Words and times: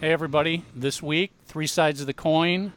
Hey, 0.00 0.12
everybody. 0.12 0.62
This 0.74 1.02
week, 1.02 1.32
three 1.46 1.66
sides 1.66 2.00
of 2.00 2.06
the 2.06 2.12
coin. 2.14 2.72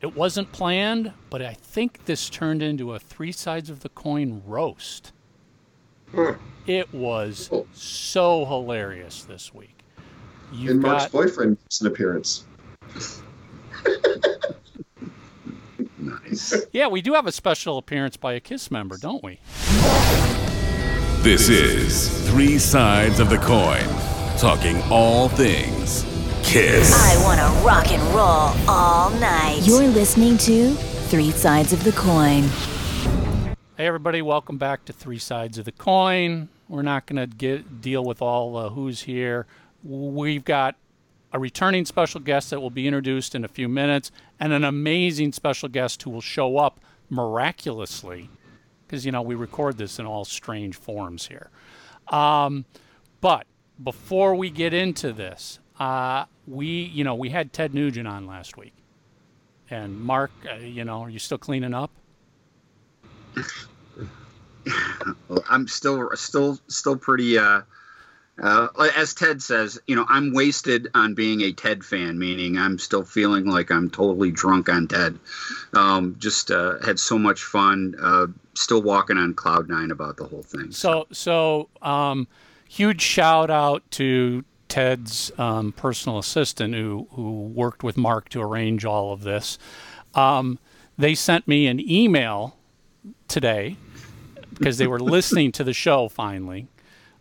It 0.00 0.14
wasn't 0.14 0.52
planned, 0.52 1.12
but 1.30 1.40
I 1.40 1.54
think 1.54 2.04
this 2.04 2.28
turned 2.28 2.62
into 2.62 2.92
a 2.92 2.98
three 2.98 3.32
sides 3.32 3.70
of 3.70 3.80
the 3.80 3.88
coin 3.88 4.42
roast. 4.44 5.12
Hmm. 6.12 6.32
It 6.66 6.92
was 6.92 7.48
Oh. 7.50 7.66
so 7.72 8.44
hilarious 8.44 9.24
this 9.24 9.54
week. 9.54 9.76
You 10.52 10.72
and 10.72 10.80
Mark's 10.82 11.04
got 11.04 11.12
boyfriend 11.12 11.56
makes 11.62 11.80
an 11.80 11.86
appearance. 11.86 12.44
Nice. 15.98 16.54
yeah, 16.72 16.86
we 16.86 17.00
do 17.00 17.14
have 17.14 17.26
a 17.26 17.32
special 17.32 17.78
appearance 17.78 18.16
by 18.18 18.34
a 18.34 18.40
Kiss 18.40 18.70
member, 18.70 18.98
don't 18.98 19.24
we? 19.24 19.40
This 21.22 21.48
is 21.48 22.28
Three 22.30 22.58
Sides 22.58 23.18
of 23.20 23.30
the 23.30 23.38
Coin, 23.38 23.86
talking 24.38 24.80
all 24.90 25.30
things 25.30 26.04
Kiss. 26.54 26.92
I 26.94 27.20
want 27.24 27.40
to 27.40 27.66
rock 27.66 27.90
and 27.90 28.00
roll 28.14 28.54
all 28.72 29.10
night. 29.18 29.62
You're 29.64 29.88
listening 29.88 30.38
to 30.38 30.70
Three 31.08 31.32
Sides 31.32 31.72
of 31.72 31.82
the 31.82 31.90
Coin. 31.90 32.44
Hey, 33.76 33.88
everybody, 33.88 34.22
welcome 34.22 34.56
back 34.56 34.84
to 34.84 34.92
Three 34.92 35.18
Sides 35.18 35.58
of 35.58 35.64
the 35.64 35.72
Coin. 35.72 36.48
We're 36.68 36.82
not 36.82 37.06
going 37.06 37.16
to 37.16 37.36
get 37.36 37.80
deal 37.80 38.04
with 38.04 38.22
all 38.22 38.56
uh, 38.56 38.68
who's 38.68 39.02
here. 39.02 39.48
We've 39.82 40.44
got 40.44 40.76
a 41.32 41.40
returning 41.40 41.86
special 41.86 42.20
guest 42.20 42.50
that 42.50 42.60
will 42.60 42.70
be 42.70 42.86
introduced 42.86 43.34
in 43.34 43.44
a 43.44 43.48
few 43.48 43.68
minutes, 43.68 44.12
and 44.38 44.52
an 44.52 44.62
amazing 44.62 45.32
special 45.32 45.68
guest 45.68 46.04
who 46.04 46.10
will 46.10 46.20
show 46.20 46.58
up 46.58 46.78
miraculously, 47.10 48.30
because 48.86 49.04
you 49.04 49.10
know 49.10 49.22
we 49.22 49.34
record 49.34 49.76
this 49.76 49.98
in 49.98 50.06
all 50.06 50.24
strange 50.24 50.76
forms 50.76 51.26
here. 51.26 51.50
Um, 52.10 52.64
but 53.20 53.48
before 53.82 54.36
we 54.36 54.50
get 54.50 54.72
into 54.72 55.12
this, 55.12 55.58
uh, 55.78 56.24
we 56.46 56.66
you 56.66 57.04
know 57.04 57.14
we 57.14 57.30
had 57.30 57.52
Ted 57.52 57.74
Nugent 57.74 58.08
on 58.08 58.26
last 58.26 58.56
week, 58.56 58.74
and 59.70 60.00
Mark, 60.00 60.30
uh, 60.50 60.56
you 60.56 60.84
know, 60.84 61.02
are 61.02 61.10
you 61.10 61.18
still 61.18 61.38
cleaning 61.38 61.74
up? 61.74 61.90
Well, 65.28 65.44
I'm 65.50 65.68
still 65.68 66.10
still 66.14 66.58
still 66.68 66.96
pretty 66.96 67.38
uh 67.38 67.62
uh, 68.42 68.68
as 68.96 69.14
Ted 69.14 69.40
says, 69.42 69.80
you 69.86 69.94
know, 69.94 70.04
I'm 70.08 70.32
wasted 70.32 70.88
on 70.94 71.14
being 71.14 71.40
a 71.42 71.52
Ted 71.52 71.84
fan, 71.84 72.18
meaning 72.18 72.58
I'm 72.58 72.78
still 72.78 73.04
feeling 73.04 73.46
like 73.46 73.70
I'm 73.70 73.88
totally 73.90 74.32
drunk 74.32 74.68
on 74.68 74.88
Ted. 74.88 75.18
Um, 75.72 76.16
just 76.18 76.50
uh, 76.50 76.80
had 76.84 76.98
so 76.98 77.16
much 77.16 77.44
fun. 77.44 77.94
Uh, 78.00 78.26
still 78.54 78.82
walking 78.82 79.18
on 79.18 79.34
cloud 79.34 79.68
nine 79.68 79.92
about 79.92 80.16
the 80.16 80.24
whole 80.24 80.42
thing. 80.42 80.72
So, 80.72 81.06
so 81.12 81.68
um, 81.80 82.26
huge 82.68 83.02
shout 83.02 83.50
out 83.50 83.88
to 83.92 84.44
Ted's 84.74 85.30
um, 85.38 85.70
personal 85.70 86.18
assistant 86.18 86.74
who 86.74 87.06
who 87.12 87.44
worked 87.44 87.84
with 87.84 87.96
Mark 87.96 88.28
to 88.30 88.42
arrange 88.42 88.84
all 88.84 89.12
of 89.12 89.22
this. 89.22 89.56
Um, 90.16 90.58
they 90.98 91.14
sent 91.14 91.46
me 91.46 91.68
an 91.68 91.78
email 91.78 92.56
today 93.28 93.76
because 94.52 94.76
they 94.78 94.88
were 94.88 94.98
listening 95.16 95.52
to 95.52 95.62
the 95.62 95.72
show 95.72 96.08
finally. 96.08 96.66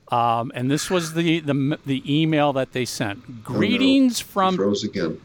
Um, 0.07 0.51
and 0.55 0.71
this 0.71 0.89
was 0.89 1.13
the, 1.13 1.41
the 1.41 1.77
the 1.85 2.01
email 2.21 2.53
that 2.53 2.71
they 2.71 2.85
sent. 2.85 3.43
Greetings 3.43 4.17
He 4.17 4.23
from. 4.23 4.55
froze 4.55 4.83
again. 4.83 5.21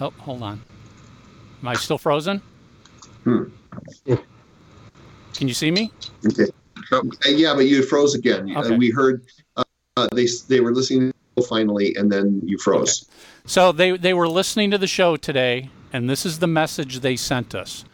Oh, 0.00 0.14
hold 0.20 0.42
on. 0.42 0.62
Am 1.60 1.68
I 1.68 1.74
still 1.74 1.98
frozen? 1.98 2.40
Hmm. 3.24 3.44
Can 4.06 5.46
you 5.48 5.52
see 5.52 5.70
me? 5.70 5.92
Okay. 6.26 6.46
Uh, 6.90 7.02
yeah, 7.26 7.52
but 7.52 7.66
you 7.66 7.82
froze 7.82 8.14
again. 8.14 8.56
Okay. 8.56 8.74
Uh, 8.74 8.78
we 8.78 8.88
heard 8.88 9.26
uh, 9.58 10.08
they 10.14 10.26
they 10.48 10.60
were 10.60 10.72
listening 10.72 11.12
finally, 11.42 11.94
and 11.96 12.10
then 12.10 12.40
you 12.44 12.58
froze. 12.58 13.06
So 13.46 13.72
they, 13.72 13.96
they 13.96 14.14
were 14.14 14.28
listening 14.28 14.70
to 14.70 14.78
the 14.78 14.86
show 14.86 15.16
today, 15.16 15.70
and 15.92 16.08
this 16.08 16.24
is 16.24 16.38
the 16.38 16.46
message 16.46 17.00
they 17.00 17.16
sent 17.16 17.54
us. 17.54 17.84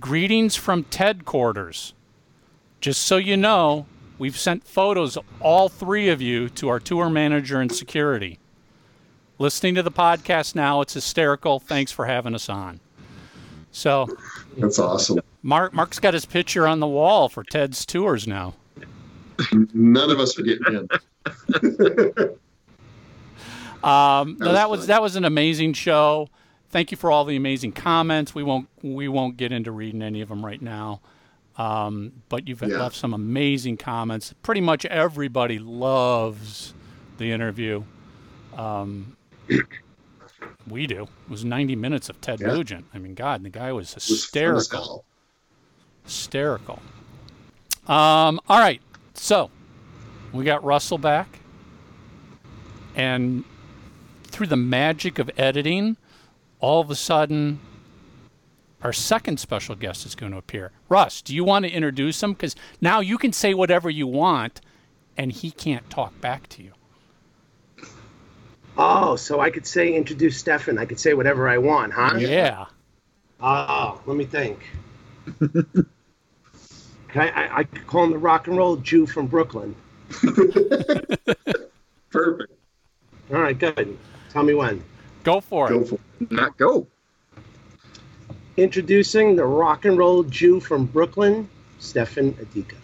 Greetings 0.00 0.56
from 0.56 0.84
Ted 0.84 1.24
Quarters. 1.24 1.94
Just 2.80 3.02
so 3.02 3.16
you 3.16 3.36
know, 3.36 3.86
we've 4.18 4.38
sent 4.38 4.66
photos 4.66 5.16
of 5.16 5.24
all 5.40 5.68
three 5.68 6.08
of 6.08 6.20
you 6.22 6.48
to 6.50 6.68
our 6.68 6.78
tour 6.78 7.10
manager 7.10 7.60
and 7.60 7.72
security. 7.72 8.38
Listening 9.38 9.74
to 9.74 9.82
the 9.82 9.90
podcast 9.90 10.54
now, 10.54 10.80
it's 10.80 10.94
hysterical. 10.94 11.60
Thanks 11.60 11.92
for 11.92 12.06
having 12.06 12.34
us 12.34 12.48
on. 12.48 12.80
So 13.70 14.08
That's 14.56 14.78
awesome. 14.78 15.20
Mark 15.42 15.74
Mark's 15.74 15.98
got 15.98 16.14
his 16.14 16.24
picture 16.24 16.66
on 16.66 16.80
the 16.80 16.86
wall 16.86 17.28
for 17.28 17.44
Ted's 17.44 17.84
tours 17.84 18.26
now. 18.26 18.54
None 19.74 20.10
of 20.10 20.18
us 20.20 20.38
are 20.38 20.42
getting 20.42 20.74
in. 20.74 20.88
Um, 23.84 24.36
no, 24.40 24.52
that 24.52 24.68
was 24.68 24.80
fun. 24.80 24.86
that 24.88 25.02
was 25.02 25.14
an 25.16 25.24
amazing 25.24 25.72
show. 25.74 26.28
Thank 26.70 26.90
you 26.90 26.96
for 26.96 27.10
all 27.12 27.24
the 27.24 27.36
amazing 27.36 27.70
comments. 27.72 28.34
We 28.34 28.42
won't 28.42 28.68
we 28.82 29.06
won't 29.06 29.36
get 29.36 29.52
into 29.52 29.70
reading 29.70 30.02
any 30.02 30.20
of 30.22 30.28
them 30.28 30.44
right 30.44 30.60
now, 30.60 31.00
um, 31.56 32.12
but 32.28 32.48
you've 32.48 32.62
Yeah. 32.62 32.78
left 32.78 32.96
some 32.96 33.14
amazing 33.14 33.76
comments. 33.76 34.34
Pretty 34.42 34.60
much 34.60 34.84
everybody 34.86 35.60
loves 35.60 36.74
the 37.18 37.30
interview. 37.30 37.84
Um, 38.56 39.16
we 40.68 40.88
do. 40.88 41.02
It 41.04 41.30
was 41.30 41.44
90 41.44 41.76
minutes 41.76 42.08
of 42.08 42.20
Ted 42.20 42.40
Yeah. 42.40 42.48
Nugent. 42.48 42.86
I 42.92 42.98
mean, 42.98 43.14
God, 43.14 43.44
the 43.44 43.50
guy 43.50 43.72
was 43.72 43.90
It 43.90 43.96
was 43.96 44.04
hysterical 44.06 45.04
hysterical. 46.02 46.82
Um, 47.86 48.40
all 48.48 48.58
right, 48.58 48.80
so 49.16 49.50
we 50.32 50.44
got 50.44 50.62
Russell 50.64 50.98
back, 50.98 51.40
and 52.94 53.44
through 54.24 54.46
the 54.46 54.56
magic 54.56 55.18
of 55.18 55.30
editing, 55.36 55.96
all 56.60 56.80
of 56.80 56.90
a 56.90 56.94
sudden, 56.94 57.60
our 58.82 58.92
second 58.92 59.40
special 59.40 59.74
guest 59.74 60.06
is 60.06 60.14
going 60.14 60.32
to 60.32 60.38
appear. 60.38 60.72
Russ, 60.88 61.22
do 61.22 61.34
you 61.34 61.44
want 61.44 61.64
to 61.64 61.70
introduce 61.70 62.22
him? 62.22 62.32
Because 62.32 62.54
now 62.80 63.00
you 63.00 63.18
can 63.18 63.32
say 63.32 63.54
whatever 63.54 63.90
you 63.90 64.06
want, 64.06 64.60
and 65.16 65.32
he 65.32 65.50
can't 65.50 65.88
talk 65.90 66.20
back 66.20 66.48
to 66.50 66.62
you. 66.62 66.72
Oh, 68.78 69.16
so 69.16 69.40
I 69.40 69.50
could 69.50 69.66
say 69.66 69.94
introduce 69.94 70.36
Stefan. 70.36 70.78
I 70.78 70.84
could 70.84 71.00
say 71.00 71.14
whatever 71.14 71.48
I 71.48 71.58
want, 71.58 71.94
huh? 71.94 72.16
Yeah. 72.18 72.66
Oh, 73.40 74.00
let 74.06 74.16
me 74.16 74.24
think. 74.24 74.58
Can 77.08 77.22
I, 77.22 77.28
I, 77.28 77.58
I 77.58 77.64
call 77.64 78.04
him 78.04 78.10
the 78.10 78.18
rock 78.18 78.46
and 78.48 78.56
roll 78.56 78.76
Jew 78.76 79.06
from 79.06 79.26
Brooklyn. 79.26 79.74
Perfect. 82.10 82.52
All 83.32 83.40
right, 83.40 83.58
good. 83.58 83.98
Tell 84.30 84.42
me 84.42 84.54
when. 84.54 84.82
Go 85.24 85.40
for 85.40 85.68
Go 85.68 85.80
it. 85.80 85.88
for 85.88 85.98
it. 86.20 86.30
not 86.30 86.56
go. 86.56 86.86
Introducing 88.56 89.36
the 89.36 89.44
rock 89.44 89.84
and 89.84 89.98
roll 89.98 90.22
Jew 90.22 90.60
from 90.60 90.86
Brooklyn, 90.86 91.48
Stefan 91.78 92.32
Adika. 92.34 92.76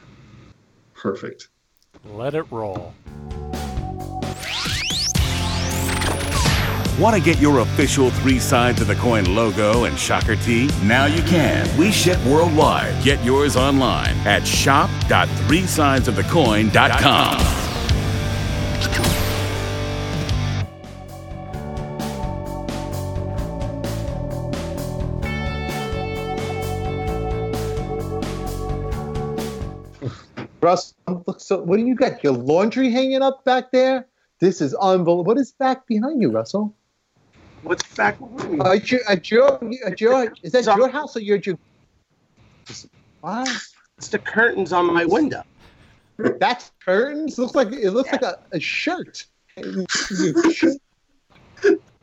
Perfect. 0.94 1.48
Let 2.04 2.34
it 2.34 2.44
roll. 2.50 2.94
Want 7.02 7.16
to 7.16 7.20
get 7.20 7.40
your 7.40 7.58
official 7.58 8.10
Three 8.10 8.38
Sides 8.38 8.80
of 8.80 8.86
the 8.86 8.94
Coin 8.94 9.34
logo 9.34 9.86
and 9.86 9.98
shocker 9.98 10.36
tee? 10.36 10.70
Now 10.84 11.06
you 11.06 11.20
can. 11.24 11.66
We 11.76 11.90
ship 11.90 12.24
worldwide. 12.24 13.02
Get 13.02 13.24
yours 13.24 13.56
online 13.56 14.16
at 14.18 14.46
shop.threesidesofthecoin.com. 14.46 17.38
Russ, 30.60 30.94
look, 31.26 31.40
so 31.40 31.62
what 31.62 31.78
do 31.78 31.84
you 31.84 31.96
got? 31.96 32.22
Your 32.22 32.34
laundry 32.34 32.92
hanging 32.92 33.22
up 33.22 33.44
back 33.44 33.72
there? 33.72 34.06
This 34.38 34.60
is 34.60 34.72
unbelievable. 34.74 35.24
What 35.24 35.38
is 35.38 35.50
back 35.50 35.88
behind 35.88 36.22
you, 36.22 36.30
Russell? 36.30 36.72
What's 37.62 37.84
back? 37.94 38.16
Uh, 38.20 38.72
at 38.72 38.90
your, 38.90 39.00
at 39.08 39.30
your, 39.30 39.60
at 39.86 40.00
your, 40.00 40.32
is 40.42 40.52
that 40.52 40.64
your 40.64 40.88
house 40.88 41.16
or 41.16 41.20
your? 41.20 41.38
your 41.38 41.56
what? 43.20 43.48
It's 43.98 44.08
the 44.08 44.18
curtains 44.18 44.72
on 44.72 44.92
my 44.92 45.04
window. 45.04 45.44
That's 46.16 46.72
curtains. 46.84 47.38
Looks 47.38 47.54
like 47.54 47.68
it 47.72 47.90
looks 47.92 48.10
like 48.10 48.22
a, 48.22 48.40
a 48.52 48.58
shirt. 48.58 49.26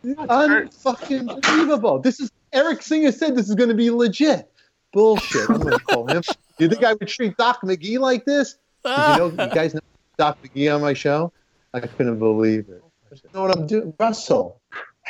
Unfucking 0.04 1.42
believable. 1.42 2.00
This 2.00 2.22
is 2.22 2.32
Eric 2.54 2.82
Singer 2.82 3.12
said 3.12 3.36
this 3.36 3.50
is 3.50 3.56
going 3.56 3.70
to 3.70 3.76
be 3.76 3.90
legit. 3.90 4.50
Bullshit. 4.94 5.50
I'm 5.50 5.60
going 5.60 5.78
to 5.78 5.84
call 5.84 6.08
him. 6.08 6.24
You 6.58 6.70
think 6.70 6.84
I 6.84 6.94
would 6.94 7.08
treat 7.08 7.36
Doc 7.38 7.62
McGhee 7.64 8.00
like 8.00 8.26
this? 8.26 8.58
you 8.86 8.92
know, 8.92 9.28
you 9.28 9.36
guys 9.36 9.74
know 9.74 9.82
Doc 10.18 10.38
McGhee 10.42 10.74
on 10.74 10.82
my 10.82 10.94
show. 10.94 11.34
I 11.74 11.82
couldn't 11.82 12.20
believe 12.20 12.70
it. 12.70 12.82
You 13.12 13.30
know 13.34 13.42
what 13.44 13.58
I'm 13.58 13.68
doing, 13.68 13.94
Russell? 14.00 14.59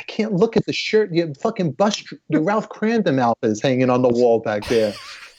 I 0.00 0.02
can't 0.04 0.32
look 0.32 0.56
at 0.56 0.64
the 0.64 0.72
shirt. 0.72 1.12
Your 1.12 1.34
fucking 1.34 1.72
bust, 1.72 2.14
the 2.30 2.40
Ralph 2.40 2.70
Kramden 2.70 3.20
outfit 3.20 3.50
is 3.50 3.60
hanging 3.60 3.90
on 3.90 4.00
the 4.00 4.08
wall 4.08 4.40
back 4.40 4.66
there. 4.66 4.94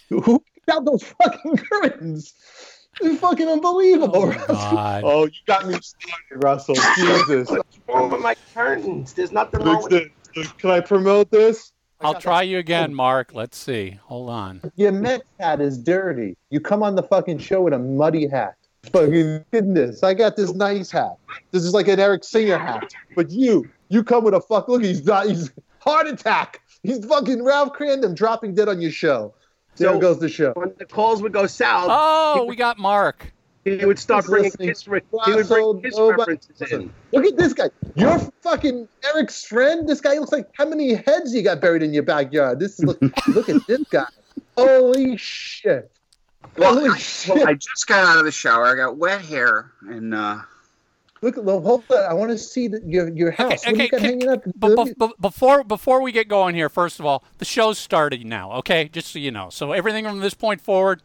Who 0.10 0.40
picked 0.54 0.70
out 0.70 0.86
those 0.86 1.04
fucking 1.04 1.58
curtains? 1.58 2.32
It's 3.00 3.20
fucking 3.20 3.48
unbelievable. 3.48 4.16
Oh, 4.16 4.28
Russell. 4.28 4.56
God. 4.56 5.04
Oh, 5.04 5.26
you 5.26 5.32
got 5.48 5.68
me 5.68 5.80
started, 5.82 6.44
Russell. 6.44 6.76
Jesus. 6.96 7.50
What's 7.50 7.80
wrong 7.88 8.12
with 8.12 8.22
my 8.22 8.36
curtains? 8.54 9.14
There's 9.14 9.32
nothing 9.32 9.62
wrong 9.62 9.82
with 9.82 10.10
this. 10.36 10.52
Can 10.60 10.70
I 10.70 10.80
promote 10.80 11.32
this? 11.32 11.72
I 12.00 12.08
I'll 12.08 12.22
try 12.22 12.44
you 12.44 12.60
again, 12.60 12.94
Mark. 12.94 13.34
Let's 13.34 13.58
see. 13.58 14.00
Hold 14.04 14.30
on. 14.30 14.62
Your 14.76 14.92
Mets 14.92 15.24
hat 15.40 15.60
is 15.60 15.80
dirty. 15.80 16.38
You 16.52 16.60
come 16.60 16.84
on 16.84 16.96
the 16.96 17.04
fucking 17.04 17.40
show 17.40 17.62
with 17.64 17.74
a 17.74 17.80
muddy 17.80 18.28
hat. 18.28 18.56
Fucking 18.92 19.44
goodness. 19.52 20.04
I 20.04 20.14
got 20.14 20.36
this 20.36 20.54
nice 20.54 20.92
hat. 20.92 21.16
This 21.52 21.64
is 21.64 21.74
like 21.74 21.88
an 21.88 22.00
Eric 22.00 22.24
Singer 22.24 22.60
hat. 22.60 22.94
But 23.16 23.32
you, 23.32 23.68
you 23.92 24.04
come 24.04 24.24
with 24.24 24.34
a 24.34 24.42
fuck. 24.42 24.68
Look, 24.68 24.84
he's 24.84 25.06
not. 25.06 25.28
He's 25.28 25.52
heart 25.80 26.08
attack. 26.08 26.62
He's 26.84 27.06
fucking 27.06 27.44
Ralph 27.44 27.74
Kramden 27.74 28.16
dropping 28.16 28.56
dead 28.56 28.68
on 28.70 28.82
your 28.82 28.92
show. 28.92 29.34
There 29.78 29.90
So- 29.94 30.00
goes 30.00 30.20
the 30.20 30.30
show. 30.30 30.54
when 30.56 30.74
the 30.80 30.86
calls 30.86 31.22
would 31.22 31.34
go 31.34 31.46
south, 31.48 31.88
Oh, 31.92 32.46
we 32.46 32.56
got 32.56 32.78
Mark. 32.80 33.32
he 33.64 33.86
would 33.86 34.00
start 34.00 34.24
He's 34.24 34.30
bringing 34.30 34.46
listening. 34.52 34.70
kiss, 34.70 34.88
re- 34.88 35.02
he 35.26 35.34
would 35.34 35.48
bring 35.48 35.82
kiss 35.82 35.96
nobody- 35.98 36.20
references 36.34 36.72
in. 36.72 36.94
Look 37.14 37.26
at 37.26 37.38
this 37.38 37.54
guy. 37.54 37.70
You're 37.96 38.20
fucking 38.42 38.88
Eric's 39.14 39.46
friend. 39.46 39.88
This 39.88 40.02
guy 40.02 40.18
looks 40.18 40.32
like 40.32 40.50
how 40.54 40.66
many 40.66 40.94
heads 40.96 41.34
you 41.34 41.42
got 41.44 41.62
buried 41.62 41.84
in 41.84 41.94
your 41.94 42.04
backyard. 42.04 42.60
This 42.60 42.80
is 42.80 42.86
look. 42.86 43.00
look 43.28 43.50
at 43.50 43.66
this 43.68 43.84
guy. 43.90 44.06
Holy 44.58 45.16
shit. 45.18 45.92
Well, 46.58 46.74
Holy 46.76 46.90
I, 46.90 46.98
shit. 46.98 47.36
well, 47.36 47.48
I 47.48 47.54
just 47.54 47.88
got 47.88 48.04
out 48.04 48.18
of 48.18 48.26
the 48.26 48.32
shower. 48.32 48.66
I 48.66 48.76
got 48.76 48.98
wet 48.98 49.22
hair, 49.22 49.72
and 49.88 50.14
uh, 50.14 50.40
Look, 51.22 51.36
well, 51.38 51.62
hold 51.62 51.84
on. 51.92 51.98
I 52.04 52.14
want 52.14 52.32
to 52.32 52.38
see 52.38 52.68
the, 52.68 52.82
your 52.86 53.10
your 53.10 53.32
house. 53.32 53.64
what 53.66 53.74
okay, 53.74 53.84
you 53.84 53.90
got 53.90 54.00
can- 54.00 54.10
hanging 54.10 54.30
up? 54.30 54.42
But 54.56 54.72
bef- 54.72 54.96
bef- 54.96 55.20
before 55.22 55.64
before 55.64 56.02
we 56.02 56.12
get 56.12 56.28
going 56.28 56.56
here, 56.56 56.68
first 56.70 57.00
of 57.00 57.06
all, 57.06 57.24
the 57.38 57.46
show's 57.46 57.78
starting 57.78 58.28
now. 58.28 58.52
Okay, 58.54 58.90
just 58.92 59.12
so 59.12 59.20
you 59.20 59.30
know. 59.32 59.50
So 59.52 59.72
everything 59.72 60.06
from 60.06 60.20
this 60.20 60.34
point 60.34 60.62
forward, 60.62 61.02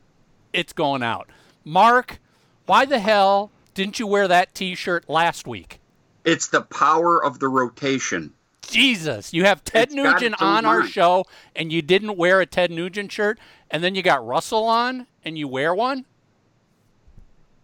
it's 0.54 0.72
going 0.72 1.02
out. 1.02 1.28
Mark, 1.64 2.18
why 2.64 2.86
the 2.86 2.98
hell 2.98 3.50
didn't 3.74 3.98
you 3.98 4.06
wear 4.06 4.26
that 4.28 4.54
T-shirt 4.54 5.08
last 5.08 5.46
week? 5.46 5.80
it's 6.24 6.48
the 6.48 6.62
power 6.62 7.22
of 7.24 7.38
the 7.38 7.46
rotation. 7.46 8.32
Jesus, 8.62 9.32
you 9.32 9.44
have 9.44 9.62
Ted 9.62 9.84
It's 9.84 9.94
Nugent 9.94 10.34
its 10.34 10.42
own 10.42 10.48
on 10.48 10.64
our 10.64 10.80
mind. 10.80 10.90
show, 10.90 11.24
and 11.54 11.72
you 11.72 11.82
didn't 11.82 12.16
wear 12.16 12.40
a 12.40 12.46
Ted 12.46 12.72
Nugent 12.72 13.12
shirt, 13.12 13.38
and 13.70 13.84
then 13.84 13.94
you 13.94 14.02
got 14.02 14.26
Russell 14.26 14.64
on, 14.64 15.06
and 15.24 15.38
you 15.38 15.46
wear 15.46 15.72
one. 15.72 16.04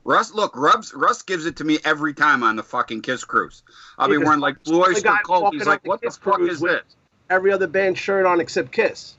Russ, 0.05 0.33
look, 0.35 0.57
Russ, 0.57 0.93
Russ 0.95 1.23
gives 1.23 1.47
it 1.47 1.57
to 1.57 1.65
me 1.65 1.79
every 1.85 2.13
time 2.13 2.43
on 2.43 2.57
the 2.57 2.63
fucking 2.63 3.03
Kiss 3.03 3.25
Cruise. 3.25 3.63
I'll 3.99 4.09
be 4.09 4.19
wearing 4.19 4.41
like 4.41 4.63
Blue 4.65 4.79
the 4.79 4.91
Oyster 4.91 5.17
Cult. 5.25 5.55
He's 5.55 5.67
like, 5.67 5.87
"What 5.87 6.01
the 6.01 6.09
Kiss 6.09 6.17
fuck 6.17 6.41
is 6.41 6.61
this?" 6.61 6.83
Every 7.31 7.53
other 7.53 7.67
band 7.69 7.97
shirt 7.97 8.27
on 8.27 8.41
except 8.41 8.73
Kiss. 8.73 9.15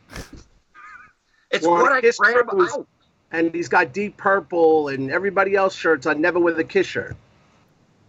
It's 1.51 1.65
Well, 1.65 1.81
what 1.81 1.91
I 1.93 2.01
Kiss 2.01 2.17
grab 2.17 2.47
Cruise- 2.47 2.73
out. 2.73 2.87
And 3.31 3.51
he's 3.55 3.67
got 3.67 3.93
Deep 3.93 4.15
Purple 4.17 4.89
and 4.89 5.09
everybody 5.09 5.55
else 5.55 5.73
shirts 5.73 6.05
on, 6.05 6.21
never 6.21 6.39
with 6.39 6.59
a 6.59 6.63
Kiss 6.63 6.85
shirt. 6.85 7.15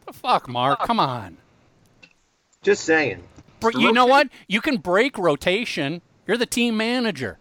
The 0.06 0.12
fuck, 0.12 0.48
Mark, 0.48 0.80
come 0.80 1.00
on. 1.00 1.38
Just 2.60 2.84
saying. 2.84 3.22
Br- 3.60 3.70
the 3.70 3.78
You 3.80 3.92
know 3.92 4.04
what? 4.04 4.28
You 4.48 4.60
can 4.60 4.76
break 4.76 5.16
rotation. 5.16 6.02
You're 6.26 6.36
the 6.36 6.44
team 6.44 6.76
manager. 6.76 7.38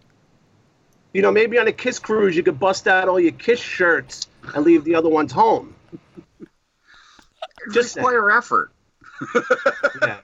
You 1.12 1.20
know, 1.20 1.30
maybe 1.30 1.58
on 1.58 1.68
a 1.68 1.72
Kiss 1.72 1.98
cruise, 1.98 2.34
you 2.36 2.42
could 2.42 2.58
bust 2.58 2.88
out 2.88 3.06
all 3.08 3.20
your 3.20 3.32
Kiss 3.32 3.60
shirts 3.60 4.28
and 4.54 4.64
leave 4.64 4.84
the 4.84 4.94
other 4.94 5.08
ones 5.08 5.32
home. 5.32 5.74
Just 7.72 7.94
saying. 7.94 8.06
require 8.06 8.30
effort. 8.32 8.72
Yeah. 10.02 10.20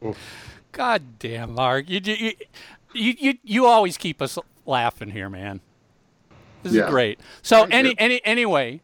God 0.72 1.18
damn, 1.18 1.54
Mark. 1.54 1.88
You, 1.88 2.00
you, 2.02 2.32
you, 2.94 3.14
you, 3.18 3.34
you 3.42 3.66
always 3.66 3.96
keep 3.96 4.22
us 4.22 4.38
laughing 4.66 5.10
here, 5.10 5.28
man. 5.28 5.60
This 6.62 6.74
is 6.74 6.90
great. 6.90 7.20
So 7.42 7.60
Thank 7.60 7.74
any 7.74 7.88
you. 7.90 7.94
any 7.98 8.24
anyway, 8.24 8.80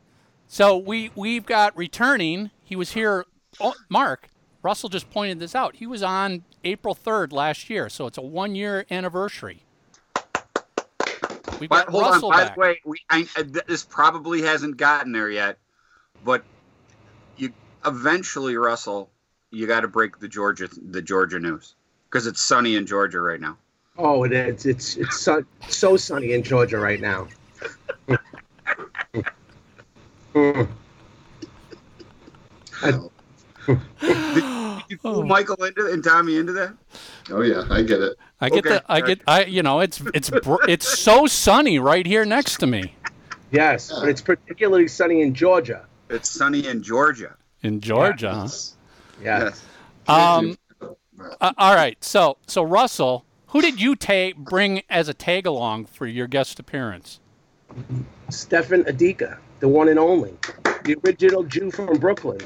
so 0.46 0.76
we 0.76 1.10
we've 1.14 1.44
got 1.44 1.76
returning. 1.76 2.50
He 2.62 2.76
was 2.76 2.92
here. 2.92 3.24
Oh, 3.60 3.74
Mark 3.88 4.28
Russell 4.64 4.88
just 4.88 5.10
pointed 5.10 5.38
this 5.38 5.54
out. 5.54 5.76
He 5.76 5.86
was 5.86 6.02
on 6.02 6.42
April 6.64 6.94
third 6.94 7.32
last 7.32 7.68
year, 7.68 7.88
so 7.88 8.06
it's 8.06 8.18
a 8.18 8.22
one 8.22 8.54
year 8.54 8.86
anniversary. 8.90 9.63
We've 11.60 11.68
But 11.68 11.86
got 11.86 11.92
hold 11.92 12.04
Russell 12.04 12.28
on. 12.32 12.38
By 12.38 12.44
back. 12.44 12.54
the 12.54 12.60
way, 12.60 12.80
we, 12.84 12.98
I, 13.10 13.26
I- 13.36 13.44
this 13.66 13.84
probably 13.84 14.42
hasn't 14.42 14.76
gotten 14.76 15.12
there 15.12 15.30
yet, 15.30 15.58
but 16.24 16.44
you 17.36 17.52
eventually, 17.86 18.56
Russell, 18.56 19.10
you 19.50 19.66
got 19.66 19.80
to 19.80 19.88
break 19.88 20.18
the 20.18 20.28
Georgia 20.28 20.68
the 20.90 21.02
Georgia 21.02 21.38
news 21.38 21.74
because 22.10 22.26
it's 22.26 22.40
sunny 22.40 22.76
in 22.76 22.86
Georgia 22.86 23.20
right 23.20 23.40
now. 23.40 23.56
Oh, 23.96 24.24
it 24.24 24.32
is. 24.32 24.66
It's 24.66 24.96
it's 24.96 25.20
so, 25.20 25.44
so 25.68 25.96
sunny 25.96 26.32
in 26.32 26.42
Georgia 26.42 26.78
right 26.78 27.00
now. 27.00 27.28
Mm. 30.34 30.68
You 34.94 35.14
fool 35.14 35.24
Michael 35.24 35.62
into 35.64 35.86
and 35.90 36.02
Tommy 36.02 36.36
into 36.36 36.52
that? 36.52 36.74
Oh 37.30 37.42
yeah, 37.42 37.64
I 37.70 37.82
get 37.82 38.00
it. 38.00 38.16
I 38.40 38.48
get 38.48 38.58
Okay. 38.66 38.68
the 38.76 38.84
I 38.88 39.00
get 39.00 39.20
I 39.26 39.44
you 39.44 39.62
know 39.62 39.80
it's 39.80 40.00
it's 40.14 40.30
br- 40.30 40.56
it's 40.68 40.98
so 40.98 41.26
sunny 41.26 41.78
right 41.78 42.06
here 42.06 42.24
next 42.24 42.58
to 42.60 42.66
me 42.66 42.94
Yes, 43.50 43.92
but 43.92 44.08
it's 44.08 44.20
particularly 44.20 44.88
sunny 44.88 45.22
in 45.22 45.32
Georgia. 45.32 45.86
It's 46.10 46.28
sunny 46.28 46.66
in 46.66 46.82
Georgia. 46.82 47.36
in 47.62 47.80
Georgia. 47.80 48.34
huh? 48.34 48.40
Yes. 48.42 48.76
Yes. 49.22 49.62
Um, 50.08 50.58
uh, 51.40 51.52
all 51.56 51.74
right. 51.76 52.02
So, 52.02 52.36
so 52.48 52.62
Russell, 52.64 53.24
who 53.48 53.60
did 53.62 53.80
you 53.80 53.94
take 53.94 54.36
bring 54.36 54.82
as 54.90 55.08
a 55.08 55.14
tag 55.14 55.46
along 55.46 55.86
for 55.86 56.06
your 56.06 56.26
guest 56.26 56.58
appearance? 56.58 57.20
Stefan 58.28 58.82
Adika, 58.84 59.38
the 59.60 59.68
one 59.68 59.88
and 59.88 59.98
only, 60.00 60.34
the 60.84 60.96
original 61.04 61.44
Jew 61.44 61.70
from 61.70 61.96
Brooklyn. 61.98 62.40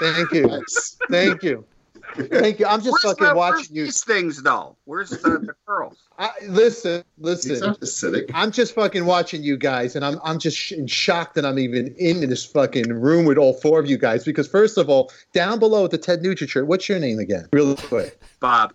Thank 0.00 0.32
you. 0.32 0.64
Thank 1.08 1.42
you. 1.44 1.64
Thank 2.14 2.58
you. 2.60 2.66
I'm 2.66 2.80
just 2.80 2.92
Where's 2.92 3.02
fucking 3.02 3.26
the- 3.26 3.34
where's 3.34 3.54
watching 3.60 3.76
you. 3.76 3.84
These 3.84 4.04
things, 4.04 4.42
though. 4.42 4.76
Where's 4.84 5.10
the, 5.10 5.16
the 5.18 5.54
girls? 5.66 5.98
I, 6.18 6.30
listen, 6.46 7.04
He's 7.18 7.46
listen. 7.46 7.60
not 7.60 7.80
acidic. 7.80 8.30
I'm 8.34 8.50
just 8.52 8.74
fucking 8.74 9.04
watching 9.06 9.42
you 9.42 9.56
guys, 9.56 9.96
and 9.96 10.04
I'm 10.04 10.18
I'm 10.22 10.38
just 10.38 10.56
sh- 10.56 10.72
in 10.72 10.86
shock 10.86 11.34
that 11.34 11.44
I'm 11.44 11.58
even 11.58 11.94
in 11.98 12.20
this 12.28 12.44
fucking 12.44 12.92
room 12.92 13.24
with 13.24 13.38
all 13.38 13.54
four 13.54 13.80
of 13.80 13.88
you 13.88 13.96
guys. 13.98 14.24
Because 14.24 14.46
first 14.48 14.78
of 14.78 14.88
all, 14.90 15.10
down 15.32 15.58
below 15.58 15.84
at 15.84 15.90
the 15.90 15.98
Ted 15.98 16.22
Nugent 16.22 16.50
shirt, 16.50 16.66
what's 16.66 16.88
your 16.88 16.98
name 16.98 17.18
again? 17.18 17.48
Real 17.52 17.74
quick. 17.76 18.20
Bob. 18.40 18.72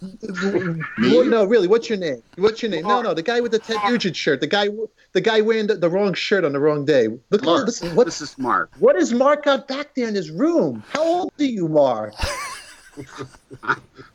Well, 0.00 1.24
no, 1.24 1.44
really, 1.44 1.66
what's 1.66 1.88
your 1.88 1.98
name? 1.98 2.22
What's 2.36 2.62
your 2.62 2.70
name? 2.70 2.86
No, 2.86 3.02
no, 3.02 3.14
the 3.14 3.22
guy 3.22 3.40
with 3.40 3.52
the 3.52 3.58
Ted 3.58 3.78
Nugent 3.88 4.14
shirt, 4.16 4.40
the 4.40 4.46
guy, 4.46 4.68
the 5.12 5.20
guy 5.20 5.40
wearing 5.40 5.66
the, 5.66 5.74
the 5.74 5.88
wrong 5.90 6.14
shirt 6.14 6.44
on 6.44 6.52
the 6.52 6.60
wrong 6.60 6.84
day. 6.84 7.08
Look 7.30 7.42
Mark. 7.44 7.60
at 7.60 7.66
this. 7.66 7.82
What, 7.82 8.04
This 8.04 8.20
is 8.20 8.38
Mark. 8.38 8.70
What 8.78 8.96
is 8.96 9.12
Mark 9.12 9.44
got 9.44 9.66
back 9.66 9.94
there 9.94 10.06
in 10.08 10.14
his 10.14 10.30
room? 10.30 10.82
How 10.90 11.02
old 11.02 11.32
are 11.40 11.44
you, 11.44 11.68
Mark? 11.68 12.14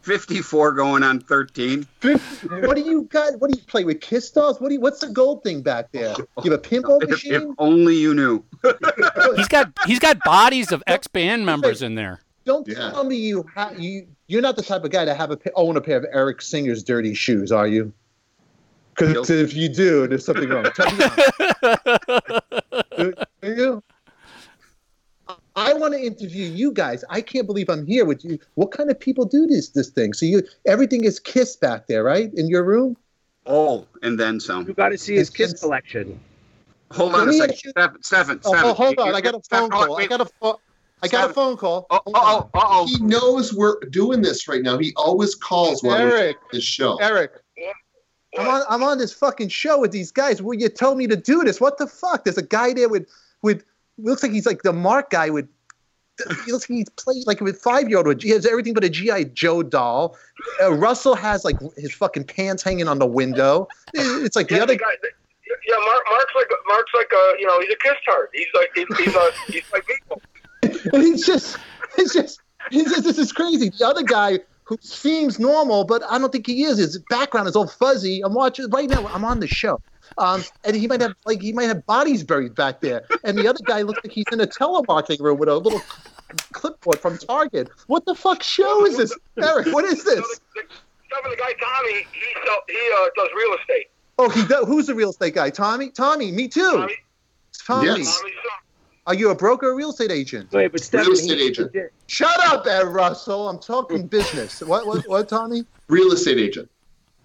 54 0.02 0.74
going 0.74 1.04
on 1.04 1.20
13. 1.22 1.88
What 2.02 2.76
do 2.76 2.82
you 2.82 3.04
got? 3.04 3.40
What 3.40 3.52
do 3.52 3.58
you 3.58 3.64
play 3.66 3.84
with 3.86 4.02
Kiss 4.02 4.30
dolls? 4.32 4.60
What 4.60 4.70
do 4.70 4.76
you, 4.76 4.82
what's 4.82 5.00
the 5.00 5.08
gold 5.08 5.44
thing 5.44 5.62
back 5.62 5.92
there? 5.92 6.16
You 6.44 6.52
have 6.52 6.60
a 6.60 6.64
pinball 6.64 7.02
If, 7.04 7.26
if 7.26 7.44
only 7.58 7.96
you 7.96 8.14
knew. 8.14 8.44
He's 9.38 9.48
got 9.48 9.72
he's 9.86 10.00
got 10.00 10.20
bodies 10.26 10.72
of 10.74 10.84
ex 10.88 11.08
band 11.08 11.46
members 11.46 11.82
in 11.82 11.96
there. 11.96 12.20
Don't 12.46 12.68
Yeah. 12.68 12.92
tell 12.92 13.06
me 13.06 13.16
you 13.16 13.46
ha- 13.56 13.72
you 13.78 14.08
you're 14.34 14.42
not 14.42 14.56
the 14.56 14.64
type 14.64 14.84
of 14.84 14.90
guy 14.92 15.06
to 15.06 15.14
have 15.14 15.30
a 15.32 15.38
own 15.56 15.78
a 15.78 15.82
pair 15.82 15.96
of 15.98 16.06
Eric 16.12 16.42
Singer's 16.42 16.84
dirty 16.84 17.14
shoes, 17.14 17.52
are 17.52 17.68
you? 17.68 17.94
Because 18.96 19.14
Nope. 19.14 19.30
if 19.30 19.54
you 19.54 19.70
do, 19.70 20.08
there's 20.08 20.26
something 20.26 20.50
wrong. 20.50 20.66
Tell 20.76 20.92
me 20.96 21.06
do, 22.98 23.14
do 23.42 23.54
you? 23.56 23.84
I 25.56 25.74
want 25.74 25.94
to 25.94 26.00
interview 26.02 26.46
you 26.46 26.72
guys. 26.72 27.04
I 27.10 27.22
can't 27.22 27.46
believe 27.46 27.70
I'm 27.70 27.86
here 27.86 28.06
with 28.06 28.26
you. 28.26 28.40
What 28.56 28.72
kind 28.72 28.90
of 28.90 29.00
people 29.00 29.26
do 29.26 29.46
this 29.46 29.70
this 29.70 29.90
thing? 29.90 30.14
So 30.14 30.26
you 30.26 30.42
everything 30.66 31.04
is 31.04 31.20
Kiss 31.20 31.56
back 31.56 31.86
there, 31.88 32.04
right? 32.04 32.34
In 32.34 32.48
your 32.48 32.64
room? 32.64 32.98
Oh, 33.46 33.86
and 34.02 34.20
then 34.20 34.40
some. 34.40 34.68
You 34.68 34.74
got 34.74 34.90
to 34.90 34.98
see 34.98 35.16
his 35.16 35.30
Kiss 35.30 35.50
it's- 35.52 35.62
collection. 35.62 36.20
Hold 36.92 37.16
on 37.16 37.28
a 37.30 37.34
second. 37.34 37.54
ask 37.56 37.66
you- 37.66 37.72
Seven, 37.76 38.04
seven, 38.04 38.40
Oh, 38.46 38.52
seven. 38.54 38.70
oh, 38.70 38.74
hold 38.74 39.00
on. 39.00 39.16
I 39.16 39.22
got 39.22 39.34
a 39.34 39.42
phone 39.50 39.70
call. 39.72 39.98
I 40.00 40.06
got 40.06 40.22
a 40.22 40.26
phone. 40.40 40.56
I 41.04 41.08
got 41.08 41.30
a 41.30 41.34
phone 41.34 41.58
call. 41.58 41.86
Oh, 41.90 42.00
oh, 42.08 42.14
oh, 42.16 42.50
oh. 42.54 42.88
He 42.88 42.98
knows 43.00 43.54
we're 43.54 43.80
doing 43.92 44.22
this 44.22 44.48
right 44.48 44.62
now. 44.62 44.78
He 44.78 44.94
always 44.96 45.36
calls 45.36 45.84
while 45.84 46.00
we're 46.00 46.18
Eric, 46.18 46.40
doing 46.40 46.50
this 46.54 46.64
show. 46.64 46.96
Eric. 46.98 47.34
I'm 48.38 48.48
on 48.48 48.62
I'm 48.70 48.84
on 48.84 48.98
this 48.98 49.14
fucking 49.14 49.50
show 49.50 49.80
with 49.80 49.92
these 49.92 50.12
guys. 50.12 50.42
Will 50.42 50.56
you 50.56 50.70
tell 50.70 50.96
me 50.96 51.06
to 51.08 51.16
do 51.16 51.44
this? 51.44 51.62
What 51.62 51.78
the 51.78 51.88
fuck? 51.88 52.24
There's 52.24 52.38
a 52.38 52.44
guy 52.44 52.74
there 52.74 52.90
with 52.90 53.08
with 53.42 53.64
looks 53.98 54.24
like 54.24 54.32
he's 54.32 54.46
like 54.46 54.64
the 54.64 54.74
Mark 54.74 55.12
guy 55.12 55.30
with 55.30 55.48
he 56.46 56.52
looks 56.52 56.70
like 56.70 56.78
he's 56.78 56.90
played 56.90 57.26
like 57.28 57.42
with 57.42 57.60
five 57.60 57.90
year 57.90 58.00
old. 58.00 58.22
He 58.22 58.30
has 58.30 58.46
everything 58.46 58.74
but 58.74 58.84
a 58.84 58.90
GI 58.90 59.26
Joe 59.34 59.62
doll. 59.62 60.18
Uh, 60.62 60.74
Russell 60.74 61.16
has 61.16 61.44
like 61.44 61.58
his 61.78 61.94
fucking 61.94 62.24
pants 62.26 62.64
hanging 62.64 62.88
on 62.88 63.00
the 63.00 63.06
window. 63.06 63.68
It's 63.94 64.36
like 64.36 64.48
the 64.48 64.62
other 64.62 64.76
guy. 64.76 64.86
yeah, 65.68 65.76
Mark, 65.86 66.04
Mark's 66.10 66.34
like 66.36 66.50
Mark's 66.68 66.92
like 66.96 67.12
a 67.12 67.34
you 67.40 67.46
know 67.46 67.60
he's 67.62 67.72
a 67.72 67.78
kiss 67.78 67.98
tart. 68.06 68.32
He's 68.34 68.48
like 68.56 68.70
he's, 68.74 68.98
he's 68.98 69.16
a 69.16 69.32
he's 69.48 69.72
like 69.72 69.86
people. 69.86 70.22
He's 70.92 71.26
just, 71.26 71.58
it's 71.98 72.14
just, 72.14 72.40
it's 72.72 72.90
just, 72.92 73.04
this 73.04 73.18
is 73.18 73.32
crazy. 73.32 73.70
The 73.70 73.88
other 73.88 74.04
guy 74.04 74.40
who 74.66 74.78
seems 74.82 75.40
normal, 75.40 75.84
but 75.84 76.04
I 76.10 76.18
don't 76.18 76.32
think 76.32 76.48
he 76.48 76.64
is. 76.64 76.78
His 76.78 76.98
background 77.10 77.48
is 77.48 77.56
all 77.56 77.68
fuzzy. 77.68 78.22
I'm 78.24 78.34
watching 78.34 78.70
right 78.70 78.90
now. 78.90 79.08
I'm 79.08 79.26
on 79.26 79.40
the 79.40 79.48
show. 79.48 79.82
Um, 80.18 80.44
and 80.64 80.76
he 80.76 80.88
might 80.88 81.02
have 81.02 81.16
like 81.26 81.42
he 81.42 81.54
might 81.54 81.66
have 81.66 81.86
bodies 81.86 82.24
buried 82.24 82.56
back 82.56 82.82
there. 82.82 83.04
And 83.24 83.38
the 83.38 83.48
other 83.48 83.60
guy 83.66 83.82
looks 83.82 84.00
like 84.04 84.14
he's 84.14 84.26
in 84.32 84.42
a 84.42 84.48
telemarketing 84.48 85.20
room 85.20 85.38
with 85.38 85.50
a 85.50 85.56
little 85.56 85.82
clipboard 86.52 87.00
from 87.00 87.18
Target. 87.18 87.70
What 87.88 88.06
the 88.06 88.16
fuck 88.16 88.44
show 88.44 88.86
is 88.86 88.98
this, 88.98 89.14
Eric? 89.42 89.68
What 89.68 89.86
is 89.86 90.04
this? 90.04 90.40
Some 90.56 91.26
of 91.26 91.32
the 91.32 91.38
guy 91.38 91.54
Tommy, 91.60 92.06
he 92.12 92.46
sell, 92.46 92.58
he 92.68 92.92
uh, 92.98 93.08
does 93.16 93.30
real 93.36 93.58
estate. 93.60 93.88
Oh, 94.20 94.30
he 94.30 94.46
does. 94.46 94.66
Who's 94.66 94.88
the 94.88 94.96
real 94.96 95.10
estate 95.10 95.36
guy? 95.36 95.50
Tommy. 95.50 95.90
Tommy. 95.90 96.32
Me 96.32 96.48
too. 96.48 96.62
Tommy, 96.62 96.96
Tommy. 97.66 97.88
Yes. 97.88 98.18
Tommy's 98.18 98.34
son. 98.36 98.63
Are 99.06 99.14
you 99.14 99.32
a 99.32 99.36
broker 99.36 99.68
or 99.70 99.76
real 99.76 99.90
estate 99.90 100.12
agent? 100.12 100.52
Wait, 100.52 100.72
but 100.72 100.82
Stephanie, 100.82 101.14
estate 101.14 101.40
agent. 101.40 101.72
Shut 102.08 102.40
up, 102.46 102.66
Ed 102.66 102.84
Russell. 102.84 103.50
I'm 103.50 103.60
talking 103.60 104.08
business. 104.08 104.62
What? 104.66 104.88
What? 104.88 105.08
What? 105.08 105.28
Tommy? 105.28 105.66
Real 105.90 106.14
estate 106.14 106.38
agent, 106.38 106.70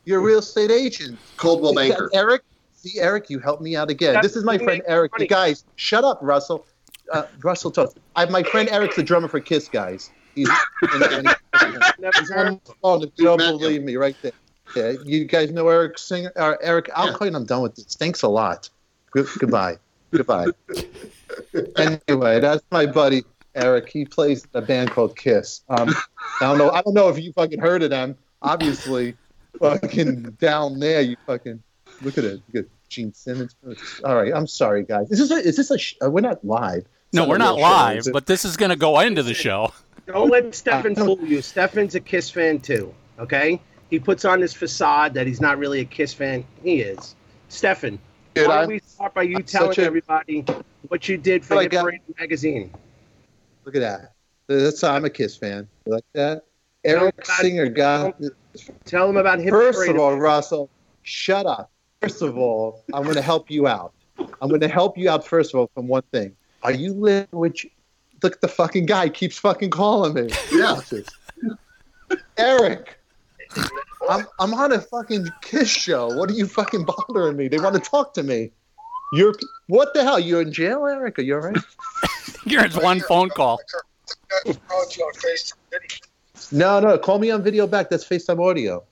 You're 0.05 0.19
a 0.19 0.23
real 0.23 0.41
estate 0.41 0.71
agent. 0.73 1.21
Coldwell 1.37 1.75
Banker. 1.75 2.11
Eric, 2.13 2.43
see, 2.73 2.99
Eric, 2.99 3.31
you 3.31 3.39
helped 3.39 3.63
me 3.63 3.77
out 3.77 3.91
again. 3.91 4.15
That's 4.15 4.27
this 4.29 4.37
is 4.37 4.45
my 4.45 4.59
friend. 4.59 4.83
Eric. 4.87 5.13
Funny. 5.13 5.29
Guys, 5.29 5.65
shut 5.77 6.03
up, 6.05 6.19
Russell. 6.21 6.67
Uh, 7.13 7.25
Russell 7.45 7.71
talks. 7.71 7.95
I 8.17 8.25
my 8.27 8.43
friend 8.43 8.69
Eric's 8.69 8.97
the 8.97 9.03
drummer 9.05 9.29
for 9.29 9.41
Kiss, 9.41 9.69
guys. 9.69 10.11
He's, 10.35 10.51
and, 10.93 11.03
and 11.05 11.37
Never 11.99 12.13
he's 12.19 12.31
on 12.31 12.61
the 12.65 12.75
phone. 12.83 13.03
If 13.03 13.11
you 13.17 13.25
don't 13.25 13.39
believe 13.39 13.83
me, 13.83 13.97
right 13.97 14.17
there. 14.23 14.33
Yeah, 14.75 14.93
you 15.05 15.25
guys 15.25 15.51
know 15.51 15.69
Eric 15.69 15.99
Singer? 15.99 16.33
Uh, 16.37 16.55
Eric, 16.61 16.91
I'll 16.95 17.07
Yeah. 17.07 17.13
call 17.15 17.27
you. 17.27 17.33
when 17.33 17.43
I'm 17.43 17.47
done 17.47 17.63
with 17.63 17.75
this. 17.77 17.97
Thanks 17.97 18.23
a 18.23 18.29
lot. 18.29 18.69
Good, 19.13 19.27
goodbye. 19.39 19.79
Goodbye. 20.11 20.47
Anyway, 21.77 22.41
that's 22.41 22.63
my 22.71 22.87
buddy 22.87 23.23
Eric. 23.55 23.89
He 23.91 24.05
plays 24.05 24.45
in 24.45 24.51
a 24.55 24.63
band 24.63 24.91
called 24.91 25.17
Kiss. 25.17 25.63
Um, 25.69 25.91
I 26.41 26.45
don't 26.47 26.59
know. 26.59 26.71
I 26.71 26.83
don't 26.83 26.95
know 26.95 27.09
if 27.09 27.19
you 27.19 27.33
fucking 27.33 27.61
heard 27.61 27.83
of 27.83 27.91
them. 27.91 28.17
Obviously, 28.43 29.15
fucking 29.59 30.23
down 30.41 30.79
there, 30.79 31.01
you 31.01 31.17
fucking 31.27 31.63
look 32.03 32.19
at 32.19 32.25
it. 32.25 32.41
Look 32.53 32.65
at 32.65 32.71
Gene 32.89 33.13
Simmons. 33.13 33.55
All 34.05 34.17
right, 34.17 34.33
I'm 34.35 34.47
sorry, 34.47 34.85
guys. 34.85 35.11
Is 35.11 35.19
this 35.19 35.31
a, 35.31 35.35
is 35.35 35.57
this 35.57 35.71
a? 35.71 35.79
Sh- 35.79 35.97
uh, 36.05 36.11
we're 36.11 36.21
not 36.21 36.45
live. 36.45 36.85
It's 37.09 37.15
No, 37.15 37.25
a 37.25 37.29
we're 37.29 37.39
not 37.39 37.57
real 37.57 37.65
show, 37.67 37.71
live, 37.71 38.05
but 38.13 38.27
this 38.27 38.45
is 38.45 38.57
going 38.57 38.71
to 38.71 38.77
go 38.77 39.01
into 39.01 39.23
the 39.23 39.35
show. 39.35 39.73
Don't 40.07 40.31
let 40.31 40.55
Stefan 40.55 40.93
Uh, 40.99 41.05
fool 41.05 41.19
you. 41.25 41.43
Stefan's 41.43 41.95
a 41.95 42.01
Kiss 42.01 42.31
fan 42.31 42.61
too. 42.61 42.95
Okay, 43.19 43.61
he 43.91 43.99
puts 43.99 44.25
on 44.25 44.41
this 44.41 44.55
facade 44.55 45.15
that 45.15 45.27
he's 45.27 45.41
not 45.41 45.59
really 45.59 45.81
a 45.81 45.85
Kiss 45.85 46.15
fan. 46.15 46.45
He 46.63 46.81
is. 46.81 47.15
Stefan, 47.49 47.99
Dude, 48.39 48.49
why 48.49 48.55
I'm- 48.55 48.63
don't 48.63 48.73
we 48.75 48.79
start 48.81 49.15
by 49.15 49.23
you 49.23 49.37
I'm 49.37 49.43
telling 49.45 49.79
a- 49.79 49.83
everybody 49.83 50.45
what 50.89 51.09
you 51.09 51.17
did 51.17 51.45
for 51.45 51.57
Like, 51.57 51.73
Hit 51.73 52.03
magazine? 52.19 52.73
Look 53.65 53.75
at 53.75 53.81
that. 53.81 54.13
That's 54.47 54.83
I'm 54.83 55.05
a 55.05 55.11
Kiss 55.11 55.37
fan. 55.37 55.69
You 55.87 55.93
like 55.93 56.05
that? 56.15 56.45
Eric 56.85 57.17
Don't- 57.17 57.27
Singer 57.37 57.69
got. 57.69 58.21
Tell 58.85 59.07
them 59.07 59.17
about 59.17 59.41
Hit 59.41 59.51
First 59.51 59.79
Parade. 59.79 59.91
of 59.91 60.01
all, 60.01 60.17
Russell, 60.19 60.71
shut 61.03 61.47
up. 61.47 61.71
First 62.01 62.23
of 62.23 62.39
all, 62.39 62.85
I'm 62.95 63.03
going 63.03 63.17
to 63.17 63.23
help 63.23 63.51
you 63.51 63.67
out. 63.67 63.93
I'm 64.41 64.49
going 64.49 64.61
to 64.61 64.69
help 64.69 64.97
you 64.97 65.11
out. 65.11 65.27
First 65.27 65.53
of 65.53 65.61
all, 65.61 65.71
from 65.75 65.89
one 65.89 66.03
thing. 66.13 66.35
Are 66.63 66.73
you 66.73 66.93
living 66.95 67.29
with? 67.33 67.57
Look, 68.23 68.35
at 68.35 68.41
the 68.41 68.49
fucking 68.49 68.87
guy 68.87 69.09
keeps 69.09 69.39
fucking 69.39 69.71
calling 69.71 70.15
me. 70.15 70.31
Yeah. 70.53 70.81
Eric. 72.37 72.99
I'm 74.09 74.27
I'm 74.39 74.55
on 74.55 74.73
a 74.73 74.81
fucking 74.81 75.29
Kiss 75.43 75.69
show. 75.69 76.09
What 76.09 76.31
are 76.31 76.35
you 76.35 76.47
fucking 76.47 76.85
bothering 76.85 77.37
me? 77.37 77.49
They 77.49 77.59
want 77.59 77.75
to 77.75 77.81
talk 77.81 78.15
to 78.15 78.23
me. 78.23 78.51
You're 79.13 79.35
what 79.67 79.95
the 79.95 80.03
hell? 80.05 80.19
You're 80.19 80.43
in 80.43 80.53
jail, 80.53 80.87
Eric? 80.87 81.19
Are 81.19 81.23
you 81.23 81.35
all 81.35 81.41
right? 81.41 81.57
Here's 82.45 82.77
one 82.77 83.01
phone 83.01 83.31
call. 83.31 83.61
No, 86.53 86.81
no. 86.81 86.99
Call 86.99 87.19
me 87.19 87.31
on 87.31 87.43
video 87.43 87.67
back. 87.67 87.91
That's 87.91 88.05
FaceTime 88.05 88.45
audio. 88.45 88.85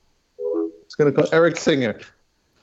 It's 0.85 0.95
gonna 0.95 1.11
call 1.11 1.27
Eric 1.31 1.57
Singer. 1.57 1.99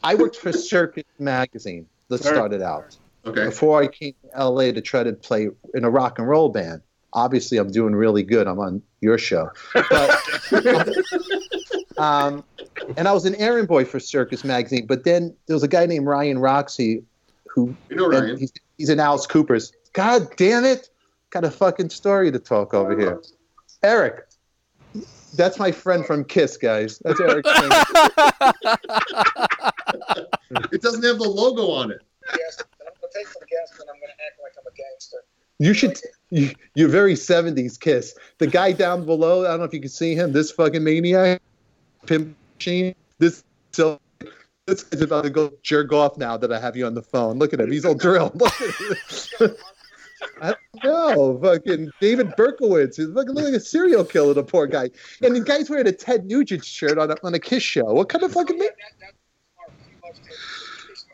I 0.02 0.14
worked 0.14 0.36
for 0.36 0.52
Circus 0.52 1.04
Magazine. 1.18 1.86
Let's 2.08 2.26
start 2.26 2.52
it 2.52 2.62
out. 2.62 2.96
Okay. 3.26 3.46
Before 3.46 3.82
I 3.82 3.86
came 3.86 4.14
to 4.22 4.44
LA 4.48 4.72
to 4.72 4.80
try 4.80 5.02
to 5.02 5.12
play 5.12 5.48
in 5.72 5.84
a 5.84 5.90
rock 5.90 6.18
and 6.18 6.28
roll 6.28 6.50
band. 6.50 6.82
Obviously, 7.14 7.58
I'm 7.58 7.70
doing 7.70 7.94
really 7.94 8.24
good. 8.24 8.48
I'm 8.48 8.58
on 8.58 8.82
your 9.00 9.18
show. 9.18 9.48
But, 9.72 10.20
um, 11.98 12.44
and 12.96 13.06
I 13.08 13.12
was 13.12 13.24
an 13.24 13.34
errand 13.36 13.68
boy 13.68 13.84
for 13.84 14.00
Circus 14.00 14.44
Magazine. 14.44 14.86
But 14.86 15.04
then 15.04 15.34
there 15.46 15.54
was 15.54 15.62
a 15.62 15.68
guy 15.68 15.86
named 15.86 16.06
Ryan 16.06 16.38
Roxie 16.38 17.02
who 17.46 17.74
You 17.88 17.96
know 17.96 18.08
Ryan. 18.08 18.38
He's, 18.38 18.52
he's 18.78 18.88
in 18.88 19.00
Alice 19.00 19.26
Cooper's. 19.26 19.72
God 19.92 20.28
damn 20.36 20.64
it. 20.64 20.90
Got 21.30 21.44
a 21.44 21.50
fucking 21.50 21.90
story 21.90 22.30
to 22.30 22.38
talk 22.38 22.74
over 22.74 22.98
here. 22.98 23.20
Eric, 23.82 24.26
that's 25.36 25.58
my 25.58 25.72
friend 25.72 26.06
from 26.06 26.24
Kiss, 26.24 26.56
guys. 26.56 27.00
That's 27.04 27.20
Eric. 27.20 27.44
It 30.72 30.82
doesn't 30.82 31.02
have 31.02 31.18
the 31.18 31.28
logo 31.28 31.70
on 31.70 31.90
it. 31.90 32.00
Yes, 32.38 32.62
I'm 32.80 32.86
gonna 32.86 33.12
take 33.14 33.26
some 33.26 33.42
gas, 33.42 33.80
and 33.80 33.88
I'm 33.90 34.00
gonna 34.00 34.12
act 34.24 34.38
like 34.42 34.52
I'm 34.56 34.66
a 34.66 34.76
gangster. 34.76 35.24
You 35.58 35.74
should. 35.74 36.00
You, 36.30 36.54
you're 36.74 36.88
very 36.88 37.14
70s 37.14 37.78
Kiss. 37.78 38.14
The 38.38 38.46
guy 38.46 38.72
down 38.72 39.04
below, 39.04 39.44
I 39.44 39.48
don't 39.48 39.58
know 39.58 39.64
if 39.64 39.74
you 39.74 39.80
can 39.80 39.88
see 39.88 40.14
him, 40.14 40.32
this 40.32 40.50
fucking 40.50 40.82
maniac, 40.82 41.40
pimp 42.06 42.36
machine. 42.56 42.94
This, 43.18 43.44
so, 43.72 44.00
this 44.66 44.82
guy's 44.84 45.02
about 45.02 45.24
to 45.24 45.30
go 45.30 45.52
jerk 45.62 45.92
off 45.92 46.16
now 46.16 46.36
that 46.36 46.52
I 46.52 46.60
have 46.60 46.76
you 46.76 46.86
on 46.86 46.94
the 46.94 47.02
phone. 47.02 47.38
Look 47.38 47.52
at 47.52 47.60
him. 47.60 47.70
He's 47.70 47.84
all 47.84 47.94
drilled. 47.94 48.34
Look 48.40 48.52
at 48.60 48.70
him. 49.40 49.56
I 50.40 50.54
don't 50.82 50.84
know. 50.84 51.38
Fucking 51.42 51.90
David 52.00 52.28
Berkowitz. 52.36 52.96
He's 52.96 53.08
looking 53.08 53.34
like 53.34 53.52
a 53.52 53.60
serial 53.60 54.04
killer, 54.04 54.32
the 54.32 54.42
poor 54.42 54.66
guy. 54.66 54.88
And 55.22 55.36
the 55.36 55.40
guy's 55.40 55.68
wearing 55.68 55.86
a 55.86 55.92
Ted 55.92 56.24
Nugent 56.24 56.64
shirt 56.64 56.98
on 56.98 57.10
a, 57.10 57.16
on 57.22 57.34
a 57.34 57.38
Kiss 57.38 57.62
show. 57.62 57.84
What 57.84 58.08
kind 58.08 58.24
of 58.24 58.32
fucking. 58.32 58.58
That- 58.58 58.70
that- 59.00 59.00
that's 59.00 59.16
smart. 60.00 60.16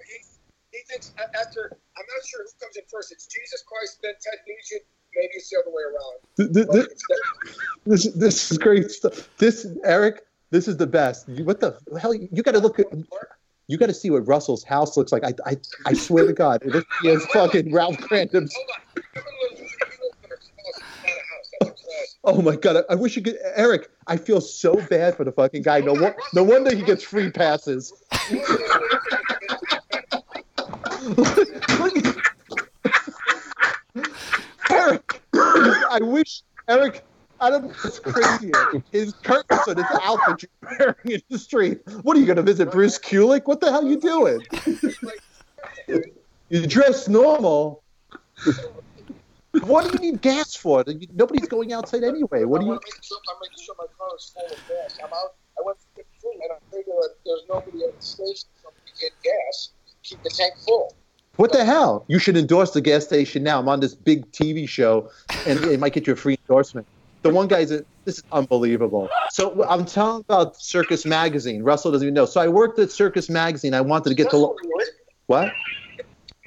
He. 0.06 0.12
He, 0.14 0.78
he 0.78 0.84
thinks 0.88 1.12
after 1.18 1.70
I'm 1.96 2.04
not 2.16 2.26
sure 2.26 2.40
who 2.44 2.64
comes 2.64 2.76
in 2.76 2.82
first. 2.90 3.10
It's 3.12 3.26
Jesus 3.26 3.62
Christ, 3.66 3.98
then 4.02 4.12
Ted 4.20 4.38
Nugent. 4.46 4.82
Maybe 5.16 5.28
it's 5.34 5.50
the 5.50 5.58
other 5.58 5.70
way 5.70 5.82
around. 5.82 6.18
Th- 6.36 6.52
th- 6.54 6.66
But 6.66 6.72
th- 6.74 6.86
it's 6.86 7.04
that- 7.08 7.80
This 7.84 8.14
this 8.14 8.50
is 8.52 8.58
great 8.58 8.90
stuff. 8.92 9.28
This 9.38 9.66
Eric, 9.84 10.22
this 10.50 10.68
is 10.68 10.76
the 10.76 10.86
best. 10.86 11.28
You, 11.28 11.44
what 11.44 11.60
the 11.60 11.78
hell? 12.00 12.14
You 12.14 12.42
got 12.42 12.52
to 12.52 12.58
look 12.60 12.78
at. 12.78 12.86
You 13.68 13.78
got 13.78 13.86
to 13.86 13.94
see 13.94 14.10
what 14.10 14.26
Russell's 14.26 14.64
house 14.64 14.96
looks 14.96 15.12
like. 15.12 15.22
I 15.24 15.32
I, 15.46 15.56
I 15.86 15.92
swear 15.94 16.26
to 16.26 16.32
God, 16.32 16.60
this 16.64 16.84
is 17.04 17.24
fucking 17.26 17.72
Ralph 17.72 17.96
Kramden's. 17.98 18.54
Hold 18.54 18.68
on. 18.74 18.82
Give 18.94 19.22
him 19.22 19.22
a 19.22 19.52
little- 19.52 19.56
give 19.56 19.68
him 19.68 19.88
a 19.88 20.02
little 20.02 20.16
better. 20.22 20.34
It's 20.34 20.80
not 21.04 21.06
a 21.06 21.20
house. 21.20 21.50
That's 21.60 21.70
a 21.70 21.84
closet. 21.84 22.16
Oh 22.24 22.42
my 22.42 22.56
God, 22.56 22.76
I, 22.88 22.92
I 22.92 22.94
wish 22.96 23.16
you 23.16 23.22
could. 23.22 23.38
Eric, 23.54 23.88
I 24.08 24.16
feel 24.16 24.40
so 24.40 24.74
bad 24.88 25.16
for 25.16 25.24
the 25.24 25.32
fucking 25.32 25.62
guy. 25.62 25.80
No, 25.80 25.92
wo- 25.94 26.14
no 26.34 26.42
wonder 26.42 26.74
he 26.74 26.82
gets 26.82 27.02
free 27.04 27.30
passes. 27.30 27.92
Eric, 34.70 35.20
I 35.34 35.98
wish 36.02 36.42
Eric. 36.68 37.04
I 37.40 37.50
don't 37.50 37.64
know 37.64 37.74
what's 37.82 37.98
crazier. 37.98 38.82
His 38.92 39.14
curtains 39.14 39.60
or 39.66 39.74
this 39.74 39.86
outfit 40.02 40.42
you're 40.42 40.78
wearing 40.78 40.94
in 41.06 41.22
the 41.30 41.38
street. 41.38 41.80
What 42.02 42.16
are 42.16 42.20
you 42.20 42.26
going 42.26 42.36
to 42.36 42.42
visit 42.42 42.70
Bruce 42.70 42.98
Kulick? 42.98 43.46
What 43.46 43.60
the 43.60 43.70
hell 43.70 43.84
are 43.84 43.88
you 43.88 43.98
doing? 43.98 44.40
You 46.50 46.66
dress 46.66 47.08
normal. 47.08 47.82
What 49.62 49.84
do 49.84 49.92
you 49.92 50.12
need 50.12 50.20
gas 50.20 50.54
for? 50.54 50.84
Nobody's 51.14 51.48
going 51.48 51.72
outside 51.72 52.04
anyway. 52.04 52.44
What 52.44 52.60
do 52.60 52.66
you? 52.66 52.72
I'm 52.72 52.78
making 52.84 53.02
sure, 53.02 53.18
I'm 53.28 53.36
making 53.40 53.64
sure 53.64 53.74
my 53.78 53.86
car 53.98 54.08
is 54.16 54.32
full 54.34 54.46
of 54.46 54.68
gas. 54.68 54.98
I'm 55.02 55.12
out. 55.12 55.34
I 55.58 55.62
went 55.64 55.78
to 55.80 55.86
53 55.96 56.30
and 56.42 56.52
I 56.52 56.56
figured 56.70 56.96
that 56.96 57.14
there's 57.24 57.42
nobody 57.48 57.84
at 57.84 57.98
the 57.98 58.06
station, 58.06 58.48
we 58.64 58.92
get 59.00 59.12
gas. 59.22 59.70
Keep 60.02 60.22
the 60.22 60.30
tank 60.30 60.54
full. 60.66 60.94
What 61.36 61.52
the 61.52 61.64
hell? 61.64 62.04
You 62.08 62.18
should 62.18 62.36
endorse 62.36 62.72
the 62.72 62.80
gas 62.80 63.04
station 63.04 63.42
now. 63.42 63.60
I'm 63.60 63.68
on 63.68 63.80
this 63.80 63.94
big 63.94 64.30
TV 64.30 64.68
show, 64.68 65.10
and 65.46 65.58
it 65.64 65.80
might 65.80 65.92
get 65.92 66.06
you 66.06 66.12
a 66.12 66.16
free 66.16 66.38
endorsement. 66.48 66.86
The 67.22 67.30
one 67.30 67.48
guy's 67.48 67.70
a, 67.70 67.84
this 68.04 68.18
is 68.18 68.24
unbelievable. 68.32 69.08
So 69.30 69.64
I'm 69.68 69.84
telling 69.84 70.20
about 70.20 70.56
Circus 70.56 71.04
Magazine. 71.04 71.62
Russell 71.62 71.92
doesn't 71.92 72.06
even 72.06 72.14
know. 72.14 72.24
So 72.24 72.40
I 72.40 72.48
worked 72.48 72.78
at 72.78 72.90
Circus 72.90 73.28
Magazine. 73.28 73.74
I 73.74 73.82
wanted 73.82 74.08
to 74.08 74.14
get 74.14 74.30
to 74.30 74.38
lo- 74.38 74.56
what? 75.26 75.52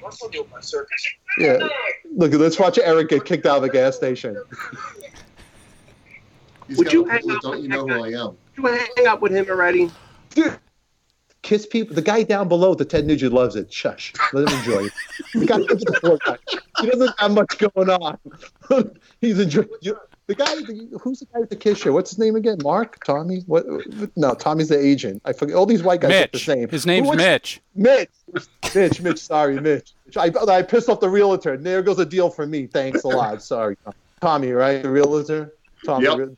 What's 0.00 0.18
the 0.20 0.28
deal 0.28 0.46
my 0.52 0.60
circus? 0.60 1.06
Yeah. 1.38 1.66
Look, 2.14 2.32
let's 2.34 2.58
watch 2.58 2.78
Eric 2.78 3.08
get 3.08 3.24
kicked 3.24 3.46
out 3.46 3.56
of 3.56 3.62
the 3.62 3.70
gas 3.70 3.96
station. 3.96 4.36
He's 6.68 6.78
Would 6.78 6.92
you 6.92 7.04
hang 7.04 7.22
out 7.30 7.42
don't 7.42 7.62
you 7.62 7.68
know 7.68 7.86
guy? 7.86 7.94
who 7.94 8.04
I 8.04 8.08
am? 8.26 8.36
You 8.56 8.66
hang 8.96 9.06
up 9.06 9.20
with 9.20 9.32
him 9.32 9.46
already. 9.48 9.90
Dude, 10.30 10.58
kiss 11.42 11.66
people. 11.66 11.94
The 11.94 12.02
guy 12.02 12.22
down 12.22 12.48
below, 12.48 12.74
the 12.74 12.84
Ted 12.84 13.06
Nugent 13.06 13.32
loves 13.32 13.56
it. 13.56 13.72
Shush. 13.72 14.12
Let 14.32 14.48
him 14.50 14.58
enjoy 14.58 14.84
it. 14.86 14.92
The 15.34 15.46
guy, 15.46 15.58
the 15.58 15.98
poor 16.02 16.18
guy. 16.26 16.38
He 16.80 16.90
doesn't 16.90 17.18
have 17.18 17.32
much 17.32 17.58
going 17.58 17.90
on. 17.90 18.18
He's 19.20 19.38
enjoying. 19.38 19.68
You, 19.80 19.98
the 20.26 20.34
guy, 20.34 20.54
the, 20.56 20.98
who's 21.02 21.20
the 21.20 21.26
guy 21.26 21.40
with 21.40 21.50
the 21.50 21.56
Kiss 21.56 21.78
show? 21.78 21.92
What's 21.92 22.10
his 22.10 22.18
name 22.18 22.36
again? 22.36 22.58
Mark? 22.62 23.02
Tommy? 23.04 23.40
What? 23.46 23.64
No, 24.16 24.34
Tommy's 24.34 24.68
the 24.68 24.78
agent. 24.78 25.22
I 25.24 25.32
forget. 25.32 25.56
All 25.56 25.66
these 25.66 25.82
white 25.82 26.00
guys 26.00 26.20
look 26.20 26.32
the 26.32 26.38
same. 26.38 26.68
His 26.68 26.86
name's 26.86 27.10
Who- 27.10 27.16
Mitch. 27.16 27.60
Mitch. 27.74 28.08
Mitch. 28.74 29.00
Mitch. 29.02 29.18
Sorry, 29.18 29.60
Mitch. 29.60 29.92
I, 30.16 30.30
I 30.48 30.62
pissed 30.62 30.88
off 30.88 31.00
the 31.00 31.10
realtor. 31.10 31.56
There 31.56 31.82
goes 31.82 31.98
a 31.98 32.06
deal 32.06 32.30
for 32.30 32.46
me. 32.46 32.66
Thanks 32.66 33.04
a 33.04 33.08
lot. 33.08 33.42
Sorry, 33.42 33.76
Tommy. 34.20 34.52
Right, 34.52 34.82
the 34.82 34.90
realtor. 34.90 35.52
Tom, 35.84 36.02
Yep. 36.02 36.16
really- 36.18 36.36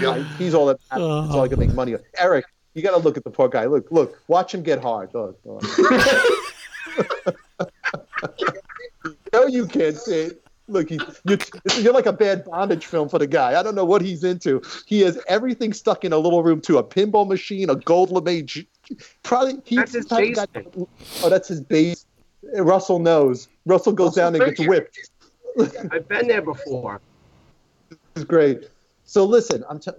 yeah, 0.00 0.22
he's 0.38 0.54
all 0.54 0.66
that. 0.66 0.78
That's 0.90 1.02
all 1.02 1.40
I 1.40 1.48
can 1.48 1.58
make 1.58 1.74
money. 1.74 1.94
on. 1.94 2.00
Eric, 2.16 2.44
you 2.74 2.82
got 2.82 2.92
to 2.92 2.98
look 2.98 3.16
at 3.16 3.24
the 3.24 3.30
poor 3.30 3.48
guy. 3.48 3.64
Look, 3.64 3.90
look, 3.90 4.16
watch 4.28 4.54
him 4.54 4.62
get 4.62 4.80
hard. 4.80 5.10
Look, 5.12 5.36
look. 5.44 5.64
no, 9.32 9.46
you 9.46 9.66
can't 9.66 9.96
see 9.96 10.20
it. 10.22 10.44
Look, 10.68 10.90
he, 10.90 11.00
you, 11.24 11.38
you're 11.78 11.94
like 11.94 12.06
a 12.06 12.12
bad 12.12 12.44
bondage 12.44 12.84
film 12.84 13.08
for 13.08 13.18
the 13.18 13.26
guy. 13.26 13.58
I 13.58 13.62
don't 13.62 13.74
know 13.74 13.86
what 13.86 14.02
he's 14.02 14.22
into. 14.22 14.60
He 14.86 15.00
has 15.00 15.18
everything 15.26 15.72
stuck 15.72 16.04
in 16.04 16.12
a 16.12 16.18
little 16.18 16.42
room 16.42 16.60
too: 16.60 16.76
a 16.78 16.84
pinball 16.84 17.26
machine, 17.26 17.70
a 17.70 17.76
gold 17.76 18.10
lame. 18.10 18.46
Probably 19.22 19.56
he, 19.64 19.76
That's 19.76 19.94
his 19.94 20.06
basement. 20.06 20.50
oh, 21.22 21.30
that's 21.30 21.48
his 21.48 21.60
base. 21.62 22.04
Russell 22.54 22.98
knows. 22.98 23.48
Russell 23.66 23.92
goes 23.92 24.14
down 24.14 24.34
and 24.34 24.44
gets 24.44 24.60
whipped. 24.60 24.98
I've 25.90 26.06
been 26.08 26.28
there 26.28 26.42
before. 26.42 27.00
is 28.14 28.24
great. 28.24 28.68
So 29.04 29.24
listen, 29.24 29.64
I'm 29.68 29.80
t- 29.80 29.90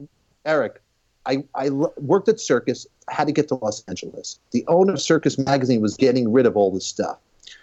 Eric. 0.46 0.82
I, 1.26 1.44
I 1.54 1.68
l- 1.68 1.94
worked 1.98 2.30
at 2.30 2.40
Circus. 2.40 2.88
Had 3.10 3.28
to 3.28 3.34
get 3.34 3.48
to 3.50 3.56
Los 3.56 3.84
Angeles. 3.88 4.40
The 4.52 4.64
owner 4.68 4.94
of 4.94 5.02
Circus 5.02 5.38
Magazine 5.38 5.82
was 5.82 5.98
getting 5.98 6.32
rid 6.32 6.46
of 6.46 6.56
all 6.56 6.72
this 6.72 6.86
stuff. 6.86 7.18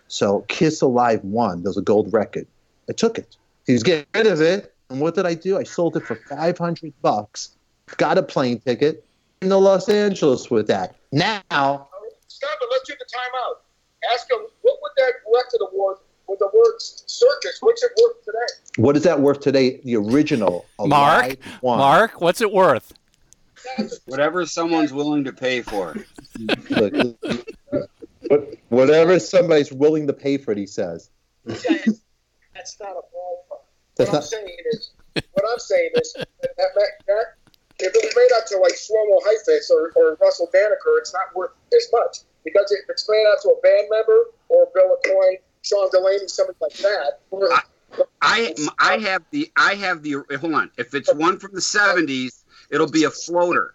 So 0.09 0.45
Kiss 0.49 0.83
Alive 0.83 1.23
won. 1.25 1.63
There 1.63 1.71
was 1.71 1.77
a 1.77 1.83
gold 1.83 2.13
record. 2.13 2.47
I 2.89 2.93
took 2.93 3.19
it. 3.19 3.37
He 3.67 3.73
was 3.73 3.83
getting 3.83 4.07
rid 4.15 4.27
of 4.27 4.41
it. 4.41 4.73
And 4.91 5.01
what 5.01 5.15
did 5.15 5.27
I 5.27 5.35
do? 5.35 5.59
I 5.59 5.65
sold 5.65 5.97
it 5.97 6.05
for 6.05 6.15
500 6.15 6.93
bucks. 7.03 7.57
Got 7.97 8.19
a 8.19 8.23
plane 8.23 8.61
ticket 8.61 9.05
in 9.43 9.49
to 9.49 9.57
Los 9.57 9.89
Angeles 9.89 10.51
with 10.51 10.67
that. 10.69 10.97
Now, 11.13 11.89
Stop 12.29 12.59
it. 12.61 12.69
Let's 12.71 12.87
do 12.87 12.95
the 12.99 13.05
timeout. 13.05 14.13
Ask 14.13 14.31
him 14.31 14.39
what 14.63 14.79
would 14.83 14.93
that 14.97 15.13
record 15.33 15.69
award 15.73 15.97
with 16.29 16.39
the 16.39 16.51
word 16.53 16.75
circus? 16.79 17.59
What's 17.61 17.83
it 17.83 17.91
worth 18.01 18.25
today? 18.25 18.83
what 18.83 18.97
is 18.97 19.03
that 19.05 19.21
worth 19.21 19.41
today? 19.41 19.81
The 19.85 19.97
original 19.97 20.67
Mark, 20.79 21.25
Alive. 21.25 21.39
Mark, 21.63 22.21
what's 22.21 22.41
it 22.41 22.53
worth? 22.53 22.93
Whatever 24.05 24.47
someone's 24.47 24.93
willing 24.93 25.25
to 25.25 25.33
pay 25.33 25.63
for. 25.63 25.97
Look, 26.71 27.19
whatever 28.69 29.19
somebody's 29.19 29.73
willing 29.73 30.07
to 30.07 30.13
pay 30.13 30.37
for 30.37 30.53
it, 30.53 30.59
he 30.59 30.67
says. 30.67 31.11
That's 32.67 32.81
not 32.81 32.97
a 32.99 33.05
ballpark. 33.15 33.61
That's 33.97 34.11
what 34.11 34.15
not- 34.15 34.23
I'm 34.23 34.29
saying 34.29 34.57
is, 34.73 34.91
what 35.33 35.45
I'm 35.51 35.59
saying 35.61 35.91
is, 35.95 36.13
that, 36.15 36.27
that, 36.59 36.91
that 37.07 37.25
if 37.79 37.95
it 37.95 38.05
was 38.05 38.17
made 38.17 38.37
out 38.37 38.47
to 38.49 38.59
like 38.59 38.73
Shlomo 38.73 39.21
Heifetz 39.25 39.71
or, 39.71 39.93
or 39.95 40.17
Russell 40.21 40.51
Dannecker, 40.53 40.99
it's 40.99 41.13
not 41.13 41.35
worth 41.37 41.53
as 41.77 41.87
much 41.93 42.19
because 42.45 42.73
if 42.73 42.81
it's 42.89 43.09
made 43.09 43.25
out 43.31 43.41
to 43.43 43.51
a 43.51 43.61
band 43.61 43.87
member 43.91 44.31
or 44.49 44.69
Bill 44.75 44.97
Aucoin, 44.97 45.37
Sean 45.63 45.89
Delaney, 45.91 46.27
something 46.27 46.57
like 46.61 46.75
that. 46.79 47.21
or- 47.31 47.51
I 48.21 48.53
I 48.81 48.99
have 48.99 49.23
the 49.31 49.51
I 49.57 49.75
have 49.77 50.03
the 50.03 50.17
hold 50.41 50.55
on. 50.55 50.71
If 50.77 50.93
it's 50.93 51.15
one 51.15 51.39
from 51.39 51.53
the 51.55 51.61
seventies, 51.61 52.45
it'll 52.69 52.91
be 52.91 53.05
a 53.05 53.11
floater. 53.11 53.75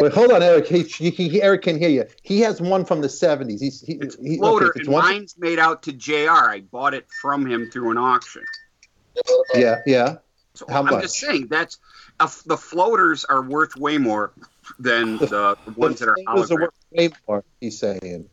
Wait, 0.00 0.12
hold 0.12 0.30
on, 0.30 0.42
Eric. 0.42 0.66
He, 0.66 0.82
he, 0.82 1.10
he- 1.10 1.42
Eric 1.42 1.62
can 1.62 1.78
hear 1.78 1.88
you. 1.88 2.04
He 2.22 2.40
has 2.40 2.60
one 2.60 2.84
from 2.84 3.00
the 3.00 3.08
'70s. 3.08 3.60
He's 3.60 3.80
he, 3.80 3.94
It's 3.94 4.16
he, 4.16 4.36
floater, 4.38 4.66
okay, 4.68 4.80
it's 4.80 4.88
and 4.88 4.94
one- 4.94 5.04
mine's 5.04 5.34
made 5.38 5.58
out 5.58 5.82
to 5.84 5.92
Jr. 5.92 6.30
I 6.30 6.60
bought 6.70 6.94
it 6.94 7.06
from 7.20 7.44
him 7.46 7.70
through 7.70 7.90
an 7.90 7.98
auction. 7.98 8.44
Yeah, 9.54 9.80
yeah. 9.86 10.16
So 10.54 10.66
How 10.68 10.80
I'm 10.80 10.86
much? 10.86 11.02
just 11.02 11.16
saying 11.16 11.48
that's 11.48 11.78
uh, 12.20 12.28
a, 12.28 12.48
the 12.48 12.56
floaters 12.56 13.24
are 13.24 13.42
worth 13.42 13.76
way 13.76 13.98
more 13.98 14.32
than 14.78 15.18
the 15.18 15.56
ones 15.76 15.98
that 15.98 16.08
are 16.08 16.16
Floaters 16.24 16.50
are 16.52 16.60
worth 16.60 16.70
way 16.92 17.10
more. 17.26 17.44
He's 17.60 17.78
saying 17.78 18.28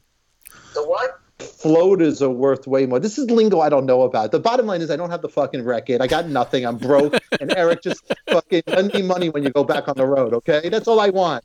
The 0.75 0.83
what? 0.83 1.20
Floaters 1.41 2.21
are 2.21 2.29
worth 2.29 2.67
way 2.67 2.85
more. 2.85 2.99
This 2.99 3.17
is 3.17 3.29
lingo 3.29 3.59
I 3.59 3.69
don't 3.69 3.85
know 3.85 4.03
about. 4.03 4.31
The 4.31 4.39
bottom 4.39 4.65
line 4.65 4.81
is 4.81 4.89
I 4.91 4.95
don't 4.95 5.09
have 5.09 5.21
the 5.21 5.29
fucking 5.29 5.63
record. 5.63 6.01
I 6.01 6.07
got 6.07 6.27
nothing. 6.27 6.65
I'm 6.65 6.77
broke. 6.77 7.15
and 7.41 7.53
Eric 7.55 7.81
just 7.83 8.03
fucking 8.29 8.63
lend 8.67 8.93
me 8.93 9.01
money 9.01 9.29
when 9.29 9.43
you 9.43 9.49
go 9.49 9.63
back 9.63 9.87
on 9.87 9.95
the 9.97 10.05
road. 10.05 10.33
Okay, 10.33 10.69
that's 10.69 10.87
all 10.87 10.99
I 10.99 11.09
want. 11.09 11.43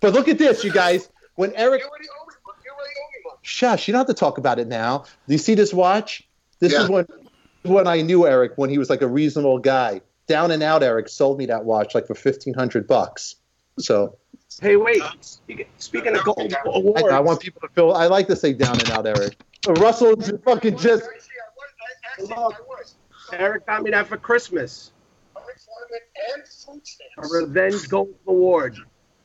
But 0.00 0.12
look 0.14 0.28
at 0.28 0.38
this, 0.38 0.62
you 0.64 0.70
guys. 0.72 1.08
When 1.36 1.52
Eric, 1.54 1.80
You 1.82 1.88
already 1.88 2.06
owe 2.08 2.26
me. 2.26 2.34
You 2.64 2.70
already 2.72 2.90
owe 2.90 3.10
me 3.12 3.24
money. 3.24 3.38
shush, 3.42 3.88
you 3.88 3.92
don't 3.92 4.00
have 4.00 4.06
to 4.08 4.14
talk 4.14 4.38
about 4.38 4.58
it 4.58 4.68
now. 4.68 5.04
Do 5.26 5.32
you 5.34 5.38
see 5.38 5.54
this 5.54 5.72
watch? 5.72 6.22
This 6.60 6.72
Yeah. 6.72 6.82
is 6.84 6.88
when 6.90 7.06
when 7.62 7.86
I 7.86 8.02
knew 8.02 8.26
Eric 8.26 8.52
when 8.56 8.70
he 8.70 8.78
was 8.78 8.90
like 8.90 9.02
a 9.02 9.08
reasonable 9.08 9.58
guy. 9.58 10.00
Down 10.26 10.50
and 10.50 10.62
out, 10.62 10.82
Eric 10.82 11.08
sold 11.08 11.38
me 11.38 11.46
that 11.46 11.64
watch 11.64 11.94
like 11.94 12.06
for 12.06 12.14
fifteen 12.14 12.52
hundred 12.54 12.86
bucks. 12.86 13.36
So 13.78 14.17
Hey, 14.60 14.76
wait. 14.76 15.02
Speak- 15.20 15.68
Speaking 15.78 16.16
of 16.16 16.24
gold 16.24 16.52
I, 16.52 16.58
awards, 16.64 17.04
I 17.04 17.20
want 17.20 17.40
people 17.40 17.60
to 17.60 17.68
feel. 17.68 17.92
I 17.92 18.06
like 18.06 18.26
to 18.28 18.36
say 18.36 18.52
down 18.52 18.78
and 18.80 18.90
out, 18.90 19.06
Eric. 19.06 19.36
But 19.64 19.78
Russell 19.78 20.16
just 20.16 20.42
fucking 20.44 20.78
just. 20.78 21.04
Actually, 21.04 21.14
I 21.14 21.50
was. 21.56 21.70
I, 21.80 22.22
actually, 22.22 22.34
I 22.34 22.60
was. 22.68 22.94
Eric 23.32 23.66
got 23.66 23.82
me 23.82 23.90
that 23.90 24.06
for 24.06 24.16
Christmas. 24.16 24.92
Unemployment 25.36 26.02
and 26.34 26.42
food 26.42 26.86
stamps. 26.86 27.32
A. 27.34 27.42
Revenge 27.44 27.88
Gold 27.88 28.14
Award. 28.26 28.76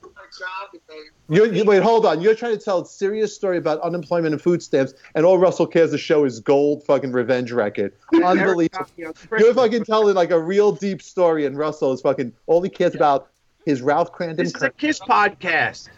My 0.01 0.09
job, 0.37 0.81
You, 1.29 1.51
you, 1.51 1.63
wait, 1.63 1.81
hold 1.81 2.05
on. 2.05 2.21
You're 2.21 2.35
trying 2.35 2.57
to 2.57 2.63
tell 2.63 2.81
a 2.81 2.85
serious 2.85 3.33
story 3.33 3.57
about 3.57 3.79
unemployment 3.81 4.33
and 4.33 4.41
food 4.41 4.61
stamps, 4.61 4.93
and 5.15 5.25
all 5.25 5.37
Russell 5.39 5.65
cares 5.65 5.91
to 5.91 5.97
show 5.97 6.25
is 6.25 6.39
gold 6.39 6.83
fucking 6.83 7.11
revenge 7.11 7.51
record. 7.51 7.93
Unbelievable. 8.13 8.67
got 8.69 8.97
me 8.97 9.05
on 9.05 9.13
You're 9.39 9.53
fucking 9.53 9.85
telling 9.85 10.15
like 10.15 10.31
a 10.31 10.39
real 10.39 10.71
deep 10.71 11.01
story, 11.01 11.45
and 11.45 11.57
Russell 11.57 11.93
is 11.93 12.01
fucking 12.01 12.33
all 12.45 12.61
he 12.61 12.69
cares 12.69 12.93
about 12.93 13.29
is 13.65 13.81
Ralph 13.81 14.11
Kramden. 14.11 14.37
This 14.37 14.55
is 14.55 14.61
a 14.61 14.69
Kiss 14.69 14.99
podcast. 14.99 15.89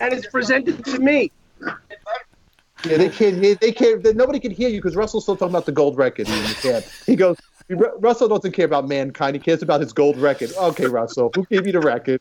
And 0.00 0.12
it's 0.12 0.26
presented 0.26 0.84
to 0.84 0.98
me. 0.98 1.30
Yeah, 2.84 2.96
they 2.96 3.10
can't. 3.10 3.40
They, 3.40 3.54
they 3.54 3.72
can't. 3.72 4.02
They, 4.02 4.14
nobody 4.14 4.40
can 4.40 4.50
hear 4.50 4.68
you 4.68 4.78
because 4.78 4.96
Russell's 4.96 5.24
still 5.24 5.36
talking 5.36 5.52
about 5.52 5.66
the 5.66 5.72
gold 5.72 5.98
record. 5.98 6.26
He, 6.26 6.38
in 6.38 6.46
the 6.46 6.54
cab. 6.54 6.84
he 7.06 7.16
goes. 7.16 7.36
Ru- 7.68 7.98
Russell 7.98 8.28
doesn't 8.28 8.52
care 8.52 8.64
about 8.64 8.88
mankind. 8.88 9.36
He 9.36 9.40
cares 9.40 9.62
about 9.62 9.80
his 9.80 9.92
gold 9.92 10.16
record. 10.16 10.52
Okay, 10.56 10.86
Russell, 10.86 11.30
who 11.34 11.44
gave 11.46 11.66
you 11.66 11.72
the 11.72 11.80
record? 11.80 12.20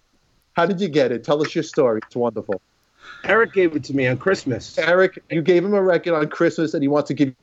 How 0.53 0.65
did 0.65 0.81
you 0.81 0.89
get 0.89 1.11
it? 1.11 1.23
Tell 1.23 1.41
us 1.41 1.55
your 1.55 1.63
story. 1.63 2.01
It's 2.05 2.15
wonderful. 2.15 2.61
Eric 3.23 3.53
gave 3.53 3.75
it 3.75 3.83
to 3.85 3.95
me 3.95 4.07
on 4.07 4.17
Christmas. 4.17 4.77
Eric, 4.77 5.23
you 5.29 5.41
gave 5.41 5.63
him 5.63 5.73
a 5.73 5.81
record 5.81 6.13
on 6.13 6.27
Christmas, 6.27 6.73
and 6.73 6.83
he 6.83 6.87
wants 6.87 7.07
to 7.07 7.13
give 7.13 7.29
you 7.29 7.35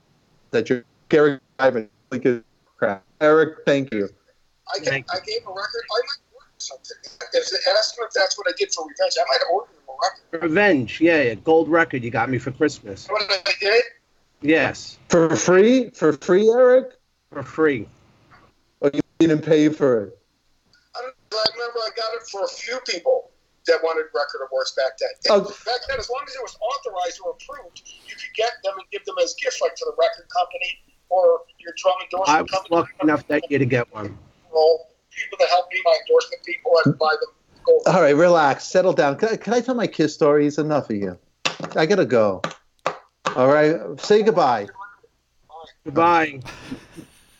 that 0.50 0.68
you're 0.68 0.84
Eric 1.10 1.40
Ivan. 1.58 1.88
Like 2.10 2.24
a 2.24 2.42
crap. 2.76 3.04
Eric, 3.20 3.58
thank 3.64 3.92
you. 3.92 4.08
I, 4.74 4.78
gave, 4.78 4.88
Thank 4.88 5.06
I 5.12 5.18
gave 5.24 5.42
a 5.46 5.50
record. 5.50 5.84
I 5.92 6.00
might 6.00 6.34
order 6.34 6.46
something. 6.58 6.96
If, 7.32 7.44
ask 7.68 7.96
him 7.96 8.04
if 8.06 8.12
that's 8.14 8.36
what 8.36 8.46
I 8.48 8.52
did 8.58 8.72
for 8.72 8.84
revenge. 8.84 9.14
I 9.18 9.24
might 9.28 9.38
have 9.38 9.48
ordered 9.52 9.70
him 9.70 9.82
a 9.88 9.92
record. 10.02 10.42
Revenge, 10.42 11.00
yeah, 11.00 11.22
yeah, 11.22 11.34
gold 11.34 11.68
record 11.68 12.02
you 12.02 12.10
got 12.10 12.28
me 12.28 12.38
for 12.38 12.50
Christmas. 12.50 13.06
What 13.08 13.30
I 13.30 13.52
did? 13.60 13.82
Yes, 14.42 14.98
For 15.08 15.34
free? 15.34 15.90
For 15.90 16.12
free, 16.12 16.48
Eric? 16.50 16.92
for 17.30 17.42
free. 17.42 17.88
Or 18.80 18.90
you 18.92 19.00
didn't 19.18 19.42
pay 19.42 19.68
for 19.68 20.04
it? 20.04 20.18
I, 20.94 21.00
don't, 21.02 21.14
I 21.32 21.44
remember 21.52 21.78
I 21.84 21.90
got 21.96 22.14
it 22.14 22.28
for 22.30 22.44
a 22.44 22.48
few 22.48 22.78
people 22.86 23.30
that 23.66 23.82
wanted 23.82 24.06
record 24.14 24.46
awards 24.48 24.72
back 24.72 24.96
then. 24.98 25.10
Oh. 25.28 25.40
Back 25.66 25.80
then, 25.88 25.98
as 25.98 26.08
long 26.08 26.22
as 26.26 26.34
it 26.34 26.42
was 26.42 26.56
authorized 26.60 27.20
or 27.24 27.36
approved, 27.36 27.82
you 28.06 28.14
could 28.14 28.34
get 28.36 28.52
them 28.62 28.74
and 28.78 28.86
give 28.92 29.04
them 29.04 29.16
as 29.22 29.34
gifts, 29.34 29.60
like 29.60 29.74
to 29.74 29.84
the 29.84 29.96
record 29.98 30.28
company 30.30 30.80
or 31.08 31.40
your 31.58 31.72
drum 31.76 31.94
I 31.98 32.04
endorsement 32.04 32.42
was 32.42 32.50
company. 32.50 32.76
lucky 32.76 32.92
enough 33.02 33.26
that 33.28 33.50
year 33.50 33.58
to 33.58 33.64
get 33.66 33.92
one. 33.94 34.06
People 34.08 35.38
that 35.38 35.48
help 35.48 35.66
me, 35.72 35.80
my 35.84 35.96
endorsement 36.08 36.44
people, 36.44 36.72
I 36.84 36.90
buy 36.90 37.14
them 37.20 37.30
gold. 37.64 37.82
All 37.86 38.02
right, 38.02 38.14
relax. 38.14 38.64
Settle 38.64 38.92
down. 38.92 39.16
Can 39.16 39.30
I, 39.30 39.36
can 39.36 39.54
I 39.54 39.60
tell 39.60 39.74
my 39.74 39.86
kiss 39.86 40.12
stories? 40.14 40.58
Enough 40.58 40.90
of 40.90 40.96
you. 40.96 41.18
I 41.74 41.86
got 41.86 41.96
to 41.96 42.04
go. 42.04 42.42
All 43.34 43.48
right. 43.48 43.76
Say 44.00 44.22
goodbye. 44.22 44.66
Goodbye. 45.84 46.40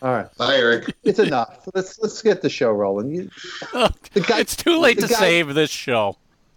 All 0.03 0.13
right. 0.13 0.35
Bye, 0.37 0.57
Eric. 0.57 0.95
It's 1.05 1.19
enough. 1.19 1.69
Let's 1.75 1.99
let's 1.99 2.23
get 2.23 2.43
the 2.43 2.51
show 2.51 2.71
rolling. 2.71 3.11
You, 3.15 3.31
the 3.73 4.25
guy, 4.27 4.41
it's 4.41 4.57
too 4.57 4.79
late 4.79 4.99
to 5.01 5.09
guy- 5.09 5.15
save 5.19 5.55
this 5.55 5.71
show. 5.71 6.17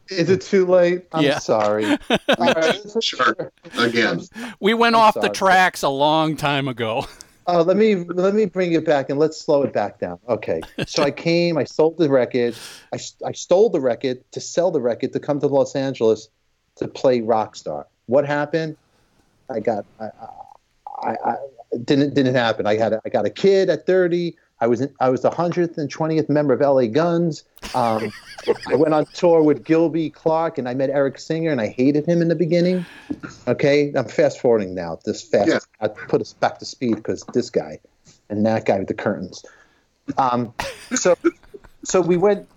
Is 0.09 0.29
it 0.29 0.41
too 0.41 0.65
late? 0.65 1.03
I'm 1.11 1.23
Yeah. 1.23 1.39
sorry. 1.39 1.97
Sure. 3.01 3.51
Again. 3.77 4.21
We 4.59 4.73
went 4.73 4.95
I'm 4.95 5.01
off 5.01 5.13
the 5.19 5.29
tracks 5.29 5.83
a 5.83 5.89
long 5.89 6.35
time 6.35 6.67
ago. 6.67 7.05
Uh, 7.47 7.63
let 7.63 7.77
me 7.77 7.95
let 7.95 8.35
me 8.35 8.45
bring 8.45 8.73
it 8.73 8.85
back 8.85 9.09
and 9.09 9.17
let's 9.19 9.39
slow 9.39 9.63
it 9.63 9.73
back 9.73 9.99
down. 9.99 10.19
Okay, 10.27 10.61
so 10.85 11.01
I 11.01 11.09
came, 11.09 11.57
I 11.57 11.63
sold 11.63 11.97
the 11.97 12.07
record, 12.09 12.55
I, 12.93 12.99
I 13.25 13.31
stole 13.31 13.69
the 13.71 13.79
record 13.81 14.23
to 14.33 14.39
sell 14.39 14.69
the 14.69 14.81
record 14.81 15.13
to 15.13 15.19
come 15.19 15.39
to 15.39 15.47
Los 15.47 15.75
Angeles 15.75 16.29
to 16.75 16.87
play 16.87 17.21
Rockstar. 17.21 17.85
What 18.05 18.25
happened? 18.27 18.77
I 19.49 19.61
got 19.61 19.85
I, 19.99 20.09
I, 21.03 21.15
I 21.25 21.35
didn't 21.83 22.13
didn't 22.13 22.35
happen. 22.35 22.67
I 22.67 22.75
had 22.77 22.93
a, 22.93 23.01
I 23.03 23.09
got 23.09 23.25
a 23.25 23.31
kid 23.31 23.69
at 23.69 23.87
thirty. 23.87 24.35
I 24.61 24.67
was 24.67 24.81
in, 24.81 24.93
I 24.99 25.09
was 25.09 25.21
the 25.21 25.29
hundredth 25.29 25.77
and 25.77 25.89
twentieth 25.89 26.29
member 26.29 26.53
of 26.53 26.59
LA 26.61 26.87
Guns. 26.87 27.43
Um, 27.73 28.11
I 28.67 28.75
went 28.75 28.93
on 28.93 29.05
tour 29.13 29.41
with 29.41 29.63
Gilby 29.63 30.09
Clarke 30.09 30.57
and 30.57 30.67
I 30.67 30.73
met 30.73 30.89
Eric 30.89 31.19
Singer 31.19 31.51
and 31.51 31.61
I 31.61 31.67
hated 31.67 32.05
him 32.05 32.21
in 32.21 32.27
the 32.27 32.35
beginning. 32.35 32.85
Okay, 33.47 33.91
I'm 33.95 34.07
fast 34.07 34.39
forwarding 34.39 34.73
now. 34.75 34.99
This 35.05 35.21
fast, 35.21 35.49
Yeah. 35.49 35.59
I 35.79 35.87
put 35.87 36.21
us 36.21 36.33
back 36.33 36.59
to 36.59 36.65
speed 36.65 36.95
because 36.95 37.23
this 37.33 37.49
guy 37.49 37.79
and 38.29 38.45
that 38.45 38.65
guy 38.65 38.79
with 38.79 38.87
the 38.87 38.93
curtains. 38.93 39.43
Um, 40.17 40.53
so, 40.95 41.17
so 41.83 42.01
we 42.01 42.17
went. 42.17 42.47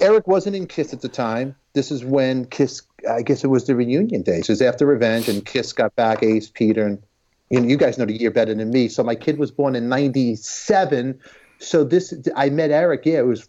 Eric 0.00 0.28
wasn't 0.28 0.54
in 0.54 0.66
Kiss 0.68 0.92
at 0.92 1.00
the 1.00 1.08
time. 1.08 1.56
This 1.74 1.90
is 1.90 2.04
when 2.04 2.44
Kiss. 2.46 2.82
I 3.10 3.22
guess 3.22 3.42
it 3.42 3.48
was 3.48 3.66
the 3.66 3.74
reunion 3.74 4.22
days. 4.22 4.48
It 4.48 4.52
was 4.52 4.62
after 4.62 4.86
Revenge, 4.86 5.28
and 5.28 5.44
Kiss 5.44 5.72
got 5.72 5.94
back 5.96 6.22
Ace, 6.22 6.48
Peter, 6.48 6.86
and 6.86 7.02
you 7.50 7.60
know, 7.60 7.66
you 7.66 7.76
guys 7.76 7.98
know 7.98 8.04
the 8.04 8.16
year 8.16 8.30
better 8.30 8.54
than 8.54 8.70
me. 8.70 8.88
So 8.88 9.02
my 9.02 9.16
kid 9.16 9.38
was 9.38 9.50
born 9.50 9.74
in 9.74 9.88
'97. 9.88 11.18
So 11.62 11.84
this, 11.84 12.12
I 12.36 12.50
met 12.50 12.70
Eric. 12.70 13.02
Yeah, 13.04 13.18
it 13.20 13.26
was 13.26 13.48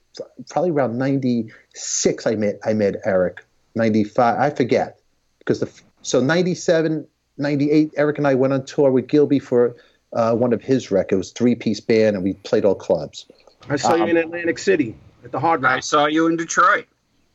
probably 0.49 0.69
around 0.69 0.97
'96. 0.97 2.27
I 2.27 2.35
met 2.35 2.59
I 2.63 2.73
met 2.73 2.95
Eric. 3.05 3.43
'95, 3.75 4.39
I 4.39 4.49
forget, 4.51 4.99
because 5.39 5.59
the 5.59 5.81
so 6.03 6.21
'97, 6.21 7.07
'98. 7.37 7.91
Eric 7.97 8.17
and 8.19 8.27
I 8.27 8.35
went 8.35 8.53
on 8.53 8.65
tour 8.65 8.91
with 8.91 9.07
Gilby 9.07 9.39
for 9.39 9.75
uh, 10.13 10.35
one 10.35 10.53
of 10.53 10.61
his 10.61 10.91
records. 10.91 11.13
It 11.13 11.17
was 11.17 11.31
three 11.31 11.55
piece 11.55 11.79
band, 11.79 12.15
and 12.15 12.23
we 12.23 12.33
played 12.33 12.65
all 12.65 12.75
clubs. 12.75 13.25
I 13.67 13.77
saw 13.77 13.95
you 13.95 14.03
Um, 14.03 14.09
in 14.09 14.17
Atlantic 14.17 14.59
City 14.59 14.95
at 15.23 15.31
the 15.31 15.39
Hard 15.39 15.63
Rock. 15.63 15.71
I 15.77 15.79
saw 15.79 16.05
you 16.05 16.27
in 16.27 16.35
Detroit. 16.35 16.85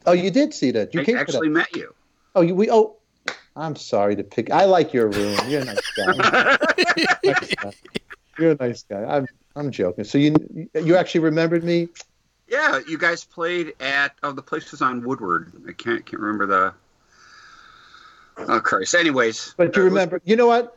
Oh, 0.06 0.12
you 0.12 0.30
did 0.30 0.54
see 0.54 0.70
that? 0.70 0.94
You 0.94 1.00
I 1.00 1.04
came 1.04 1.16
actually 1.16 1.48
met 1.48 1.74
you. 1.74 1.92
Oh, 2.34 2.42
you 2.42 2.54
we 2.54 2.70
oh. 2.70 2.94
I'm 3.56 3.74
sorry 3.74 4.14
to 4.14 4.22
pick. 4.22 4.52
I 4.52 4.66
like 4.66 4.92
your 4.92 5.08
room. 5.08 5.36
You're 5.48 5.62
a 5.62 5.64
nice 5.64 5.90
guy. 5.96 6.58
Nice 7.24 7.54
guy. 7.56 7.72
You're 8.38 8.52
a 8.52 8.56
nice 8.56 8.82
guy. 8.84 9.04
I'm 9.04 9.26
I'm 9.56 9.70
joking. 9.70 10.04
So 10.04 10.18
you 10.18 10.34
you 10.74 10.96
actually 10.96 11.22
remembered 11.22 11.64
me? 11.64 11.88
Yeah, 12.48 12.80
you 12.88 12.96
guys 12.98 13.24
played 13.24 13.74
at 13.80 14.14
oh 14.22 14.32
the 14.32 14.42
place 14.42 14.70
was 14.70 14.80
on 14.82 15.02
Woodward. 15.02 15.52
I 15.68 15.72
can't 15.72 16.04
can't 16.06 16.20
remember 16.22 16.46
the. 16.46 16.74
Oh 18.46 18.60
Christ! 18.60 18.94
Anyways, 18.94 19.54
But 19.56 19.74
you 19.76 19.82
it 19.82 19.84
was- 19.84 19.92
remember? 19.92 20.20
You 20.24 20.36
know 20.36 20.46
what? 20.46 20.76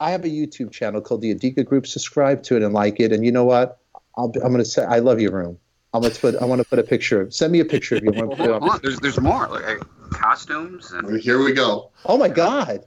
I 0.00 0.10
have 0.10 0.24
a 0.24 0.28
YouTube 0.28 0.72
channel 0.72 1.00
called 1.00 1.20
the 1.20 1.34
Adika 1.34 1.64
Group. 1.64 1.86
Subscribe 1.86 2.42
to 2.44 2.56
it 2.56 2.62
and 2.62 2.72
like 2.74 2.98
it. 3.00 3.12
And 3.12 3.24
you 3.24 3.30
know 3.32 3.44
what? 3.44 3.78
I'll 4.16 4.28
be, 4.28 4.40
I'm 4.40 4.50
gonna 4.50 4.64
say 4.64 4.84
I 4.84 4.98
love 5.00 5.20
your 5.20 5.32
room. 5.32 5.58
I'm 5.92 6.02
gonna 6.02 6.14
put. 6.14 6.34
I 6.36 6.44
want 6.46 6.60
to 6.62 6.66
put 6.68 6.78
a 6.78 6.82
picture. 6.82 7.20
of 7.22 7.34
Send 7.34 7.52
me 7.52 7.60
a 7.60 7.64
picture 7.64 7.94
if 7.96 8.02
you 8.02 8.10
want 8.12 8.30
to 8.30 8.36
put 8.36 8.50
Hold 8.50 8.62
on, 8.70 8.80
there's 8.82 8.98
there's 9.00 9.20
more 9.20 9.46
like 9.48 9.80
costumes 10.10 10.90
and 10.92 11.20
Here 11.20 11.42
we 11.42 11.52
go. 11.52 11.90
Oh 12.06 12.16
my 12.16 12.28
God! 12.28 12.84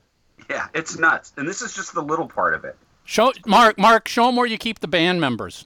yeah, 0.49 0.67
it's 0.73 0.97
nuts. 0.97 1.31
And 1.37 1.47
this 1.47 1.61
is 1.61 1.73
just 1.73 1.93
the 1.93 2.01
little 2.01 2.27
part 2.27 2.53
of 2.55 2.65
it. 2.65 2.75
Show 3.07 3.31
Mark. 3.45 3.77
Mark, 3.79 4.07
show 4.09 4.25
them 4.25 4.35
where 4.35 4.45
you 4.45 4.57
keep 4.57 4.79
the 4.79 4.87
band 4.87 5.21
members. 5.21 5.65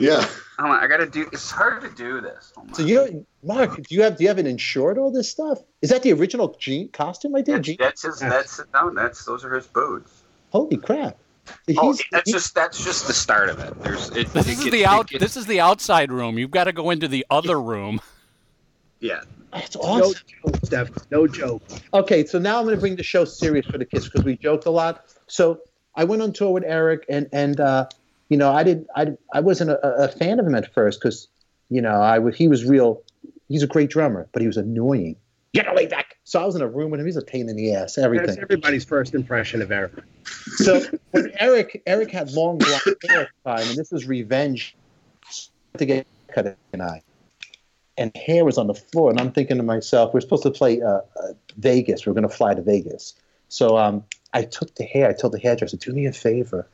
Yeah. 0.00 0.26
Oh, 0.58 0.66
I 0.66 0.88
gotta 0.88 1.06
do. 1.06 1.28
It's 1.32 1.50
hard 1.52 1.82
to 1.82 1.90
do 1.90 2.20
this. 2.20 2.52
Oh, 2.56 2.64
So 2.72 2.82
you 2.82 2.94
know, 2.96 3.26
Mark, 3.44 3.76
do 3.76 3.94
you 3.94 4.02
have 4.02 4.16
do 4.18 4.24
you 4.24 4.28
have 4.28 4.40
it 4.40 4.46
insured? 4.46 4.98
All 4.98 5.12
this 5.12 5.30
stuff 5.30 5.58
is 5.82 5.90
that 5.90 6.02
the 6.02 6.12
original 6.12 6.56
Gene 6.58 6.88
costume 6.88 7.36
I 7.36 7.42
did? 7.42 7.54
that's, 7.56 7.66
Gene? 7.66 7.76
that's 7.78 8.02
his. 8.02 8.18
That's 8.18 8.60
no. 8.74 8.90
That's 8.90 9.24
those 9.24 9.44
are 9.44 9.54
his 9.54 9.66
boots. 9.68 10.22
Holy 10.50 10.76
crap! 10.78 11.16
Oh, 11.76 11.92
He's- 11.92 12.02
that's 12.10 12.26
he- 12.28 12.32
just 12.32 12.54
that's 12.56 12.84
just 12.84 13.06
the 13.06 13.12
start 13.12 13.50
of 13.50 13.60
it. 13.60 13.80
There's 13.82 14.08
it, 14.10 14.28
This 14.32 14.48
it 14.48 14.52
is 14.52 14.58
gets- 14.64 14.70
the 14.72 14.84
out. 14.86 15.08
gets- 15.08 15.22
This 15.22 15.36
is 15.36 15.46
the 15.46 15.60
outside 15.60 16.10
room. 16.10 16.38
You've 16.38 16.50
got 16.50 16.64
to 16.64 16.72
go 16.72 16.90
into 16.90 17.06
the 17.06 17.24
other 17.30 17.60
room. 17.60 18.00
yeah. 19.00 19.20
that's 19.52 19.76
No 19.76 19.82
awesome. 19.82 20.14
joke, 20.44 20.56
Steph. 20.64 20.90
No 21.12 21.26
joke. 21.28 21.62
Okay, 21.94 22.26
so 22.26 22.38
now 22.40 22.58
I'm 22.58 22.64
going 22.64 22.74
to 22.74 22.80
bring 22.80 22.96
the 22.96 23.02
show 23.04 23.24
serious 23.24 23.64
for 23.66 23.78
the 23.78 23.84
kids 23.84 24.06
because 24.08 24.24
we 24.24 24.36
joked 24.36 24.66
a 24.66 24.70
lot. 24.70 25.04
So 25.28 25.60
I 25.94 26.04
went 26.04 26.22
on 26.22 26.32
tour 26.32 26.52
with 26.52 26.64
Eric, 26.64 27.04
and 27.08 27.28
and 27.32 27.60
uh, 27.60 27.88
you 28.28 28.36
know 28.36 28.52
I 28.52 28.62
did 28.62 28.86
I 28.94 29.16
I 29.32 29.40
wasn't 29.40 29.70
a, 29.70 30.04
a 30.04 30.08
fan 30.08 30.38
of 30.38 30.46
him 30.46 30.54
at 30.54 30.72
first 30.72 31.00
because 31.00 31.28
you 31.70 31.80
know 31.80 32.00
I 32.00 32.30
he 32.30 32.48
was 32.48 32.64
real. 32.64 33.02
He's 33.48 33.62
a 33.62 33.66
great 33.66 33.90
drummer, 33.90 34.28
but 34.32 34.42
he 34.42 34.46
was 34.46 34.56
annoying. 34.56 35.16
Get 35.54 35.66
away 35.66 35.86
back. 35.86 36.18
So 36.24 36.40
I 36.40 36.44
was 36.44 36.54
in 36.54 36.60
a 36.60 36.68
room 36.68 36.90
with 36.90 37.00
him. 37.00 37.06
He's 37.06 37.16
a 37.16 37.22
pain 37.22 37.48
in 37.48 37.56
the 37.56 37.74
ass. 37.74 37.96
Everything. 37.96 38.26
That's 38.26 38.38
everybody's 38.38 38.84
first 38.84 39.14
impression 39.14 39.62
of 39.62 39.72
Eric. 39.72 39.92
So 40.56 40.82
when 41.12 41.32
Eric 41.38 41.82
Eric 41.86 42.10
had 42.10 42.30
long 42.32 42.58
black 42.58 42.82
hair 43.08 43.30
time, 43.44 43.66
and 43.66 43.76
this 43.76 43.90
was 43.90 44.06
revenge 44.06 44.76
to 45.78 45.86
get 45.86 46.06
cut 46.28 46.56
and 46.72 46.82
I. 46.82 47.02
And 47.96 48.14
hair 48.16 48.44
was 48.44 48.58
on 48.58 48.68
the 48.68 48.74
floor, 48.74 49.10
and 49.10 49.18
I'm 49.18 49.32
thinking 49.32 49.56
to 49.56 49.62
myself, 49.64 50.14
we're 50.14 50.20
supposed 50.20 50.44
to 50.44 50.52
play 50.52 50.80
uh, 50.80 50.86
uh, 50.88 51.32
Vegas. 51.56 52.06
We're 52.06 52.12
going 52.12 52.28
to 52.28 52.34
fly 52.34 52.54
to 52.54 52.62
Vegas. 52.62 53.14
So 53.48 53.76
um, 53.76 54.04
I 54.32 54.42
took 54.42 54.74
the 54.74 54.84
hair. 54.84 55.08
I 55.08 55.12
told 55.12 55.32
the 55.32 55.38
hairdresser, 55.38 55.76
do 55.76 55.92
me 55.92 56.06
a 56.06 56.12
favor, 56.12 56.66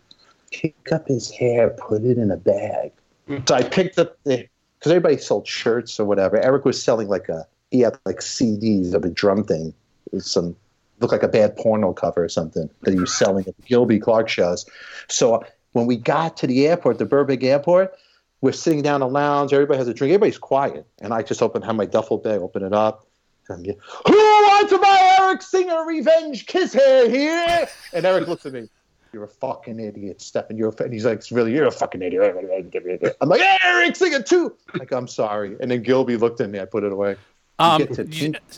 pick 0.51 0.93
up 0.93 1.09
his 1.09 1.31
hair, 1.31 1.71
put 1.71 2.03
it 2.03 2.19
in 2.19 2.31
a 2.31 2.37
bag. 2.37 2.93
Mm-hmm. 3.29 3.45
So 3.47 3.55
I 3.55 3.62
picked 3.62 3.99
up 3.99 4.17
the 4.25 4.49
because 4.79 4.93
everybody 4.93 5.17
sold 5.17 5.47
shirts 5.47 5.99
or 5.99 6.05
whatever. 6.05 6.37
Eric 6.37 6.64
was 6.64 6.83
selling 6.83 7.09
like 7.09 7.29
a 7.29 7.47
he 7.71 7.81
had 7.81 7.99
like 8.05 8.21
CDs 8.21 8.95
of 8.95 9.05
a 9.05 9.11
drum 9.11 9.45
thing, 9.45 9.75
It 10.12 10.21
some 10.21 10.57
looked 11.01 11.12
like 11.12 11.23
a 11.23 11.29
bad 11.29 11.57
porno 11.57 11.93
cover 11.93 12.25
or 12.25 12.29
something 12.29 12.71
that 12.83 12.95
he 12.95 13.01
was 13.01 13.12
selling 13.12 13.47
at 13.49 13.57
the 13.57 13.62
Gilby 13.62 13.99
Clarke 13.99 14.29
shows. 14.29 14.64
So 15.09 15.45
when 15.73 15.87
we 15.87 15.97
got 15.97 16.37
to 16.38 16.47
the 16.47 16.69
airport, 16.69 16.99
the 16.99 17.05
Burbank 17.05 17.43
airport, 17.43 17.95
we're 18.40 18.53
sitting 18.53 18.83
down 18.83 18.97
in 18.97 19.09
the 19.09 19.09
lounge. 19.09 19.53
Everybody 19.53 19.79
has 19.79 19.88
a 19.88 19.95
drink. 19.95 20.12
Everybody's 20.12 20.38
quiet, 20.38 20.87
and 21.01 21.12
I 21.12 21.23
just 21.23 21.43
open 21.43 21.62
have 21.62 21.75
my 21.75 21.87
duffel 21.87 22.19
bag, 22.19 22.40
open 22.40 22.62
it 22.62 22.73
up. 22.73 23.07
And 23.49 23.67
I'm, 23.69 23.75
Who 24.07 24.12
wants 24.12 24.71
to 24.71 24.79
buy 24.79 24.93
Eric 25.24 25.42
Singer 25.42 25.84
Revenge 25.87 26.46
Kiss 26.46 26.72
Hair 26.72 27.08
here? 27.08 27.68
And 27.92 28.04
Eric 28.04 28.28
looks 28.28 28.46
at 28.46 28.52
me. 28.52 28.68
You're 29.12 29.24
a 29.24 29.28
fucking 29.28 29.78
idiot, 29.78 30.20
Stefan. 30.20 30.56
You're 30.58 30.70
a, 30.70 30.82
and 30.82 30.92
he's 30.92 31.04
like, 31.04 31.22
really, 31.30 31.52
you're 31.54 31.66
a 31.66 31.70
fucking 31.72 32.02
idiot. 32.02 33.16
I'm 33.20 33.28
like, 33.28 33.40
hey, 33.40 33.56
Eric 33.62 33.96
Singer 33.96 34.22
too. 34.22 34.56
Like, 34.78 34.92
I'm 34.92 35.06
sorry. 35.08 35.56
And 35.60 35.70
then 35.70 35.82
Gilby 35.82 36.16
looked 36.16 36.40
at 36.40 36.50
me. 36.50 36.60
I 36.60 36.64
put 36.64 36.82
it 36.84 36.92
away. 36.92 37.16
Um, 37.58 37.87
to- 37.87 38.04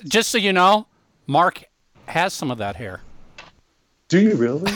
just 0.09 0.31
so 0.31 0.39
you 0.39 0.53
know, 0.53 0.87
Mark 1.27 1.65
has 2.07 2.33
some 2.33 2.51
of 2.51 2.59
that 2.59 2.77
hair. 2.77 3.03
Do 4.09 4.19
you 4.19 4.35
really? 4.37 4.73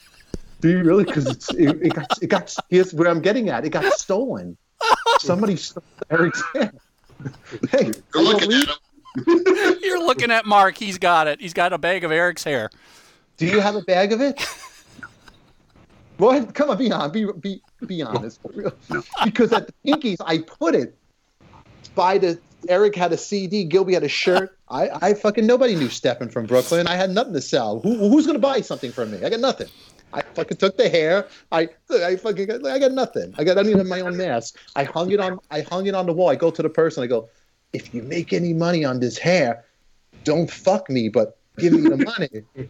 Do 0.60 0.70
you 0.70 0.82
really? 0.82 1.04
Because 1.04 1.26
it's 1.26 1.50
it, 1.50 1.76
it 1.82 1.94
got 1.94 2.22
it 2.22 2.26
got 2.28 2.56
here's 2.70 2.94
where 2.94 3.08
I'm 3.08 3.20
getting 3.20 3.48
at. 3.48 3.64
It 3.64 3.70
got 3.70 3.92
stolen. 3.94 4.56
Somebody 5.18 5.56
stole 5.56 5.84
Eric's 6.10 6.42
hair. 6.54 6.72
Hey, 7.70 7.90
Go 8.12 8.20
looking 8.22 8.52
at 8.52 8.68
him. 8.68 8.74
You're 9.82 10.04
looking 10.04 10.30
at 10.30 10.46
Mark. 10.46 10.76
He's 10.76 10.98
got 10.98 11.26
it. 11.26 11.40
He's 11.40 11.54
got 11.54 11.72
a 11.72 11.78
bag 11.78 12.04
of 12.04 12.12
Eric's 12.12 12.44
hair. 12.44 12.70
do 13.36 13.46
you 13.46 13.60
have 13.60 13.76
a 13.76 13.82
bag 13.82 14.12
of 14.12 14.20
it? 14.20 14.40
What? 16.18 16.52
Come 16.52 16.68
on, 16.70 16.78
be 16.78 16.90
on, 16.90 17.12
be 17.12 17.26
be 17.40 17.62
be 17.86 18.02
honest. 18.02 18.40
Because 19.24 19.52
at 19.52 19.68
the 19.68 19.72
Pinkies, 19.86 20.16
I 20.24 20.38
put 20.38 20.74
it 20.74 20.96
by 21.94 22.18
the 22.18 22.38
Eric 22.68 22.96
had 22.96 23.12
a 23.12 23.16
CD, 23.16 23.64
Gilby 23.64 23.94
had 23.94 24.02
a 24.02 24.08
shirt. 24.08 24.58
I, 24.68 24.90
I 25.00 25.14
fucking 25.14 25.46
nobody 25.46 25.76
knew 25.76 25.88
Stefan 25.88 26.28
from 26.28 26.46
Brooklyn. 26.46 26.88
I 26.88 26.96
had 26.96 27.10
nothing 27.10 27.34
to 27.34 27.40
sell. 27.40 27.78
Who, 27.80 27.96
who's 27.96 28.26
gonna 28.26 28.40
buy 28.40 28.60
something 28.62 28.90
from 28.90 29.12
me? 29.12 29.24
I 29.24 29.30
got 29.30 29.40
nothing. 29.40 29.68
I 30.12 30.22
fucking 30.22 30.56
took 30.56 30.76
the 30.76 30.88
hair. 30.88 31.28
I 31.52 31.68
I 31.90 32.16
fucking 32.16 32.46
got, 32.46 32.66
I 32.66 32.78
got 32.78 32.92
nothing. 32.92 33.34
I 33.38 33.44
got 33.44 33.52
I 33.52 33.62
don't 33.62 33.66
even 33.66 33.78
have 33.78 33.86
my 33.86 34.00
own 34.00 34.16
mask. 34.16 34.56
I 34.74 34.84
hung 34.84 35.10
it 35.12 35.20
on 35.20 35.38
I 35.50 35.60
hung 35.60 35.86
it 35.86 35.94
on 35.94 36.06
the 36.06 36.12
wall. 36.12 36.30
I 36.30 36.34
go 36.34 36.50
to 36.50 36.62
the 36.62 36.70
person. 36.70 37.04
I 37.04 37.06
go, 37.06 37.28
if 37.72 37.94
you 37.94 38.02
make 38.02 38.32
any 38.32 38.52
money 38.52 38.84
on 38.84 39.00
this 39.00 39.18
hair, 39.18 39.64
don't 40.24 40.50
fuck 40.50 40.88
me, 40.90 41.08
but 41.08 41.38
give 41.58 41.72
me 41.72 41.88
the 41.88 41.96
money. 42.18 42.66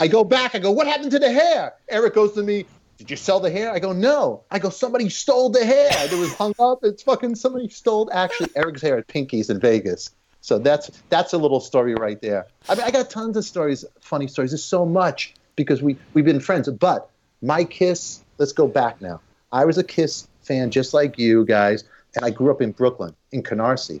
I 0.00 0.08
go 0.08 0.24
back. 0.24 0.54
I 0.54 0.58
go, 0.58 0.70
what 0.70 0.86
happened 0.86 1.12
to 1.12 1.18
the 1.18 1.32
hair? 1.32 1.74
Eric 1.88 2.14
goes 2.14 2.32
to 2.34 2.42
me. 2.42 2.66
Did 2.98 3.10
you 3.12 3.16
sell 3.16 3.38
the 3.38 3.50
hair? 3.50 3.72
I 3.72 3.78
go, 3.78 3.92
no. 3.92 4.42
I 4.50 4.58
go, 4.58 4.70
somebody 4.70 5.08
stole 5.08 5.50
the 5.50 5.64
hair. 5.64 5.90
It 5.92 6.18
was 6.18 6.34
hung 6.34 6.54
up. 6.58 6.80
It's 6.82 7.02
fucking 7.04 7.36
somebody 7.36 7.68
stole 7.68 8.10
actually 8.12 8.50
Eric's 8.56 8.82
hair 8.82 8.98
at 8.98 9.06
Pinky's 9.06 9.50
in 9.50 9.60
Vegas. 9.60 10.10
So 10.40 10.58
that's 10.58 10.90
that's 11.08 11.32
a 11.32 11.38
little 11.38 11.60
story 11.60 11.94
right 11.94 12.20
there. 12.20 12.46
I 12.68 12.74
mean, 12.74 12.84
I 12.84 12.90
got 12.90 13.10
tons 13.10 13.36
of 13.36 13.44
stories, 13.44 13.84
funny 14.00 14.28
stories. 14.28 14.50
There's 14.52 14.64
so 14.64 14.86
much 14.86 15.34
because 15.56 15.82
we 15.82 15.96
we've 16.14 16.24
been 16.24 16.40
friends. 16.40 16.68
But 16.70 17.10
my 17.42 17.64
Kiss, 17.64 18.22
let's 18.38 18.52
go 18.52 18.66
back 18.66 19.00
now. 19.00 19.20
I 19.52 19.64
was 19.64 19.78
a 19.78 19.84
Kiss 19.84 20.26
fan 20.42 20.70
just 20.70 20.94
like 20.94 21.18
you 21.18 21.44
guys, 21.44 21.84
and 22.18 22.26
I 22.26 22.30
grew 22.30 22.50
up 22.50 22.60
in 22.60 22.72
Brooklyn, 22.72 23.14
in 23.32 23.42
Canarsie. 23.42 24.00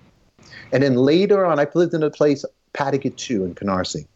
And 0.72 0.82
then 0.82 0.96
later 0.96 1.46
on, 1.46 1.58
I 1.58 1.66
lived 1.74 1.94
in 1.94 2.02
a 2.02 2.10
place, 2.10 2.44
Patikit 2.74 3.16
2 3.16 3.44
in 3.44 3.54
Canarsie. 3.54 4.06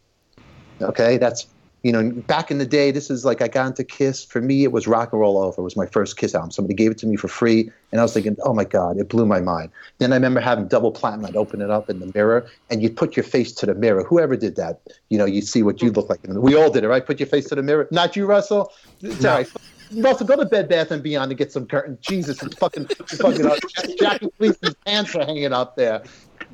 Okay, 0.81 1.17
that's 1.17 1.47
you 1.83 1.91
know, 1.91 2.11
back 2.11 2.49
in 2.49 2.59
the 2.59 2.65
day, 2.65 2.91
this 2.91 3.09
is 3.09 3.25
like 3.25 3.41
I 3.41 3.49
got 3.49 3.67
into 3.67 3.83
Kiss. 3.83 4.23
For 4.23 4.39
me, 4.39 4.63
it 4.63 4.71
was 4.71 4.87
Rock 4.87 5.11
and 5.11 5.19
Roll 5.19 5.37
Over. 5.37 5.59
It 5.59 5.63
was 5.63 5.75
my 5.75 5.85
first 5.85 6.15
Kiss 6.15 6.33
album. 6.33 6.49
Somebody 6.49 6.75
gave 6.75 6.91
it 6.91 6.97
to 6.99 7.07
me 7.07 7.17
for 7.17 7.27
free, 7.27 7.69
and 7.91 7.99
I 7.99 8.03
was 8.03 8.13
thinking, 8.13 8.37
oh 8.43 8.53
my 8.53 8.63
god, 8.63 8.97
it 8.97 9.09
blew 9.09 9.25
my 9.25 9.41
mind. 9.41 9.69
Then 9.97 10.13
I 10.13 10.15
remember 10.15 10.39
having 10.39 10.69
double 10.69 10.93
platinum. 10.93 11.25
I'd 11.25 11.35
open 11.35 11.61
it 11.61 11.69
up 11.69 11.89
in 11.89 11.99
the 11.99 12.09
mirror, 12.15 12.49
and 12.69 12.81
you'd 12.81 12.95
put 12.95 13.17
your 13.17 13.25
face 13.25 13.51
to 13.55 13.65
the 13.65 13.75
mirror. 13.75 14.01
Whoever 14.05 14.37
did 14.37 14.55
that, 14.55 14.79
you 15.09 15.17
know, 15.17 15.25
you 15.25 15.41
see 15.41 15.61
what 15.61 15.81
you 15.81 15.91
look 15.91 16.09
like. 16.09 16.21
We 16.25 16.55
all 16.55 16.71
did 16.71 16.85
it, 16.85 16.87
right? 16.87 17.05
Put 17.05 17.19
your 17.19 17.27
face 17.27 17.49
to 17.49 17.55
the 17.55 17.63
mirror. 17.63 17.89
Not 17.91 18.15
you, 18.15 18.27
Russell. 18.27 18.71
Sorry. 19.19 19.43
all 19.43 19.72
right. 19.95 20.03
Russell, 20.03 20.27
go 20.27 20.35
to 20.35 20.45
Bed 20.45 20.69
Bath 20.69 20.91
and 20.91 21.01
Beyond 21.03 21.31
and 21.31 21.37
get 21.37 21.51
some 21.51 21.65
curtains. 21.65 21.99
Jesus, 22.01 22.41
it's 22.43 22.55
fucking, 22.55 22.87
it's 22.89 23.17
fucking 23.17 23.45
up. 23.45 23.57
Jackie 23.99 24.29
Gleason's 24.37 24.75
pants 24.85 25.15
are 25.15 25.25
hanging 25.25 25.53
up 25.53 25.75
there. 25.75 26.03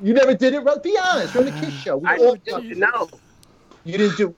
You 0.02 0.14
never 0.14 0.34
did 0.34 0.54
it, 0.54 0.60
Russ? 0.60 0.78
Be 0.78 0.96
honest. 1.02 1.34
We're 1.34 1.40
on 1.40 1.46
the 1.46 1.60
Kiss 1.66 1.74
show. 1.74 1.96
We 1.98 2.08
I 2.08 2.16
all 2.16 2.36
don't 2.46 2.64
know. 2.78 3.08
you 3.84 3.98
didn't 3.98 4.16
do. 4.16 4.34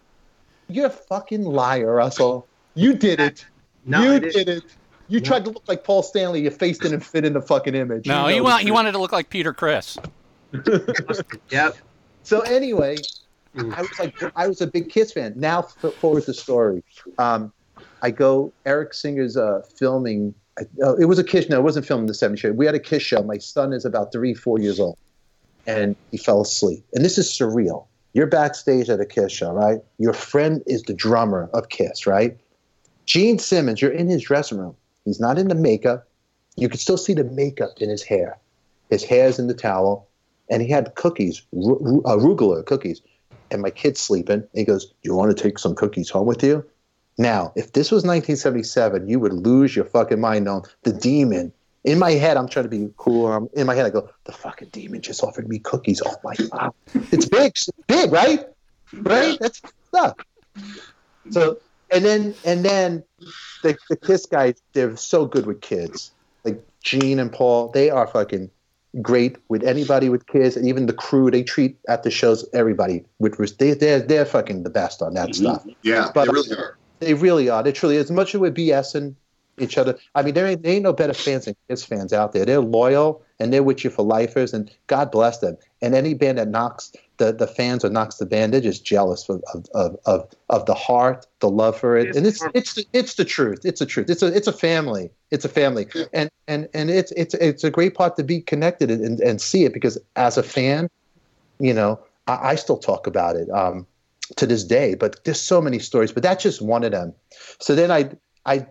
You're 0.68 0.86
a 0.86 0.90
fucking 0.90 1.44
liar, 1.44 1.94
Russell. 1.94 2.46
You 2.74 2.94
did 2.94 3.20
it. 3.20 3.44
No, 3.84 4.02
you 4.14 4.20
did 4.20 4.48
it. 4.48 4.64
You 5.08 5.20
tried 5.20 5.44
to 5.44 5.50
look 5.50 5.64
like 5.68 5.84
Paul 5.84 6.02
Stanley. 6.02 6.40
Your 6.40 6.52
face 6.52 6.78
didn't 6.78 7.00
fit 7.00 7.24
in 7.24 7.32
the 7.34 7.42
fucking 7.42 7.74
image. 7.74 8.06
No, 8.06 8.28
you 8.28 8.34
he 8.34 8.38
know 8.38 8.44
want 8.44 8.54
the 8.54 8.58
he 8.60 8.64
truth. 8.68 8.74
wanted 8.74 8.92
to 8.92 8.98
look 8.98 9.12
like 9.12 9.28
Peter 9.28 9.52
Criss. 9.52 9.98
Yep. 11.50 11.76
So 12.22 12.40
anyway, 12.40 12.96
Mm. 13.54 13.74
I 13.76 13.82
was 13.82 13.98
like, 13.98 14.32
I 14.34 14.48
was 14.48 14.62
a 14.62 14.66
big 14.66 14.88
Kiss 14.88 15.12
fan. 15.12 15.34
Now 15.36 15.60
forward 15.60 16.24
the 16.24 16.32
story. 16.32 16.82
Um, 17.18 17.52
I 18.02 18.10
go 18.10 18.52
Eric 18.66 18.94
Singer's 18.94 19.36
uh, 19.36 19.62
filming. 19.76 20.34
Uh, 20.82 20.96
it 20.96 21.06
was 21.06 21.18
a 21.18 21.24
Kiss. 21.24 21.48
No, 21.48 21.58
it 21.58 21.62
wasn't 21.62 21.86
filming 21.86 22.06
the 22.06 22.12
'70s 22.12 22.38
show. 22.38 22.52
We 22.52 22.66
had 22.66 22.74
a 22.74 22.80
Kiss 22.80 23.02
show. 23.02 23.22
My 23.22 23.38
son 23.38 23.72
is 23.72 23.84
about 23.84 24.12
three, 24.12 24.34
four 24.34 24.58
years 24.58 24.80
old, 24.80 24.98
and 25.66 25.96
he 26.10 26.18
fell 26.18 26.42
asleep. 26.42 26.84
And 26.92 27.04
this 27.04 27.18
is 27.18 27.28
surreal. 27.28 27.86
You're 28.14 28.26
backstage 28.26 28.90
at 28.90 29.00
a 29.00 29.06
Kiss 29.06 29.32
show, 29.32 29.52
right? 29.52 29.80
Your 29.98 30.12
friend 30.12 30.62
is 30.66 30.82
the 30.82 30.94
drummer 30.94 31.48
of 31.54 31.68
Kiss, 31.70 32.06
right? 32.06 32.36
Gene 33.06 33.38
Simmons, 33.38 33.80
you're 33.80 33.90
in 33.90 34.08
his 34.08 34.22
dressing 34.22 34.58
room. 34.58 34.76
He's 35.04 35.20
not 35.20 35.38
in 35.38 35.48
the 35.48 35.54
makeup. 35.54 36.08
You 36.56 36.68
can 36.68 36.78
still 36.78 36.98
see 36.98 37.14
the 37.14 37.24
makeup 37.24 37.70
in 37.78 37.88
his 37.88 38.02
hair. 38.02 38.38
His 38.90 39.02
hair's 39.02 39.38
in 39.38 39.46
the 39.46 39.54
towel, 39.54 40.08
and 40.50 40.60
he 40.60 40.68
had 40.68 40.94
cookies, 40.94 41.42
uh, 41.54 42.16
rugelach 42.18 42.66
cookies. 42.66 43.00
And 43.50 43.62
my 43.62 43.70
kid's 43.70 44.00
sleeping. 44.00 44.44
He 44.54 44.64
goes, 44.64 44.92
you 45.02 45.14
want 45.14 45.36
to 45.36 45.42
take 45.42 45.58
some 45.58 45.74
cookies 45.74 46.10
home 46.10 46.26
with 46.26 46.42
you?" 46.42 46.64
Now, 47.18 47.52
if 47.56 47.72
this 47.72 47.90
was 47.90 48.04
1977, 48.04 49.08
you 49.08 49.20
would 49.20 49.32
lose 49.32 49.76
your 49.76 49.84
fucking 49.84 50.20
mind 50.20 50.48
on 50.48 50.62
the 50.82 50.92
demon. 50.92 51.52
In 51.84 51.98
my 51.98 52.12
head, 52.12 52.36
I'm 52.36 52.48
trying 52.48 52.64
to 52.64 52.68
be 52.68 52.92
cool. 52.96 53.32
I'm, 53.32 53.48
in 53.54 53.66
my 53.66 53.74
head, 53.74 53.86
I 53.86 53.90
go, 53.90 54.08
the 54.24 54.32
fucking 54.32 54.68
demon 54.68 55.02
just 55.02 55.22
offered 55.22 55.48
me 55.48 55.58
cookies. 55.58 56.00
Oh 56.04 56.14
my 56.22 56.34
god, 56.34 56.72
it's 57.10 57.26
big, 57.26 57.52
it's 57.52 57.70
big, 57.86 58.12
right? 58.12 58.46
Right? 58.94 59.36
That's 59.40 59.60
stuff. 59.88 60.16
So, 61.30 61.58
and 61.90 62.04
then, 62.04 62.34
and 62.44 62.64
then, 62.64 63.02
the, 63.62 63.76
the 63.88 63.96
Kiss 63.96 64.26
guys, 64.26 64.54
they're 64.72 64.96
so 64.96 65.26
good 65.26 65.46
with 65.46 65.60
kids. 65.60 66.12
Like 66.44 66.64
Gene 66.82 67.18
and 67.18 67.32
Paul, 67.32 67.68
they 67.68 67.90
are 67.90 68.06
fucking 68.06 68.50
great 69.00 69.36
with 69.48 69.62
anybody 69.62 70.08
with 70.08 70.26
kids, 70.26 70.56
and 70.56 70.66
even 70.68 70.86
the 70.86 70.92
crew. 70.92 71.30
They 71.30 71.42
treat 71.42 71.78
at 71.88 72.02
the 72.02 72.10
shows 72.10 72.44
everybody 72.52 73.04
with 73.18 73.58
they 73.58 73.74
they're 73.74 74.00
they're 74.00 74.24
fucking 74.24 74.62
the 74.64 74.70
best 74.70 75.02
on 75.02 75.14
that 75.14 75.30
mm-hmm. 75.30 75.44
stuff. 75.44 75.66
Yeah, 75.82 76.10
But- 76.14 76.26
they 76.26 76.32
really 76.32 76.56
are. 76.56 76.76
They 77.02 77.14
really 77.14 77.48
are. 77.48 77.62
They 77.62 77.72
truly, 77.72 77.96
as 77.96 78.10
much 78.10 78.34
as 78.34 78.40
we're 78.40 78.52
BSing 78.52 79.16
each 79.58 79.76
other. 79.76 79.98
I 80.14 80.22
mean, 80.22 80.34
there 80.34 80.46
ain't, 80.46 80.62
there 80.62 80.72
ain't 80.72 80.82
no 80.82 80.92
better 80.92 81.12
fans 81.12 81.44
than 81.44 81.56
Kiss 81.68 81.84
fans 81.84 82.12
out 82.12 82.32
there. 82.32 82.44
They're 82.44 82.60
loyal 82.60 83.22
and 83.38 83.52
they're 83.52 83.62
with 83.62 83.84
you 83.84 83.90
for 83.90 84.02
lifers, 84.02 84.54
and 84.54 84.70
God 84.86 85.10
bless 85.10 85.38
them. 85.38 85.56
And 85.80 85.94
any 85.94 86.14
band 86.14 86.38
that 86.38 86.48
knocks 86.48 86.92
the, 87.18 87.32
the 87.32 87.46
fans 87.46 87.84
or 87.84 87.90
knocks 87.90 88.16
the 88.16 88.26
band, 88.26 88.54
they're 88.54 88.60
just 88.60 88.84
jealous 88.84 89.28
of 89.28 89.42
of, 89.52 89.96
of, 90.06 90.28
of, 90.48 90.66
the 90.66 90.74
heart, 90.74 91.26
the 91.40 91.50
love 91.50 91.78
for 91.78 91.96
it. 91.96 92.16
And 92.16 92.26
it's 92.26 92.42
it's 92.54 92.74
the, 92.74 92.86
it's 92.92 93.14
the 93.14 93.24
truth. 93.24 93.64
It's 93.64 93.80
the 93.80 93.86
truth. 93.86 94.08
It's 94.08 94.22
a 94.22 94.34
it's 94.34 94.46
a 94.46 94.52
family. 94.52 95.10
It's 95.30 95.44
a 95.44 95.48
family. 95.48 95.86
And 96.12 96.30
and 96.48 96.68
and 96.72 96.90
it's 96.90 97.12
it's 97.12 97.34
it's 97.34 97.64
a 97.64 97.70
great 97.70 97.94
part 97.94 98.16
to 98.16 98.24
be 98.24 98.40
connected 98.40 98.90
and, 98.90 99.20
and 99.20 99.40
see 99.40 99.64
it 99.64 99.74
because 99.74 99.98
as 100.16 100.38
a 100.38 100.42
fan, 100.42 100.88
you 101.58 101.74
know, 101.74 102.00
I, 102.26 102.50
I 102.50 102.54
still 102.54 102.78
talk 102.78 103.06
about 103.06 103.36
it 103.36 103.50
um, 103.50 103.86
to 104.36 104.46
this 104.46 104.64
day. 104.64 104.94
But 104.94 105.24
there's 105.24 105.40
so 105.40 105.60
many 105.60 105.78
stories. 105.78 106.12
But 106.12 106.22
that's 106.22 106.42
just 106.42 106.62
one 106.62 106.84
of 106.84 106.92
them. 106.92 107.14
So 107.60 107.74
then 107.74 107.90
I, 107.90 108.10
I, 108.46 108.66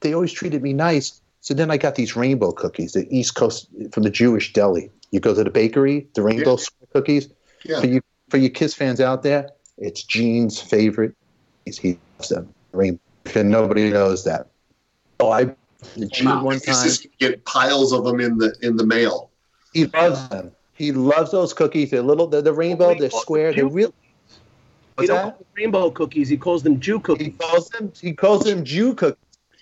they 0.00 0.14
always 0.14 0.32
treated 0.32 0.62
me 0.62 0.72
nice. 0.72 1.20
So 1.40 1.54
then 1.54 1.70
I 1.70 1.76
got 1.76 1.94
these 1.94 2.16
rainbow 2.16 2.52
cookies, 2.52 2.92
the 2.92 3.06
East 3.14 3.34
Coast 3.34 3.68
from 3.92 4.02
the 4.02 4.10
Jewish 4.10 4.52
deli. 4.52 4.90
You 5.10 5.20
go 5.20 5.34
to 5.34 5.42
the 5.42 5.50
bakery, 5.50 6.06
the 6.14 6.22
rainbow 6.22 6.56
Yeah. 6.58 6.86
cookies. 6.92 7.28
Yeah. 7.64 7.80
For 7.80 7.86
you, 7.86 8.00
for 8.28 8.36
you 8.36 8.50
Kiss 8.50 8.74
fans 8.74 9.00
out 9.00 9.22
there, 9.22 9.50
it's 9.78 10.02
Gene's 10.02 10.60
favorite. 10.60 11.14
He's, 11.64 11.78
he 11.78 11.98
loves 12.18 12.28
them. 12.28 12.54
Rainbow, 12.72 13.00
and 13.34 13.50
nobody 13.50 13.90
knows 13.90 14.24
that. 14.24 14.48
Oh, 15.18 15.30
I 15.30 15.54
Gene 16.12 16.42
one 16.42 16.60
time. 16.60 16.84
just 16.86 17.06
get 17.18 17.44
piles 17.46 17.92
of 17.92 18.04
them 18.04 18.20
in 18.20 18.38
the 18.38 18.54
in 18.62 18.76
the 18.76 18.86
mail. 18.86 19.30
He 19.72 19.86
loves 19.86 20.28
them. 20.28 20.52
He 20.74 20.92
loves 20.92 21.30
those 21.30 21.52
cookies. 21.52 21.90
They're 21.90 22.02
little. 22.02 22.26
They're 22.26 22.42
the 22.42 22.52
rainbow. 22.52 22.94
They're 22.94 23.10
square. 23.10 23.52
They're 23.52 23.66
real. 23.66 23.92
He 25.00 25.08
What's 25.08 25.22
call 25.22 25.30
them 25.32 25.46
rainbow 25.56 25.90
cookies. 25.90 26.28
He 26.28 26.36
calls 26.36 26.62
them 26.62 26.80
Jew 26.80 27.00
cookies. 27.00 27.26
He 27.26 27.32
calls 27.32 27.68
them. 27.70 27.92
He 28.00 28.12
calls 28.12 28.44
them 28.44 28.64
Jew 28.64 28.94
cookies. 28.94 29.18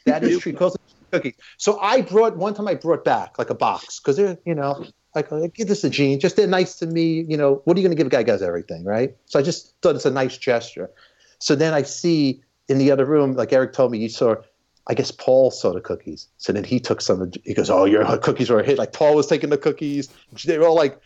That 0.07 0.25
is 0.25 0.41
true. 0.41 0.53
He 0.53 0.59
calls 0.59 0.75
them 0.75 0.83
Jew 0.89 1.19
cookies. 1.19 1.35
So 1.57 1.79
I 1.81 2.03
brought 2.03 2.37
one 2.37 2.55
time. 2.55 2.69
I 2.69 2.75
brought 2.75 3.05
back 3.05 3.39
like 3.39 3.51
a 3.51 3.55
box 3.55 4.01
because 4.01 4.17
they're 4.17 4.39
you 4.45 4.55
know 4.55 4.87
like 5.15 5.31
give 5.55 5.69
this 5.69 5.81
to 5.83 5.91
Gene. 5.91 6.21
Just 6.21 6.37
they're 6.37 6.47
nice 6.47 6.77
to 6.77 6.87
me. 6.87 7.25
You 7.29 7.37
know 7.37 7.63
what 7.65 7.77
are 7.77 7.81
you 7.81 7.87
going 7.87 7.97
to 7.97 8.01
give 8.01 8.07
a 8.07 8.11
guy? 8.11 8.23
Guys 8.23 8.43
everything, 8.43 8.85
right? 8.85 9.17
So 9.27 9.39
I 9.39 9.43
just 9.43 9.75
thought 9.83 9.97
it's 9.97 10.07
a 10.07 10.11
nice 10.11 10.37
gesture. 10.39 10.91
So 11.39 11.55
then 11.55 11.75
I 11.75 11.83
see 11.83 12.43
in 12.69 12.79
the 12.79 12.91
other 12.91 13.05
room, 13.05 13.33
like 13.33 13.53
Eric 13.53 13.73
told 13.73 13.93
me, 13.93 13.99
you 13.99 14.09
saw. 14.09 14.37
I 14.91 14.95
guess 14.95 15.11
Paul 15.11 15.51
saw 15.51 15.75
the 15.75 15.83
cookies. 15.83 16.29
So 16.39 16.51
then 16.51 16.65
he 16.65 16.81
took 16.81 17.03
some. 17.03 17.31
He 17.45 17.53
goes, 17.53 17.69
"Oh, 17.69 17.85
your 17.85 18.17
cookies 18.17 18.49
were 18.49 18.61
a 18.61 18.65
hit." 18.65 18.79
Like 18.79 18.95
Paul 18.95 19.15
was 19.17 19.27
taking 19.27 19.51
the 19.51 19.59
cookies. 19.59 20.09
They 20.47 20.57
were 20.57 20.67
all 20.67 20.75
like, 20.75 20.99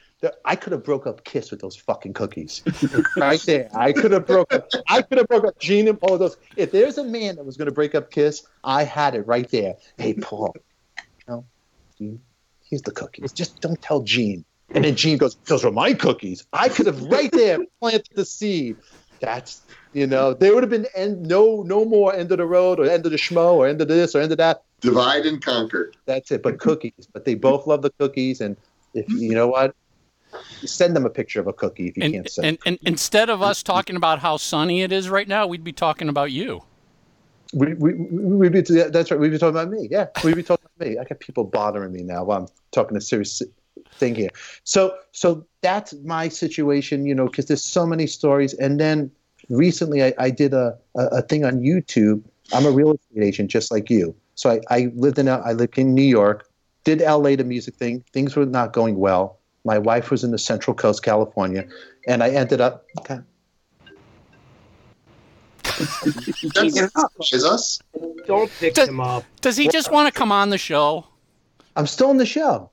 I 0.45 0.57
could 0.57 0.73
have 0.73 0.85
broke 0.85 1.07
up 1.07 1.25
Kiss 1.25 1.51
with 1.51 1.61
those 1.61 1.77
fucking 1.77 2.13
cookies, 2.13 2.63
right 3.17 3.41
there. 3.47 3.69
I 3.75 3.93
could 3.93 4.13
have 4.13 4.27
broke 4.27 4.53
up. 4.53 4.69
I 4.89 5.03
could 5.03 5.19
have 5.19 5.27
broke 5.27 5.45
up 5.45 5.59
Gene 5.59 5.89
and 5.89 6.01
Paul 6.01 6.13
with 6.13 6.21
those. 6.21 6.37
If 6.57 6.71
there's 6.71 6.99
a 6.99 7.05
man 7.05 7.37
that 7.37 7.45
was 7.45 7.57
going 7.57 7.67
to 7.67 7.75
break 7.75 7.95
up 7.95 8.11
Kiss, 8.11 8.47
I 8.63 8.85
had 8.85 9.15
it 9.15 9.27
right 9.27 9.49
there. 9.51 9.75
Hey, 9.99 10.15
Paul, 10.15 10.55
you 10.99 11.03
know, 11.27 11.45
Gene, 11.99 12.21
here's 12.69 12.83
the 12.83 12.93
cookies. 12.93 13.33
Just 13.33 13.61
don't 13.61 13.81
tell 13.83 14.03
Gene. 14.03 14.45
And 14.75 14.85
then 14.85 14.97
Gene 14.97 15.19
goes, 15.19 15.37
"Those 15.47 15.65
are 15.65 15.73
my 15.73 15.93
cookies." 15.93 16.47
I 16.53 16.69
could 16.69 16.87
have 16.87 17.03
right 17.03 17.31
there 17.33 17.59
planted 17.81 18.09
the 18.15 18.25
seed. 18.25 18.77
That's 19.21 19.63
you 19.93 20.07
know, 20.07 20.35
there 20.35 20.55
would 20.55 20.63
have 20.63 20.71
been 20.71 20.87
end, 20.95 21.27
no 21.27 21.63
no 21.63 21.85
more 21.85 22.15
end 22.15 22.33
of 22.33 22.39
the 22.39 22.47
road 22.47 22.81
or 22.81 22.85
end 22.89 23.05
of 23.05 23.13
the 23.13 23.19
schmo 23.19 23.55
or 23.55 23.67
end 23.67 23.81
of 23.81 23.89
this 23.89 24.15
or 24.15 24.21
end 24.21 24.33
of 24.33 24.39
that. 24.39 24.63
Divide 24.81 25.27
and 25.27 25.45
conquer. 25.45 25.93
That's 26.07 26.31
it. 26.31 26.43
But 26.43 26.59
cookies. 26.59 27.09
But 27.13 27.25
they 27.25 27.35
both 27.35 27.67
love 27.67 27.83
the 27.83 27.91
cookies, 27.99 28.41
and 28.41 28.57
if 28.95 29.09
you 29.11 29.35
know 29.35 29.49
what, 29.49 29.75
send 30.65 30.97
them 30.97 31.05
a 31.05 31.11
picture 31.11 31.41
of 31.41 31.47
a 31.47 31.53
cookie 31.53 31.89
if 31.89 31.97
you 31.97 32.05
And, 32.05 32.15
can't 32.15 32.31
send. 32.31 32.47
and, 32.47 32.59
and 32.67 32.79
instead 32.83 33.31
of 33.31 33.43
us 33.43 33.63
talking 33.63 33.97
about 33.97 34.21
how 34.21 34.37
sunny 34.37 34.83
it 34.83 34.93
is 34.93 35.09
right 35.09 35.29
now, 35.29 35.47
we'd 35.47 35.65
be 35.65 35.73
talking 35.73 36.09
about 36.09 36.33
you. 36.33 36.63
We, 37.55 37.75
we, 37.75 37.95
we, 37.95 38.37
we'd 38.49 38.53
be, 38.53 38.61
that's 38.63 39.11
right. 39.11 39.21
We'd 39.21 39.31
be 39.31 39.39
talking 39.39 39.57
about 39.61 39.71
me. 39.71 39.89
Yeah, 39.91 40.07
we'd 40.25 40.37
be 40.37 40.43
talking 40.43 40.67
about 40.77 40.89
me. 40.89 40.99
I 40.99 41.05
got 41.05 41.21
people 41.21 41.45
bothering 41.45 41.93
me 41.93 42.03
now 42.03 42.25
while 42.25 42.39
I'm 42.43 42.49
talking 42.71 42.97
a 42.97 43.01
serious 43.01 43.43
thing 43.97 44.15
here. 44.15 44.31
So, 44.65 44.97
so 45.13 45.47
that's 45.61 45.93
my 46.05 46.29
situation, 46.29 47.05
you 47.05 47.15
know, 47.15 47.27
because 47.27 47.47
there's 47.47 47.65
so 47.65 47.87
many 47.87 48.07
stories. 48.07 48.55
And 48.55 48.81
then 48.81 49.11
recently, 49.51 50.03
I, 50.03 50.15
I 50.19 50.31
did 50.31 50.55
a, 50.55 50.79
a, 50.97 51.07
a 51.07 51.23
thing 51.23 51.45
on 51.45 51.61
YouTube. 51.61 52.23
I'm 52.55 52.65
a 52.65 52.71
real 52.71 52.93
estate 52.93 53.23
agent, 53.23 53.51
just 53.51 53.71
like 53.71 53.91
you. 53.91 54.15
So 54.35 54.51
I, 54.51 54.61
I 54.71 54.93
lived 54.95 55.19
in 55.19 55.29
I 55.29 55.53
lived 55.53 55.77
in 55.79 55.95
New 55.95 56.03
York. 56.03 56.49
Did 56.85 57.01
LA 57.01 57.37
the 57.37 57.45
music 57.45 57.77
thing. 57.77 58.03
Things 58.13 58.35
were 58.35 58.47
not 58.47 58.73
going 58.73 58.97
well. 58.97 59.39
My 59.65 59.79
wife 59.79 60.11
was 60.11 60.25
in 60.25 60.33
the 60.33 60.39
Central 60.39 60.75
Coast, 60.75 61.03
California, 61.03 61.67
and 62.07 62.23
I 62.23 62.31
ended 62.31 62.61
up. 62.61 62.85
Okay. 62.99 63.21
That's 65.63 66.75
surprise 66.75 67.45
us. 67.45 67.79
Don't 68.27 68.51
pick 68.59 68.75
Does- 68.75 68.89
him 68.89 69.01
up. 69.01 69.25
Does 69.41 69.57
he 69.57 69.69
just 69.69 69.93
want 69.93 70.13
to 70.13 70.19
come 70.19 70.33
on 70.33 70.51
the 70.51 70.59
show? 70.59 71.07
I'm 71.77 71.87
still 71.87 72.11
in 72.11 72.17
the 72.17 72.27
show. 72.27 72.71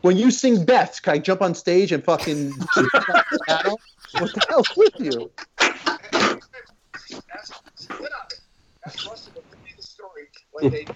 When 0.00 0.16
you 0.16 0.30
sing 0.30 0.64
Beth, 0.64 1.02
can 1.02 1.14
I 1.14 1.18
jump 1.18 1.42
on 1.42 1.54
stage 1.54 1.92
and 1.92 2.02
fucking 2.02 2.52
What 2.52 4.34
the 4.34 4.46
hell's 4.48 4.74
with 4.76 4.94
you? 4.98 5.30
That's, 5.58 5.76
that's 8.82 9.06
Russell 9.06 9.32
will 9.34 9.42
tell 9.42 9.60
you 9.68 9.76
the 9.76 9.82
story 9.82 10.22
when 10.52 10.70
they 10.70 10.86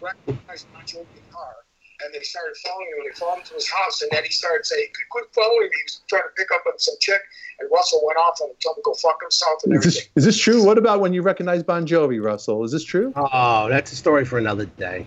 recognized 2.12 2.12
Bon 2.12 2.12
Jovi's 2.12 2.12
and 2.12 2.14
they 2.14 2.24
started 2.24 2.56
following 2.56 2.86
him 2.88 2.98
and 2.98 3.10
they 3.10 3.18
followed 3.18 3.38
him 3.38 3.44
to 3.44 3.54
his 3.54 3.68
house 3.70 4.02
and 4.02 4.10
then 4.12 4.24
he 4.24 4.30
started 4.30 4.66
saying, 4.66 4.88
quit 5.10 5.24
following 5.32 5.68
me. 5.70 5.76
He 5.76 5.84
was 5.84 6.02
trying 6.08 6.22
to 6.22 6.34
pick 6.36 6.50
up 6.52 6.62
on 6.66 6.78
some 6.78 6.94
chick 7.00 7.20
and 7.60 7.68
Russell 7.72 8.02
went 8.06 8.18
off 8.18 8.40
and 8.40 8.50
told 8.60 8.76
him 8.76 8.82
to 8.82 8.86
go 8.86 8.94
fuck 8.94 9.20
himself 9.22 9.62
and 9.64 9.74
Is 9.74 9.84
this, 9.84 9.96
everything. 9.96 10.12
is 10.16 10.24
this 10.24 10.38
true? 10.38 10.64
What 10.64 10.78
about 10.78 11.00
when 11.00 11.12
you 11.12 11.22
recognize 11.22 11.62
Bon 11.62 11.86
Jovi, 11.86 12.22
Russell? 12.22 12.64
Is 12.64 12.72
this 12.72 12.84
true? 12.84 13.12
Oh, 13.16 13.68
that's 13.68 13.92
a 13.92 13.96
story 13.96 14.24
for 14.24 14.38
another 14.38 14.66
day. 14.66 15.06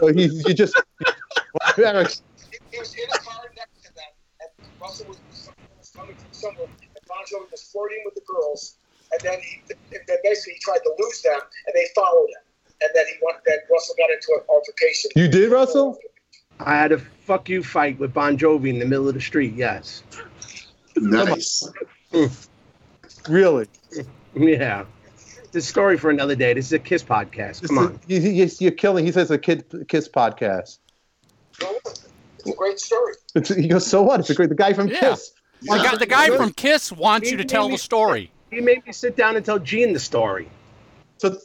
Or 0.00 0.12
you, 0.12 0.32
you 0.46 0.54
just 0.54 0.74
Eric, 1.76 2.08
He, 2.50 2.58
he 2.72 2.78
was 2.78 2.94
in 2.94 3.04
a 3.12 3.18
car 3.18 3.44
next 3.56 3.84
to 3.84 3.94
them 3.94 4.10
and 4.40 4.50
Russell 4.80 5.06
was, 5.08 5.20
was 5.28 5.92
coming 5.94 6.16
from 6.16 6.32
somewhere 6.32 6.68
and 6.80 7.04
Bon 7.06 7.18
Jovi 7.28 7.50
was 7.50 7.62
flirting 7.62 8.00
with 8.04 8.14
the 8.14 8.22
girls 8.26 8.76
and 9.12 9.20
then 9.22 9.38
he 9.40 9.60
and 9.92 10.02
then 10.06 10.16
basically 10.22 10.54
he 10.54 10.60
tried 10.60 10.78
to 10.78 10.94
lose 10.98 11.22
them 11.22 11.40
and 11.66 11.74
they 11.74 11.86
followed 11.94 12.28
him. 12.28 12.42
And 12.82 12.90
then 12.94 13.04
he 13.06 13.14
went, 13.22 13.38
then 13.46 13.58
Russell 13.70 13.94
got 13.98 14.10
into 14.10 14.28
an 14.36 14.40
altercation. 14.48 15.10
You 15.16 15.28
did, 15.28 15.52
Russell? 15.52 15.98
I 16.58 16.76
had 16.76 16.92
a 16.92 16.98
fuck 16.98 17.48
you 17.48 17.62
fight 17.62 17.98
with 17.98 18.12
Bon 18.12 18.36
Jovi 18.36 18.68
in 18.68 18.78
the 18.78 18.86
middle 18.86 19.08
of 19.08 19.14
the 19.14 19.20
street. 19.20 19.54
Yes. 19.54 20.02
Nice. 20.96 21.68
really? 23.28 23.66
Yeah. 24.34 24.84
It's 25.44 25.56
a 25.56 25.62
story 25.62 25.98
for 25.98 26.10
another 26.10 26.36
day. 26.36 26.54
This 26.54 26.66
is 26.66 26.72
a 26.72 26.78
Kiss 26.78 27.02
podcast. 27.02 27.66
Come 27.66 27.78
on. 27.78 28.00
You, 28.06 28.20
you, 28.20 28.48
you're 28.60 28.70
killing. 28.70 29.04
He 29.04 29.12
says 29.12 29.30
a 29.30 29.38
kid 29.38 29.64
kiss 29.88 30.08
podcast. 30.08 30.78
It's 31.60 32.46
a 32.46 32.52
great 32.52 32.78
story. 32.78 33.14
It's, 33.34 33.48
he 33.54 33.68
goes, 33.68 33.86
so 33.86 34.02
what? 34.02 34.20
It's 34.20 34.30
a 34.30 34.34
great. 34.34 34.48
The 34.48 34.54
guy 34.54 34.72
from 34.72 34.88
Yeah. 34.88 35.00
Kiss. 35.00 35.32
The 35.62 35.76
guy, 35.76 35.96
the 35.96 36.06
guy 36.06 36.36
from 36.36 36.52
Kiss 36.52 36.90
wants 36.90 37.30
you 37.30 37.36
to 37.36 37.44
tell 37.44 37.68
the 37.68 37.78
story. 37.78 38.30
He 38.50 38.60
made 38.60 38.84
me 38.86 38.92
sit 38.92 39.16
down 39.16 39.36
and 39.36 39.44
tell 39.44 39.58
Gene 39.58 39.92
the 39.92 40.00
story. 40.00 40.48
So 41.18 41.36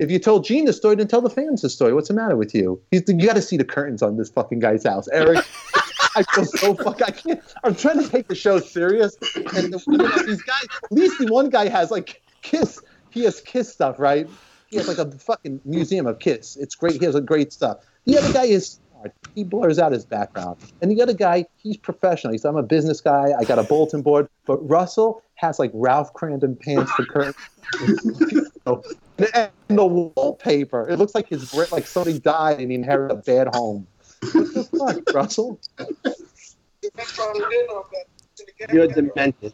if 0.00 0.10
you 0.10 0.18
told 0.18 0.44
Gene 0.44 0.64
the 0.64 0.72
story, 0.72 0.96
then 0.96 1.06
tell 1.06 1.20
the 1.20 1.28
fans 1.28 1.60
the 1.60 1.68
story. 1.68 1.92
What's 1.92 2.08
the 2.08 2.14
matter 2.14 2.34
with 2.34 2.54
you? 2.54 2.80
He's, 2.90 3.02
you 3.06 3.26
got 3.26 3.36
to 3.36 3.42
see 3.42 3.58
the 3.58 3.64
curtains 3.64 4.02
on 4.02 4.16
this 4.16 4.30
fucking 4.30 4.58
guy's 4.58 4.84
house, 4.84 5.06
Eric. 5.12 5.44
I 6.16 6.22
feel 6.22 6.46
so 6.46 6.74
fuck. 6.74 7.02
I 7.02 7.10
can't. 7.10 7.40
I'm 7.62 7.74
trying 7.74 8.02
to 8.02 8.08
take 8.08 8.26
the 8.26 8.34
show 8.34 8.58
serious, 8.58 9.14
and 9.36 9.72
the, 9.72 9.82
you 9.86 9.98
know, 9.98 10.08
these 10.26 10.42
guys. 10.42 10.64
At 10.84 10.90
least 10.90 11.18
the 11.18 11.26
one 11.26 11.50
guy 11.50 11.68
has 11.68 11.90
like 11.90 12.22
Kiss. 12.40 12.80
He 13.10 13.24
has 13.24 13.42
Kiss 13.42 13.70
stuff, 13.70 13.98
right? 13.98 14.26
He 14.70 14.78
has 14.78 14.88
like 14.88 14.98
a 14.98 15.10
fucking 15.10 15.60
museum 15.66 16.06
of 16.06 16.18
Kiss. 16.18 16.56
It's 16.56 16.74
great. 16.74 16.98
He 16.98 17.04
has 17.04 17.14
a 17.14 17.20
great 17.20 17.52
stuff. 17.52 17.84
The 18.06 18.16
other 18.16 18.32
guy 18.32 18.44
is 18.44 18.80
part. 19.00 19.14
He 19.34 19.44
blurs 19.44 19.78
out 19.78 19.92
his 19.92 20.04
background. 20.04 20.58
And 20.80 20.90
the 20.90 21.02
other 21.02 21.12
guy, 21.12 21.46
he's 21.56 21.76
professional. 21.76 22.32
He's 22.32 22.44
I'm 22.44 22.56
a 22.56 22.62
business 22.62 23.00
guy. 23.00 23.32
I 23.38 23.44
got 23.44 23.58
a 23.58 23.62
bulletin 23.62 24.02
board. 24.02 24.28
But 24.46 24.56
Russell 24.68 25.22
has 25.34 25.58
like 25.58 25.70
Ralph 25.74 26.12
Kramden 26.14 26.60
pants 26.60 26.90
for 26.92 27.04
curtain. 27.04 27.34
and 29.34 29.50
the 29.68 29.86
wallpaper. 29.86 30.88
It 30.88 30.96
looks 30.98 31.14
like 31.14 31.28
his 31.28 31.52
like 31.72 31.86
somebody 31.86 32.18
died 32.18 32.60
and 32.60 32.70
he 32.70 32.74
inherited 32.74 33.16
a 33.16 33.20
bad 33.20 33.48
home. 33.54 33.86
What 34.32 34.54
the 34.54 34.64
fuck, 34.64 35.14
Russell? 35.14 35.60
You're 38.72 38.88
demented. 38.88 39.52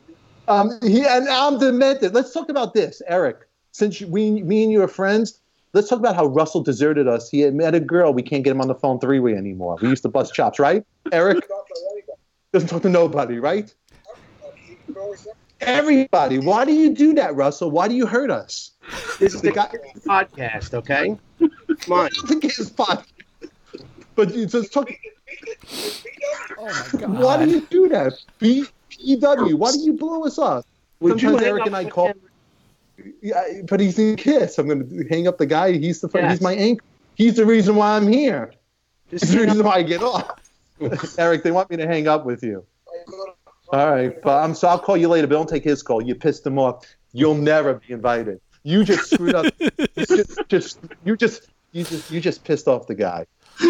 Um, 0.48 0.78
he 0.82 1.04
and 1.04 1.28
I'm 1.28 1.58
demented. 1.58 2.14
Let's 2.14 2.32
talk 2.32 2.48
about 2.48 2.74
this, 2.74 3.02
Eric. 3.08 3.46
Since 3.72 4.00
we, 4.00 4.42
me 4.42 4.62
and 4.62 4.72
you 4.72 4.82
are 4.82 4.88
friends, 4.88 5.40
let's 5.76 5.88
talk 5.90 5.98
about 5.98 6.16
how 6.16 6.26
Russell 6.26 6.62
deserted 6.62 7.06
us. 7.06 7.28
He 7.30 7.48
met 7.50 7.74
a 7.74 7.80
girl. 7.80 8.12
We 8.14 8.22
can't 8.22 8.42
get 8.42 8.50
him 8.50 8.60
on 8.62 8.68
the 8.68 8.74
phone 8.74 8.98
three 8.98 9.20
way 9.20 9.34
anymore. 9.34 9.76
We 9.80 9.88
used 9.90 10.02
to 10.04 10.08
bust 10.08 10.32
chops, 10.34 10.58
right? 10.58 10.82
Eric 11.12 11.44
doesn't 12.52 12.68
talk 12.70 12.82
to 12.82 12.88
nobody, 12.88 13.38
right? 13.38 13.72
Everybody. 15.60 16.38
Why 16.38 16.64
do 16.64 16.72
you 16.72 16.94
do 16.94 17.12
that, 17.14 17.34
Russell? 17.34 17.70
Why 17.70 17.88
do 17.88 17.94
you 17.94 18.06
hurt 18.06 18.30
us? 18.30 18.72
This 19.18 19.34
is 19.34 19.42
The 19.42 19.48
the 19.50 19.54
guy- 19.54 19.72
podcast, 20.06 20.74
okay? 20.74 21.16
Come 21.38 21.92
on. 21.92 22.06
I 22.06 22.26
think 22.26 22.44
it's 22.44 22.70
fine. 22.70 22.98
But 24.14 24.34
you 24.34 24.46
just 24.46 24.72
talk. 24.72 24.90
Oh 26.58 26.64
my 26.64 27.00
god. 27.00 27.18
Why 27.18 27.44
do 27.44 27.50
you 27.50 27.60
do 27.70 27.88
that? 27.90 28.14
BPW. 28.40 29.54
Why 29.54 29.72
do 29.72 29.80
you 29.80 29.92
blow 29.92 30.24
us 30.24 30.38
up? 30.38 30.64
Would 31.00 31.20
you 31.20 31.28
Sometimes 31.30 31.46
Eric 31.46 31.66
and 31.66 31.76
I 31.76 31.84
call. 31.84 32.08
him? 32.08 32.20
Yeah, 33.22 33.44
but 33.68 33.80
he's 33.80 33.98
in 33.98 34.16
Kiss. 34.16 34.58
I'm 34.58 34.68
going 34.68 34.88
to 34.88 35.08
hang 35.08 35.28
up 35.28 35.38
the 35.38 35.46
guy. 35.46 35.72
He's 35.72 36.00
the 36.00 36.10
Yes. 36.14 36.32
he's 36.32 36.40
my 36.40 36.54
anchor. 36.54 36.84
He's 37.14 37.36
the 37.36 37.46
reason 37.46 37.76
why 37.76 37.96
I'm 37.96 38.06
here. 38.06 38.52
Just 39.10 39.24
He's 39.24 39.32
the 39.32 39.38
hang 39.38 39.48
up. 39.48 39.52
reason 39.52 39.66
why 39.66 39.74
I 39.76 39.82
get 39.82 40.02
off. 40.02 40.40
Eric, 41.18 41.42
they 41.42 41.50
want 41.50 41.70
me 41.70 41.76
to 41.76 41.86
hang 41.86 42.08
up 42.08 42.26
with 42.26 42.42
you. 42.42 42.64
All 43.70 43.90
right, 43.90 44.20
but 44.22 44.44
I'm 44.44 44.54
so 44.54 44.68
I'll 44.68 44.78
call 44.78 44.96
you 44.96 45.08
later. 45.08 45.26
But 45.26 45.34
don't 45.34 45.48
take 45.48 45.64
his 45.64 45.82
call. 45.82 46.00
You 46.02 46.14
pissed 46.14 46.46
him 46.46 46.58
off. 46.58 46.84
You'll 47.12 47.34
never 47.34 47.74
be 47.74 47.92
invited. 47.94 48.40
You 48.62 48.84
just 48.84 49.10
screwed 49.10 49.34
up. 49.34 49.46
you 49.58 50.06
just, 50.06 50.40
just 50.48 50.78
you 51.04 51.16
just 51.16 51.48
you 51.72 51.84
just 51.84 52.10
you 52.10 52.20
just 52.20 52.44
pissed 52.44 52.68
off 52.68 52.86
the 52.86 52.94
guy. 52.94 53.26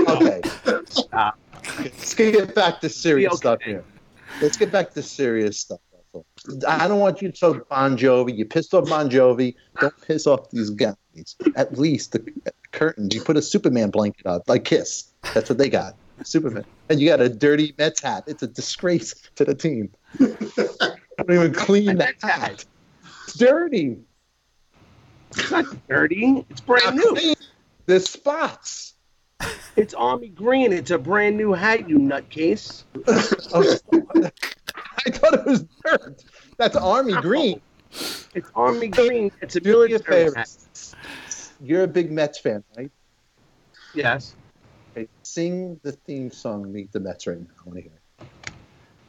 Okay. 0.09 0.41
Stop. 0.87 1.39
Let's 1.79 2.15
get 2.15 2.55
back 2.55 2.81
to 2.81 2.89
serious 2.89 3.33
okay. 3.33 3.39
stuff 3.39 3.63
here. 3.63 3.85
Let's 4.43 4.57
get 4.57 4.71
back 4.73 4.93
to 4.95 5.03
serious 5.03 5.59
stuff. 5.59 5.81
I 6.67 6.89
don't 6.89 7.01
want 7.01 7.23
you 7.23 7.31
to 7.31 7.39
talk 7.39 7.69
Bon 7.69 7.97
Jovi. 7.97 8.37
You 8.37 8.45
pissed 8.45 8.75
off 8.75 8.89
Bon 8.89 9.11
Jovi. 9.11 9.55
Don't 9.81 9.95
piss 10.07 10.27
off 10.27 10.51
these 10.51 10.71
guys. 10.71 10.95
At 11.57 11.79
least 11.79 12.13
the 12.13 12.33
curtains. 12.73 13.15
You 13.15 13.23
put 13.23 13.37
a 13.37 13.43
Superman 13.43 13.91
blanket 13.91 14.27
up, 14.27 14.43
like 14.47 14.65
Kiss. 14.65 15.13
That's 15.35 15.49
what 15.49 15.59
they 15.59 15.69
got. 15.69 15.95
Superman. 16.25 16.65
And 16.89 17.01
you 17.01 17.09
got 17.09 17.21
a 17.21 17.29
dirty 17.29 17.75
Mets 17.79 18.01
hat. 18.01 18.25
It's 18.27 18.43
a 18.43 18.47
disgrace 18.47 19.15
to 19.37 19.45
the 19.45 19.55
team. 19.55 19.91
I 20.21 20.95
don't 21.19 21.31
even 21.31 21.53
clean 21.55 21.87
that 21.87 21.97
Mets 21.97 22.23
hat. 22.23 22.65
It's 23.25 23.35
dirty. 23.39 23.99
It's 25.31 25.51
not 25.51 25.65
dirty. 25.89 26.45
It's 26.49 26.61
brand 26.61 26.97
new. 26.97 27.35
There's 27.87 28.09
spots. 28.09 28.95
It's 29.77 29.93
army 29.93 30.29
green. 30.29 30.73
It's 30.73 30.91
a 30.91 30.99
brand 30.99 31.37
new 31.37 31.53
hat, 31.53 31.89
you 31.89 31.99
nutcase. 31.99 32.85
Oh, 33.53 34.31
I 35.07 35.11
thought 35.11 35.35
it 35.35 35.47
was 35.47 35.65
dirt. 35.85 36.25
That's 36.59 36.77
army 36.77 37.15
green. 37.15 37.61
It's 38.35 38.51
army 38.55 38.89
green. 38.89 39.31
It's 39.41 39.57
a 39.57 39.61
Do 39.61 39.71
me 39.71 39.75
a 39.75 39.89
military 39.89 40.25
favor. 40.25 40.37
hat. 40.39 40.51
You're 41.63 41.85
a 41.85 41.89
big 41.89 42.11
Mets 42.13 42.39
fan, 42.39 42.65
right? 42.77 42.91
Yes. 43.95 44.35
Okay, 44.97 45.09
sing 45.23 45.79
the 45.83 45.93
theme 45.93 46.31
song, 46.31 46.71
Meet 46.73 46.93
the 46.93 47.01
Mets 47.01 47.27
right 47.27 47.39
now. 47.39 47.47
I 47.59 47.63
want 47.69 47.77
to 47.77 47.83
hear 47.83 47.93
it. 48.21 48.27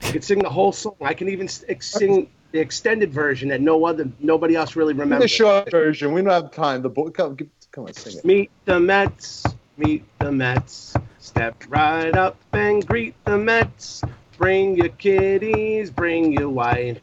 I 0.03 0.11
can 0.11 0.21
sing 0.21 0.39
the 0.39 0.49
whole 0.49 0.71
song. 0.71 0.95
I 1.01 1.13
can 1.13 1.27
even 1.29 1.47
s- 1.47 1.65
ex- 1.67 1.89
sing 1.89 2.29
the 2.51 2.59
extended 2.59 3.11
version 3.11 3.49
that 3.49 3.59
no 3.61 3.85
other, 3.85 4.09
nobody 4.19 4.55
else 4.55 4.75
really 4.75 4.93
remembers. 4.93 5.31
The 5.31 5.43
remembers. 5.43 5.65
short 5.65 5.71
version. 5.71 6.13
We 6.13 6.21
don't 6.21 6.29
have 6.31 6.51
time. 6.51 6.81
The 6.81 6.89
boy, 6.89 7.09
come, 7.09 7.35
give- 7.35 7.49
come 7.71 7.85
on, 7.85 7.93
sing 7.93 8.17
it. 8.17 8.23
Meet 8.23 8.51
the 8.65 8.79
Mets, 8.79 9.43
meet 9.77 10.05
the 10.19 10.31
Mets. 10.31 10.93
Step 11.19 11.61
right 11.67 12.15
up 12.15 12.37
and 12.53 12.85
greet 12.87 13.13
the 13.25 13.37
Mets. 13.37 14.01
Bring 14.37 14.75
your 14.75 14.89
kiddies, 14.89 15.89
bring 15.89 16.31
your 16.33 16.49
wife. 16.49 16.99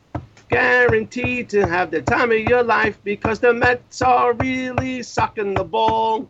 Guaranteed 0.49 1.49
to 1.51 1.67
have 1.67 1.91
the 1.91 2.01
time 2.03 2.31
of 2.31 2.39
your 2.39 2.63
life 2.63 2.99
because 3.03 3.41
the 3.41 3.53
Mets 3.53 4.03
are 4.03 4.35
really 4.35 5.03
sucking 5.03 5.55
the 5.55 5.65
ball, 5.65 6.29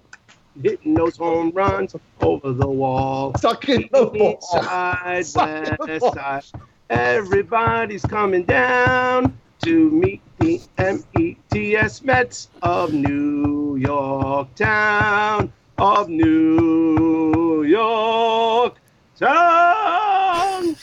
hitting 0.62 0.94
those 0.94 1.16
home 1.18 1.50
runs 1.50 1.94
over 2.20 2.52
the 2.52 2.66
wall. 2.66 3.34
Sucking 3.38 3.90
the 3.92 4.06
ball. 4.06 4.40
Side, 4.40 5.26
Sucking 5.26 5.76
the 5.78 5.98
ball. 5.98 6.14
side. 6.14 6.44
Everybody's 6.88 8.02
coming 8.04 8.44
down 8.44 9.36
to 9.64 9.90
meet 9.90 10.22
the 10.38 10.60
METS 10.78 12.02
Mets 12.02 12.48
of 12.62 12.94
New 12.94 13.76
York 13.76 14.54
Town. 14.54 15.52
Of 15.76 16.08
New 16.08 17.64
York 17.64 18.76
Town. 19.18 20.76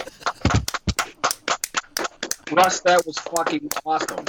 Russ, 2.52 2.80
that 2.82 3.06
was 3.06 3.18
fucking 3.20 3.70
awesome. 3.86 4.26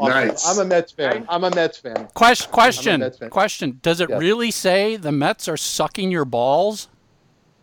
Nice. 0.00 0.46
I'm 0.46 0.58
a 0.58 0.64
Mets 0.64 0.92
fan. 0.92 1.24
I'm 1.28 1.44
a 1.44 1.50
Mets 1.50 1.78
fan. 1.78 2.08
Question. 2.14 2.50
Question. 2.52 3.00
Mets 3.00 3.18
fan. 3.18 3.30
Question. 3.30 3.78
Does 3.82 4.00
it 4.00 4.10
Yes. 4.10 4.20
really 4.20 4.50
say 4.50 4.96
the 4.96 5.10
Mets 5.12 5.48
are 5.48 5.56
sucking 5.56 6.10
your 6.10 6.24
balls? 6.24 6.88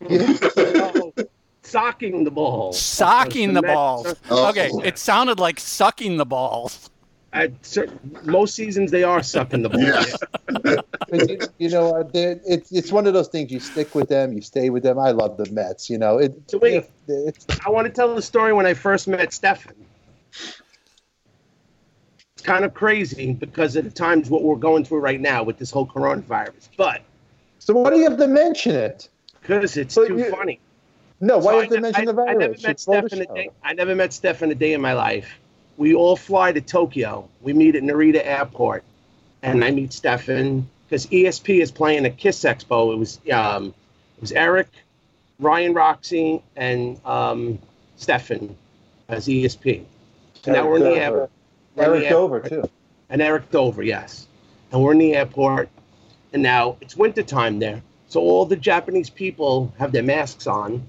Socking 1.63 2.23
the 2.25 2.31
balls. 2.31 2.79
Socking 2.79 3.53
the 3.53 3.61
Mets 3.61 3.73
balls. 3.73 4.15
Oh. 4.29 4.49
Okay, 4.49 4.71
it 4.83 4.97
sounded 4.97 5.39
like 5.39 5.59
sucking 5.59 6.17
the 6.17 6.25
balls. 6.25 6.89
At 7.33 7.65
certain, 7.65 8.19
most 8.23 8.55
seasons, 8.55 8.91
they 8.91 9.03
are 9.03 9.23
sucking 9.23 9.61
the 9.61 9.69
ball. 9.69 9.81
Yes. 9.81 10.19
You, 11.13 11.37
you 11.57 11.69
know, 11.69 11.93
uh, 11.95 12.09
it's 12.13 12.71
it's 12.71 12.89
one 12.91 13.05
of 13.05 13.13
those 13.13 13.27
things. 13.27 13.51
You 13.51 13.59
stick 13.59 13.93
with 13.95 14.07
them, 14.07 14.31
you 14.31 14.41
stay 14.41 14.69
with 14.69 14.81
them. 14.83 14.97
I 14.97 15.11
love 15.11 15.35
the 15.35 15.45
Mets. 15.51 15.89
You 15.89 15.97
know, 15.97 16.19
it. 16.19 16.33
So 16.47 16.57
wait. 16.57 16.85
it's, 17.07 17.45
I 17.65 17.69
want 17.69 17.85
to 17.87 17.91
tell 17.91 18.15
the 18.15 18.21
story 18.21 18.53
when 18.53 18.65
I 18.65 18.73
first 18.73 19.09
met 19.09 19.33
Stefan. 19.33 19.73
It's 22.35 22.43
kind 22.43 22.63
of 22.63 22.73
crazy 22.73 23.33
because 23.33 23.75
at 23.75 23.83
the 23.83 23.89
times 23.89 24.29
what 24.29 24.43
we're 24.43 24.55
going 24.55 24.85
through 24.85 24.99
right 24.99 25.19
now 25.19 25.43
with 25.43 25.57
this 25.57 25.69
whole 25.71 25.85
coronavirus, 25.85 26.69
but 26.77 27.01
so 27.59 27.73
why 27.73 27.89
do 27.89 27.97
you 27.97 28.09
have 28.09 28.17
to 28.17 28.27
mention 28.27 28.75
it? 28.75 29.09
because 29.41 29.75
it's 29.75 29.95
But 29.95 30.07
too 30.07 30.17
you- 30.17 30.31
funny. 30.31 30.59
No, 31.19 31.37
why 31.39 31.43
So 31.43 31.49
do 31.51 31.55
you 31.55 31.61
have 31.61 31.69
to 31.71 31.81
mention 31.81 32.01
I- 32.09 32.11
the 32.13 32.21
I 32.21 32.25
never 32.33 32.39
virus? 32.39 32.63
met 32.63 32.71
It's 32.71 32.85
for 32.85 33.07
Stefan 33.07 33.21
a 33.29 33.33
day. 33.35 33.49
I 33.63 33.73
never 33.73 33.95
met 33.95 34.13
Stefan 34.13 34.49
a 34.51 34.55
day 34.55 34.73
in 34.73 34.81
my 34.81 34.93
life. 34.93 35.37
We 35.81 35.95
all 35.95 36.15
fly 36.15 36.51
to 36.51 36.61
Tokyo. 36.61 37.27
We 37.41 37.53
meet 37.53 37.73
at 37.73 37.81
Narita 37.81 38.23
Airport, 38.23 38.83
and 39.41 39.63
I 39.63 39.71
meet 39.71 39.91
Stefan 39.91 40.69
because 40.87 41.07
ESP 41.07 41.59
is 41.59 41.71
playing 41.71 42.05
a 42.05 42.11
Kiss 42.11 42.41
Expo. 42.41 42.93
It 42.93 42.97
was 42.97 43.19
um, 43.33 43.73
it 44.15 44.21
was 44.21 44.31
Eric, 44.31 44.67
Ryan 45.39 45.73
Roxie, 45.73 46.43
and 46.55 47.03
um, 47.03 47.57
Stefan 47.95 48.55
as 49.09 49.25
ESP. 49.27 49.83
So 50.43 50.51
now 50.51 50.69
we're 50.69 50.75
in 50.75 50.83
the 50.83 50.91
airport. 50.91 51.31
We're 51.73 51.85
the 51.85 51.89
Eric 51.89 52.03
airport. 52.11 52.43
Dover 52.43 52.61
too. 52.61 52.69
and 53.09 53.19
Eric 53.19 53.49
Dover, 53.49 53.81
yes. 53.81 54.27
And 54.71 54.83
we're 54.83 54.91
in 54.91 54.99
the 54.99 55.15
airport, 55.15 55.67
and 56.31 56.43
now 56.43 56.77
it's 56.81 56.95
wintertime 56.95 57.57
there. 57.57 57.81
So 58.07 58.19
all 58.21 58.45
the 58.45 58.55
Japanese 58.55 59.09
people 59.09 59.73
have 59.79 59.91
their 59.91 60.03
masks 60.03 60.45
on, 60.45 60.83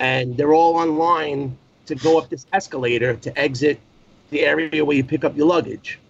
and 0.00 0.34
they're 0.34 0.54
all 0.54 0.76
online 0.76 1.58
to 1.84 1.94
go 1.94 2.16
up 2.16 2.30
this 2.30 2.46
escalator 2.54 3.16
to 3.16 3.38
exit 3.38 3.78
the 4.34 4.44
area 4.44 4.84
where 4.84 4.96
you 4.96 5.04
pick 5.04 5.24
up 5.24 5.36
your 5.36 5.46
luggage. 5.46 6.00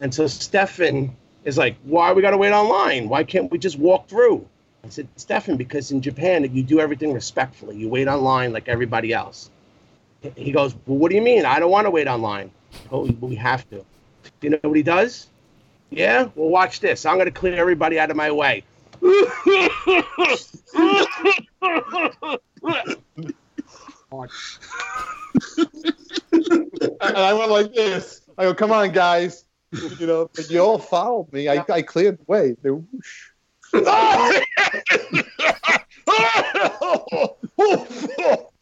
And 0.00 0.14
so 0.14 0.28
Stefan 0.28 1.16
is 1.44 1.58
like, 1.58 1.76
Why 1.82 2.12
we 2.12 2.22
got 2.22 2.30
to 2.30 2.38
wait 2.38 2.52
online? 2.52 3.08
Why 3.08 3.24
can't 3.24 3.50
we 3.50 3.58
just 3.58 3.78
walk 3.78 4.08
through? 4.08 4.46
I 4.84 4.88
said, 4.88 5.08
Stefan, 5.16 5.56
because 5.56 5.90
in 5.90 6.00
Japan, 6.00 6.48
you 6.54 6.62
do 6.62 6.78
everything 6.78 7.12
respectfully. 7.12 7.76
You 7.76 7.88
wait 7.88 8.06
online 8.06 8.52
like 8.52 8.68
everybody 8.68 9.12
else. 9.12 9.50
He 10.36 10.52
goes, 10.52 10.74
Well, 10.86 10.98
what 10.98 11.10
do 11.10 11.16
you 11.16 11.22
mean? 11.22 11.44
I 11.44 11.58
don't 11.58 11.72
want 11.72 11.86
to 11.86 11.90
wait 11.90 12.06
online. 12.06 12.52
Oh, 12.92 13.06
we 13.20 13.34
have 13.34 13.68
to. 13.70 13.84
You 14.40 14.50
know 14.50 14.58
what 14.62 14.76
he 14.76 14.84
does? 14.84 15.26
Yeah? 15.90 16.28
Well, 16.36 16.48
watch 16.48 16.80
this. 16.80 17.04
I'm 17.04 17.16
going 17.16 17.26
to 17.26 17.32
clear 17.32 17.56
everybody 17.56 17.98
out 17.98 18.10
of 18.10 18.16
my 18.16 18.30
way. 18.30 18.62
and 26.32 27.16
I 27.16 27.32
went 27.32 27.50
like 27.50 27.74
this. 27.74 28.22
I 28.38 28.44
go, 28.44 28.54
come 28.54 28.72
on, 28.72 28.92
guys. 28.92 29.44
You 29.98 30.06
know, 30.06 30.30
but 30.34 30.50
you 30.50 30.60
all 30.60 30.78
followed 30.78 31.32
me. 31.32 31.48
I, 31.48 31.64
I 31.68 31.82
cleared 31.82 32.18
the 32.18 32.24
way. 32.26 32.56
They 32.62 32.70
whoosh. 32.70 33.30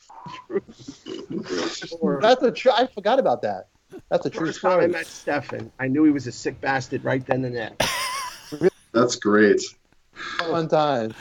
That's 2.20 2.42
a 2.42 2.50
true. 2.50 2.72
I 2.72 2.86
forgot 2.86 3.18
about 3.18 3.42
that. 3.42 3.68
That's 4.10 4.26
a 4.26 4.30
true 4.30 4.46
First 4.46 4.62
time 4.62 4.80
I 4.80 4.86
met 4.86 5.06
Stefan, 5.06 5.70
I 5.78 5.88
knew 5.88 6.04
he 6.04 6.10
was 6.10 6.26
a 6.26 6.32
sick 6.32 6.60
bastard 6.60 7.04
right 7.04 7.24
then 7.24 7.44
and 7.44 7.54
there. 7.54 7.72
That's 8.92 9.16
great. 9.16 9.60
Fun 10.38 10.68
times. 10.68 11.14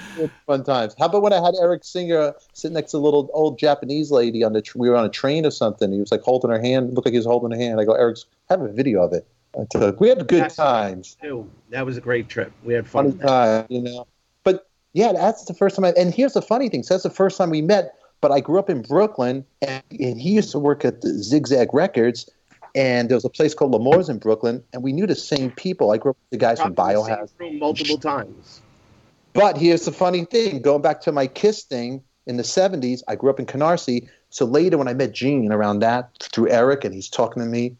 Fun 0.47 0.63
times. 0.63 0.95
How 0.97 1.05
about 1.05 1.21
when 1.21 1.33
I 1.33 1.43
had 1.43 1.53
Eric 1.61 1.83
Singer 1.83 2.33
sit 2.53 2.71
next 2.71 2.91
to 2.91 2.97
a 2.97 2.99
little 2.99 3.29
old 3.33 3.59
Japanese 3.59 4.11
lady 4.11 4.43
on 4.43 4.53
the 4.53 4.61
tr- 4.61 4.77
we 4.77 4.89
were 4.89 4.95
on 4.95 5.05
a 5.05 5.09
train 5.09 5.45
or 5.45 5.51
something. 5.51 5.91
He 5.91 5.99
was 5.99 6.11
like 6.11 6.21
holding 6.21 6.49
her 6.49 6.59
hand, 6.59 6.93
looked 6.93 7.05
like 7.07 7.13
he 7.13 7.19
was 7.19 7.25
holding 7.25 7.51
her 7.51 7.57
hand. 7.57 7.79
I 7.79 7.85
go, 7.85 7.93
Eric's 7.93 8.25
I 8.49 8.53
have 8.53 8.61
a 8.61 8.71
video 8.71 9.01
of 9.03 9.13
it. 9.13 9.27
I 9.55 9.65
took, 9.69 9.99
we 9.99 10.09
had 10.09 10.17
good 10.27 10.41
That's- 10.41 10.55
times. 10.55 11.15
Too. 11.21 11.47
That 11.69 11.85
was 11.85 11.95
a 11.97 12.01
great 12.01 12.27
trip. 12.27 12.51
We 12.63 12.73
had 12.73 12.87
fun. 12.87 13.11
funny 13.11 13.23
time, 13.23 13.65
you 13.69 13.81
know. 13.81 14.07
But 14.43 14.67
yeah, 14.93 15.13
that's 15.13 15.45
the 15.45 15.53
first 15.53 15.75
time. 15.75 15.85
I, 15.85 15.93
and 15.97 16.13
here's 16.13 16.33
the 16.33 16.41
funny 16.41 16.69
thing: 16.69 16.83
so 16.83 16.95
that's 16.95 17.03
the 17.03 17.09
first 17.11 17.37
time 17.37 17.49
we 17.51 17.61
met. 17.61 17.93
But 18.19 18.31
I 18.31 18.39
grew 18.39 18.57
up 18.57 18.69
in 18.69 18.81
Brooklyn, 18.81 19.45
and, 19.61 19.83
and 19.99 20.19
he 20.19 20.31
used 20.31 20.51
to 20.53 20.59
work 20.59 20.85
at 20.85 21.01
the 21.01 21.09
Zigzag 21.09 21.73
Records, 21.73 22.27
and 22.73 23.09
there 23.09 23.15
was 23.17 23.25
a 23.25 23.29
place 23.29 23.53
called 23.53 23.71
L'Amour's 23.71 24.09
in 24.09 24.17
Brooklyn, 24.17 24.63
and 24.73 24.81
we 24.81 24.91
knew 24.93 25.05
the 25.05 25.13
same 25.15 25.51
people. 25.51 25.91
I 25.91 25.97
grew 25.97 26.11
up 26.11 26.17
with 26.17 26.39
the 26.39 26.43
guys 26.43 26.59
from 26.59 26.73
the 26.73 26.87
same 26.87 26.97
Biohazard. 26.97 27.59
multiple 27.59 27.97
times. 27.97 28.62
But 29.33 29.57
here's 29.57 29.85
the 29.85 29.91
funny 29.91 30.25
thing: 30.25 30.61
going 30.61 30.81
back 30.81 31.01
to 31.01 31.11
my 31.11 31.27
Kiss 31.27 31.63
thing 31.63 32.03
in 32.25 32.37
the 32.37 32.43
'70s, 32.43 33.01
I 33.07 33.15
grew 33.15 33.29
up 33.29 33.39
in 33.39 33.45
Canarsie. 33.45 34.07
So 34.29 34.45
later, 34.45 34.77
when 34.77 34.87
I 34.87 34.93
met 34.93 35.13
Gene 35.13 35.51
around 35.51 35.79
that 35.79 36.09
through 36.31 36.49
Eric, 36.49 36.85
and 36.85 36.93
he's 36.93 37.09
talking 37.09 37.41
to 37.43 37.47
me, 37.47 37.75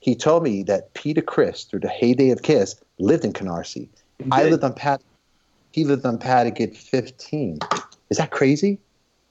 he 0.00 0.14
told 0.14 0.42
me 0.42 0.62
that 0.64 0.94
Peter 0.94 1.22
Criss, 1.22 1.64
through 1.64 1.80
the 1.80 1.88
heyday 1.88 2.30
of 2.30 2.42
Kiss, 2.42 2.76
lived 2.98 3.24
in 3.24 3.32
Canarsie. 3.32 3.88
I 4.30 4.44
lived 4.44 4.64
on 4.64 4.74
Pat. 4.74 5.02
He 5.72 5.84
lived 5.84 6.06
on 6.06 6.18
Paddock 6.18 6.60
at 6.60 6.76
15. 6.76 7.58
Is 8.10 8.18
that 8.18 8.30
crazy? 8.30 8.78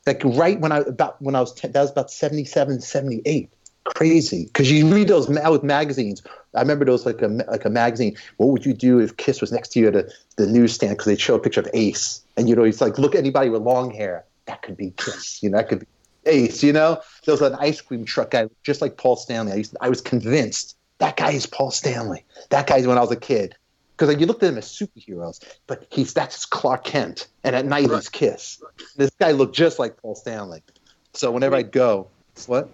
Like 0.05 0.21
right 0.23 0.59
when 0.59 0.71
I 0.71 0.79
about 0.79 1.21
when 1.21 1.35
I 1.35 1.39
was 1.39 1.53
10, 1.53 1.71
that 1.71 1.81
was 1.81 1.91
about 1.91 2.11
77, 2.11 2.81
78. 2.81 3.49
Crazy 3.85 4.45
because 4.45 4.71
you 4.71 4.91
read 4.91 5.07
those 5.07 5.29
ma- 5.29 5.49
with 5.51 5.63
magazines. 5.63 6.23
I 6.55 6.61
remember 6.61 6.85
those 6.85 7.05
like 7.05 7.21
a 7.21 7.27
like 7.27 7.65
a 7.65 7.69
magazine. 7.69 8.17
What 8.37 8.47
would 8.47 8.65
you 8.65 8.73
do 8.73 8.99
if 8.99 9.15
Kiss 9.17 9.41
was 9.41 9.51
next 9.51 9.69
to 9.73 9.79
you 9.79 9.87
at 9.89 9.95
a, 9.95 10.11
the 10.37 10.47
newsstand? 10.47 10.93
Because 10.93 11.05
they'd 11.05 11.19
show 11.19 11.35
a 11.35 11.39
picture 11.39 11.61
of 11.61 11.69
Ace, 11.73 12.21
and 12.35 12.49
you 12.49 12.55
know 12.55 12.63
it's 12.63 12.81
like 12.81 12.97
look 12.97 13.13
at 13.13 13.19
anybody 13.19 13.49
with 13.49 13.61
long 13.61 13.91
hair. 13.91 14.25
That 14.47 14.63
could 14.63 14.75
be 14.75 14.91
Kiss. 14.97 15.43
You 15.43 15.51
know 15.51 15.57
that 15.57 15.69
could 15.69 15.81
be 15.81 15.85
Ace. 16.25 16.63
You 16.63 16.73
know 16.73 16.99
there 17.25 17.33
was 17.33 17.41
an 17.41 17.53
ice 17.55 17.79
cream 17.79 18.05
truck 18.05 18.31
guy 18.31 18.47
just 18.63 18.81
like 18.81 18.97
Paul 18.97 19.17
Stanley. 19.17 19.51
I 19.51 19.55
used 19.57 19.71
to, 19.71 19.77
I 19.81 19.89
was 19.89 20.01
convinced 20.01 20.75
that 20.97 21.15
guy 21.15 21.31
is 21.31 21.45
Paul 21.45 21.69
Stanley. 21.69 22.25
That 22.49 22.65
guy's 22.65 22.87
when 22.87 22.97
I 22.97 23.01
was 23.01 23.11
a 23.11 23.15
kid 23.15 23.55
because 23.97 24.15
you 24.19 24.25
looked 24.25 24.43
at 24.43 24.49
him 24.49 24.57
as 24.57 24.65
superheroes, 24.65 25.43
but 25.67 25.85
he's 25.89 26.13
that's 26.13 26.45
Clark 26.45 26.83
Kent, 26.83 27.27
and 27.43 27.55
at 27.55 27.65
night 27.65 27.89
he's 27.91 28.09
Kiss. 28.09 28.61
This 28.95 29.11
guy 29.19 29.31
looked 29.31 29.55
just 29.55 29.79
like 29.79 29.97
Paul 29.97 30.15
Stanley. 30.15 30.63
So 31.13 31.31
whenever 31.31 31.55
I'd 31.55 31.71
go, 31.71 32.07
what? 32.47 32.69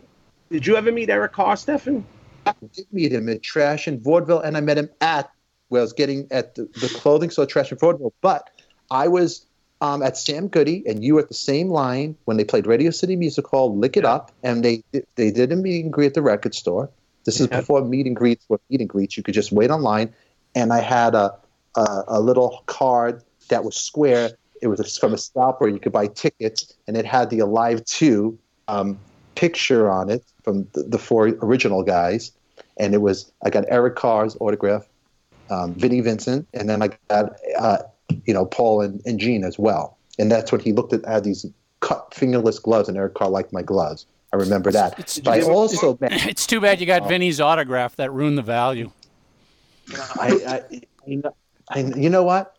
Did 0.52 0.68
you 0.68 0.76
ever 0.76 0.91
meet 0.91 1.10
Eric 1.10 1.32
Carr, 1.32 1.56
Stefan? 1.56 2.04
I 2.45 2.54
did 2.74 2.86
meet 2.91 3.14
him 3.14 3.30
at 3.30 3.41
Trash 3.41 3.88
and 3.88 4.02
Vaudeville, 4.02 4.41
and 4.41 4.58
I 4.58 4.62
met 4.62 4.78
him 4.78 4.89
at 4.99 5.32
where 5.70 5.80
I 5.80 5.84
was 5.84 5.93
getting 5.93 6.28
at 6.30 6.56
the, 6.56 6.64
the 6.64 6.91
clothing 6.93 7.30
store, 7.30 7.45
Trash 7.45 7.72
and 7.72 7.80
Vaudeville. 7.80 8.14
But 8.20 8.49
I 8.89 9.08
was 9.08 9.45
um, 9.80 10.04
at 10.04 10.18
Sam 10.18 10.49
Goody, 10.49 10.84
and 10.86 11.06
you 11.06 11.16
were 11.16 11.22
at 11.22 11.30
the 11.30 11.34
same 11.34 11.70
line 11.70 12.18
when 12.26 12.36
they 12.36 12.43
played 12.43 12.68
Radio 12.68 12.91
City 12.91 13.16
Music 13.16 13.47
Hall, 13.47 13.78
Lick 13.78 13.95
It 13.95 14.04
Up, 14.04 14.34
and 14.43 14.66
they 14.66 14.84
they 15.16 15.32
did 15.32 15.54
a 15.54 15.56
meet 15.56 15.86
and 15.86 15.93
greet 15.93 16.08
at 16.08 16.14
the 16.16 16.22
record 16.22 16.54
store. 16.54 16.89
This 17.24 17.39
is 17.39 17.47
before 17.47 17.82
meet 17.86 18.06
and 18.06 18.16
greets 18.16 18.43
were 18.49 18.60
meet 18.70 18.82
and 18.82 18.89
greets. 18.89 19.16
You 19.16 19.24
could 19.24 19.34
just 19.34 19.54
wait 19.54 19.72
online, 19.72 20.14
and 20.54 20.74
I 20.74 20.82
had 20.82 21.16
a 21.16 21.34
a, 21.76 22.04
a 22.10 22.20
little 22.20 22.64
card 22.66 23.24
that 23.47 23.64
was 23.64 23.78
square. 23.78 24.32
It 24.62 24.68
was 24.68 24.97
from 24.97 25.14
a 25.14 25.18
scalper. 25.18 25.70
You 25.70 25.80
could 25.80 25.93
buy 25.93 26.08
tickets, 26.08 26.74
and 26.88 26.97
it 26.97 27.06
had 27.06 27.30
the 27.30 27.39
Alive 27.39 27.86
Two 27.86 28.38
um, 28.68 28.99
picture 29.36 29.89
on 29.89 30.10
it 30.10 30.26
from 30.44 30.68
the, 30.74 30.84
the 30.84 30.98
four 31.00 31.28
original 31.42 31.84
guys, 31.84 32.32
and 32.78 32.94
it 32.94 33.02
was 33.02 33.32
I 33.44 33.50
got 33.50 33.66
Eric 33.68 33.96
Carr's 33.96 34.36
autograph, 34.39 34.86
um, 35.50 35.74
Vinnie 35.76 36.02
Vincent, 36.02 36.48
and 36.54 36.70
then 36.70 36.82
I 36.82 36.89
got 37.10 37.34
uh, 37.58 37.78
you 38.26 38.34
know 38.34 38.46
Paul 38.46 38.82
and, 38.82 39.02
and 39.06 39.20
Gene 39.20 39.44
as 39.44 39.58
well. 39.60 39.98
And 40.20 40.32
that's 40.32 40.52
when 40.52 40.62
he 40.62 40.74
looked 40.74 40.94
at 40.94 41.08
I 41.08 41.14
had 41.14 41.24
these 41.24 41.46
cut 41.80 42.14
fingerless 42.14 42.60
gloves, 42.60 42.88
and 42.89 42.98
Eric 42.98 43.16
Carr 43.16 43.30
liked 43.30 43.54
my 43.54 43.62
gloves. 43.62 44.06
I 44.34 44.38
remember 44.38 44.72
that. 44.72 44.94
It's- 44.94 45.20
but 45.20 45.32
I 45.32 45.38
it's- 45.38 45.50
also 45.50 45.98
met 46.02 46.14
It's 46.28 46.48
too 46.48 46.62
bad 46.62 46.80
you 46.80 46.86
got 46.86 47.08
Vinny's 47.08 47.42
autograph. 47.42 47.96
That 47.98 48.12
ruined 48.14 48.38
the 48.38 48.44
value. 48.44 48.92
I, 50.20 50.30
I, 50.48 50.82
you 51.06 51.18
know, 51.18 51.36
I, 51.70 51.80
you 51.80 52.10
know 52.10 52.24
what? 52.24 52.56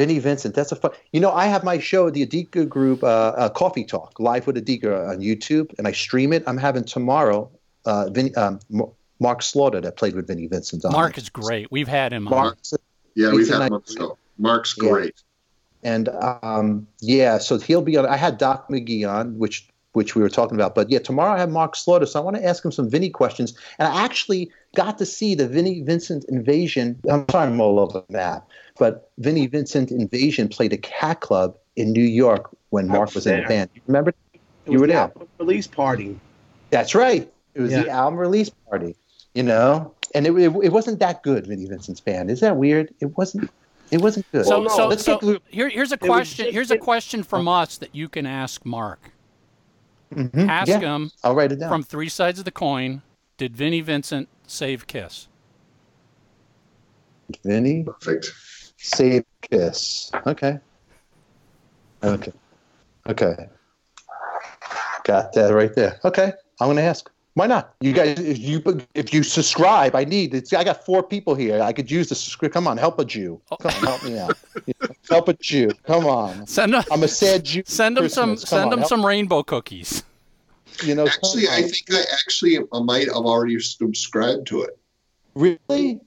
Vinnie 0.00 0.18
Vincent, 0.18 0.54
that's 0.54 0.72
a 0.72 0.76
fun. 0.76 0.92
You 1.12 1.20
know, 1.20 1.30
I 1.30 1.44
have 1.44 1.62
my 1.62 1.78
show, 1.78 2.08
the 2.08 2.26
Adika 2.26 2.66
Group, 2.66 3.04
uh, 3.04 3.06
uh, 3.06 3.48
Coffee 3.50 3.84
Talk, 3.84 4.18
live 4.18 4.46
with 4.46 4.56
Adika 4.56 5.10
on 5.10 5.18
YouTube, 5.20 5.74
and 5.76 5.86
I 5.86 5.92
stream 5.92 6.32
it. 6.32 6.42
I'm 6.46 6.56
having 6.56 6.84
tomorrow, 6.84 7.50
uh, 7.84 8.08
Vin, 8.08 8.32
um, 8.38 8.60
Mark 9.18 9.42
Slaughter 9.42 9.78
that 9.82 9.96
played 9.98 10.14
with 10.14 10.26
Vinnie 10.26 10.46
Vincent 10.46 10.86
on. 10.86 10.92
Mark 10.92 11.18
it. 11.18 11.24
is 11.24 11.28
great. 11.28 11.70
We've 11.70 11.86
had 11.86 12.14
him 12.14 12.26
on. 12.28 12.30
Mark, 12.30 12.58
Yeah, 13.14 13.32
we've 13.32 13.46
had 13.46 13.56
him 13.56 13.60
nice- 13.60 13.70
on 13.72 13.82
the 13.86 13.92
show. 13.92 14.18
Mark's 14.38 14.74
Yeah. 14.80 14.88
great. 14.90 15.14
and 15.82 16.08
um, 16.42 16.86
yeah, 17.00 17.36
so 17.38 17.58
he'll 17.58 17.80
be 17.82 17.96
on. 17.98 18.06
I 18.06 18.16
had 18.16 18.38
Doc 18.38 18.68
McGhee 18.70 19.06
on, 19.06 19.38
which 19.38 19.66
which 19.92 20.14
we 20.14 20.22
were 20.22 20.28
talking 20.28 20.56
about, 20.56 20.74
but 20.76 20.88
yeah, 20.88 21.00
tomorrow 21.00 21.32
I 21.32 21.38
have 21.38 21.50
Mark 21.50 21.74
Slaughter, 21.74 22.06
so 22.06 22.20
I 22.20 22.22
want 22.22 22.36
to 22.36 22.44
ask 22.44 22.64
him 22.64 22.70
some 22.70 22.88
Vinny 22.88 23.10
questions. 23.10 23.54
And 23.78 23.88
I 23.88 24.04
actually 24.04 24.48
got 24.76 24.98
to 24.98 25.04
see 25.06 25.34
the 25.34 25.48
Vinnie 25.48 25.82
Vincent 25.82 26.24
invasion. 26.28 26.96
I'm 27.10 27.24
sorry, 27.28 27.48
I'm 27.48 27.60
all 27.60 27.80
over 27.80 28.04
the 28.06 28.12
map, 28.12 28.48
but 28.80 29.10
Vinnie 29.18 29.46
Vincent 29.46 29.90
invasion 29.90 30.48
played 30.48 30.72
a 30.72 30.78
cat 30.78 31.20
club 31.20 31.54
in 31.76 31.92
New 31.92 32.00
York 32.02 32.48
when 32.70 32.90
I 32.90 32.94
Mark 32.94 33.08
was 33.08 33.14
was 33.16 33.26
in 33.26 33.32
the 33.34 33.38
there. 33.40 33.48
band. 33.48 33.70
You 33.74 33.82
remember? 33.86 34.14
It 34.32 34.40
You 34.72 34.80
were 34.80 34.86
the 34.86 34.94
there. 34.94 35.02
album 35.02 35.28
release 35.38 35.66
party. 35.66 36.18
That's 36.70 36.94
right. 36.94 37.30
It 37.54 37.60
was 37.60 37.72
Yeah. 37.72 37.82
the 37.82 37.90
album 37.90 38.18
release 38.18 38.48
party, 38.48 38.96
you 39.34 39.42
know, 39.42 39.94
and 40.14 40.26
it, 40.26 40.30
it, 40.32 40.50
it 40.64 40.72
wasn't 40.72 40.98
that 41.00 41.22
good. 41.22 41.46
Vinnie 41.46 41.66
Vincent's 41.66 42.00
band. 42.00 42.30
Is 42.30 42.40
that 42.40 42.56
weird? 42.56 42.92
It 43.00 43.16
wasn't. 43.18 43.50
It 43.90 44.00
wasn't 44.00 44.24
good. 44.32 44.46
So, 44.46 44.60
Well, 44.60 44.70
so, 44.70 44.86
let's 44.88 45.04
so 45.04 45.18
take 45.18 45.42
here, 45.48 45.68
here's 45.68 45.92
a 45.92 45.98
question. 45.98 46.44
just 46.46 46.54
Here's 46.54 46.70
a 46.70 46.78
question 46.78 47.22
from 47.22 47.48
us 47.48 47.76
that 47.78 47.94
you 47.94 48.08
can 48.08 48.24
ask 48.24 48.64
Mark. 48.64 49.10
Mhm. 50.14 50.48
Ask 50.48 50.68
Yeah, 50.68 50.78
him 50.80 51.10
I'll 51.22 51.34
write 51.34 51.52
it 51.52 51.56
down. 51.60 51.68
from 51.68 51.82
three 51.82 52.08
sides 52.08 52.38
of 52.38 52.46
the 52.46 52.50
coin. 52.50 53.02
Did 53.36 53.54
Vinnie 53.54 53.82
Vincent 53.82 54.28
save 54.46 54.86
Kiss? 54.86 55.28
Vinny. 57.44 57.84
Perfect. 57.84 58.32
Save 58.82 59.24
kiss. 59.42 60.10
Okay. 60.26 60.58
Okay. 62.02 62.32
Okay. 63.08 63.48
Got 65.04 65.32
that 65.34 65.52
right 65.52 65.74
there. 65.74 66.00
Okay. 66.04 66.32
I'm 66.60 66.68
gonna 66.68 66.80
ask. 66.80 67.10
Why 67.34 67.46
not? 67.46 67.74
You 67.80 67.92
guys, 67.92 68.18
if 68.18 68.38
you 68.38 68.62
if 68.94 69.14
you 69.14 69.22
subscribe, 69.22 69.94
I 69.94 70.04
need. 70.04 70.34
It's, 70.34 70.52
I 70.52 70.64
got 70.64 70.84
four 70.84 71.02
people 71.02 71.34
here. 71.34 71.62
I 71.62 71.72
could 71.72 71.90
use 71.90 72.08
the 72.08 72.14
subscribe. 72.14 72.52
Come 72.52 72.66
on, 72.66 72.76
help 72.76 72.98
a 72.98 73.04
Jew. 73.04 73.40
Come 73.60 73.72
on, 73.72 73.82
help 73.82 74.04
me 74.04 74.18
out. 74.18 74.36
help 75.08 75.28
a 75.28 75.34
Jew. 75.34 75.70
Come 75.84 76.06
on. 76.06 76.46
Send 76.46 76.74
him. 76.74 76.82
I'm 76.90 77.02
a 77.02 77.08
sad 77.08 77.44
Jew. 77.44 77.62
Send 77.66 77.96
them 77.96 78.08
some. 78.08 78.30
Come 78.30 78.36
Send 78.38 78.64
on, 78.66 78.72
him 78.72 78.78
help- 78.80 78.88
some 78.88 79.06
rainbow 79.06 79.42
cookies. 79.42 80.02
You 80.82 80.94
know. 80.94 81.06
Actually, 81.06 81.48
I 81.48 81.62
think 81.62 81.84
I 81.92 82.02
actually 82.18 82.58
I 82.58 82.80
might 82.80 83.06
have 83.06 83.24
already 83.26 83.58
subscribed 83.60 84.46
to 84.48 84.62
it. 84.62 84.78
really. 85.34 86.00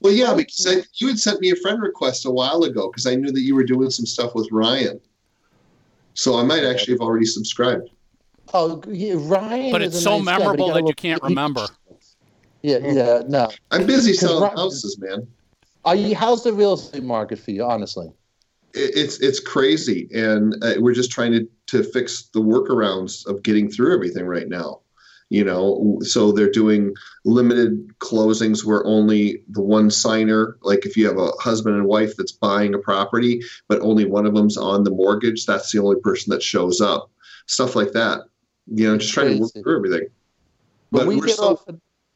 Well, 0.00 0.12
yeah, 0.12 0.34
because 0.34 0.66
I, 0.66 0.82
you 0.94 1.08
had 1.08 1.18
sent 1.18 1.40
me 1.40 1.50
a 1.50 1.56
friend 1.56 1.80
request 1.80 2.26
a 2.26 2.30
while 2.30 2.64
ago 2.64 2.88
because 2.90 3.06
I 3.06 3.14
knew 3.14 3.30
that 3.32 3.40
you 3.40 3.54
were 3.54 3.64
doing 3.64 3.90
some 3.90 4.06
stuff 4.06 4.34
with 4.34 4.48
Ryan. 4.50 5.00
So 6.14 6.38
I 6.38 6.42
might 6.42 6.64
actually 6.64 6.94
have 6.94 7.00
already 7.00 7.26
subscribed. 7.26 7.90
Oh, 8.52 8.82
yeah, 8.88 9.14
Ryan. 9.16 9.72
But 9.72 9.82
is 9.82 9.94
it's 9.94 9.98
a 9.98 10.00
so 10.00 10.18
nice 10.18 10.26
guy, 10.26 10.38
but 10.38 10.40
he 10.40 10.48
memorable 10.48 10.68
got 10.68 10.76
a 10.76 10.82
that 10.82 10.88
you 10.88 10.94
can't 10.94 11.22
remember. 11.22 11.66
Yeah, 12.62 12.76
yeah, 12.82 13.22
no. 13.26 13.48
I'm 13.70 13.86
busy 13.86 14.12
selling 14.12 14.42
Ryan- 14.42 14.56
houses, 14.58 14.98
man. 14.98 15.26
Are 15.86 15.94
you? 15.94 16.14
How's 16.14 16.44
the 16.44 16.52
real 16.52 16.74
estate 16.74 17.02
market 17.02 17.38
for 17.38 17.52
you? 17.52 17.64
Honestly. 17.64 18.12
It, 18.74 18.90
it's 18.94 19.18
it's 19.20 19.40
crazy, 19.40 20.10
and 20.12 20.54
uh, 20.62 20.74
we're 20.76 20.92
just 20.92 21.10
trying 21.10 21.32
to 21.32 21.48
to 21.68 21.82
fix 21.82 22.28
the 22.34 22.40
workarounds 22.40 23.26
of 23.26 23.42
getting 23.42 23.70
through 23.70 23.94
everything 23.94 24.26
right 24.26 24.46
now. 24.46 24.80
You 25.30 25.44
know, 25.44 25.98
so 26.02 26.32
they're 26.32 26.50
doing 26.50 26.92
limited 27.24 27.96
closings 28.00 28.64
where 28.64 28.84
only 28.84 29.44
the 29.48 29.62
one 29.62 29.88
signer, 29.88 30.58
like 30.62 30.84
if 30.84 30.96
you 30.96 31.06
have 31.06 31.18
a 31.18 31.30
husband 31.40 31.76
and 31.76 31.86
wife 31.86 32.16
that's 32.16 32.32
buying 32.32 32.74
a 32.74 32.78
property, 32.78 33.40
but 33.68 33.80
only 33.80 34.04
one 34.04 34.26
of 34.26 34.34
them's 34.34 34.56
on 34.56 34.82
the 34.82 34.90
mortgage, 34.90 35.46
that's 35.46 35.70
the 35.70 35.78
only 35.78 36.00
person 36.00 36.30
that 36.32 36.42
shows 36.42 36.80
up. 36.80 37.12
Stuff 37.46 37.76
like 37.76 37.92
that. 37.92 38.22
You 38.66 38.88
know, 38.88 38.98
just 38.98 39.12
trying 39.12 39.36
to 39.36 39.40
work 39.40 39.52
through 39.52 39.76
everything. 39.76 40.08
But 40.90 41.06
we 41.06 41.16
we're 41.16 41.26
get 41.26 41.36
so, 41.36 41.52
off. 41.52 41.64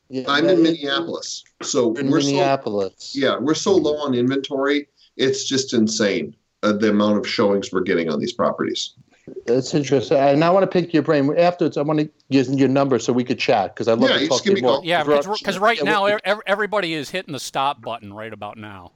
Yeah, 0.08 0.24
I'm 0.28 0.46
that 0.46 0.54
in 0.54 0.62
Minneapolis, 0.62 1.44
so 1.62 1.94
In 1.94 2.10
we're 2.10 2.20
so 2.20 2.26
Minneapolis. 2.26 3.14
yeah, 3.16 3.38
we're 3.38 3.54
so 3.54 3.74
low 3.74 3.96
on 3.98 4.14
inventory. 4.14 4.88
It's 5.16 5.44
just 5.44 5.72
insane 5.72 6.36
uh, 6.62 6.72
the 6.72 6.90
amount 6.90 7.18
of 7.18 7.28
showings 7.28 7.72
we're 7.72 7.82
getting 7.82 8.10
on 8.10 8.18
these 8.18 8.32
properties. 8.32 8.94
That's 9.47 9.72
interesting. 9.75 10.18
And 10.18 10.45
I 10.45 10.51
want 10.51 10.64
to 10.64 10.66
pick 10.66 10.93
your 10.93 11.03
brain 11.03 11.33
afterwards. 11.39 11.77
I 11.79 11.83
want 11.83 12.01
to 12.01 12.11
use 12.29 12.49
your 12.51 12.68
number 12.68 12.99
so 12.99 13.12
we 13.12 13.25
could 13.25 13.39
chat 13.39 13.75
because 13.75 13.89
I 13.89 13.95
love 13.95 14.11
Yeah, 14.11 14.18
to 14.18 14.29
talk 14.29 14.43
to 14.43 14.49
you 14.51 14.55
me 14.55 14.61
a 14.61 14.62
more. 14.62 14.72
call. 14.77 14.85
Yeah, 14.85 15.03
Because 15.03 15.27
because 15.39 15.59
right 15.59 15.79
yeah, 15.79 15.85
now 15.85 16.05
we- 16.07 16.12
ev- 16.25 16.41
everybody 16.47 16.93
is 16.95 17.11
hitting 17.11 17.33
the 17.33 17.41
stop 17.41 17.81
button 17.81 18.12
right 18.12 18.33
about 18.33 18.59
now. 18.59 18.93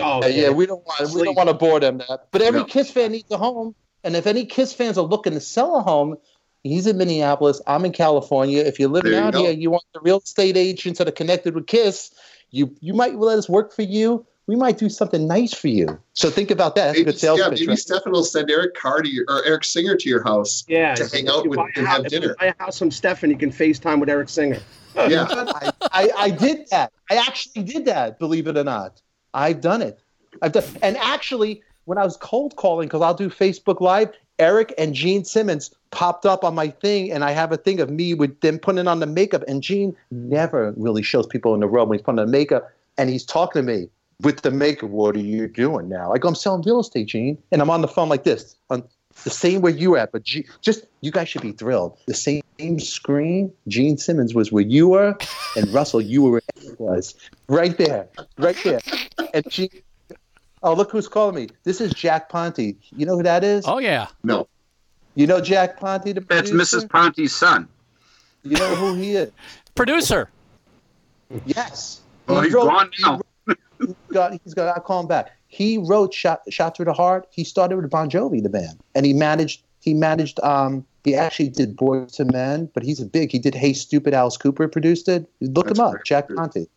Oh, 0.00 0.20
yeah, 0.22 0.26
yeah, 0.26 0.50
we 0.50 0.64
don't 0.66 0.84
want 0.86 1.12
we 1.14 1.22
don't 1.22 1.36
want 1.36 1.48
to 1.50 1.54
bore 1.54 1.78
them 1.78 1.98
that. 1.98 2.28
But 2.30 2.40
every 2.42 2.60
No. 2.60 2.66
Kiss 2.66 2.90
fan 2.90 3.12
needs 3.12 3.30
a 3.30 3.36
home, 3.36 3.74
and 4.02 4.16
if 4.16 4.26
any 4.26 4.46
Kiss 4.46 4.72
fans 4.72 4.96
are 4.96 5.04
looking 5.04 5.34
to 5.34 5.40
sell 5.40 5.76
a 5.76 5.82
home, 5.82 6.16
he's 6.64 6.86
in 6.86 6.96
Minneapolis. 6.96 7.60
I'm 7.66 7.84
in 7.84 7.92
California. 7.92 8.62
If 8.62 8.80
you're 8.80 8.88
living 8.88 9.10
There 9.12 9.20
you 9.20 9.26
out 9.26 9.34
go. 9.34 9.40
here, 9.42 9.52
you 9.52 9.70
want 9.70 9.84
the 9.92 10.00
real 10.00 10.18
estate 10.18 10.56
agents 10.56 10.98
that 10.98 11.08
are 11.08 11.12
connected 11.12 11.54
with 11.54 11.66
Kiss. 11.66 12.10
You 12.50 12.74
you 12.80 12.94
might 12.94 13.16
let 13.18 13.38
us 13.38 13.48
work 13.50 13.72
for 13.74 13.82
you. 13.82 14.26
We 14.46 14.56
might 14.56 14.76
do 14.78 14.88
something 14.88 15.26
nice 15.26 15.54
for 15.54 15.68
you. 15.68 15.98
So 16.14 16.28
think 16.30 16.50
about 16.50 16.74
that. 16.74 16.86
That's 16.86 16.96
a 16.98 17.00
Maybe, 17.00 17.12
good 17.12 17.18
sales 17.20 17.38
yeah, 17.38 17.48
pitch. 17.50 17.60
maybe 17.60 17.68
right? 17.70 17.78
Stefan 17.78 18.12
will 18.12 18.24
send 18.24 18.50
Eric 18.50 18.74
Carr 18.74 19.00
to 19.02 19.08
your, 19.08 19.24
or 19.28 19.44
Eric 19.44 19.64
Singer 19.64 19.96
to 19.96 20.08
your 20.08 20.22
house 20.24 20.64
Yeah, 20.68 20.94
to 20.96 21.06
hang 21.16 21.28
out 21.28 21.46
with 21.48 21.56
buy 21.58 21.70
and 21.76 21.86
house- 21.86 21.96
have 21.98 22.06
if 22.06 22.12
you 22.12 22.20
dinner. 22.20 22.36
buy 22.38 22.46
a 22.46 22.54
house 22.62 22.78
from 22.78 22.90
Stefan, 22.90 23.30
you 23.30 23.36
can 23.36 23.50
FaceTime 23.50 24.00
with 24.00 24.08
Eric 24.08 24.28
Singer. 24.28 24.58
Yeah. 24.96 25.26
I, 25.30 25.70
I, 25.92 26.10
I 26.18 26.30
did 26.30 26.66
that. 26.70 26.92
I 27.10 27.16
actually 27.16 27.62
did 27.62 27.84
that, 27.86 28.18
believe 28.18 28.46
it 28.46 28.56
or 28.58 28.64
not. 28.64 29.00
I've 29.32 29.60
done 29.60 29.80
it. 29.80 30.00
I've 30.42 30.52
done 30.52 30.64
and 30.82 30.96
actually 30.98 31.62
when 31.84 31.98
I 31.98 32.04
was 32.04 32.16
cold 32.16 32.56
calling, 32.56 32.88
because 32.88 33.00
I'll 33.02 33.14
do 33.14 33.28
Facebook 33.30 33.80
Live, 33.80 34.10
Eric 34.38 34.72
and 34.78 34.94
Gene 34.94 35.24
Simmons 35.24 35.70
popped 35.90 36.26
up 36.26 36.42
on 36.44 36.54
my 36.54 36.68
thing, 36.68 37.10
and 37.12 37.24
I 37.24 37.32
have 37.32 37.52
a 37.52 37.56
thing 37.56 37.80
of 37.80 37.90
me 37.90 38.14
with 38.14 38.40
them 38.40 38.58
putting 38.58 38.86
on 38.86 39.00
the 39.00 39.06
makeup. 39.06 39.42
And 39.48 39.62
Gene 39.62 39.96
never 40.10 40.72
really 40.76 41.02
shows 41.02 41.26
people 41.26 41.54
in 41.54 41.60
the 41.60 41.66
room 41.66 41.88
when 41.88 41.98
he's 41.98 42.04
putting 42.04 42.18
on 42.20 42.26
the 42.26 42.32
makeup, 42.32 42.70
and 42.98 43.08
he's 43.10 43.24
talking 43.24 43.64
to 43.64 43.72
me 43.72 43.88
with 44.22 44.42
the 44.42 44.50
makeup. 44.50 44.90
What 44.90 45.16
are 45.16 45.20
you 45.20 45.48
doing 45.48 45.88
now? 45.88 46.12
I 46.12 46.18
go, 46.18 46.28
I'm 46.28 46.34
selling 46.34 46.62
real 46.62 46.80
estate, 46.80 47.06
Gene, 47.08 47.38
and 47.50 47.60
I'm 47.62 47.70
on 47.70 47.80
the 47.82 47.88
phone 47.88 48.08
like 48.08 48.24
this, 48.24 48.56
on 48.70 48.82
the 49.24 49.30
same 49.30 49.60
way 49.60 49.72
you 49.72 49.96
at, 49.96 50.10
but 50.12 50.22
G- 50.22 50.46
just 50.62 50.84
you 51.02 51.10
guys 51.10 51.28
should 51.28 51.42
be 51.42 51.52
thrilled. 51.52 51.98
The 52.06 52.14
same 52.14 52.42
screen, 52.78 53.52
Gene 53.68 53.98
Simmons 53.98 54.34
was 54.34 54.50
where 54.50 54.64
you 54.64 54.88
were, 54.88 55.16
and 55.56 55.68
Russell, 55.74 56.00
you 56.00 56.22
were 56.22 56.30
where 56.32 56.40
Eric 56.64 56.80
was, 56.80 57.14
right 57.48 57.76
there, 57.76 58.08
right 58.38 58.56
there. 58.64 58.80
And 59.34 59.48
Gene, 59.50 59.68
oh 60.62 60.74
look 60.74 60.90
who's 60.90 61.08
calling 61.08 61.34
me. 61.34 61.48
This 61.64 61.80
is 61.80 61.92
Jack 61.92 62.28
Ponti. 62.30 62.76
You 62.96 63.04
know 63.06 63.16
who 63.16 63.22
that 63.24 63.44
is? 63.44 63.64
Oh 63.66 63.78
yeah. 63.78 64.06
No. 64.24 64.48
You 65.14 65.26
know 65.26 65.40
Jack 65.42 65.78
Ponti, 65.78 66.12
the 66.12 66.20
That's 66.22 66.50
producer? 66.50 66.78
Mrs. 66.78 66.88
Ponti's 66.88 67.34
son. 67.34 67.68
You 68.44 68.56
know 68.56 68.74
who 68.76 68.94
he 68.94 69.14
is? 69.16 69.30
Producer. 69.74 70.30
Yes. 71.46 72.00
Oh, 72.28 72.40
He 72.40 72.46
he's 72.46 72.54
wrote- 72.54 72.68
gone 72.68 72.90
now. 73.00 73.20
He's 73.86 73.94
got, 74.12 74.32
he's 74.44 74.54
got. 74.54 74.74
I'll 74.74 74.82
call 74.82 75.00
him 75.00 75.06
back. 75.06 75.32
He 75.48 75.78
wrote 75.78 76.14
"Shot, 76.14 76.42
Shot 76.50 76.76
Through 76.76 76.86
the 76.86 76.92
Heart." 76.92 77.26
He 77.30 77.44
started 77.44 77.76
with 77.76 77.90
Bon 77.90 78.08
Jovi, 78.08 78.42
the 78.42 78.48
band, 78.48 78.78
and 78.94 79.04
he 79.04 79.12
managed. 79.12 79.62
He 79.80 79.94
managed. 79.94 80.40
Um, 80.40 80.86
he 81.04 81.14
actually 81.16 81.48
did 81.48 81.76
Boyz 81.76 82.18
II 82.20 82.26
Men, 82.26 82.70
but 82.74 82.82
he's 82.84 83.00
a 83.00 83.06
big. 83.06 83.32
He 83.32 83.38
did 83.38 83.54
Hey 83.54 83.72
Stupid. 83.72 84.14
Alice 84.14 84.36
Cooper 84.36 84.68
produced 84.68 85.08
it. 85.08 85.28
Look 85.40 85.66
That's 85.66 85.78
him 85.78 85.84
up, 85.84 85.92
great. 85.92 86.04
Jack 86.04 86.28
Ponti. 86.28 86.68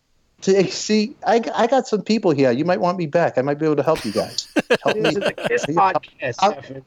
See, 0.42 0.70
see, 0.70 1.16
I, 1.26 1.42
I 1.54 1.68
got 1.68 1.88
some 1.88 2.02
people 2.02 2.32
here. 2.32 2.52
You 2.52 2.66
might 2.66 2.80
want 2.82 2.98
me 2.98 3.06
back. 3.06 3.38
I 3.38 3.42
might 3.42 3.60
be 3.60 3.66
able 3.66 3.76
to 3.78 3.84
help 3.84 4.04
you 4.04 4.12
guys. 4.12 4.48
Help 4.84 4.98
me. 4.98 5.04
This 5.04 5.16
is 5.18 5.24
a 5.24 5.34
Kiss 5.34 5.66
podcast, 5.68 6.36
I'll- 6.40 6.54
Stefan. 6.64 6.86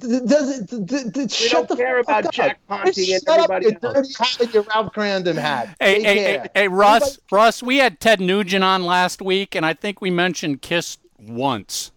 Does 0.00 0.58
it, 0.60 0.68
th- 0.68 0.88
th- 0.88 1.12
th- 1.12 1.30
shut 1.32 1.52
don't 1.52 1.68
the 1.68 1.76
care 1.76 2.02
fuck 2.04 2.04
about 2.04 2.26
up. 2.26 2.32
Jack 2.32 2.60
Ponti 2.66 3.06
Just 3.06 3.12
and 3.12 3.22
shut 3.22 3.40
up, 3.40 3.50
everybody 3.50 3.66
you 3.66 3.78
else. 3.82 3.94
dirty 3.94 4.14
hat 4.18 4.40
and 4.40 4.54
your 4.54 4.62
Ralph 4.64 4.92
Kramden 4.92 5.36
hat. 5.36 5.76
Hey, 5.80 5.94
Take 5.96 6.04
hey, 6.06 6.14
care. 6.16 6.40
hey, 6.42 6.48
hey, 6.54 6.68
Russ, 6.68 7.18
Russ, 7.30 7.62
we 7.62 7.78
had 7.78 8.00
Ted 8.00 8.20
Nugent 8.20 8.64
on 8.64 8.84
last 8.84 9.22
week, 9.22 9.54
and 9.54 9.64
I 9.66 9.74
think 9.74 10.00
we 10.00 10.10
mentioned 10.10 10.62
Kiss 10.62 10.98
once. 11.18 11.92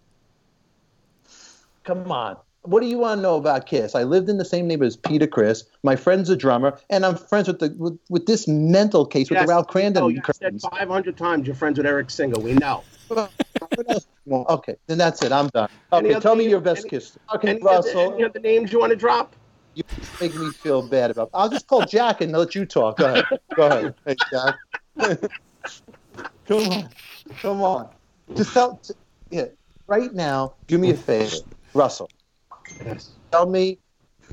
Come 1.84 2.10
on. 2.10 2.36
What 2.64 2.80
do 2.80 2.86
you 2.88 2.98
want 2.98 3.18
to 3.18 3.22
know 3.22 3.36
about 3.36 3.66
Kiss? 3.66 3.94
I 3.94 4.04
lived 4.04 4.30
in 4.30 4.38
the 4.38 4.44
same 4.44 4.66
neighborhood 4.66 4.88
as 4.88 4.96
Peter 4.96 5.26
Criss. 5.26 5.64
My 5.82 5.96
friend's 5.96 6.30
a 6.30 6.36
drummer, 6.36 6.78
and 6.88 7.04
I'm 7.04 7.14
friends 7.16 7.46
with 7.46 7.58
the 7.58 7.74
with, 7.78 7.98
with 8.08 8.24
this 8.26 8.48
mental 8.48 9.04
case 9.04 9.28
with 9.28 9.36
Yes, 9.36 9.46
the 9.46 9.50
Ralph 9.52 9.66
Kramden. 9.68 10.00
Oh, 10.00 10.08
you 10.08 10.22
said 10.32 10.58
500 10.60 11.16
times 11.16 11.46
you're 11.46 11.54
friends 11.54 11.76
with 11.76 11.86
Eric 11.86 12.08
Singer. 12.10 12.38
We 12.40 12.54
know. 12.54 12.82
Okay, 14.26 14.76
then 14.86 14.96
that's 14.96 15.22
it. 15.22 15.30
I'm 15.30 15.48
done. 15.48 15.68
Okay, 15.92 16.12
other 16.12 16.20
tell 16.20 16.34
me 16.34 16.44
name- 16.44 16.50
your 16.52 16.60
best 16.60 16.80
any- 16.80 16.88
Kiss. 16.90 17.18
Okay, 17.34 17.50
Any, 17.50 17.60
other, 17.60 17.66
Russell, 17.88 18.14
any 18.14 18.24
other 18.24 18.40
names 18.40 18.72
you 18.72 18.80
want 18.80 18.90
to 18.90 18.96
drop? 18.96 19.36
you 19.74 19.82
make 20.20 20.34
me 20.34 20.48
feel 20.50 20.80
bad 20.88 21.10
about. 21.10 21.28
I'll 21.34 21.50
just 21.50 21.66
call 21.66 21.84
Jack 21.84 22.22
and 22.22 22.32
let 22.32 22.54
you 22.54 22.64
talk. 22.64 22.96
Go 22.96 23.06
ahead. 23.06 23.24
Go 23.54 23.66
ahead. 23.66 23.94
Hey, 24.06 24.16
Jack. 24.32 24.56
come 26.46 26.58
on, 26.72 26.88
come 27.42 27.60
on. 27.60 27.88
Just 28.34 28.54
tell. 28.54 28.80
Yeah, 29.30 29.46
right 29.86 30.14
now, 30.14 30.54
do 30.66 30.78
me 30.78 30.90
a 30.90 30.96
favor, 30.96 31.36
Russell. 31.74 32.08
Yes. 32.84 33.10
Tell 33.30 33.46
me 33.46 33.78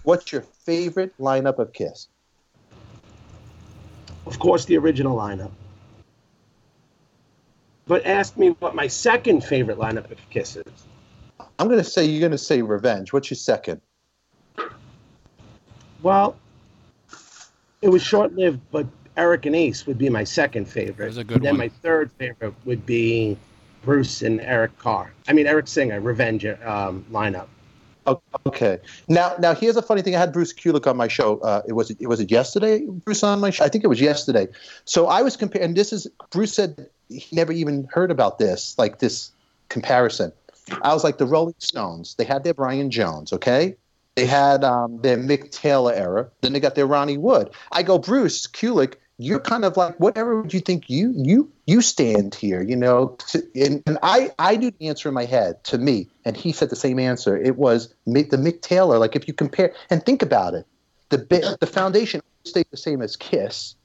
what's 0.04 0.32
your 0.32 0.42
favorite 0.42 1.18
lineup 1.20 1.60
of 1.60 1.74
Kiss. 1.74 2.08
Of 4.26 4.40
course, 4.40 4.66
the 4.66 4.78
original 4.78 5.18
lineup. 5.18 5.52
But 7.88 8.06
ask 8.06 8.38
me 8.38 8.50
what 8.60 8.76
my 8.76 8.88
second 8.88 9.44
favorite 9.44 9.78
lineup 9.78 10.12
of 10.12 10.18
Kiss 10.30 10.56
is. 10.56 10.66
I'm 11.60 11.68
gonna 11.68 11.84
say 11.84 12.06
you're 12.06 12.22
gonna 12.22 12.38
say 12.38 12.62
Revenge. 12.62 13.12
What's 13.12 13.30
your 13.30 13.38
second? 13.38 13.82
Well, 16.02 16.36
it 17.82 17.90
was 17.90 18.02
short 18.02 18.34
lived, 18.34 18.60
but 18.72 18.88
Eric 19.18 19.46
and 19.46 19.56
Ace 19.56 19.86
would 19.86 19.98
be 19.98 20.10
my 20.10 20.24
second 20.24 20.66
favorite. 20.66 20.98
That 20.98 21.06
was 21.06 21.18
a 21.18 21.24
good 21.24 21.38
and 21.38 21.46
then 21.46 21.54
one. 21.54 21.60
my 21.60 21.70
third 21.70 22.12
favorite 22.14 22.54
would 22.66 22.86
be 22.86 23.38
Bruce 23.84 24.22
and 24.22 24.40
Eric 24.42 24.78
Carr. 24.78 25.12
I 25.28 25.34
mean, 25.34 25.48
Eric 25.48 25.68
Singer, 25.68 26.00
Revenge 26.00 26.46
um, 26.46 27.06
lineup. 27.12 27.48
Okay. 28.08 28.80
Now, 29.08 29.36
now 29.40 29.54
here's 29.54 29.78
a 29.78 29.82
funny 29.82 30.02
thing. 30.02 30.16
I 30.16 30.20
had 30.20 30.34
Bruce 30.34 30.54
Kulick 30.54 30.88
on 30.88 30.98
my 30.98 31.08
show. 31.08 31.40
Uh, 31.40 31.62
it 31.68 31.74
was 31.74 31.92
it 31.92 32.08
was 32.08 32.20
it 32.20 32.32
yesterday? 32.32 32.86
Bruce 32.86 33.24
on 33.24 33.40
my 33.40 33.52
show. 33.52 33.64
I 33.64 33.70
think 33.70 33.84
it 33.84 33.88
was 33.88 34.02
yesterday. 34.02 34.48
So 34.86 35.08
I 35.08 35.22
was 35.22 35.38
comparing. 35.38 35.66
And 35.66 35.76
this 35.76 35.94
is 35.94 36.08
Bruce 36.32 36.54
said 36.54 36.88
he 37.10 37.36
never 37.36 37.52
even 37.52 37.88
heard 37.92 38.12
about 38.12 38.40
this, 38.40 38.76
like 38.78 39.00
this 39.00 39.32
comparison. 39.70 40.32
I 40.82 40.94
was 40.94 41.04
like 41.04 41.18
the 41.18 41.26
Rolling 41.26 41.56
Stones. 41.60 42.16
They 42.16 42.24
had 42.24 42.44
their 42.44 42.54
Brian 42.54 42.90
Jones. 42.92 43.34
Okay. 43.34 43.76
They 44.16 44.26
had 44.26 44.64
um, 44.64 45.02
their 45.02 45.18
Mick 45.18 45.52
Taylor 45.52 45.94
era. 45.94 46.30
Then 46.42 46.54
they 46.54 46.60
got 46.60 46.76
their 46.76 46.88
Ronnie 46.88 47.18
Wood. 47.18 47.50
I 47.72 47.84
go 47.84 47.98
Bruce 47.98 48.48
Kulick. 48.48 48.96
You're 49.18 49.40
kind 49.40 49.64
of 49.64 49.78
like 49.78 49.96
whatever 50.00 50.42
would 50.42 50.54
you 50.54 50.60
think 50.60 50.90
you 50.90 51.14
you 51.16 51.52
you 51.72 51.82
stand 51.82 52.36
here, 52.36 52.62
you 52.62 52.76
know? 52.76 53.18
And, 53.56 53.82
and 53.88 53.98
I 54.04 54.32
I 54.38 54.58
do 54.58 54.72
the 54.72 54.90
answer 54.90 55.08
in 55.08 55.16
my 55.16 55.24
head 55.26 55.64
to 55.66 55.78
me, 55.78 56.10
and 56.26 56.36
he 56.36 56.52
said 56.52 56.70
the 56.70 56.76
same 56.76 57.00
answer. 57.00 57.38
It 57.38 57.56
was 57.56 57.94
the 58.06 58.38
Mick 58.38 58.62
Taylor. 58.62 59.00
Like 59.00 59.16
if 59.16 59.28
you 59.28 59.34
compare 59.34 59.74
and 59.90 60.06
think 60.06 60.22
about 60.22 60.54
it, 60.54 60.68
the 61.10 61.20
bi- 61.20 61.56
the 61.62 61.68
foundation 61.68 62.22
stayed 62.44 62.68
the 62.72 62.78
same 62.78 63.02
as 63.02 63.16
Kiss, 63.16 63.76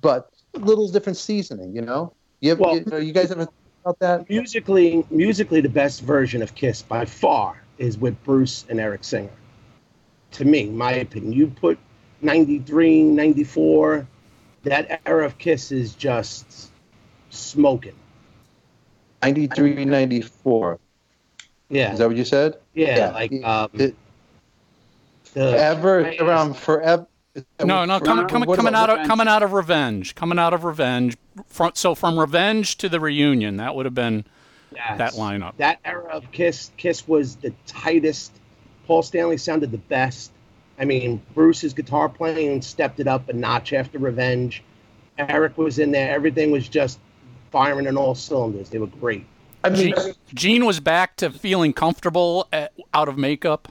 but 0.00 0.30
a 0.54 0.58
little 0.58 0.88
different 0.88 1.18
seasoning. 1.18 1.76
You 1.76 1.82
know, 1.82 2.14
you 2.40 2.52
ever, 2.52 2.62
Well- 2.62 2.76
you, 2.76 2.84
know, 2.86 2.96
you 2.96 3.12
guys 3.12 3.30
ever 3.30 3.44
think 3.44 3.56
about 3.84 3.98
that? 3.98 4.30
Musically, 4.30 5.04
musically, 5.10 5.60
the 5.60 5.68
best 5.68 6.00
version 6.00 6.42
of 6.42 6.54
Kiss 6.54 6.80
by 6.80 7.04
far 7.04 7.62
is 7.76 7.98
with 7.98 8.16
Bruce 8.24 8.64
and 8.70 8.80
Eric 8.80 9.04
Singer. 9.04 9.36
To 10.32 10.44
me, 10.46 10.70
my 10.70 10.92
opinion. 10.92 11.32
You 11.34 11.48
put 11.48 11.78
93, 12.22 13.02
94, 13.02 14.06
that 14.62 15.02
era 15.04 15.26
of 15.26 15.36
Kiss 15.36 15.70
is 15.70 15.94
just 15.94 16.70
smoking. 17.34 17.94
93, 19.22 19.84
94. 19.84 20.78
Yeah. 21.70 21.92
Is 21.92 21.98
that 21.98 22.08
what 22.08 22.16
you 22.16 22.24
said? 22.24 22.56
yeah, 22.74 22.96
yeah. 22.96 23.10
like 23.12 23.44
um, 23.44 23.70
It- 23.74 23.96
the, 25.32 25.40
Ever 25.58 26.14
around 26.20 26.56
forever. 26.56 27.06
No, 27.58 27.84
no, 27.84 27.98
coming, 27.98 28.28
coming, 28.28 28.46
coming 28.54 28.68
about 28.68 28.90
out 28.90 29.00
of 29.00 29.06
coming 29.08 29.26
out 29.26 29.42
of 29.42 29.52
Revenge, 29.52 30.14
coming 30.14 30.38
out 30.38 30.54
of 30.54 30.62
Revenge. 30.62 31.16
From, 31.48 31.72
so 31.74 31.96
from 31.96 32.16
Revenge 32.16 32.76
to 32.78 32.88
the 32.88 33.00
reunion, 33.00 33.56
that 33.56 33.74
would 33.74 33.86
have 33.86 33.94
been 33.94 34.24
Yes. 34.72 34.98
that 34.98 35.12
lineup. 35.14 35.56
That 35.56 35.80
era 35.84 36.08
of 36.10 36.30
Kiss, 36.30 36.70
Kiss 36.76 37.08
was 37.08 37.34
the 37.36 37.52
tightest. 37.66 38.32
Paul 38.86 39.02
Stanley 39.02 39.36
sounded 39.36 39.72
the 39.72 39.78
best. 39.78 40.30
I 40.78 40.84
mean, 40.84 41.20
Bruce's 41.34 41.74
guitar 41.74 42.08
playing 42.08 42.62
stepped 42.62 43.00
it 43.00 43.08
up 43.08 43.28
a 43.28 43.32
notch 43.32 43.72
after 43.72 43.98
Revenge. 43.98 44.62
Eric 45.18 45.56
was 45.58 45.78
in 45.80 45.90
there. 45.90 46.12
Everything 46.14 46.50
was 46.52 46.68
just 46.68 46.98
firing 47.54 47.86
on 47.86 47.96
all 47.96 48.16
cylinders. 48.16 48.68
They 48.68 48.78
were 48.78 48.88
great. 48.88 49.24
I 49.62 49.70
mean, 49.70 49.94
Gene, 49.94 50.14
Gene 50.34 50.64
was 50.66 50.80
back 50.80 51.14
to 51.18 51.30
feeling 51.30 51.72
comfortable 51.72 52.48
at, 52.52 52.72
out 52.92 53.08
of 53.08 53.16
makeup. 53.16 53.68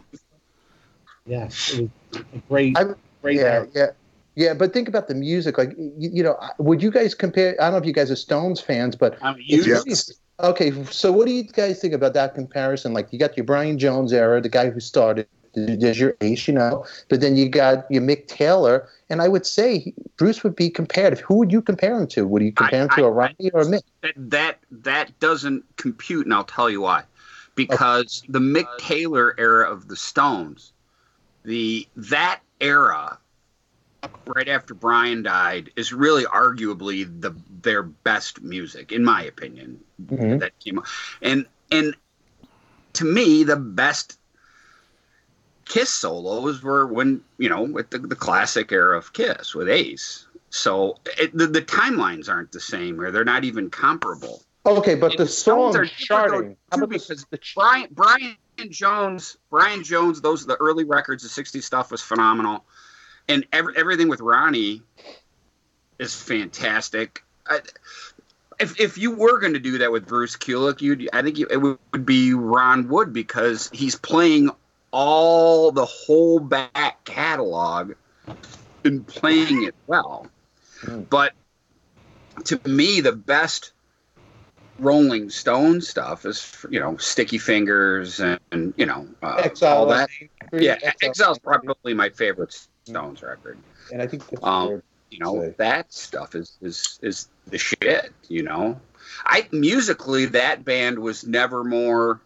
Yes, 1.26 1.74
it 1.74 1.90
was 2.12 2.22
a 2.34 2.38
great, 2.50 2.78
I- 2.78 2.96
great 3.22 3.36
yeah, 3.38 3.44
era. 3.44 3.68
yeah, 3.76 3.88
yeah. 4.36 4.54
But 4.54 4.74
think 4.74 4.88
about 4.88 5.10
the 5.10 5.16
music. 5.16 5.58
Like, 5.58 5.72
you, 5.78 6.10
you 6.14 6.24
know, 6.24 6.40
would 6.58 6.82
you 6.82 6.92
guys 6.92 7.14
compare? 7.14 7.56
I 7.60 7.66
don't 7.66 7.74
know 7.74 7.78
if 7.80 7.86
you 7.86 7.94
guys 7.94 8.10
are 8.10 8.16
Stones 8.16 8.62
fans, 8.62 8.96
but 8.96 9.18
I'm 9.22 9.36
it's 9.38 9.68
used. 9.68 10.18
okay. 10.40 10.72
So, 10.86 11.12
what 11.12 11.28
do 11.28 11.34
you 11.34 11.44
guys 11.44 11.80
think 11.80 11.94
about 11.94 12.14
that 12.14 12.34
comparison? 12.36 12.94
Like, 12.94 13.12
you 13.12 13.20
got 13.20 13.36
your 13.38 13.46
Brian 13.46 13.78
Jones 13.78 14.14
era, 14.14 14.42
the 14.42 14.50
guy 14.50 14.70
who 14.70 14.80
started. 14.80 15.28
There's 15.56 16.00
your 16.00 16.16
Ace, 16.22 16.48
you 16.48 16.54
know, 16.54 16.86
but 17.10 17.22
then 17.22 17.38
you 17.38 17.48
got 17.48 17.90
your 17.90 18.02
Mick 18.02 18.28
Taylor, 18.28 18.88
and 19.10 19.22
I 19.22 19.28
would 19.28 19.46
say 19.46 19.94
Bruce 20.18 20.44
would 20.44 20.56
be 20.56 20.70
compared. 20.70 21.20
Who 21.20 21.36
would 21.36 21.52
you 21.52 21.62
compare 21.62 21.96
him 22.00 22.08
to? 22.08 22.28
Would 22.28 22.42
you 22.42 22.52
compare 22.52 22.82
him 22.82 22.90
to 22.90 23.04
I- 23.04 23.08
a 23.08 23.10
Ronnie 23.10 23.52
or 23.54 23.62
a 23.62 23.66
Mick? 23.66 23.84
that 24.16 24.58
that 24.72 25.20
doesn't 25.20 25.64
compute, 25.78 26.26
and 26.26 26.34
I'll 26.34 26.44
tell 26.44 26.70
you 26.70 26.82
why. 26.82 27.04
Because 27.56 28.24
the 28.28 28.40
Mick 28.40 28.68
Taylor 28.80 29.36
era 29.38 29.70
of 29.72 29.88
the 29.88 29.96
Stones, 29.96 30.74
the 31.44 31.88
that 31.96 32.42
era, 32.60 33.20
right 34.26 34.48
after 34.48 34.74
Brian 34.74 35.22
died, 35.22 35.70
is 35.76 35.94
really 35.94 36.24
arguably 36.24 37.08
the 37.22 37.36
their 37.62 37.84
best 37.84 38.42
music, 38.42 38.92
in 38.92 39.06
my 39.06 39.24
opinion. 39.24 39.80
Mhm. 40.06 40.40
That 40.40 40.58
came 40.60 40.80
out, 40.80 40.88
and 41.22 41.46
and 41.72 41.96
to 42.94 43.06
me, 43.06 43.44
the 43.44 43.56
best 43.56 44.18
Kiss 45.66 45.90
solos 45.90 46.62
were 46.62 46.86
when 46.86 47.22
you 47.38 47.50
know 47.50 47.64
with 47.64 47.90
the, 47.90 48.00
the 48.00 48.16
classic 48.16 48.72
era 48.72 48.98
of 48.98 49.14
Kiss 49.14 49.56
with 49.56 49.70
Ace. 49.70 50.28
So 50.50 50.98
it, 51.18 51.36
the, 51.36 51.48
the 51.48 51.62
timelines 51.62 52.30
aren't 52.30 52.52
the 52.52 52.60
same, 52.60 53.00
or 53.02 53.12
they're 53.12 53.26
not 53.26 53.44
even 53.44 53.72
comparable. 53.72 54.44
Oh, 54.66 54.78
okay, 54.78 54.96
but 54.96 55.18
the 55.18 55.28
Stones 55.28 55.74
song 55.74 55.82
are 55.82 55.86
though, 55.86 55.92
charting. 55.98 56.50
Too, 56.52 56.58
about 56.72 56.90
because 56.90 57.26
the 57.30 57.38
ch- 57.38 57.56
Brian 57.56 57.88
Brian 57.92 58.38
Jones, 58.70 59.38
Brian 59.50 59.84
Jones, 59.84 60.22
those 60.22 60.44
are 60.44 60.48
the 60.48 60.58
early 60.58 60.84
records, 60.84 61.24
the 61.24 61.44
'60s 61.44 61.64
stuff 61.64 61.92
was 61.92 62.02
phenomenal, 62.02 62.64
and 63.28 63.46
every, 63.52 63.76
everything 63.76 64.10
with 64.10 64.22
Ronnie 64.22 64.82
is 66.00 66.16
fantastic. 66.16 67.24
I, 67.48 67.60
if 68.60 68.80
if 68.80 68.98
you 68.98 69.12
were 69.12 69.40
going 69.40 69.54
to 69.54 69.60
do 69.60 69.80
that 69.80 69.92
with 69.92 70.08
Bruce 70.08 70.38
Kulick, 70.38 70.82
you'd 70.82 71.10
I 71.12 71.22
think 71.22 71.38
you, 71.40 71.48
it 71.50 71.58
would 71.58 72.06
be 72.06 72.34
Ron 72.34 72.88
Wood 72.88 73.12
because 73.12 73.70
he's 73.74 73.96
playing 73.96 74.50
all 74.94 75.72
the 75.72 75.86
whole 75.86 76.40
back 76.40 77.04
catalog 77.04 77.94
and 78.86 79.06
playing 79.06 79.64
it 79.64 79.76
well. 79.88 80.28
But 80.88 81.34
to 82.46 82.62
me, 82.66 83.02
the 83.02 83.12
best 83.12 83.74
Rolling 84.80 85.30
Stone 85.30 85.82
stuff 85.82 86.26
is 86.26 86.66
you 86.70 86.80
know 86.80 86.98
Sticky 86.98 87.40
Fingers 87.40 88.20
and, 88.20 88.40
and 88.52 88.74
you 88.78 88.86
know 88.86 89.08
uh, 89.22 89.50
all 89.64 89.88
that. 89.88 90.10
Yeah, 90.52 90.74
Exile. 90.74 90.94
Exile's 91.02 91.40
probably 91.40 91.94
my 91.94 92.10
favorite 92.10 92.68
Stones 92.86 93.22
record. 93.22 93.58
And 93.92 94.02
I 94.02 94.08
think 94.08 94.24
Um. 94.42 94.82
You 95.10 95.20
know 95.20 95.54
that 95.58 95.94
stuff 95.94 96.34
is 96.34 96.58
is 96.60 97.00
is 97.04 97.30
the 97.46 97.60
shit. 97.60 98.12
You 98.30 98.42
know, 98.42 98.82
I 99.24 99.48
musically 99.52 100.26
that 100.26 100.66
band 100.66 100.98
was 100.98 101.24
never 101.24 101.64
more 101.64 102.20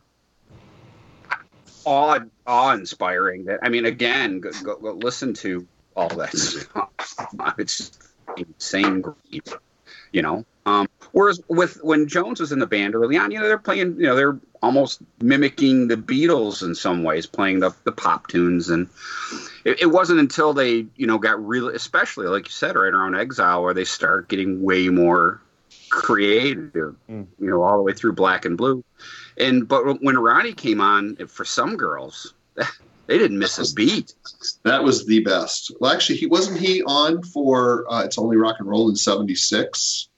awe 1.87 2.19
awe 2.45 2.73
inspiring. 2.73 3.45
That 3.45 3.59
I 3.63 3.69
mean, 3.69 3.85
again, 3.85 4.41
go, 4.41 4.51
go, 4.63 4.75
go 4.75 4.91
listen 4.93 5.33
to 5.35 5.65
all 5.95 6.09
that 6.09 6.35
stuff. 6.37 7.55
It's 7.57 7.97
insane. 8.37 9.03
You 10.11 10.21
know, 10.21 10.45
um, 10.65 10.87
whereas 11.11 11.41
with 11.47 11.83
when 11.83 12.07
Jones 12.07 12.39
was 12.39 12.51
in 12.51 12.59
the 12.59 12.67
band 12.67 12.93
early 12.93 13.17
on, 13.17 13.31
you 13.31 13.39
know, 13.39 13.47
they're 13.47 13.57
playing, 13.57 13.95
you 13.99 14.07
know, 14.07 14.15
they're 14.15 14.39
almost 14.61 15.01
mimicking 15.21 15.87
the 15.87 15.95
Beatles 15.95 16.63
in 16.63 16.75
some 16.75 17.03
ways, 17.03 17.25
playing 17.25 17.59
the 17.59 17.71
the 17.83 17.91
pop 17.91 18.27
tunes, 18.27 18.69
and 18.69 18.89
it, 19.63 19.81
it 19.81 19.85
wasn't 19.85 20.19
until 20.19 20.53
they, 20.53 20.85
you 20.95 21.07
know, 21.07 21.17
got 21.17 21.45
really, 21.45 21.75
especially 21.75 22.27
like 22.27 22.45
you 22.45 22.51
said, 22.51 22.75
right 22.75 22.93
around 22.93 23.15
Exile, 23.15 23.63
where 23.63 23.73
they 23.73 23.85
start 23.85 24.27
getting 24.27 24.61
way 24.61 24.89
more 24.89 25.41
creative, 25.89 26.95
Mm. 27.09 27.27
you 27.39 27.49
know, 27.49 27.61
all 27.63 27.77
the 27.77 27.83
way 27.83 27.93
through 27.93 28.13
Black 28.13 28.45
and 28.45 28.57
Blue, 28.57 28.83
and 29.37 29.67
but 29.67 30.01
when 30.01 30.17
Ronnie 30.17 30.53
came 30.53 30.81
on, 30.81 31.15
for 31.27 31.45
some 31.45 31.77
girls, 31.77 32.33
they 33.07 33.17
didn't 33.17 33.39
miss 33.39 33.57
a 33.59 33.73
beat. 33.75 34.13
That 34.63 34.83
was 34.83 35.05
the 35.05 35.21
best. 35.21 35.71
Well, 35.79 35.91
actually, 35.93 36.17
he 36.17 36.25
wasn't 36.27 36.59
he 36.59 36.83
on 36.83 37.23
for 37.23 37.85
uh, 37.91 38.03
"It's 38.03 38.17
Only 38.17 38.37
Rock 38.37 38.57
and 38.59 38.67
Roll" 38.67 38.89
in 38.89 38.95
'76, 38.95 40.09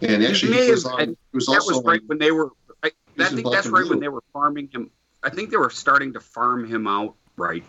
and 0.00 0.24
actually 0.24 0.52
may 0.52 0.64
he 0.66 0.70
was 0.70 0.84
have- 0.84 0.92
on. 0.92 1.08
He 1.08 1.16
was 1.32 1.46
that 1.46 1.52
also 1.52 1.76
was 1.76 1.84
right 1.84 2.00
on- 2.00 2.06
when 2.08 2.18
they 2.18 2.32
were. 2.32 2.50
I, 2.82 2.90
I 3.18 3.24
think 3.24 3.50
that's 3.50 3.66
right 3.68 3.82
Blue. 3.82 3.90
when 3.90 4.00
they 4.00 4.08
were 4.08 4.22
farming 4.32 4.68
him. 4.72 4.90
I 5.22 5.30
think 5.30 5.50
they 5.50 5.56
were 5.56 5.70
starting 5.70 6.12
to 6.14 6.20
farm 6.20 6.66
him 6.66 6.86
out 6.86 7.14
right, 7.36 7.62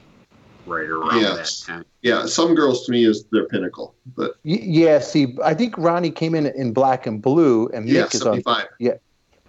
right 0.65 0.87
around 0.89 1.19
Yes. 1.21 1.61
that 1.65 1.71
time. 1.73 1.85
Yeah, 2.01 2.25
some 2.25 2.55
girls 2.55 2.85
to 2.85 2.91
me 2.91 3.05
is 3.05 3.25
their 3.31 3.45
pinnacle, 3.45 3.93
but 4.15 4.35
Y- 4.45 4.59
Yeah, 4.61 4.99
see, 4.99 5.37
I 5.43 5.53
think 5.53 5.77
Ronnie 5.77 6.11
came 6.11 6.35
in 6.35 6.45
in 6.47 6.73
black 6.73 7.05
and 7.07 7.21
blue, 7.21 7.67
and 7.73 7.87
yeah, 7.87 8.03
Mick 8.03 8.15
is 8.15 8.21
on. 8.21 8.33
'75. 8.41 8.65
Yeah, 8.79 8.93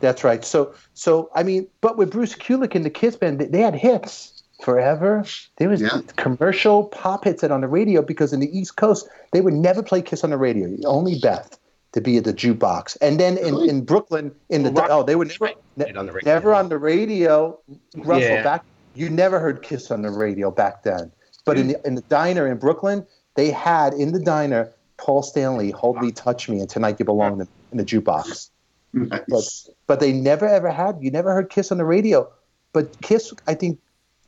that's 0.01 0.25
right. 0.25 0.45
So, 0.45 0.75
so 0.95 1.31
I 1.35 1.43
mean, 1.43 1.67
but 1.81 1.97
with 1.99 2.11
Bruce 2.11 2.35
Kulick 2.35 2.75
and 2.75 2.85
the 2.85 2.91
Kiss 2.91 3.17
band, 3.17 3.39
they, 3.39 3.47
they 3.47 3.61
had 3.61 3.75
hits 3.75 4.43
forever. 4.63 5.25
There 5.59 5.69
was 5.69 5.81
Yeah. 5.83 6.01
commercial 6.17 6.85
pop 6.85 7.25
hits 7.25 7.41
that 7.43 7.51
on 7.51 7.61
the 7.61 7.69
radio 7.69 8.03
because 8.03 8.33
in 8.33 8.41
the 8.41 8.57
East 8.57 8.77
Coast 8.77 9.09
they 9.33 9.41
would 9.41 9.55
never 9.55 9.83
play 9.83 10.01
Kiss 10.03 10.25
on 10.25 10.31
the 10.31 10.37
radio. 10.39 10.69
Only 10.87 11.19
Beth 11.19 11.59
to 11.93 12.01
be 12.01 12.17
at 12.17 12.25
the 12.25 12.33
jukebox, 12.35 12.97
and 13.01 13.21
then 13.21 13.37
in, 13.39 13.55
Really? 13.55 13.69
in 13.69 13.85
Brooklyn 13.85 14.33
in 14.49 14.63
the 14.65 14.71
Rock- 14.73 14.89
oh 14.91 15.03
they 15.05 15.15
would 15.17 15.29
never 15.29 15.53
ne- 15.77 15.93
on 15.95 16.07
the 16.07 16.13
radio. 16.13 16.33
never 16.35 16.55
on 16.55 16.69
the 16.69 16.79
radio. 16.79 17.59
Russell 17.97 18.23
Yeah. 18.23 18.43
back 18.43 18.65
you 18.95 19.11
never 19.11 19.39
heard 19.41 19.63
Kiss 19.63 19.91
on 19.91 20.03
the 20.03 20.11
radio 20.11 20.51
back 20.51 20.83
then, 20.83 21.11
but 21.45 21.59
in 21.59 21.69
the 21.69 21.81
in 21.87 21.95
the 21.95 22.03
diner 22.03 22.47
in 22.47 22.59
Brooklyn 22.59 23.07
they 23.35 23.51
had 23.51 23.93
in 23.95 24.13
the 24.13 24.21
diner 24.21 24.71
Paul 24.97 25.23
Stanley, 25.23 25.71
"Hold 25.73 26.01
Me, 26.01 26.13
Touch 26.13 26.49
Me," 26.49 26.61
and 26.61 26.69
"Tonight 26.69 26.97
You 26.99 27.05
Belong" 27.05 27.33
in 27.33 27.39
the, 27.41 27.49
in 27.73 27.79
the 27.79 27.85
jukebox. 27.85 28.51
Nice. 28.93 29.21
but 29.29 29.45
but 29.89 30.01
they 30.01 30.13
never 30.13 30.47
ever 30.47 30.71
had 30.71 30.99
you 31.01 31.11
never 31.11 31.35
heard 31.35 31.51
kiss 31.51 31.73
on 31.73 31.79
the 31.79 31.85
radio. 31.85 32.31
But 32.73 33.01
kiss 33.03 33.33
i 33.47 33.55
think 33.55 33.79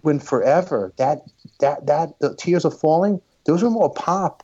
went 0.02 0.22
forever. 0.22 0.92
That 0.96 1.20
that 1.60 1.86
that 1.86 2.18
the 2.18 2.34
tears 2.34 2.64
are 2.64 2.70
falling. 2.70 3.20
Those 3.44 3.62
were 3.62 3.70
more 3.70 3.92
pop 3.92 4.42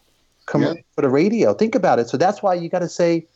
Yeah. 0.55 0.75
for 0.95 1.03
the 1.03 1.09
radio. 1.09 1.55
Think 1.55 1.75
about 1.75 1.99
it. 1.99 2.09
So 2.09 2.17
that's 2.17 2.43
why 2.43 2.55
you 2.55 2.69
got 2.69 2.81
to 2.81 2.89
say 2.89 3.27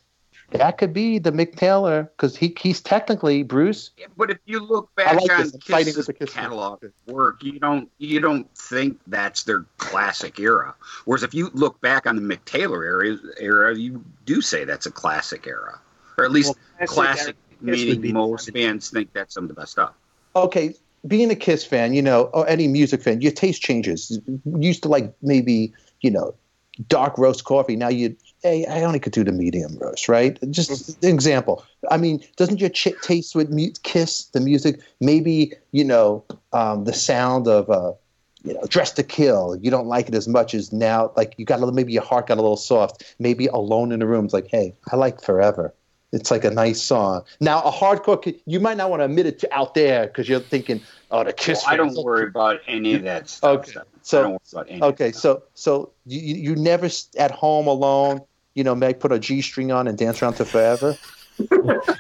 that 0.51 0.79
could 0.79 0.93
be 0.93 1.19
the 1.19 1.33
mick 1.33 1.57
taylor 1.57 2.05
because 2.17 2.37
he, 2.37 2.55
he's 2.59 2.81
technically 2.81 3.43
bruce 3.43 3.91
Yeah, 3.99 4.07
But 4.17 4.31
if 4.31 4.39
you 4.47 4.61
look 4.61 4.95
back 4.95 5.21
like 5.21 5.31
on 5.39 5.51
fighting 5.51 5.95
Kiss's 5.95 5.97
with 5.97 6.07
the 6.07 6.13
Kiss 6.13 6.33
catalog 6.33 6.83
work, 7.07 7.43
you 7.43 7.59
don't 7.59 7.91
you 7.99 8.21
don't 8.21 8.49
think 8.57 8.99
that's 9.07 9.43
their 9.45 9.65
classic 9.79 10.39
era. 10.39 10.75
Whereas 11.05 11.23
if 11.23 11.35
you 11.35 11.51
look 11.53 11.81
back 11.81 12.07
on 12.07 12.17
the 12.17 12.23
Mick 12.23 12.45
Taylor 12.45 12.85
era, 12.85 13.17
era 13.39 13.77
you 13.77 14.05
do 14.25 14.41
say 14.41 14.65
that's 14.65 14.87
a 14.87 14.91
classic 14.91 15.47
era, 15.47 15.81
or 16.19 16.25
at 16.25 16.31
least 16.31 16.57
Well, 16.79 16.87
classic, 16.87 17.37
Kiss 17.65 17.85
would 17.85 18.01
meaning 18.01 18.13
most 18.13 18.53
fans 18.53 18.91
think 18.91 19.13
that's 19.13 19.35
some 19.35 19.45
of 19.45 19.49
the 19.49 19.55
best 19.55 19.73
stuff. 19.73 19.95
okay 20.35 20.75
being 21.07 21.31
a 21.31 21.37
kiss 21.37 21.65
fan 21.65 21.95
you 21.95 22.03
know 22.03 22.25
or 22.35 22.49
any 22.49 22.69
music 22.69 23.03
fan 23.03 23.21
your 23.21 23.33
taste 23.33 23.63
changes. 23.63 24.21
You 24.27 24.41
used 24.61 24.83
to 24.83 24.89
like 24.89 25.15
maybe 25.23 25.73
you 26.01 26.11
know 26.11 26.35
dark 26.89 27.17
roast 27.19 27.45
coffee. 27.45 27.77
Now 27.77 27.89
you 27.89 28.17
hey 28.43 28.67
i 28.67 28.83
only 28.83 28.99
could 28.99 29.13
do 29.13 29.25
the 29.25 29.33
medium 29.33 29.77
roast 29.79 30.09
right? 30.09 30.39
Just 30.51 31.03
an 31.03 31.09
example. 31.15 31.65
I 31.91 31.97
mean 31.97 32.23
doesn't 32.37 32.61
your 32.61 32.71
ch- 32.71 33.01
taste 33.03 33.35
with 33.35 33.51
mu- 33.51 33.73
kiss 33.83 34.27
the 34.27 34.41
music? 34.41 34.81
Maybe 35.01 35.53
you 35.73 35.85
know 35.85 36.25
um, 36.53 36.85
the 36.85 36.93
sound 36.93 37.49
of 37.49 37.69
uh, 37.71 37.93
you 38.45 38.55
know 38.55 38.63
dress 38.69 38.93
to 38.93 39.03
kill 39.03 39.57
you 39.57 39.71
don't 39.71 39.87
like 39.87 40.09
it 40.09 40.15
as 40.15 40.29
much 40.29 40.55
as 40.55 40.73
now 40.73 41.13
like 41.17 41.35
you 41.37 41.45
got 41.45 41.57
a 41.57 41.61
little 41.61 41.75
maybe 41.75 41.93
your 41.93 42.03
heart 42.03 42.27
got 42.29 42.39
a 42.39 42.43
little 42.43 42.57
soft. 42.57 43.15
Maybe 43.19 43.47
alone 43.47 43.93
in 43.93 44.01
the 44.01 44.07
room 44.07 44.25
it's 44.25 44.35
like 44.35 44.49
hey 44.49 44.75
i 44.93 44.97
like 44.97 45.23
forever 45.23 45.75
it's 46.13 46.31
like 46.31 46.45
a 46.45 46.51
nice 46.51 46.81
song. 46.81 47.23
Now, 47.41 47.61
a 47.63 47.71
hardcore, 47.73 48.39
you 48.47 48.61
might 48.61 48.77
not 48.77 48.91
want 48.91 49.01
to 49.01 49.05
admit 49.05 49.27
it 49.27 49.39
to 49.41 49.53
out 49.55 49.75
there 49.75 50.07
because 50.07 50.29
you're 50.29 50.41
thinking, 50.41 50.81
"Oh, 51.11 51.25
the 51.25 51.33
Kiss." 51.33 51.65
I 51.67 51.77
don't 51.77 51.89
fans." 51.89 52.05
worry 52.05 52.27
about 52.29 52.61
any 52.67 52.95
of 52.95 53.03
that 53.03 53.29
stuff. 53.29 53.69
Okay, 53.69 53.81
I 53.81 53.83
so- 54.03 54.23
don't 54.23 54.31
worry 54.33 54.39
about 54.53 54.67
any 54.71 54.81
of 54.81 54.93
Okay, 54.95 55.11
that. 55.11 55.17
so 55.17 55.43
so 55.55 55.91
you 56.07 56.21
you 56.21 56.35
you 56.51 56.57
never 56.57 56.89
at 57.19 57.31
home 57.33 57.67
alone, 57.67 58.21
you 58.55 58.65
know, 58.65 58.75
Meg 58.75 59.01
put 59.01 59.13
a 59.13 59.19
G 59.19 59.43
string 59.43 59.73
on 59.73 59.89
and 59.89 59.99
dance 59.99 60.23
around 60.23 60.35
to 60.35 60.45
forever. 60.45 60.97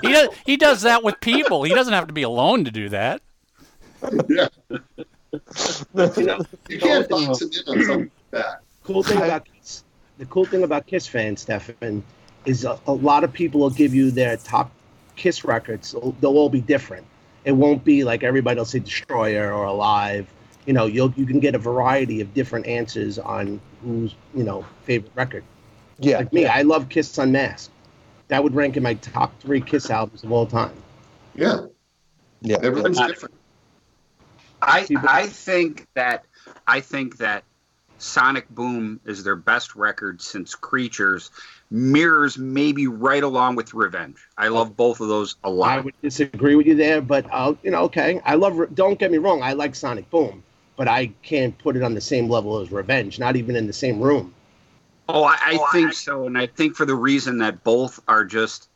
He 0.00 0.12
does, 0.12 0.28
he 0.46 0.57
does 0.57 0.80
that 0.82 1.04
with 1.04 1.20
people. 1.20 1.62
He 1.62 1.74
doesn't 1.74 1.92
have 1.92 2.07
to 2.07 2.14
be 2.14 2.22
alone 2.22 2.64
to 2.64 2.70
do 2.70 2.88
that. 2.88 3.20
Yeah, 4.30 4.48
You 6.16 6.24
know, 6.24 6.38
you 6.70 6.78
can't 6.78 7.07
box 7.09 7.42
it 7.42 7.54
in 7.66 7.78
on 7.80 7.84
something 7.84 7.98
like 7.98 8.11
that. 8.30 8.61
cool 8.84 9.02
thing 9.02 9.18
about 9.18 9.44
Kiss, 9.44 9.84
the 10.16 10.24
cool 10.26 10.44
thing 10.46 10.62
about 10.62 10.86
Kiss 10.86 11.07
fans, 11.07 11.42
Stefan, 11.42 12.02
is 12.47 12.64
a, 12.64 12.78
a 12.86 12.92
lot 12.92 13.24
of 13.24 13.32
people 13.32 13.61
will 13.61 13.70
give 13.70 13.94
you 13.94 14.11
their 14.11 14.36
top 14.36 14.70
Kiss 15.16 15.44
records. 15.44 15.92
They'll, 15.92 16.12
they'll 16.20 16.36
all 16.36 16.51
be 16.51 16.61
different. 16.61 17.07
It 17.44 17.53
won't 17.53 17.84
be 17.84 18.05
like 18.05 18.22
everybody 18.22 18.59
will 18.59 18.64
say 18.66 18.80
Destroyer 18.80 19.53
or 19.53 19.64
Alive. 19.64 20.26
You 20.66 20.72
know, 20.72 20.86
you'll 20.86 21.12
you 21.16 21.26
can 21.26 21.40
get 21.40 21.55
a 21.55 21.59
variety 21.59 22.20
of 22.20 22.34
different 22.34 22.66
answers 22.66 23.18
on 23.18 23.61
who's 23.82 24.14
you 24.34 24.44
know 24.44 24.64
favorite 24.84 25.12
record. 25.14 25.44
Yeah, 25.99 26.18
Like 26.18 26.32
me, 26.32 26.47
I 26.47 26.62
love 26.62 26.88
Kiss 26.88 27.16
Unmasked. 27.16 27.72
That 28.28 28.42
would 28.42 28.55
rank 28.55 28.76
in 28.76 28.82
my 28.82 28.94
top 28.94 29.38
three 29.40 29.61
Kiss 29.61 29.88
albums 29.90 30.24
of 30.24 30.32
all 30.32 30.47
time. 30.47 30.74
Yeah, 31.34 31.66
yeah. 32.42 32.59
everyone's 32.62 32.99
Not- 32.99 33.11
uh, 33.11 33.12
different. 33.12 33.34
I 34.61 34.86
I 35.07 35.26
think 35.26 35.86
that 35.94 36.24
I 36.66 36.80
think 36.80 37.18
that 37.18 37.44
Sonic 37.99 38.49
Boom 38.49 39.01
is 39.05 39.22
their 39.24 39.36
best 39.36 39.76
record 39.76 40.20
since 40.20 40.55
Creatures. 40.55 41.30
Mirrors 41.70 42.38
maybe 42.38 42.86
right 42.86 43.22
along 43.22 43.56
with 43.56 43.74
Revenge. 43.74 44.18
I 44.38 44.48
love 44.48 44.76
both 44.76 45.00
of 45.00 45.08
those 45.08 45.36
a 45.42 45.50
lot. 45.50 45.78
I 45.78 45.80
would 45.80 45.94
disagree 46.00 46.54
with 46.54 46.66
you 46.66 46.76
there, 46.76 47.00
but 47.00 47.26
uh, 47.32 47.54
you 47.62 47.70
know, 47.70 47.82
okay. 47.84 48.20
I 48.24 48.34
love. 48.36 48.74
Don't 48.74 48.98
get 48.98 49.10
me 49.10 49.18
wrong. 49.18 49.42
I 49.42 49.54
like 49.54 49.74
Sonic 49.74 50.08
Boom, 50.10 50.44
but 50.76 50.86
I 50.86 51.06
can't 51.22 51.58
put 51.58 51.76
it 51.76 51.82
on 51.82 51.94
the 51.94 52.00
same 52.00 52.28
level 52.28 52.60
as 52.60 52.70
Revenge. 52.70 53.18
Not 53.18 53.36
even 53.36 53.56
in 53.56 53.66
the 53.66 53.72
same 53.72 54.00
room. 54.00 54.32
Oh, 55.08 55.24
I, 55.24 55.36
I 55.40 55.72
think 55.72 55.92
so, 55.92 56.26
and 56.26 56.36
I 56.36 56.46
think 56.46 56.74
for 56.74 56.84
the 56.84 56.94
reason 56.94 57.38
that 57.38 57.62
both 57.62 58.00
are 58.08 58.24
just 58.24 58.68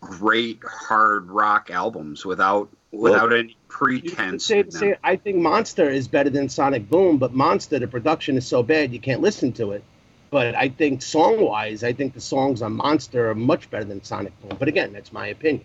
great 0.00 0.60
hard 0.64 1.30
rock 1.30 1.70
albums 1.70 2.24
without 2.24 2.68
without 2.92 3.32
any 3.32 3.56
pretense. 3.68 4.46
say, 4.46 4.64
say, 4.68 4.96
I 5.02 5.16
think 5.16 5.36
Monster 5.36 5.88
is 5.88 6.08
better 6.08 6.30
than 6.30 6.48
Sonic 6.48 6.88
Boom, 6.88 7.18
but 7.18 7.34
Monster, 7.34 7.78
the 7.78 7.88
production 7.88 8.36
is 8.36 8.46
so 8.46 8.62
bad 8.62 8.92
you 8.92 9.00
can't 9.00 9.20
listen 9.20 9.52
to 9.54 9.72
it. 9.72 9.84
But 10.30 10.54
I 10.54 10.68
think 10.68 11.02
song 11.02 11.40
wise, 11.40 11.84
I 11.84 11.92
think 11.92 12.14
the 12.14 12.20
songs 12.20 12.62
on 12.62 12.72
Monster 12.72 13.30
are 13.30 13.34
much 13.34 13.70
better 13.70 13.84
than 13.84 14.02
Sonic 14.02 14.38
Boom. 14.40 14.56
But 14.58 14.68
again, 14.68 14.92
that's 14.92 15.12
my 15.12 15.28
opinion. 15.28 15.64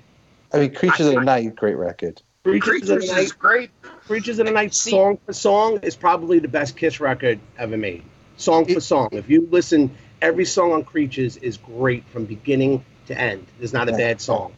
I 0.53 0.59
mean, 0.59 0.73
Creatures 0.73 1.07
of 1.07 1.15
the 1.15 1.21
Night, 1.21 1.55
great 1.55 1.77
record. 1.77 2.21
Creatures, 2.43 2.89
of 2.89 3.01
the 3.01 3.07
Night, 3.07 3.23
is 3.23 3.31
great. 3.31 3.69
Creatures 3.81 4.39
of 4.39 4.47
the 4.47 4.51
Night, 4.51 4.73
song 4.73 5.17
for 5.25 5.33
song, 5.33 5.79
is 5.83 5.95
probably 5.95 6.39
the 6.39 6.47
best 6.47 6.75
Kiss 6.75 6.99
record 6.99 7.39
ever 7.57 7.77
made. 7.77 8.03
Song 8.37 8.65
for 8.65 8.81
song. 8.81 9.09
If 9.11 9.29
you 9.29 9.47
listen, 9.51 9.95
every 10.21 10.45
song 10.45 10.73
on 10.73 10.83
Creatures 10.83 11.37
is 11.37 11.57
great 11.57 12.03
from 12.09 12.25
beginning 12.25 12.83
to 13.07 13.17
end. 13.17 13.45
There's 13.59 13.73
not 13.73 13.89
a 13.89 13.93
bad 13.93 14.21
song. 14.21 14.53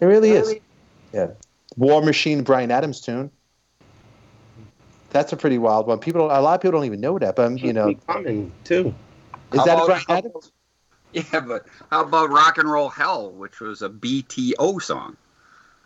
It 0.00 0.06
really 0.06 0.30
is. 0.30 0.54
Yeah. 1.12 1.28
War 1.76 2.02
Machine, 2.02 2.42
Bryan 2.42 2.70
Adams 2.70 3.00
tune. 3.00 3.30
That's 5.10 5.32
a 5.32 5.36
pretty 5.36 5.58
wild 5.58 5.86
one. 5.86 5.98
People, 6.00 6.26
a 6.26 6.40
lot 6.40 6.54
of 6.54 6.60
people 6.60 6.78
don't 6.78 6.86
even 6.86 7.00
know 7.00 7.18
that, 7.18 7.36
but 7.36 7.58
you 7.60 7.72
know, 7.72 7.88
Keep 7.88 8.06
coming 8.06 8.52
too. 8.64 8.94
Is 9.54 9.60
How 9.60 9.64
that 9.66 9.72
a 9.78 9.84
about- 9.84 9.86
Brian 9.86 10.04
how 10.08 10.16
Adams? 10.16 10.52
Yeah, 11.12 11.40
but 11.40 11.66
how 11.92 12.02
about 12.02 12.30
Rock 12.30 12.58
and 12.58 12.68
Roll 12.68 12.88
Hell, 12.88 13.30
which 13.30 13.60
was 13.60 13.82
a 13.82 13.88
BTO 13.88 14.82
song? 14.82 15.16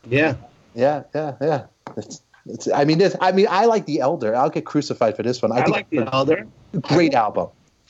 Yeah. 0.08 0.36
Yeah, 0.74 1.02
yeah, 1.14 1.34
yeah. 1.42 1.64
It's, 1.98 2.22
it's, 2.46 2.66
I 2.72 2.84
mean, 2.86 2.96
this. 2.96 3.14
I 3.20 3.32
mean, 3.32 3.46
I 3.50 3.66
like 3.66 3.84
the 3.84 4.00
Elder. 4.00 4.34
I'll 4.34 4.48
get 4.48 4.64
crucified 4.64 5.16
for 5.16 5.22
this 5.22 5.42
one. 5.42 5.52
I, 5.52 5.56
I 5.56 5.64
think 5.64 5.76
like 5.76 5.90
the 5.90 6.08
Elder. 6.14 6.46
great 6.80 7.12
album. 7.12 7.48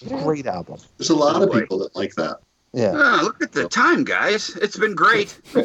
Great 0.09 0.47
album. 0.47 0.79
There's 0.97 1.11
a 1.11 1.15
lot 1.15 1.41
of 1.41 1.53
people 1.53 1.79
that 1.79 1.95
like 1.95 2.15
that. 2.17 2.39
Yeah. 2.73 2.93
Ah, 2.97 3.21
look 3.23 3.41
at 3.41 3.53
the 3.53 3.69
time, 3.69 4.03
guys. 4.03 4.57
It's 4.57 4.77
been 4.77 4.95
great. 4.97 5.39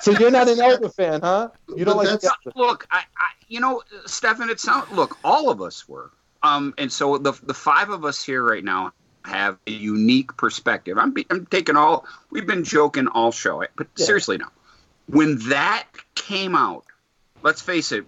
So 0.00 0.10
you're 0.12 0.30
not 0.32 0.48
an 0.48 0.60
Elder 0.60 0.88
fan, 0.88 1.20
huh? 1.20 1.50
You 1.76 1.84
don't 1.84 1.96
But 1.96 1.96
like 1.98 2.06
the 2.08 2.12
that's- 2.14 2.36
Elder. 2.46 2.58
look, 2.58 2.86
I, 2.90 2.98
I, 3.16 3.28
you 3.48 3.60
know, 3.60 3.82
Stefan, 4.06 4.50
it 4.50 4.58
sounds. 4.58 4.90
Look, 4.90 5.16
all 5.22 5.48
of 5.48 5.60
us 5.62 5.88
were. 5.88 6.10
Um, 6.42 6.74
and 6.78 6.92
so 6.92 7.18
the 7.18 7.32
the 7.42 7.54
five 7.54 7.90
of 7.90 8.04
us 8.04 8.22
here 8.24 8.44
right 8.44 8.64
now 8.64 8.92
have 9.24 9.58
a 9.66 9.70
unique 9.70 10.36
perspective. 10.36 10.98
I'm 10.98 11.12
be, 11.12 11.26
I'm 11.30 11.46
taking 11.46 11.76
all. 11.76 12.04
We've 12.30 12.46
been 12.46 12.64
joking 12.64 13.08
all 13.08 13.32
show, 13.32 13.64
but 13.76 13.86
Yeah. 13.96 14.04
seriously 14.04 14.38
now, 14.38 14.50
when 15.06 15.38
that 15.48 15.84
came 16.14 16.54
out, 16.56 16.84
let's 17.42 17.62
face 17.62 17.92
it, 17.92 18.04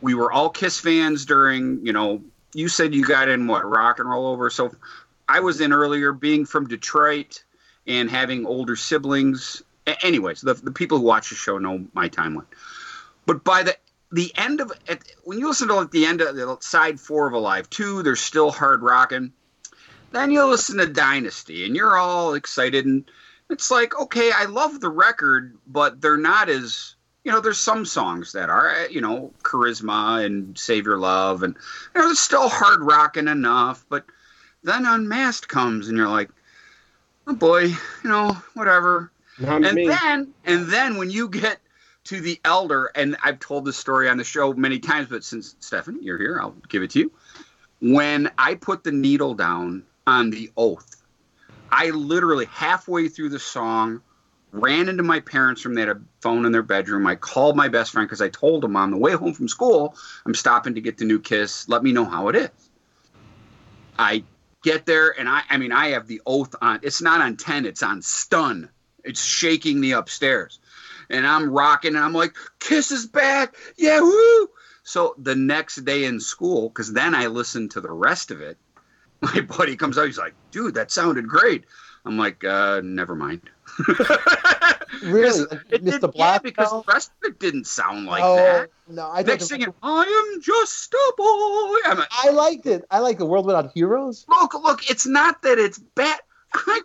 we 0.00 0.14
were 0.14 0.30
all 0.30 0.50
Kiss 0.50 0.78
fans 0.78 1.24
during. 1.26 1.84
You 1.84 1.92
know, 1.92 2.22
you 2.54 2.68
said 2.68 2.94
you 2.94 3.04
got 3.04 3.28
in 3.28 3.46
what 3.46 3.68
rock 3.68 3.98
and 3.98 4.08
roll 4.08 4.26
over. 4.26 4.50
So 4.50 4.74
I 5.28 5.40
was 5.40 5.60
in 5.60 5.72
earlier, 5.72 6.12
being 6.12 6.44
from 6.44 6.68
Detroit 6.68 7.42
and 7.86 8.10
having 8.10 8.46
older 8.46 8.76
siblings. 8.76 9.62
Anyways, 10.02 10.42
the 10.42 10.54
the 10.54 10.70
people 10.70 10.98
who 10.98 11.04
watch 11.04 11.30
the 11.30 11.34
show 11.34 11.58
know 11.58 11.84
my 11.94 12.08
timeline. 12.08 12.46
But 13.26 13.42
by 13.42 13.64
the 13.64 13.76
the 14.12 14.32
end 14.36 14.60
of 14.60 14.72
at, 14.88 15.02
when 15.24 15.38
you 15.38 15.48
listen 15.48 15.68
to 15.68 15.78
at 15.80 15.90
the 15.90 16.04
end 16.06 16.20
of 16.20 16.36
the 16.36 16.56
side 16.60 17.00
four 17.00 17.26
of 17.26 17.32
Alive 17.32 17.68
two, 17.70 18.02
they're 18.02 18.16
still 18.16 18.50
hard 18.50 18.82
rocking. 18.82 19.32
Then 20.10 20.30
you 20.30 20.44
listen 20.44 20.76
to 20.78 20.86
Dynasty, 20.86 21.64
and 21.64 21.74
you're 21.74 21.96
all 21.96 22.34
excited, 22.34 22.84
and 22.84 23.10
it's 23.48 23.70
like, 23.70 23.98
okay, 23.98 24.30
I 24.34 24.44
love 24.44 24.78
the 24.80 24.90
record, 24.90 25.56
but 25.66 26.00
they're 26.00 26.18
not 26.18 26.50
as 26.50 26.94
you 27.24 27.32
know. 27.32 27.40
There's 27.40 27.58
some 27.58 27.86
songs 27.86 28.32
that 28.32 28.50
are, 28.50 28.68
eh, 28.68 28.88
you 28.90 29.00
know, 29.00 29.32
Charisma 29.42 30.24
and 30.24 30.58
Save 30.58 30.84
Your 30.84 30.98
Love, 30.98 31.42
and 31.42 31.56
you 31.94 32.00
know, 32.02 32.10
it's 32.10 32.20
still 32.20 32.48
hard 32.48 32.82
rocking 32.82 33.28
enough. 33.28 33.86
But 33.88 34.04
then 34.62 34.84
Unmasked 34.84 35.48
comes, 35.48 35.88
and 35.88 35.96
you're 35.96 36.08
like, 36.08 36.30
oh 37.26 37.34
boy, 37.34 37.64
you 37.64 37.78
know, 38.04 38.36
whatever 38.54 39.10
Not 39.38 39.64
and 39.64 39.74
me. 39.74 39.88
then 39.88 40.34
and 40.44 40.66
then 40.66 40.98
when 40.98 41.10
you 41.10 41.28
get 41.28 41.58
to 42.04 42.20
the 42.20 42.40
elder 42.44 42.90
and 42.94 43.16
i've 43.22 43.38
told 43.38 43.64
this 43.64 43.76
story 43.76 44.08
on 44.08 44.16
the 44.16 44.24
show 44.24 44.52
many 44.52 44.78
times 44.78 45.08
but 45.08 45.24
since 45.24 45.56
stephanie 45.60 46.00
you're 46.02 46.18
here 46.18 46.38
i'll 46.40 46.54
give 46.68 46.82
it 46.82 46.90
to 46.90 47.00
you. 47.00 47.12
When 47.80 48.30
i 48.38 48.54
put 48.54 48.84
the 48.84 48.92
needle 48.92 49.34
down 49.34 49.84
on 50.06 50.30
the 50.30 50.50
oath 50.56 51.02
i 51.70 51.90
literally 51.90 52.46
halfway 52.46 53.08
through 53.08 53.30
the 53.30 53.38
song 53.38 54.02
ran 54.52 54.88
into 54.88 55.02
my 55.02 55.18
parents' 55.20 55.64
room 55.64 55.74
they 55.74 55.80
had 55.80 55.90
a 55.90 56.00
phone 56.20 56.44
in 56.44 56.52
their 56.52 56.62
bedroom. 56.62 57.06
I 57.06 57.16
called 57.16 57.56
my 57.56 57.68
best 57.68 57.92
friend 57.92 58.06
because 58.06 58.20
i 58.20 58.28
told 58.28 58.64
him 58.64 58.76
on 58.76 58.90
the 58.90 58.98
way 58.98 59.12
home 59.12 59.32
from 59.32 59.48
school. 59.48 59.96
I'm 60.26 60.34
stopping 60.34 60.74
to 60.74 60.80
get 60.80 60.98
the 60.98 61.04
new 61.04 61.18
kiss. 61.18 61.68
Let 61.68 61.82
me 61.82 61.92
know 61.92 62.04
how 62.04 62.28
it 62.28 62.36
is. 62.36 62.50
I 63.98 64.24
get 64.62 64.86
there 64.86 65.18
and 65.18 65.28
i 65.28 65.42
i 65.50 65.56
mean 65.56 65.72
i 65.72 65.88
have 65.88 66.06
the 66.06 66.22
oath 66.24 66.54
on 66.62 66.78
it's 66.84 67.02
not 67.02 67.20
on 67.20 67.36
10 67.36 67.66
it's 67.66 67.82
on 67.82 68.02
stun. 68.02 68.68
It's 69.04 69.24
shaking 69.24 69.80
me 69.80 69.92
upstairs. 69.92 70.60
And 71.10 71.26
I'm 71.26 71.50
rocking 71.50 71.94
and 71.94 72.04
I'm 72.04 72.12
like, 72.12 72.34
Kiss 72.58 72.90
is 72.90 73.06
back. 73.06 73.54
Yeah, 73.76 74.00
woo. 74.00 74.48
So 74.84 75.14
the 75.18 75.36
next 75.36 75.84
day 75.84 76.04
in 76.04 76.20
school, 76.20 76.68
because 76.68 76.92
then 76.92 77.14
I 77.14 77.26
listened 77.26 77.72
to 77.72 77.80
the 77.80 77.92
rest 77.92 78.30
of 78.30 78.40
it, 78.40 78.58
my 79.20 79.40
buddy 79.40 79.76
comes 79.76 79.98
out, 79.98 80.06
he's 80.06 80.18
like, 80.18 80.34
dude, 80.50 80.74
that 80.74 80.90
sounded 80.90 81.28
great. 81.28 81.64
I'm 82.04 82.18
like, 82.18 82.42
uh, 82.44 82.80
never 82.82 83.14
mind. 83.14 83.42
Really? 85.02 85.46
It 85.70 85.84
Mr. 85.84 86.00
did- 86.00 86.10
yeah, 86.14 86.38
because 86.38 86.70
the 86.70 86.82
rest 86.86 87.10
of 87.10 87.30
it 87.30 87.40
didn't 87.40 87.66
sound 87.66 88.06
like 88.06 88.22
oh, 88.24 88.36
that. 88.36 88.70
no. 88.88 89.10
I 89.10 89.22
Next 89.22 89.48
thing, 89.48 89.64
I 89.82 90.32
am 90.34 90.40
just 90.40 90.92
a 90.94 91.12
boy. 91.16 91.90
I'm 91.90 91.98
like, 91.98 92.32
liked 92.32 92.66
it. 92.66 92.84
I 92.90 93.00
like 93.00 93.18
the 93.18 93.26
world 93.26 93.46
without 93.46 93.72
heroes. 93.74 94.24
look, 94.28 94.54
look, 94.54 94.90
it's 94.90 95.06
not 95.06 95.42
that 95.42 95.58
it's 95.58 95.78
bad. 95.78 96.20
I, 96.54 96.82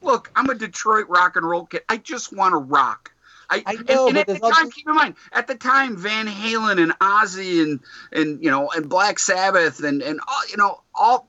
look, 0.00 0.30
I'm 0.36 0.48
a 0.48 0.54
Detroit 0.54 1.06
rock 1.08 1.36
and 1.36 1.48
roll 1.48 1.66
kid. 1.66 1.82
I 1.88 1.98
just 1.98 2.32
want 2.32 2.52
to 2.52 2.58
rock. 2.58 3.12
I, 3.50 3.62
I 3.66 3.74
know, 3.76 4.06
and, 4.08 4.14
but 4.14 4.28
at 4.28 4.40
the 4.40 4.50
time, 4.52 4.70
keep 4.70 4.86
in 4.86 4.94
mind, 4.94 5.14
at 5.32 5.46
the 5.46 5.54
time, 5.54 5.96
Van 5.96 6.26
Halen 6.26 6.82
and 6.82 6.92
Ozzy 6.98 7.62
and 7.62 7.80
and 8.12 8.42
you 8.42 8.50
know 8.50 8.70
and 8.70 8.88
Black 8.88 9.18
Sabbath 9.18 9.82
and 9.82 10.02
and 10.02 10.20
all 10.26 10.48
you 10.50 10.56
know 10.56 10.82
all 10.94 11.28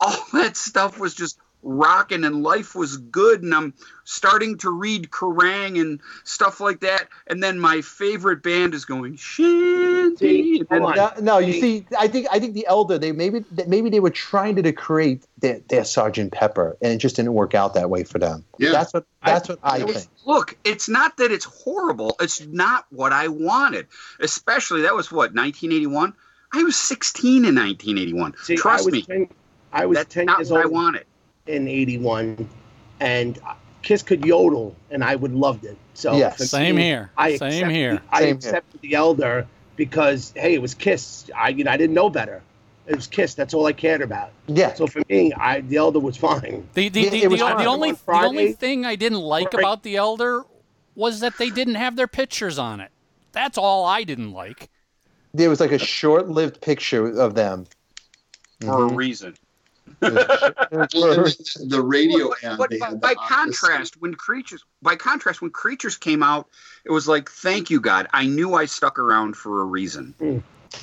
all 0.00 0.24
that 0.32 0.56
stuff 0.56 0.98
was 0.98 1.14
just 1.14 1.38
rocking 1.62 2.24
and 2.24 2.42
life 2.42 2.74
was 2.74 2.96
good 2.96 3.42
and 3.42 3.52
I'm 3.54 3.74
starting 4.04 4.58
to 4.58 4.70
read 4.70 5.10
Kerrang 5.10 5.80
and 5.80 6.00
stuff 6.24 6.60
like 6.60 6.80
that 6.80 7.08
and 7.26 7.42
then 7.42 7.58
my 7.58 7.80
favorite 7.80 8.42
band 8.42 8.74
is 8.74 8.84
going 8.84 9.16
shanty 9.16 10.16
See, 10.16 10.58
and 10.70 10.80
hold 10.82 10.94
then- 10.94 11.00
on. 11.00 11.24
No, 11.24 11.34
no, 11.34 11.38
you 11.38 11.52
see, 11.54 11.86
I 11.98 12.08
think 12.08 12.26
I 12.30 12.38
think 12.38 12.54
the 12.54 12.66
elder 12.66 12.98
they 12.98 13.12
maybe 13.12 13.44
maybe 13.66 13.90
they 13.90 14.00
were 14.00 14.10
trying 14.10 14.56
to 14.56 14.72
create 14.72 15.24
their, 15.38 15.60
their 15.68 15.84
Sergeant 15.84 16.32
Pepper, 16.32 16.76
and 16.80 16.92
it 16.92 16.98
just 16.98 17.16
didn't 17.16 17.34
work 17.34 17.54
out 17.54 17.74
that 17.74 17.90
way 17.90 18.04
for 18.04 18.18
them. 18.18 18.44
Yeah. 18.58 18.72
That's 18.72 18.92
what 18.94 19.04
that's 19.24 19.48
what 19.48 19.58
I 19.62 19.84
was- 19.84 19.96
think. 20.04 20.08
Look, 20.26 20.56
it's 20.64 20.88
not 20.88 21.16
that 21.18 21.30
it's 21.32 21.44
horrible. 21.44 22.16
It's 22.20 22.40
not 22.46 22.86
what 22.90 23.12
I 23.12 23.28
wanted. 23.28 23.86
Especially 24.20 24.82
that 24.82 24.94
was 24.94 25.10
what 25.10 25.34
1981. 25.34 26.14
I 26.52 26.62
was 26.64 26.76
16 26.76 27.44
in 27.44 27.54
1981. 27.54 28.34
See, 28.42 28.56
Trust 28.56 28.82
I 28.82 28.84
was 28.86 28.92
me, 28.92 29.02
10, 29.02 29.28
I 29.72 29.86
was 29.86 29.96
that's 29.98 30.14
10 30.14 30.26
not 30.26 30.38
years 30.38 30.50
what 30.50 30.62
I 30.62 30.66
wanted. 30.66 31.04
In 31.48 31.66
81, 31.68 32.48
and 33.00 33.38
Kiss 33.82 34.02
could 34.02 34.24
yodel, 34.24 34.76
and 34.90 35.02
I 35.02 35.16
would 35.16 35.32
loved 35.34 35.64
it. 35.64 35.76
So 35.94 36.16
Yes. 36.16 36.50
Same 36.50 36.76
me, 36.76 36.82
here. 36.82 37.10
I 37.16 37.36
Same 37.36 37.48
accepted- 37.48 37.70
here. 37.74 38.02
I 38.12 38.18
Same 38.18 38.26
here. 38.26 38.34
accepted 38.36 38.80
the 38.82 38.94
Elder 38.94 39.46
because, 39.76 40.32
hey, 40.36 40.54
it 40.54 40.62
was 40.62 40.74
Kiss. 40.74 41.30
I, 41.36 41.48
you 41.50 41.64
know, 41.64 41.70
I 41.70 41.76
didn't 41.76 41.94
know 41.94 42.10
better. 42.10 42.42
It 42.86 42.96
was 42.96 43.06
Kiss. 43.06 43.34
That's 43.34 43.52
all 43.54 43.66
I 43.66 43.72
cared 43.72 44.00
about. 44.02 44.30
Yeah, 44.46 44.72
So 44.74 44.86
for 44.86 45.02
me, 45.08 45.32
I 45.34 45.60
the 45.60 45.76
Elder 45.76 45.98
was 46.00 46.16
fine. 46.16 46.66
The 46.74 46.88
the, 46.88 47.08
the, 47.08 47.10
the, 47.10 47.36
the 47.36 47.66
only 47.66 47.90
On 47.90 47.92
the 48.06 48.12
only 48.26 48.52
thing 48.52 48.86
I 48.86 48.96
didn't 48.96 49.20
like 49.20 49.52
Right. 49.52 49.62
about 49.62 49.82
the 49.82 49.96
Elder 49.96 50.44
was 50.94 51.20
that 51.20 51.36
they 51.38 51.50
didn't 51.50 51.74
have 51.76 51.96
their 51.96 52.06
pictures 52.08 52.58
on 52.58 52.80
it. 52.80 52.90
That's 53.32 53.58
all 53.58 53.84
I 53.84 54.04
didn't 54.04 54.32
like. 54.32 54.68
there 55.34 55.50
was 55.50 55.60
like 55.60 55.70
a 55.72 55.78
short-lived 55.78 56.60
picture 56.62 57.06
of 57.20 57.34
them. 57.34 57.66
For 58.62 58.86
a 58.86 58.90
Mhm. 58.90 58.96
reason. 58.96 59.34
Well, 60.00 60.12
and 60.12 60.90
the, 60.90 61.66
the 61.68 61.82
radio 61.82 62.30
But- 62.42 62.56
but 62.70 62.78
by, 62.80 62.94
by 62.94 63.14
the 63.14 63.20
contrast, 63.28 64.00
when 64.00 64.14
creatures 64.14 64.64
by 64.82 64.96
contrast 64.96 65.40
when 65.42 65.50
creatures 65.50 65.96
came 65.96 66.22
out, 66.22 66.48
it 66.84 66.90
was 66.92 67.08
like, 67.08 67.30
thank 67.30 67.70
you 67.70 67.80
God. 67.80 68.06
I 68.12 68.26
knew 68.26 68.54
I 68.54 68.64
stuck 68.66 68.98
around 68.98 69.36
for 69.36 69.62
a 69.62 69.64
reason. 69.64 70.14
Hmm. 70.18 70.38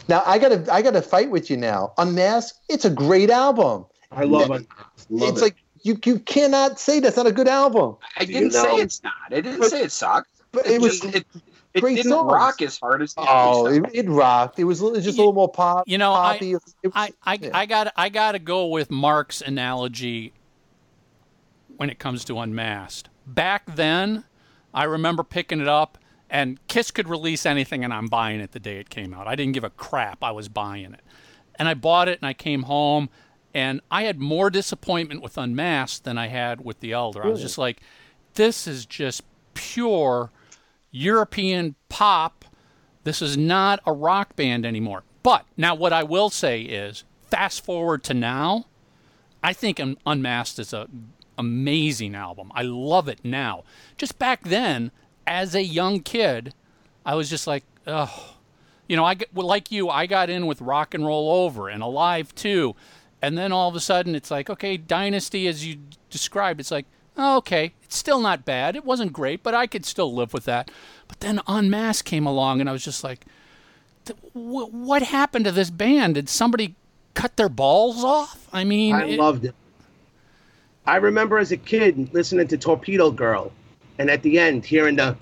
Now 0.07 0.23
I 0.25 0.39
gotta 0.39 0.65
I 0.71 0.81
gotta 0.81 1.01
fight 1.01 1.29
with 1.29 1.49
you 1.49 1.57
now. 1.57 1.93
Unmasked, 1.97 2.59
it's 2.69 2.85
a 2.85 2.89
great 2.89 3.29
album. 3.29 3.85
I 4.11 4.23
love 4.23 4.49
Yeah. 4.49 4.55
it. 4.57 4.67
Love 5.09 5.29
it's 5.29 5.39
it. 5.39 5.43
like 5.43 5.55
you 5.83 5.97
you 6.05 6.19
cannot 6.19 6.79
say 6.79 6.99
that's 6.99 7.17
not 7.17 7.27
a 7.27 7.31
good 7.31 7.47
album. 7.47 7.97
I 8.17 8.25
didn't 8.25 8.35
you 8.41 8.49
know- 8.49 8.63
say 8.63 8.75
it's 8.81 9.03
not. 9.03 9.13
I 9.29 9.41
didn't 9.41 9.59
But- 9.59 9.69
say 9.71 9.83
it 9.83 9.91
sucked. 9.91 10.29
But 10.51 10.65
It, 10.67 10.73
it 10.75 10.81
was 10.81 10.99
just 11.01 11.15
it, 11.15 11.27
it 11.75 11.81
great 11.81 11.97
didn't 11.97 12.11
songs. 12.11 12.31
rock 12.31 12.61
as 12.61 12.79
hard 12.79 13.01
as 13.01 13.13
the 13.13 13.21
oh, 13.21 13.67
other 13.67 13.75
it, 13.85 13.91
it 13.93 14.09
rocked. 14.09 14.57
It 14.59 14.63
was 14.63 14.81
it 14.81 14.91
was 14.91 15.03
just 15.03 15.09
a 15.09 15.21
You- 15.21 15.27
little 15.27 15.33
more 15.33 15.51
pop. 15.51 15.83
you 15.87 15.97
know, 15.97 16.13
I- 16.13 16.33
poppy. 16.33 16.53
It 16.53 16.61
was- 16.83 16.93
I 16.95 17.11
I, 17.23 17.33
yeah. 17.41 17.49
I 17.53 17.65
got 17.65 17.93
I 17.95 18.09
got 18.09 18.31
to 18.33 18.39
go 18.39 18.67
with 18.67 18.89
Mark's 18.89 19.41
analogy 19.41 20.33
when 21.77 21.89
it 21.89 21.99
comes 21.99 22.23
to 22.25 22.39
Unmasked. 22.39 23.09
Back 23.27 23.75
then, 23.75 24.23
I 24.73 24.83
remember 24.85 25.23
picking 25.23 25.59
it 25.59 25.67
up 25.67 25.97
and 26.29 26.65
Kiss 26.67 26.91
could 26.91 27.07
release 27.07 27.45
anything 27.45 27.83
and 27.83 27.93
I'm 27.93 28.07
buying 28.07 28.39
it 28.39 28.51
the 28.51 28.59
day 28.59 28.77
it 28.77 28.89
came 28.89 29.13
out. 29.13 29.27
I 29.27 29.35
didn't 29.35 29.53
give 29.53 29.63
a 29.63 29.69
crap. 29.69 30.23
I 30.23 30.31
was 30.31 30.47
buying 30.47 30.93
it. 30.93 31.01
And 31.57 31.67
I 31.67 31.73
bought 31.73 32.07
it 32.07 32.19
and 32.19 32.27
I 32.27 32.33
came 32.33 32.63
home 32.63 33.09
and 33.53 33.81
I 33.89 34.03
had 34.03 34.19
more 34.19 34.49
disappointment 34.49 35.21
with 35.21 35.37
Unmasked 35.37 36.03
than 36.03 36.17
I 36.17 36.27
had 36.27 36.63
with 36.63 36.79
The 36.81 36.91
Elder. 36.93 37.23
I 37.25 37.27
was 37.29 37.41
just 37.41 37.57
like 37.57 37.81
this 38.35 38.67
is 38.67 38.85
just 38.85 39.23
pure 39.53 40.31
European 40.95 41.75
pop. 41.89 42.45
This 43.03 43.21
is 43.21 43.35
not 43.37 43.81
a 43.85 43.91
rock 43.91 44.35
band 44.35 44.65
anymore. 44.65 45.03
But 45.23 45.45
now, 45.57 45.75
what 45.75 45.91
I 45.91 46.03
will 46.03 46.29
say 46.29 46.61
is, 46.61 47.03
fast 47.29 47.65
forward 47.65 48.03
to 48.05 48.13
now, 48.13 48.65
I 49.43 49.53
think 49.53 49.81
Unmasked 50.05 50.59
is 50.59 50.73
an 50.73 51.09
amazing 51.37 52.15
album. 52.15 52.51
I 52.55 52.61
love 52.61 53.07
it 53.07 53.19
now. 53.23 53.63
Just 53.97 54.17
back 54.17 54.43
then, 54.43 54.91
as 55.27 55.53
a 55.53 55.63
young 55.63 55.99
kid, 55.99 56.53
I 57.05 57.15
was 57.15 57.29
just 57.29 57.45
like, 57.45 57.63
oh, 57.85 58.37
you 58.87 58.95
know, 58.95 59.03
I 59.03 59.17
like 59.33 59.71
you, 59.71 59.89
I 59.89 60.05
got 60.05 60.29
in 60.29 60.45
with 60.45 60.61
Rock 60.61 60.93
and 60.93 61.05
Roll 61.05 61.29
Over 61.29 61.67
and 61.69 61.83
Alive 61.83 62.33
too, 62.35 62.75
and 63.21 63.37
then 63.37 63.51
all 63.51 63.67
of 63.67 63.75
a 63.75 63.79
sudden, 63.79 64.15
it's 64.15 64.31
like, 64.31 64.49
okay, 64.49 64.77
Dynasty, 64.77 65.47
as 65.47 65.65
you 65.65 65.79
described, 66.09 66.59
it's 66.59 66.71
like 66.71 66.85
Okay, 67.17 67.73
it's 67.83 67.97
still 67.97 68.19
not 68.19 68.43
bad. 68.45 68.75
It 68.75 68.83
wasn't 68.85 69.13
great, 69.13 69.41
but 69.43 69.53
I 69.53 69.67
could 69.67 69.85
still 69.85 70.13
live 70.13 70.33
with 70.33 70.45
that. 70.45 70.69
But 71.07 71.19
then 71.21 71.39
Unmasked 71.47 72.07
came 72.07 72.25
along, 72.25 72.59
and 72.59 72.69
I 72.69 72.73
was 72.73 72.83
just 72.83 73.03
like, 73.03 73.25
th- 74.05 74.19
wh- 74.33 74.73
what 74.73 75.01
happened 75.01 75.45
to 75.45 75.51
this 75.51 75.69
band? 75.69 76.15
Did 76.15 76.27
somebody 76.27 76.75
cut 77.13 77.37
their 77.37 77.49
balls 77.49 78.03
off? 78.03 78.47
I 78.51 78.63
mean, 78.65 78.95
I 78.95 79.05
it- 79.07 79.19
loved 79.19 79.45
it. 79.45 79.55
I 80.87 80.97
remember 80.97 81.37
as 81.39 81.51
a 81.51 81.57
kid 81.57 82.13
listening 82.13 82.47
to 82.49 82.57
Torpedo 82.57 83.09
Girl, 83.11 83.51
and 83.97 84.09
at 84.09 84.21
the 84.21 84.37
end 84.37 84.65
hearing 84.65 84.95
the 84.97 85.15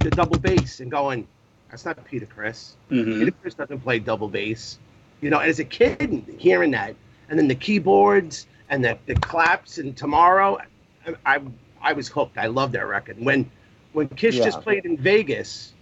the 0.00 0.10
double 0.10 0.38
bass 0.38 0.80
and 0.80 0.90
going, 0.90 1.26
"That's 1.70 1.84
not 1.84 2.02
Peter 2.04 2.26
Criss. 2.26 2.74
Mhm. 2.90 3.18
Peter 3.20 3.30
Criss 3.30 3.54
doesn't 3.54 3.80
play 3.80 3.98
double 3.98 4.28
bass." 4.28 4.78
You 5.20 5.30
know, 5.30 5.38
as 5.38 5.58
a 5.60 5.64
kid 5.64 6.24
hearing 6.38 6.70
that, 6.72 6.94
and 7.28 7.38
then 7.38 7.46
the 7.48 7.54
keyboards 7.54 8.46
and 8.68 8.84
the, 8.84 8.98
the 9.06 9.14
claps 9.14 9.78
and 9.78 9.96
Tomorrow, 9.96 10.58
I, 11.24 11.40
I 11.80 11.92
was 11.92 12.08
hooked. 12.08 12.38
I 12.38 12.46
loved 12.46 12.72
that 12.74 12.86
record. 12.86 13.16
When 13.18 13.50
when 13.92 14.08
Kiss 14.08 14.36
Yeah. 14.36 14.44
just 14.44 14.60
played 14.60 14.84
in 14.84 14.96
Vegas, 14.96 15.72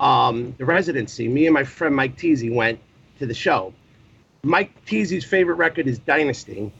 um, 0.00 0.54
the 0.58 0.64
residency, 0.64 1.28
me 1.28 1.46
and 1.46 1.54
my 1.54 1.64
friend 1.64 1.94
Mike 1.94 2.16
Teasy 2.16 2.52
went 2.52 2.80
to 3.18 3.26
the 3.26 3.34
show. 3.34 3.72
Mike 4.42 4.72
Teasy's 4.86 5.24
favorite 5.24 5.54
record 5.54 5.86
is 5.86 5.98
Dynasty, 5.98 6.72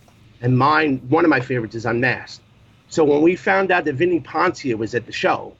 and 0.43 0.59
mine, 0.59 1.01
one 1.09 1.25
of 1.25 1.31
my 1.31 1.41
favorites 1.41 1.75
is 1.75 1.87
Unmasked. 1.87 2.43
So 2.89 3.05
when 3.05 3.23
we 3.23 3.37
found 3.37 3.71
out 3.71 3.85
that 3.85 3.95
Vini 3.95 4.21
Poncia 4.21 4.77
was 4.77 4.95
at 4.95 5.07
the 5.07 5.13
show, 5.13 5.55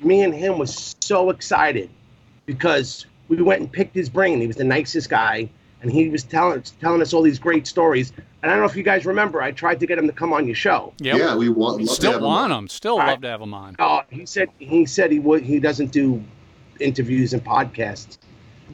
me 0.00 0.22
and 0.22 0.32
him 0.34 0.58
was 0.58 0.94
so 1.00 1.30
excited 1.30 1.90
because 2.46 3.06
we 3.28 3.42
went 3.42 3.60
and 3.60 3.72
picked 3.72 3.94
his 3.94 4.08
brain. 4.08 4.40
He 4.40 4.46
was 4.46 4.56
the 4.56 4.64
nicest 4.64 5.10
guy, 5.10 5.48
and 5.82 5.90
he 5.90 6.08
was 6.08 6.24
telling 6.24 6.62
telling 6.80 7.00
us 7.02 7.12
all 7.12 7.22
these 7.22 7.38
great 7.38 7.66
stories. 7.66 8.12
And 8.42 8.50
I 8.50 8.54
don't 8.54 8.62
know 8.62 8.70
if 8.70 8.76
you 8.76 8.82
guys 8.82 9.04
remember, 9.06 9.42
I 9.42 9.50
tried 9.50 9.80
to 9.80 9.86
get 9.86 9.98
him 9.98 10.06
to 10.06 10.12
come 10.12 10.32
on 10.32 10.46
your 10.46 10.54
show. 10.54 10.92
Yep. 10.98 11.18
Yeah, 11.18 11.36
we 11.36 11.48
want 11.48 11.78
love 11.78 11.88
to 11.88 11.94
still 11.94 12.12
have 12.12 12.20
'em 12.20 12.26
want 12.26 12.52
him. 12.52 12.56
them. 12.58 12.68
Still 12.68 12.92
All 12.94 12.98
right. 12.98 13.10
love 13.10 13.22
to 13.22 13.28
have 13.28 13.40
him 13.40 13.54
on. 13.54 13.76
Oh, 13.78 14.02
he 14.10 14.26
said 14.26 14.48
he 14.58 14.86
said 14.86 15.10
he 15.12 15.18
would. 15.18 15.42
He 15.42 15.58
doesn't 15.60 15.92
do 15.92 16.22
interviews 16.80 17.32
and 17.32 17.44
podcasts. 17.44 18.18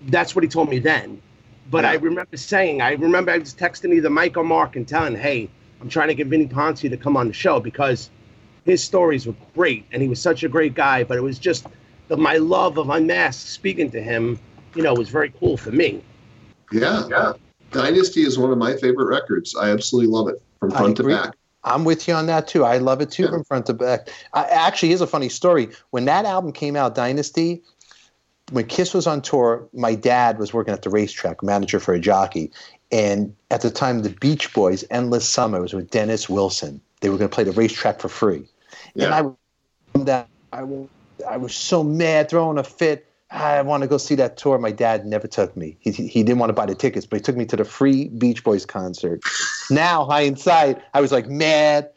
That's 0.07 0.35
what 0.35 0.43
he 0.45 0.49
told 0.49 0.69
me 0.69 0.79
then. 0.79 1.21
But 1.71 1.87
I 1.87 1.95
remember 1.95 2.37
saying, 2.37 2.83
I 2.83 2.93
remember 2.93 3.31
I 3.33 3.39
was 3.39 3.55
texting 3.55 3.95
either 3.95 4.11
Mike 4.11 4.37
or 4.37 4.45
Mark 4.45 4.77
and 4.77 4.87
telling, 4.87 5.17
"Hey, 5.17 5.49
I'm 5.81 5.89
trying 5.89 6.09
to 6.09 6.15
get 6.15 6.27
Vini 6.27 6.47
Poncia 6.47 6.91
to 6.91 6.97
come 6.99 7.17
on 7.17 7.27
the 7.27 7.33
show 7.33 7.59
because 7.59 8.11
his 8.67 8.83
stories 8.85 9.27
were 9.27 9.35
great 9.55 9.85
and 9.93 10.03
he 10.03 10.09
was 10.09 10.21
such 10.21 10.43
a 10.45 10.49
great 10.49 10.75
guy." 10.75 11.05
But 11.05 11.17
it 11.17 11.23
was 11.23 11.39
just 11.39 11.67
the, 12.09 12.19
my 12.19 12.37
love 12.37 12.77
of 12.77 12.91
Unmasked 12.91 13.49
speaking 13.49 13.91
to 13.93 14.03
him, 14.03 14.39
you 14.75 14.83
know, 14.83 14.93
was 14.93 15.09
very 15.09 15.33
cool 15.41 15.57
for 15.57 15.71
me. 15.71 16.03
Yeah, 16.75 17.07
yeah. 17.09 17.33
Dynasty 17.70 18.22
is 18.22 18.39
one 18.39 18.51
of 18.51 18.59
my 18.59 18.77
favorite 18.77 19.07
records. 19.07 19.55
I 19.57 19.70
absolutely 19.70 20.11
love 20.12 20.29
it 20.29 20.41
from 20.61 20.72
I 20.72 20.79
front 20.79 20.97
to 20.97 21.03
agree. 21.03 21.14
back. 21.14 21.35
I'm 21.64 21.85
with 21.85 22.07
you 22.07 22.14
on 22.14 22.27
that 22.27 22.47
too. 22.47 22.64
I 22.64 22.79
love 22.79 23.01
it 23.01 23.11
too 23.11 23.25
Yeah. 23.25 23.31
from 23.31 23.45
front 23.45 23.66
to 23.66 23.75
back. 23.75 24.09
I, 24.35 24.45
actually, 24.45 24.89
here's 24.91 25.01
a 25.01 25.07
funny 25.07 25.29
story. 25.29 25.68
When 25.91 26.05
that 26.05 26.25
album 26.25 26.53
came 26.53 26.77
out, 26.77 26.95
Dynasty, 26.95 27.62
when 28.53 28.66
Kiss 28.66 28.93
was 28.93 29.07
on 29.07 29.22
tour, 29.22 29.66
my 29.72 29.95
dad 29.95 30.39
was 30.39 30.53
working 30.53 30.75
at 30.75 30.83
the 30.83 30.91
racetrack, 30.91 31.43
manager 31.43 31.81
for 31.81 31.95
a 31.95 31.99
jockey. 32.01 32.51
And 32.93 33.35
at 33.51 33.62
the 33.62 33.70
time, 33.70 34.03
the 34.03 34.11
Beach 34.11 34.53
Boys, 34.53 34.85
Endless 34.91 35.29
Summer, 35.29 35.61
was 35.61 35.72
with 35.72 35.91
Dennis 35.91 36.29
Wilson. 36.29 36.81
They 37.01 37.09
were 37.09 37.16
going 37.16 37.31
to 37.31 37.35
play 37.35 37.45
the 37.45 37.53
racetrack 37.53 38.01
for 38.01 38.09
free. 38.09 38.47
And 38.95 39.03
Yeah. 39.03 39.31
I, 39.95 39.99
that 40.01 40.29
I, 40.53 40.64
I 41.29 41.37
was 41.39 41.55
so 41.55 41.83
mad, 41.83 42.29
throwing 42.29 42.59
a 42.59 42.64
fit. 42.64 43.07
I 43.35 43.61
want 43.62 43.82
to 43.82 43.89
go 43.89 43.99
see 43.99 44.14
that 44.14 44.37
tour. 44.37 44.59
My 44.59 44.70
dad 44.70 45.05
never 45.07 45.26
took 45.26 45.57
me. 45.57 45.76
He, 45.80 45.91
he 45.91 46.22
didn't 46.22 46.39
want 46.39 46.51
to 46.51 46.55
buy 46.55 46.66
the 46.66 46.74
tickets, 46.74 47.05
but 47.05 47.16
he 47.16 47.22
took 47.22 47.37
me 47.37 47.45
to 47.47 47.57
the 47.57 47.64
free 47.64 48.09
Beach 48.09 48.45
Boys 48.45 48.64
concert. 48.64 49.20
now, 49.70 50.05
hindsight, 50.05 50.80
I 50.95 51.01
was 51.01 51.11
like 51.11 51.26
mad. 51.28 51.91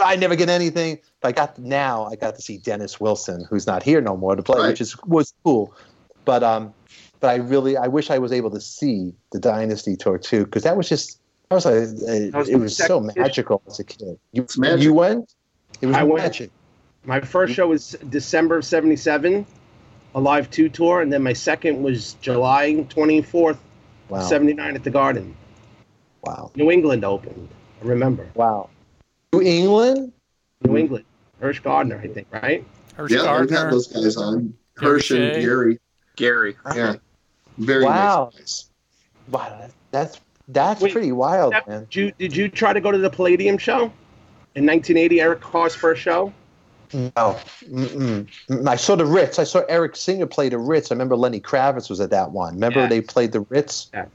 I 0.00 0.16
never 0.16 0.36
get 0.36 0.48
anything. 0.48 0.98
But 1.20 1.28
I 1.28 1.32
got 1.32 1.58
now. 1.58 2.04
I 2.06 2.16
got 2.16 2.36
to 2.36 2.42
see 2.42 2.58
Dennis 2.58 3.00
Wilson, 3.00 3.44
who's 3.50 3.66
not 3.66 3.82
here 3.82 4.00
no 4.00 4.16
more 4.16 4.36
to 4.36 4.42
play, 4.42 4.60
Right. 4.60 4.68
which 4.68 4.80
is 4.80 4.96
was 5.04 5.34
cool. 5.44 5.74
But 6.24 6.42
um, 6.42 6.72
but 7.20 7.28
I 7.28 7.36
really 7.36 7.76
I 7.76 7.88
wish 7.88 8.10
I 8.10 8.18
was 8.18 8.32
able 8.32 8.50
to 8.50 8.60
see 8.60 9.14
the 9.32 9.38
Dynasty 9.40 9.96
tour 9.96 10.18
too, 10.18 10.44
because 10.44 10.62
that 10.64 10.76
was 10.76 10.88
just 10.88 11.20
that 11.48 11.56
was 11.56 11.66
a, 11.66 11.70
a- 11.82 12.30
That 12.30 12.38
was 12.38 12.48
it 12.48 12.56
was 12.56 12.76
so 12.76 12.84
second- 13.00 13.12
magical 13.20 13.62
as 13.66 13.78
a 13.80 13.84
kid. 13.84 14.18
You, 14.32 14.42
It's 14.42 14.58
magic. 14.58 14.82
you 14.84 14.94
went. 14.94 15.34
It 15.80 15.86
was 15.86 15.96
I 15.96 16.02
went. 16.04 16.22
magic. 16.24 16.50
My 17.04 17.20
first 17.20 17.54
show 17.54 17.68
was 17.68 17.92
December 18.08 18.56
of 18.58 18.64
'77, 18.64 19.46
a 20.16 20.20
live 20.20 20.50
two 20.50 20.68
tour, 20.68 21.02
and 21.02 21.12
then 21.12 21.22
my 21.22 21.32
second 21.34 21.80
was 21.82 22.14
July 22.20 22.72
24th, 22.88 23.58
Wow. 24.08 24.20
79 24.20 24.74
at 24.74 24.82
the 24.84 24.90
Garden. 24.90 25.36
Wow. 26.22 26.50
New 26.56 26.70
England 26.70 27.04
opened. 27.04 27.48
I 27.82 27.86
remember. 27.86 28.26
Wow. 28.34 28.70
New 29.32 29.42
England. 29.42 30.12
New 30.64 30.76
England. 30.76 31.04
Hirsh 31.42 31.62
Gardner, 31.62 32.00
I 32.02 32.08
think, 32.08 32.28
right? 32.30 32.64
Hirsh 32.96 33.10
Yeah, 33.10 33.40
we've 33.40 33.50
had 33.50 33.70
those 33.70 33.88
guys 33.88 34.16
on. 34.16 34.54
Hirsh 34.76 35.14
and 35.14 35.44
Gary. 35.44 35.78
Gary. 36.16 36.56
Yeah. 36.74 36.94
Very 37.58 37.84
Wow. 37.84 38.30
nice 38.32 38.38
guys. 38.38 38.64
Wow. 39.30 39.68
That's 39.90 40.20
that's 40.48 40.80
Wait, 40.80 40.92
pretty 40.92 41.10
wild, 41.10 41.52
Steph, 41.52 41.66
man. 41.66 41.86
Did 41.90 41.96
you, 41.96 42.12
did 42.18 42.36
you 42.36 42.48
try 42.48 42.72
to 42.72 42.80
go 42.80 42.92
to 42.92 42.98
the 42.98 43.10
Palladium 43.10 43.58
show 43.58 43.90
in 44.54 44.64
1980, 44.64 45.20
Eric 45.20 45.40
Carr's 45.40 45.74
first 45.74 46.00
show? 46.00 46.32
No, 46.92 47.10
Mm-mm. 47.64 48.28
Mm, 48.48 48.68
I 48.68 48.76
saw 48.76 48.94
the 48.96 49.06
Ritz. 49.06 49.38
I 49.38 49.44
saw 49.44 49.62
Eric 49.68 49.96
Singer 49.96 50.26
play 50.26 50.48
the 50.48 50.58
Ritz. 50.58 50.90
I 50.90 50.94
remember 50.94 51.16
Lenny 51.16 51.40
Kravitz 51.40 51.88
was 51.90 52.00
at 52.00 52.10
that 52.10 52.30
one. 52.32 52.54
Remember 52.54 52.80
Yeah. 52.80 52.86
they 52.88 53.00
played 53.00 53.32
the 53.32 53.40
Ritz. 53.40 53.90
Yeah. 53.94 54.06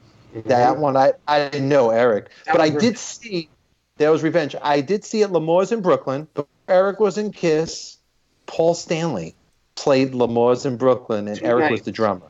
That 0.46 0.78
one, 0.78 0.96
I, 0.96 1.12
I 1.28 1.48
didn't 1.50 1.68
know 1.68 1.90
Eric, 1.90 2.30
That 2.46 2.52
but 2.52 2.60
I 2.62 2.70
was 2.70 2.82
did 2.82 2.96
see. 2.98 3.50
There 3.98 4.10
was 4.10 4.22
Revenge. 4.22 4.56
I 4.62 4.80
did 4.80 5.04
see 5.04 5.22
at 5.22 5.30
L'Amour's 5.30 5.70
in 5.72 5.82
Brooklyn. 5.82 6.26
Eric 6.68 6.98
was 7.00 7.18
in 7.18 7.32
Kiss. 7.32 7.98
Paul 8.46 8.72
Stanley 8.74 9.34
played 9.74 10.14
L'Amour's 10.14 10.64
in 10.64 10.78
Brooklyn, 10.78 11.28
and 11.28 11.38
Two 11.38 11.44
Eric 11.44 11.70
was 11.70 11.82
the 11.82 11.92
drummer. 11.92 12.26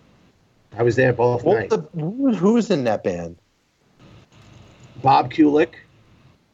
I 0.76 0.82
was 0.82 0.97
there 0.97 1.12
both 1.12 1.45
What 1.45 1.59
nights. 1.61 1.76
the, 1.76 1.88
who, 1.95 2.34
who's 2.34 2.70
in 2.70 2.84
that 2.84 3.05
band? 3.05 3.36
Bob 5.03 5.32
Kulick. 5.32 5.74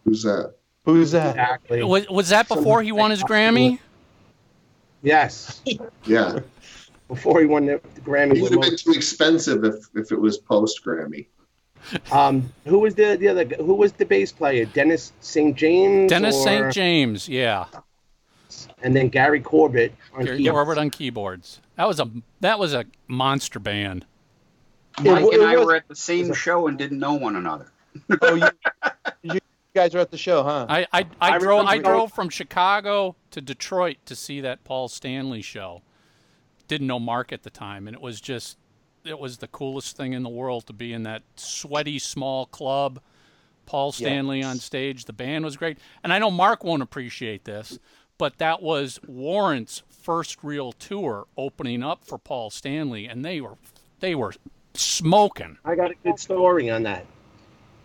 Who's 0.04 0.22
that? 0.24 0.54
Who's 0.88 1.10
that? 1.10 1.30
Exactly. 1.36 1.82
Was, 1.82 2.08
was 2.08 2.30
that 2.30 2.48
before 2.48 2.82
he 2.82 2.92
won 2.92 3.10
his 3.10 3.22
Grammy? 3.22 3.78
Yes. 5.02 5.60
Yeah. 6.06 6.38
Before 7.08 7.40
he 7.40 7.46
won 7.46 7.66
the, 7.66 7.78
the 7.94 8.00
Grammy. 8.00 8.36
It 8.36 8.42
would 8.42 8.52
have 8.52 8.60
been 8.62 8.76
too 8.76 8.92
expensive 8.92 9.64
if, 9.64 9.74
if 9.94 10.12
it 10.12 10.18
was 10.18 10.38
post 10.38 10.82
Grammy. 10.82 11.26
Um, 12.10 12.50
who 12.64 12.78
was 12.78 12.94
the, 12.94 13.16
the 13.20 13.28
other? 13.28 13.44
Who 13.44 13.74
was 13.74 13.92
the 13.92 14.06
bass 14.06 14.32
player? 14.32 14.64
Dennis 14.64 15.12
St. 15.20 15.54
James. 15.54 16.08
Dennis 16.08 16.36
or- 16.36 16.42
St. 16.44 16.72
James, 16.72 17.28
yeah. 17.28 17.66
And 18.82 18.96
then 18.96 19.08
Gary 19.08 19.40
Corbett 19.40 19.92
on 20.14 20.24
Gary 20.24 20.38
keyboards. 20.38 20.54
Corbett 20.54 20.78
on 20.78 20.88
keyboards. 20.90 21.60
That 21.76 21.86
was 21.86 22.00
a 22.00 22.10
that 22.40 22.58
was 22.58 22.72
a 22.72 22.86
monster 23.08 23.58
band. 23.58 24.06
Mike 25.02 25.24
It- 25.26 25.34
and 25.34 25.42
I 25.44 25.56
was- 25.58 25.66
were 25.66 25.74
at 25.74 25.86
the 25.88 25.96
same 25.96 26.32
show 26.32 26.66
and 26.66 26.78
didn't 26.78 26.98
know 26.98 27.12
one 27.12 27.36
another. 27.36 27.70
Oh, 28.22 28.34
you, 28.34 28.48
you 29.34 29.40
guys 29.74 29.94
are 29.94 29.98
at 29.98 30.10
the 30.10 30.18
show, 30.18 30.42
huh? 30.42 30.66
I 30.68 30.86
I, 30.92 31.00
I, 31.00 31.06
I 31.20 31.38
drove 31.38 31.66
I 31.66 31.78
drove 31.78 32.12
from 32.12 32.28
Chicago 32.28 33.16
to 33.30 33.40
Detroit 33.40 33.98
to 34.06 34.16
see 34.16 34.40
that 34.40 34.64
Paul 34.64 34.88
Stanley 34.88 35.42
show. 35.42 35.82
Didn't 36.66 36.86
know 36.86 36.98
Mark 36.98 37.32
at 37.32 37.42
the 37.42 37.50
time, 37.50 37.86
and 37.86 37.94
it 37.94 38.02
was 38.02 38.20
just 38.20 38.58
it 39.04 39.18
was 39.18 39.38
the 39.38 39.48
coolest 39.48 39.96
thing 39.96 40.12
in 40.12 40.22
the 40.22 40.28
world 40.28 40.66
to 40.66 40.72
be 40.72 40.92
in 40.92 41.04
that 41.04 41.22
sweaty 41.36 41.98
small 41.98 42.46
club. 42.46 43.00
Paul 43.66 43.92
Stanley 43.92 44.42
on 44.42 44.56
stage. 44.58 45.04
The 45.04 45.12
band 45.12 45.44
was 45.44 45.58
great, 45.58 45.78
and 46.02 46.10
I 46.10 46.18
know 46.18 46.30
Mark 46.30 46.64
won't 46.64 46.82
appreciate 46.82 47.44
this, 47.44 47.78
but 48.16 48.38
that 48.38 48.62
was 48.62 48.98
Warrant's 49.06 49.82
first 49.90 50.42
real 50.42 50.72
tour 50.72 51.26
opening 51.36 51.82
up 51.82 52.02
for 52.02 52.16
Paul 52.16 52.48
Stanley, 52.48 53.06
and 53.06 53.22
they 53.22 53.42
were 53.42 53.58
they 54.00 54.14
were 54.14 54.32
smoking. 54.74 55.58
I 55.64 55.74
got 55.74 55.90
a 55.90 55.94
good 56.02 56.18
story 56.18 56.70
on 56.70 56.82
that. 56.84 57.04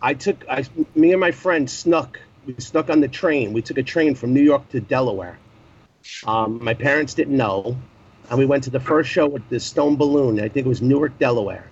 I 0.04 0.12
took, 0.12 0.44
I, 0.50 0.66
me 0.94 1.12
and 1.12 1.20
my 1.20 1.30
friend 1.30 1.68
snuck. 1.68 2.20
We 2.44 2.54
snuck 2.58 2.90
on 2.90 3.00
the 3.00 3.08
train. 3.08 3.54
We 3.54 3.62
took 3.62 3.78
a 3.78 3.82
train 3.82 4.14
from 4.14 4.34
New 4.34 4.42
York 4.42 4.68
to 4.68 4.80
Delaware. 4.80 5.38
Um, 6.26 6.62
my 6.62 6.74
parents 6.74 7.14
didn't 7.14 7.34
know, 7.34 7.78
and 8.28 8.38
we 8.38 8.44
went 8.44 8.64
to 8.64 8.70
the 8.70 8.80
first 8.80 9.08
show 9.08 9.26
with 9.26 9.48
the 9.48 9.58
Stone 9.58 9.96
Balloon. 9.96 10.38
I 10.38 10.48
think 10.50 10.66
it 10.66 10.68
was 10.68 10.82
Newark, 10.82 11.18
Delaware. 11.18 11.70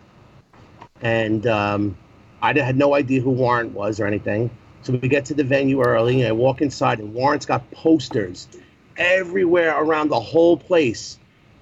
And 1.03 1.47
um, 1.47 1.99
I 2.41 2.59
had 2.59 2.79
no 2.79 2.95
idea 2.95 3.21
who 3.21 3.33
Warrant 3.33 3.73
was 3.73 4.01
or 4.01 4.07
anything. 4.07 4.49
So 4.81 4.95
we 4.95 5.09
get 5.09 5.27
to 5.27 5.35
the 5.35 5.45
venue 5.45 5.83
early, 5.83 6.23
and 6.23 6.29
I 6.29 6.33
walk 6.33 6.63
inside, 6.63 7.01
and 7.01 7.13
Warrant's 7.13 7.45
got 7.45 7.71
posters 7.71 8.49
everywhere 8.97 9.79
around 9.79 10.09
the 10.09 10.21
whole 10.21 10.57
place. 10.57 11.19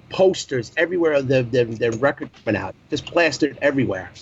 Posters 0.08 0.70
everywhere. 0.76 1.14
of 1.14 1.26
The 1.26 1.42
the, 1.42 1.64
the 1.64 1.90
record 1.98 2.30
went 2.46 2.58
out, 2.58 2.76
just 2.90 3.06
plastered 3.06 3.58
everywhere. 3.60 4.12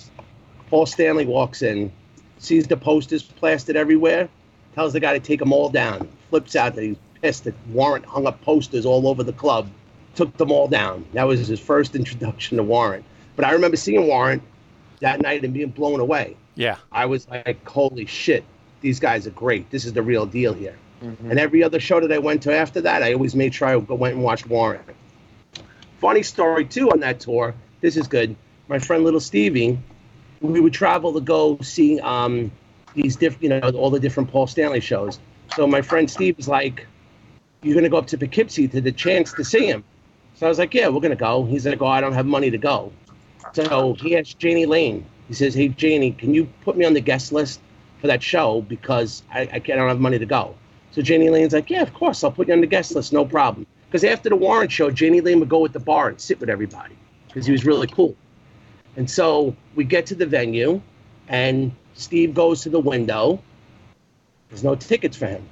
Paul 0.70 0.86
Stanley 0.86 1.26
walks 1.26 1.60
in, 1.60 1.92
sees 2.38 2.66
the 2.66 2.76
posters 2.76 3.22
plastered 3.22 3.76
everywhere, 3.76 4.28
tells 4.74 4.92
the 4.92 5.00
guy 5.00 5.12
to 5.12 5.20
take 5.20 5.40
them 5.40 5.52
all 5.52 5.68
down. 5.68 6.08
Flips 6.30 6.56
out 6.56 6.74
that 6.74 6.82
he's 6.82 6.96
pissed 7.20 7.44
that 7.44 7.54
Warrant 7.68 8.04
hung 8.04 8.26
up 8.26 8.40
posters 8.42 8.86
all 8.86 9.08
over 9.08 9.22
the 9.22 9.32
club, 9.32 9.68
took 10.14 10.36
them 10.36 10.50
all 10.50 10.68
down. 10.68 11.04
That 11.12 11.26
was 11.26 11.46
his 11.46 11.60
first 11.60 11.94
introduction 11.96 12.56
to 12.56 12.62
Warrant. 12.62 13.04
But 13.36 13.44
I 13.44 13.52
remember 13.52 13.76
seeing 13.76 14.06
Warrant 14.06 14.42
that 15.00 15.20
night 15.20 15.44
and 15.44 15.54
being 15.54 15.70
blown 15.70 16.00
away. 16.00 16.36
Yeah, 16.54 16.76
I 16.90 17.06
was 17.06 17.28
like, 17.28 17.66
holy 17.68 18.06
shit, 18.06 18.44
these 18.80 18.98
guys 18.98 19.26
are 19.26 19.30
great. 19.30 19.70
This 19.70 19.84
is 19.84 19.92
the 19.92 20.02
real 20.02 20.26
deal 20.26 20.52
here. 20.52 20.76
Mm-hmm. 21.02 21.30
And 21.30 21.38
every 21.38 21.62
other 21.62 21.78
show 21.78 22.00
that 22.00 22.12
I 22.12 22.18
went 22.18 22.42
to 22.42 22.54
after 22.54 22.80
that, 22.80 23.04
I 23.04 23.12
always 23.12 23.36
made 23.36 23.54
sure 23.54 23.68
I 23.68 23.76
went 23.76 24.14
and 24.14 24.24
watched 24.24 24.48
Warrant. 24.48 24.84
Funny 26.00 26.22
story 26.22 26.64
too 26.64 26.90
on 26.90 27.00
that 27.00 27.20
tour. 27.20 27.54
This 27.80 27.96
is 27.96 28.08
good. 28.08 28.34
My 28.66 28.78
friend 28.78 29.04
Little 29.04 29.20
Stevie, 29.20 29.78
we 30.40 30.60
would 30.60 30.72
travel 30.72 31.12
to 31.12 31.20
go 31.20 31.58
see 31.60 32.00
um, 32.00 32.50
these 32.94 33.16
different, 33.16 33.42
you 33.42 33.48
know, 33.48 33.70
all 33.70 33.90
the 33.90 34.00
different 34.00 34.30
Paul 34.30 34.46
Stanley 34.46 34.80
shows. 34.80 35.18
So 35.56 35.66
my 35.66 35.82
friend 35.82 36.10
Steve 36.10 36.36
was 36.36 36.48
like, 36.48 36.86
"You're 37.62 37.74
gonna 37.74 37.88
go 37.88 37.96
up 37.96 38.06
to 38.08 38.18
Poughkeepsie 38.18 38.68
to 38.68 38.80
the 38.80 38.92
chance 38.92 39.32
to 39.34 39.44
see 39.44 39.66
him." 39.66 39.84
So 40.34 40.46
I 40.46 40.48
was 40.48 40.58
like, 40.58 40.74
"Yeah, 40.74 40.88
we're 40.88 41.00
gonna 41.00 41.16
go." 41.16 41.44
He's 41.44 41.66
like, 41.66 41.82
"Oh, 41.82 41.86
I 41.86 42.00
don't 42.00 42.12
have 42.12 42.26
money 42.26 42.50
to 42.50 42.58
go." 42.58 42.92
So 43.52 43.94
he 43.94 44.16
asked 44.16 44.42
Jani 44.42 44.66
Lane. 44.66 45.04
He 45.28 45.34
says, 45.34 45.54
"Hey 45.54 45.74
Jani, 45.76 46.12
can 46.12 46.34
you 46.34 46.48
put 46.62 46.76
me 46.76 46.84
on 46.84 46.94
the 46.94 47.00
guest 47.00 47.32
list 47.32 47.60
for 48.00 48.06
that 48.06 48.22
show 48.22 48.60
because 48.62 49.22
I, 49.32 49.40
I, 49.40 49.54
I 49.54 49.58
don't 49.58 49.88
have 49.88 50.00
money 50.00 50.18
to 50.18 50.26
go?" 50.26 50.54
So 50.92 51.00
Jani 51.00 51.30
Lane's 51.30 51.52
like, 51.52 51.70
"Yeah, 51.70 51.82
of 51.82 51.92
course, 51.94 52.22
I'll 52.22 52.32
put 52.32 52.48
you 52.48 52.54
on 52.54 52.60
the 52.60 52.66
guest 52.66 52.94
list, 52.94 53.12
no 53.12 53.24
problem." 53.24 53.66
Because 53.88 54.04
after 54.04 54.28
the 54.28 54.36
Warrant 54.36 54.70
show, 54.70 54.88
Jani 54.90 55.22
Lane 55.22 55.40
would 55.40 55.48
go 55.48 55.64
at 55.64 55.72
the 55.72 55.80
bar 55.80 56.08
and 56.08 56.20
sit 56.20 56.40
with 56.40 56.50
everybody 56.50 56.94
because 57.26 57.46
he 57.46 57.52
was 57.52 57.64
really 57.64 57.86
cool. 57.86 58.14
And 58.98 59.08
so 59.08 59.54
we 59.76 59.84
get 59.84 60.06
to 60.06 60.16
the 60.16 60.26
venue, 60.26 60.82
and 61.28 61.70
Steve 61.94 62.34
goes 62.34 62.62
to 62.62 62.68
the 62.68 62.80
window. 62.80 63.40
There's 64.48 64.64
no 64.64 64.74
tickets 64.74 65.16
for 65.16 65.26
him. 65.26 65.48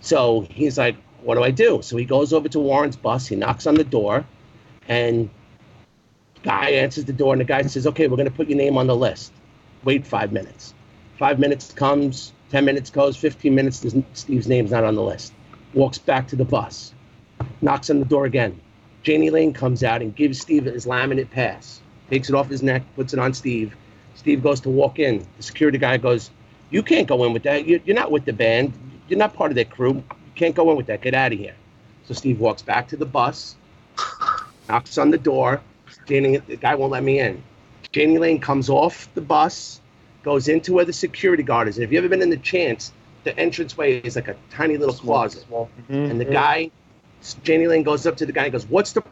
So 0.00 0.46
he's 0.50 0.78
like, 0.78 0.96
What 1.20 1.34
do 1.34 1.42
I 1.42 1.50
do? 1.50 1.82
So 1.82 1.98
he 1.98 2.06
goes 2.06 2.32
over 2.32 2.48
to 2.48 2.58
Warrant's 2.58 2.96
bus, 2.96 3.26
he 3.26 3.36
knocks 3.36 3.66
on 3.66 3.74
the 3.74 3.84
door, 3.84 4.24
and 4.88 5.28
guy 6.42 6.70
answers 6.70 7.04
the 7.04 7.12
door, 7.12 7.34
and 7.34 7.40
the 7.42 7.44
guy 7.44 7.60
says, 7.60 7.86
Okay, 7.86 8.08
we're 8.08 8.16
going 8.16 8.30
to 8.30 8.34
put 8.34 8.48
your 8.48 8.56
name 8.56 8.78
on 8.78 8.86
the 8.86 8.96
list. 8.96 9.34
Wait 9.84 10.06
five 10.06 10.32
minutes. 10.32 10.72
Five 11.18 11.38
minutes 11.38 11.70
comes, 11.70 12.32
10 12.50 12.64
minutes 12.64 12.88
goes, 12.88 13.14
15 13.14 13.54
minutes, 13.54 13.84
Steve's 14.14 14.48
name's 14.48 14.70
not 14.70 14.84
on 14.84 14.94
the 14.94 15.02
list. 15.02 15.34
Walks 15.74 15.98
back 15.98 16.28
to 16.28 16.36
the 16.36 16.46
bus, 16.46 16.94
knocks 17.60 17.90
on 17.90 17.98
the 17.98 18.06
door 18.06 18.24
again. 18.24 18.58
Jani 19.04 19.28
Lane 19.28 19.52
comes 19.52 19.84
out 19.84 20.00
and 20.00 20.16
gives 20.16 20.40
Steve 20.40 20.64
his 20.64 20.86
laminate 20.86 21.30
pass, 21.30 21.82
takes 22.10 22.28
it 22.28 22.34
off 22.34 22.48
his 22.48 22.62
neck, 22.62 22.82
puts 22.96 23.12
it 23.12 23.18
on 23.18 23.34
Steve. 23.34 23.76
Steve 24.14 24.42
goes 24.42 24.60
to 24.60 24.70
walk 24.70 24.98
in. 24.98 25.26
The 25.36 25.42
security 25.42 25.78
guy 25.78 25.96
goes, 25.96 26.30
You 26.70 26.82
can't 26.82 27.06
go 27.06 27.24
in 27.24 27.32
with 27.32 27.42
that. 27.44 27.66
You- 27.66 27.80
You're 27.84 27.96
not 27.96 28.10
with 28.10 28.24
the 28.24 28.32
band. 28.32 28.72
You're 29.08 29.18
not 29.18 29.34
part 29.34 29.50
of 29.50 29.54
their 29.54 29.64
crew. 29.64 29.94
You 29.94 30.34
can't 30.34 30.54
go 30.54 30.70
in 30.70 30.76
with 30.76 30.86
that. 30.86 31.02
Get 31.02 31.14
out 31.14 31.32
of 31.32 31.38
here. 31.38 31.54
So 32.06 32.14
Steve 32.14 32.40
walks 32.40 32.62
back 32.62 32.88
to 32.88 32.96
the 32.96 33.06
bus, 33.06 33.56
knocks 34.68 34.98
on 34.98 35.10
the 35.10 35.18
door. 35.18 35.60
Jani, 36.06 36.38
the 36.38 36.56
guy 36.56 36.74
won't 36.74 36.92
let 36.92 37.02
me 37.02 37.18
in. 37.18 37.42
Jani 37.94 38.18
Lane 38.18 38.40
comes 38.40 38.68
off 38.68 39.08
the 39.14 39.20
bus, 39.20 39.80
goes 40.22 40.48
into 40.48 40.72
where 40.72 40.84
the 40.84 40.92
security 40.92 41.42
guard 41.42 41.68
is. 41.68 41.76
And 41.76 41.84
if 41.84 41.92
you've 41.92 42.04
ever 42.04 42.08
been 42.08 42.22
in 42.22 42.30
the 42.30 42.36
chance, 42.36 42.92
the 43.24 43.38
entranceway 43.40 44.00
is 44.00 44.16
like 44.16 44.28
a 44.28 44.36
tiny 44.50 44.76
little 44.76 44.94
closet. 44.94 45.44
And 45.88 46.20
the 46.20 46.24
mm-hmm. 46.24 46.32
guy, 46.32 46.70
Jani 47.44 47.68
Lane 47.68 47.82
goes 47.82 48.06
up 48.06 48.16
to 48.18 48.26
the 48.26 48.32
guy 48.32 48.44
and 48.44 48.52
goes, 48.52 48.66
What's 48.66 48.92
the 48.92 49.02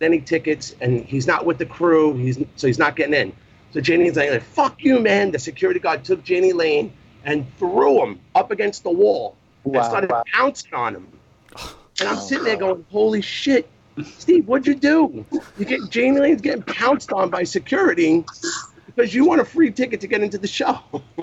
any 0.00 0.20
tickets 0.20 0.74
and 0.80 1.04
he's 1.04 1.26
not 1.26 1.46
with 1.46 1.58
the 1.58 1.66
crew. 1.66 2.14
He's 2.14 2.38
so 2.56 2.66
he's 2.66 2.78
not 2.78 2.96
getting 2.96 3.14
in. 3.14 3.32
So 3.72 3.80
Jani's 3.80 4.16
like 4.16 4.42
fuck 4.42 4.82
you 4.82 5.00
man. 5.00 5.32
The 5.32 5.38
security 5.38 5.80
guard 5.80 6.04
took 6.04 6.28
Jani 6.28 6.52
Lane 6.52 6.92
and 7.24 7.46
threw 7.58 8.02
him 8.02 8.20
up 8.34 8.50
against 8.50 8.82
the 8.82 8.90
wall 8.90 9.36
and 9.64 9.74
Wow. 9.74 9.82
started 9.82 10.10
pouncing 10.32 10.74
on 10.74 10.96
him. 10.96 11.08
And 11.98 12.10
I'm 12.10 12.16
oh, 12.18 12.20
sitting 12.20 12.44
there 12.44 12.58
going 12.58 12.84
holy 12.90 13.22
shit. 13.22 13.70
Steve 14.18 14.46
what'd 14.46 14.66
you 14.66 14.74
do? 14.74 15.24
You 15.56 15.64
get 15.64 15.94
Jani 15.94 16.20
Lane's 16.20 16.42
getting 16.42 16.62
pounced 16.62 17.10
on 17.10 17.30
by 17.30 17.42
security 17.44 18.22
because 18.84 19.14
you 19.14 19.24
want 19.24 19.40
a 19.40 19.46
free 19.46 19.70
ticket 19.70 20.02
to 20.02 20.06
get 20.06 20.22
into 20.22 20.36
the 20.36 20.46
show. 20.46 20.78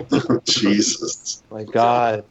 Jesus. 0.46 1.44
My 1.52 1.64
God. 1.64 2.26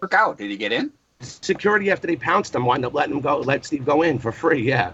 Work 0.00 0.14
out. 0.14 0.38
Did 0.38 0.50
he 0.50 0.56
get 0.56 0.72
in? 0.72 0.92
security 1.22 1.90
after 1.90 2.06
they 2.06 2.16
pounced 2.16 2.54
him 2.54 2.64
wound 2.64 2.84
up 2.84 2.94
letting 2.94 3.14
him 3.14 3.20
go 3.20 3.40
let 3.40 3.64
Steve 3.64 3.84
go 3.84 4.00
in 4.00 4.18
for 4.18 4.32
free 4.32 4.62
yeah 4.62 4.92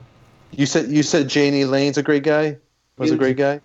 You 0.51 0.67
said 0.67 0.91
you 0.91 1.05
said 1.05 1.33
Jani 1.33 1.65
Lane's 1.65 1.99
a 1.99 2.03
great 2.03 2.25
guy. 2.25 2.57
Was 2.99 3.11
a 3.11 3.17
great 3.17 3.37
guy. 3.37 3.61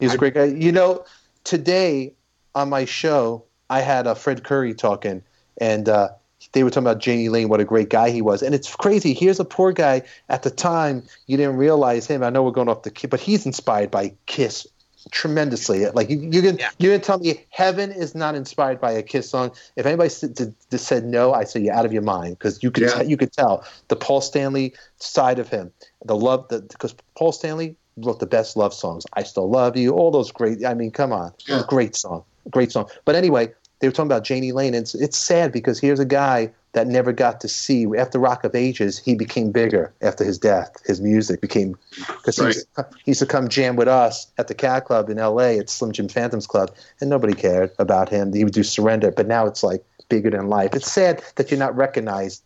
He's 0.00 0.14
a 0.14 0.18
great 0.18 0.32
guy. 0.32 0.44
You 0.44 0.72
know, 0.72 1.04
today 1.44 2.14
on 2.54 2.70
my 2.70 2.86
show, 2.86 3.44
I 3.68 3.80
had 3.80 4.06
uh, 4.06 4.14
Fred 4.14 4.42
Coury 4.42 4.72
talking, 4.72 5.22
and 5.60 5.86
uh, 5.86 6.08
they 6.52 6.64
were 6.64 6.70
talking 6.70 6.86
about 6.86 7.06
Jani 7.06 7.28
Lane, 7.28 7.50
what 7.50 7.60
a 7.60 7.64
great 7.64 7.90
guy 7.90 8.08
he 8.08 8.22
was. 8.22 8.42
And 8.42 8.54
it's 8.54 8.74
crazy. 8.74 9.12
Here's 9.12 9.38
a 9.38 9.44
poor 9.44 9.72
guy. 9.72 10.02
At 10.30 10.42
the 10.42 10.50
time, 10.50 11.02
you 11.26 11.36
didn't 11.36 11.56
realize 11.56 12.06
him. 12.06 12.22
I 12.22 12.30
know 12.30 12.42
we're 12.42 12.52
going 12.52 12.70
off 12.70 12.82
the, 12.82 13.08
but 13.08 13.20
he's 13.20 13.44
inspired 13.44 13.90
by 13.90 14.14
Kiss 14.24 14.66
tremendously. 15.10 15.86
Like 15.86 16.10
you, 16.10 16.18
you 16.18 16.42
can, 16.42 16.58
Yeah. 16.58 16.70
you 16.78 16.90
can 16.90 17.00
tell 17.00 17.18
me 17.18 17.44
Heaven 17.50 17.90
is 17.92 18.14
not 18.14 18.34
inspired 18.34 18.80
by 18.80 18.92
a 18.92 19.02
Kiss 19.02 19.28
song. 19.30 19.50
If 19.76 19.86
anybody 19.86 20.08
said, 20.10 20.34
did- 20.34 20.54
did- 20.70 20.80
said 20.80 21.04
no, 21.04 21.32
I 21.32 21.44
say 21.44 21.60
you're 21.60 21.74
out 21.74 21.86
of 21.86 21.92
your 21.92 22.02
mind 22.02 22.38
because 22.38 22.62
you 22.62 22.70
could, 22.70 22.84
Yeah. 22.84 23.02
te- 23.02 23.08
you 23.08 23.16
could 23.16 23.32
tell 23.32 23.64
the 23.88 23.96
Paul 23.96 24.20
Stanley 24.20 24.74
side 24.98 25.38
of 25.38 25.48
him, 25.48 25.72
the 26.04 26.16
love, 26.16 26.46
that 26.48 26.68
because 26.68 26.94
Paul 27.16 27.32
Stanley 27.32 27.76
wrote 27.96 28.20
the 28.20 28.26
best 28.26 28.56
love 28.56 28.72
songs. 28.72 29.04
I 29.14 29.22
still 29.24 29.48
love 29.50 29.76
you. 29.76 29.92
All 29.92 30.10
those 30.10 30.30
great. 30.30 30.64
I 30.64 30.74
mean, 30.74 30.90
come 30.90 31.12
on, 31.12 31.32
Yeah. 31.46 31.62
great 31.68 31.96
song, 31.96 32.22
great 32.50 32.72
song. 32.72 32.88
But 33.04 33.14
anyway, 33.14 33.52
they 33.80 33.88
were 33.88 33.92
talking 33.92 34.06
about 34.08 34.28
Jani 34.28 34.52
Lane, 34.52 34.74
and 34.74 34.82
it's, 34.82 34.94
it's 34.94 35.16
sad 35.16 35.52
because 35.52 35.80
here's 35.80 36.00
a 36.00 36.04
guy 36.04 36.52
that 36.72 36.86
never 36.86 37.12
got 37.12 37.40
to 37.40 37.48
see 37.48 37.86
after 37.98 38.18
Rock 38.18 38.44
of 38.44 38.54
Ages. 38.54 38.98
He 38.98 39.14
became 39.14 39.50
bigger 39.50 39.92
after 40.02 40.22
his 40.22 40.38
death. 40.38 40.70
His 40.86 41.00
music 41.00 41.40
became 41.40 41.76
because 41.96 42.36
he, 42.36 42.44
used- 42.44 42.66
he 43.04 43.10
used 43.10 43.20
to 43.20 43.26
come 43.26 43.48
jam 43.48 43.76
with 43.76 43.88
us 43.88 44.30
at 44.38 44.48
the 44.48 44.54
Cat 44.54 44.84
Club 44.84 45.08
in 45.08 45.18
L.A. 45.18 45.58
at 45.58 45.70
Slim 45.70 45.92
Jim 45.92 46.08
Phantoms 46.08 46.46
Club, 46.46 46.74
and 47.00 47.10
nobody 47.10 47.34
cared 47.34 47.72
about 47.78 48.08
him. 48.08 48.32
He 48.32 48.44
would 48.44 48.52
do 48.52 48.62
Surrender, 48.62 49.10
but 49.10 49.26
now 49.26 49.46
it's 49.46 49.62
like 49.62 49.82
bigger 50.08 50.30
than 50.30 50.48
life. 50.48 50.74
It's 50.74 50.90
sad 50.90 51.22
that 51.36 51.50
you're 51.50 51.58
not 51.58 51.74
recognized 51.74 52.42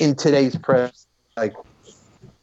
in 0.00 0.16
today's 0.16 0.56
press. 0.56 1.06
Like 1.36 1.54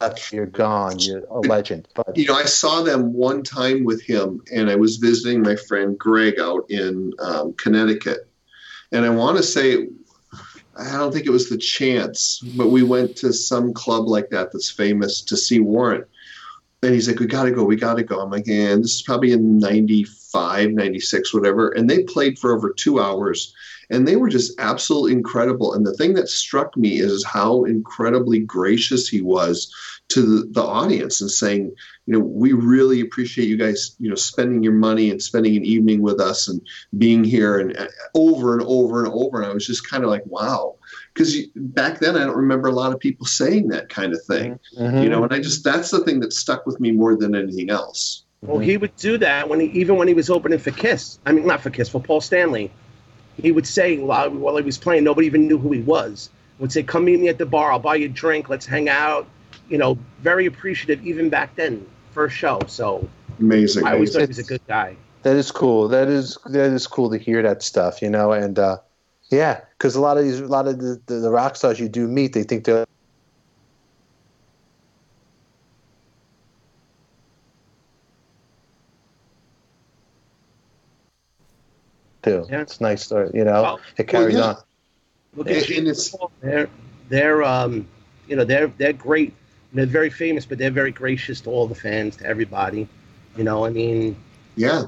after 0.00 0.36
you're 0.36 0.46
gone, 0.46 0.98
you're 1.00 1.24
a 1.30 1.40
legend. 1.40 1.88
But 1.94 2.16
You 2.16 2.26
know, 2.26 2.34
I 2.34 2.44
saw 2.44 2.82
them 2.82 3.12
one 3.12 3.42
time 3.42 3.84
with 3.84 4.02
him, 4.02 4.42
and 4.52 4.70
I 4.70 4.76
was 4.76 4.96
visiting 4.96 5.42
my 5.42 5.56
friend 5.56 5.98
Greg 5.98 6.38
out 6.38 6.70
in 6.70 7.12
um, 7.18 7.52
Connecticut. 7.54 8.28
And 8.92 9.04
I 9.04 9.10
want 9.10 9.36
to 9.36 9.42
say, 9.42 9.88
I 10.76 10.96
don't 10.96 11.12
think 11.12 11.26
it 11.26 11.30
was 11.30 11.48
the 11.48 11.58
chance, 11.58 12.40
but 12.56 12.68
we 12.68 12.82
went 12.82 13.16
to 13.16 13.32
some 13.32 13.74
club 13.74 14.06
like 14.06 14.30
that 14.30 14.52
that's 14.52 14.70
famous 14.70 15.20
to 15.22 15.36
see 15.36 15.60
Warrant. 15.60 16.06
And 16.82 16.94
he's 16.94 17.08
like, 17.08 17.18
We 17.18 17.26
got 17.26 17.44
to 17.44 17.50
go, 17.50 17.64
we 17.64 17.76
got 17.76 17.94
to 17.94 18.04
go. 18.04 18.20
I'm 18.20 18.30
like, 18.30 18.46
And 18.46 18.84
this 18.84 18.94
is 18.94 19.02
probably 19.02 19.32
in 19.32 19.58
95, 19.58 20.70
96, 20.70 21.34
whatever. 21.34 21.70
And 21.70 21.90
they 21.90 22.04
played 22.04 22.38
for 22.38 22.54
over 22.54 22.72
two 22.72 23.00
hours. 23.00 23.52
And 23.90 24.06
they 24.06 24.16
were 24.16 24.28
just 24.28 24.52
absolutely 24.58 25.12
incredible. 25.12 25.74
And 25.74 25.86
the 25.86 25.94
thing 25.94 26.14
that 26.14 26.28
struck 26.28 26.76
me 26.76 26.98
is 27.00 27.24
how 27.24 27.64
incredibly 27.64 28.38
gracious 28.38 29.08
he 29.08 29.22
was 29.22 29.72
to 30.08 30.22
the, 30.22 30.46
the 30.50 30.62
audience 30.62 31.20
and 31.20 31.30
saying, 31.30 31.74
you 32.06 32.12
know, 32.14 32.20
we 32.20 32.52
really 32.52 33.00
appreciate 33.00 33.48
you 33.48 33.56
guys, 33.56 33.94
you 33.98 34.08
know, 34.08 34.14
spending 34.14 34.62
your 34.62 34.72
money 34.72 35.10
and 35.10 35.22
spending 35.22 35.56
an 35.56 35.64
evening 35.64 36.00
with 36.02 36.20
us 36.20 36.48
and 36.48 36.60
being 36.96 37.24
here 37.24 37.58
and 37.58 37.76
uh, 37.76 37.86
over 38.14 38.54
and 38.54 38.62
over 38.66 39.04
and 39.04 39.12
over. 39.12 39.42
And 39.42 39.50
I 39.50 39.54
was 39.54 39.66
just 39.66 39.88
kind 39.88 40.04
of 40.04 40.10
like, 40.10 40.24
wow. 40.26 40.76
Because 41.12 41.36
back 41.56 41.98
then, 41.98 42.16
I 42.16 42.24
don't 42.24 42.36
remember 42.36 42.68
a 42.68 42.72
lot 42.72 42.92
of 42.92 43.00
people 43.00 43.26
saying 43.26 43.68
that 43.68 43.88
kind 43.88 44.12
of 44.14 44.22
thing, 44.24 44.58
Mhm. 44.78 45.02
you 45.02 45.08
know, 45.08 45.22
and 45.24 45.32
I 45.32 45.40
just, 45.40 45.64
that's 45.64 45.90
the 45.90 46.00
thing 46.04 46.20
that 46.20 46.32
stuck 46.32 46.66
with 46.66 46.80
me 46.80 46.90
more 46.90 47.16
than 47.16 47.34
anything 47.34 47.70
else. 47.70 48.24
Well, 48.40 48.58
he 48.58 48.76
would 48.76 48.94
do 48.96 49.18
that 49.18 49.48
when 49.48 49.60
he, 49.60 49.66
even 49.66 49.96
when 49.96 50.08
he 50.08 50.14
was 50.14 50.30
opening 50.30 50.58
for 50.58 50.70
Kiss. 50.70 51.18
I 51.26 51.32
mean, 51.32 51.46
not 51.46 51.60
for 51.60 51.70
Kiss, 51.70 51.88
for 51.88 52.00
Paul 52.00 52.20
Stanley. 52.20 52.70
He 53.40 53.52
would 53.52 53.66
say 53.66 53.98
while, 53.98 54.30
while 54.30 54.56
he 54.56 54.62
was 54.62 54.78
playing, 54.78 55.04
nobody 55.04 55.26
even 55.26 55.46
knew 55.46 55.58
who 55.58 55.72
he 55.72 55.80
was. 55.80 56.30
Would 56.58 56.72
say, 56.72 56.82
"Come 56.82 57.04
meet 57.04 57.20
me 57.20 57.28
at 57.28 57.38
the 57.38 57.46
bar. 57.46 57.70
I'll 57.70 57.78
buy 57.78 57.94
you 57.96 58.06
a 58.06 58.08
drink. 58.08 58.48
Let's 58.48 58.66
hang 58.66 58.88
out." 58.88 59.26
You 59.68 59.78
know, 59.78 59.98
very 60.20 60.46
appreciative 60.46 61.06
even 61.06 61.28
back 61.28 61.54
then, 61.54 61.86
first 62.12 62.34
show. 62.36 62.60
So 62.66 63.08
Amazing. 63.38 63.86
I 63.86 63.92
always 63.92 64.12
thought 64.12 64.22
he 64.22 64.26
was 64.26 64.38
a 64.38 64.44
good 64.44 64.66
guy. 64.66 64.96
That 65.22 65.36
is 65.36 65.50
cool. 65.50 65.88
That 65.88 66.08
is 66.08 66.38
that 66.46 66.72
is 66.72 66.86
cool 66.86 67.10
to 67.10 67.18
hear 67.18 67.42
that 67.42 67.62
stuff, 67.62 68.02
you 68.02 68.10
know. 68.10 68.32
And 68.32 68.58
uh, 68.58 68.78
yeah, 69.30 69.60
because 69.76 69.94
a 69.94 70.00
lot 70.00 70.16
of 70.16 70.24
these, 70.24 70.40
a 70.40 70.46
lot 70.46 70.66
of 70.66 70.78
the, 70.78 71.00
the, 71.06 71.14
the 71.14 71.30
rock 71.30 71.56
stars 71.56 71.78
you 71.78 71.88
do 71.88 72.08
meet, 72.08 72.32
they 72.32 72.42
think 72.42 72.64
they're 72.64 72.86
too. 82.22 82.46
Yeah. 82.50 82.62
It's 82.62 82.80
nice, 82.80 83.08
to, 83.08 83.30
you 83.34 83.44
know. 83.44 83.62
Well, 83.62 83.80
it 83.96 84.08
carries 84.08 84.36
yeah. 84.36 84.42
on. 84.42 84.56
Look 85.36 85.48
And- 85.48 85.56
at 85.56 85.68
and 85.70 85.86
it's- 85.88 86.14
they're 86.40 86.68
they're 87.08 87.42
um 87.44 87.86
you 88.26 88.36
know 88.36 88.44
they're 88.44 88.68
they're 88.78 88.92
great. 88.92 89.34
They're 89.72 89.86
very 89.86 90.10
famous, 90.10 90.46
but 90.46 90.58
they're 90.58 90.70
very 90.70 90.90
gracious 90.92 91.40
to 91.42 91.50
all 91.50 91.66
the 91.66 91.74
fans, 91.74 92.16
to 92.16 92.26
everybody. 92.26 92.88
You 93.36 93.44
know, 93.44 93.64
I 93.64 93.70
mean, 93.70 94.16
Yeah. 94.56 94.86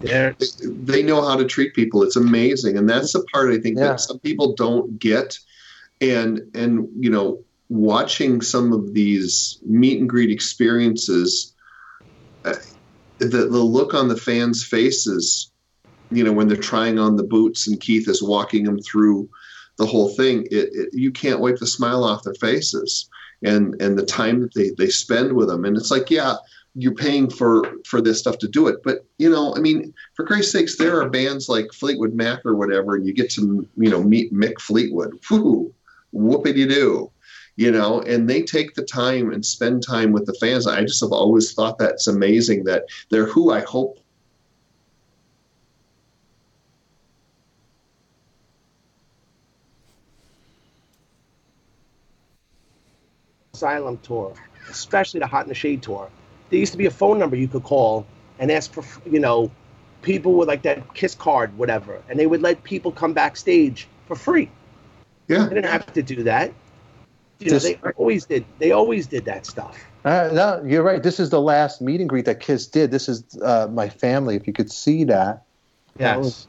They're, 0.00 0.34
they 0.64 1.04
know 1.04 1.22
how 1.24 1.36
to 1.36 1.44
treat 1.44 1.74
people. 1.74 2.02
It's 2.02 2.16
amazing, 2.16 2.76
and 2.76 2.90
that's 2.90 3.12
the 3.12 3.24
part 3.32 3.52
I 3.54 3.58
think 3.58 3.78
Yeah. 3.78 3.90
that 3.90 4.00
some 4.00 4.18
people 4.18 4.54
don't 4.54 4.98
get. 4.98 5.38
And 6.00 6.40
and 6.54 6.88
you 6.98 7.08
know, 7.08 7.44
watching 7.68 8.40
some 8.40 8.72
of 8.72 8.92
these 8.94 9.60
meet 9.64 10.00
and 10.00 10.08
greet 10.08 10.30
experiences, 10.30 11.54
uh, 12.44 12.54
the 13.18 13.28
the 13.28 13.62
look 13.62 13.94
on 13.94 14.08
the 14.08 14.16
fans' 14.16 14.64
faces, 14.64 15.51
you 16.16 16.24
know, 16.24 16.32
when 16.32 16.48
they're 16.48 16.56
trying 16.56 16.98
on 16.98 17.16
the 17.16 17.22
boots 17.22 17.66
and 17.66 17.80
Keith 17.80 18.08
is 18.08 18.22
walking 18.22 18.64
them 18.64 18.80
through 18.80 19.28
the 19.76 19.86
whole 19.86 20.08
thing, 20.10 20.46
it, 20.50 20.68
it 20.72 20.88
you 20.92 21.10
can't 21.10 21.40
wipe 21.40 21.56
the 21.56 21.66
smile 21.66 22.04
off 22.04 22.24
their 22.24 22.34
faces. 22.34 23.08
And 23.44 23.80
and 23.82 23.98
the 23.98 24.06
time 24.06 24.40
that 24.40 24.54
they 24.54 24.70
they 24.70 24.88
spend 24.88 25.32
with 25.32 25.48
them, 25.48 25.64
and 25.64 25.76
it's 25.76 25.90
like, 25.90 26.10
yeah, 26.10 26.36
you're 26.74 26.94
paying 26.94 27.28
for 27.28 27.64
for 27.84 28.00
this 28.00 28.18
stuff 28.18 28.38
to 28.38 28.48
do 28.48 28.68
it, 28.68 28.82
but 28.82 29.04
you 29.18 29.28
know, 29.28 29.54
I 29.56 29.60
mean, 29.60 29.92
for 30.14 30.24
Christ's 30.24 30.52
sakes, 30.52 30.76
there 30.76 31.00
are 31.00 31.10
bands 31.10 31.48
like 31.48 31.72
Fleetwood 31.72 32.14
Mac 32.14 32.46
or 32.46 32.54
whatever, 32.54 32.94
and 32.94 33.06
you 33.06 33.12
get 33.12 33.30
to 33.32 33.68
you 33.76 33.90
know 33.90 34.02
meet 34.02 34.32
Mick 34.32 34.60
Fleetwood. 34.60 35.18
Whoo, 35.30 35.74
whoopity 36.14 36.68
doo, 36.68 37.10
you 37.56 37.70
know, 37.70 38.00
and 38.02 38.28
they 38.28 38.42
take 38.42 38.74
the 38.74 38.84
time 38.84 39.32
and 39.32 39.44
spend 39.44 39.82
time 39.82 40.12
with 40.12 40.26
the 40.26 40.34
fans. 40.34 40.66
I 40.66 40.82
just 40.82 41.00
have 41.00 41.12
always 41.12 41.52
thought 41.52 41.78
that's 41.78 42.06
amazing 42.06 42.64
that 42.64 42.84
they're 43.10 43.26
who 43.26 43.50
I 43.50 43.60
hope 43.60 43.98
Asylum 53.56 53.98
tour, 53.98 54.32
especially 54.70 55.20
the 55.20 55.26
Hot 55.26 55.42
in 55.42 55.50
the 55.50 55.54
Shade 55.54 55.82
tour, 55.82 56.08
there 56.48 56.58
used 56.58 56.72
to 56.72 56.78
be 56.78 56.86
a 56.86 56.90
phone 56.90 57.18
number 57.18 57.36
you 57.36 57.46
could 57.46 57.64
call 57.64 58.06
and 58.38 58.50
ask 58.50 58.72
for, 58.72 58.82
you 59.06 59.20
know, 59.20 59.50
people 60.00 60.32
with 60.32 60.48
like 60.48 60.62
that 60.62 60.94
Kiss 60.94 61.14
card, 61.14 61.56
whatever, 61.58 62.02
and 62.08 62.18
they 62.18 62.26
would 62.26 62.40
let 62.40 62.62
people 62.64 62.90
come 62.90 63.12
backstage 63.12 63.88
for 64.08 64.16
free. 64.16 64.50
Yeah. 65.28 65.48
They 65.48 65.56
didn't 65.56 65.70
have 65.70 65.92
to 65.92 66.02
do 66.02 66.22
that. 66.22 66.54
You 67.40 67.50
know, 67.50 67.58
they 67.58 67.78
always 67.98 68.24
did. 68.24 68.46
They 68.58 68.72
always 68.72 69.06
did 69.06 69.26
that 69.26 69.44
stuff. 69.44 69.78
Uh, 70.02 70.30
no, 70.32 70.62
you're 70.66 70.82
right. 70.82 71.02
This 71.02 71.20
is 71.20 71.28
the 71.28 71.40
last 71.40 71.82
meet 71.82 72.00
and 72.00 72.08
greet 72.08 72.24
that 72.24 72.40
Kiss 72.40 72.66
did. 72.66 72.90
This 72.90 73.06
is 73.06 73.22
uh, 73.42 73.68
my 73.70 73.90
family. 73.90 74.34
If 74.34 74.46
you 74.46 74.54
could 74.54 74.72
see 74.72 75.04
that, 75.04 75.44
That 75.98 76.16
Yes. 76.16 76.24
was- 76.24 76.46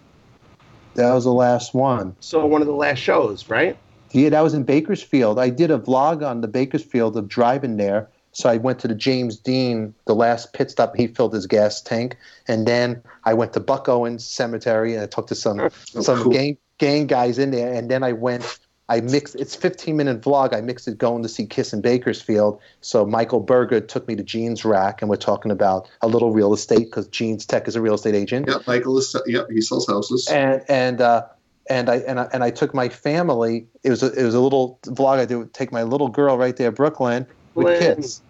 that 0.96 1.12
was 1.14 1.26
the 1.26 1.34
last 1.34 1.74
one. 1.74 2.16
So 2.22 2.46
one 2.46 2.62
of 2.62 2.68
the 2.68 2.74
last 2.74 3.00
shows, 3.00 3.50
right? 3.50 3.78
Yeah, 4.14 4.30
that 4.30 4.42
was 4.42 4.54
in 4.54 4.64
Bakersfield. 4.64 5.40
I 5.40 5.50
did 5.50 5.72
a 5.72 5.80
vlog 5.80 6.28
on 6.28 6.42
the 6.42 6.48
Bakersfield 6.48 7.18
of 7.18 7.28
driving 7.28 7.78
there. 7.78 8.10
So 8.32 8.50
I 8.50 8.58
went 8.58 8.80
to 8.80 8.88
the 8.88 8.96
James 8.96 9.38
Dean, 9.38 9.94
the 10.06 10.16
last 10.16 10.54
pit 10.54 10.72
stop. 10.72 10.96
He 10.96 11.08
filled 11.08 11.34
his 11.34 11.46
gas 11.46 11.82
tank, 11.82 12.18
and 12.48 12.68
then 12.68 13.04
I 13.26 13.34
went 13.36 13.54
to 13.54 13.60
Buck 13.60 13.88
Owens 13.88 14.26
Cemetery 14.26 14.94
and 14.94 15.04
I 15.04 15.06
talked 15.06 15.30
to 15.30 15.36
some 15.36 15.70
some 15.84 16.24
cool. 16.24 16.32
gang 16.32 16.58
gang 16.80 17.06
guys 17.08 17.38
in 17.38 17.52
there. 17.52 17.74
And 17.74 17.92
then 17.92 18.04
I 18.04 18.14
went. 18.14 18.60
I 18.90 19.00
mixed. 19.00 19.36
It's 19.36 19.56
15 19.56 19.96
minute 19.96 20.22
vlog. 20.22 20.54
I 20.54 20.62
mixed 20.62 20.88
it 20.88 20.98
going 20.98 21.24
to 21.24 21.30
see 21.30 21.46
Kiss 21.46 21.74
in 21.74 21.82
Bakersfield. 21.82 22.60
So 22.82 23.06
Michael 23.06 23.40
Berger 23.40 23.80
took 23.80 24.08
me 24.08 24.16
to 24.16 24.24
Jeans 24.24 24.66
rack, 24.66 25.02
and 25.02 25.10
we're 25.10 25.16
talking 25.16 25.52
about 25.52 25.88
a 26.02 26.08
little 26.08 26.32
real 26.34 26.54
estate 26.54 26.86
because 26.86 27.08
Jeans 27.08 27.46
Tech 27.46 27.68
is 27.68 27.76
a 27.76 27.82
real 27.82 27.94
estate 27.94 28.16
agent 28.16 28.48
Yeah, 28.50 28.58
Michael 28.68 28.98
is. 28.98 29.16
Yeah, 29.26 29.44
he 29.50 29.62
sells 29.62 29.88
houses. 29.88 30.28
and 30.28 30.64
and 30.68 31.00
uh, 31.02 31.26
and 31.70 31.90
I 31.90 31.98
and 31.98 32.20
I 32.20 32.28
and 32.34 32.44
I 32.44 32.52
took 32.52 32.74
my 32.74 32.90
family. 32.90 33.68
It 33.84 33.90
was 33.90 34.04
a, 34.04 34.12
it 34.14 34.24
was 34.24 34.36
a 34.36 34.40
little 34.40 34.80
vlog 34.84 35.20
I 35.20 35.26
did. 35.26 35.54
Take 35.54 35.72
my 35.72 35.84
little 35.84 36.10
girl 36.10 36.38
right 36.38 36.56
there, 36.56 36.72
Brooklyn, 36.72 37.26
with 37.56 37.68
Brooklyn. 37.68 37.96
kids. 37.96 38.22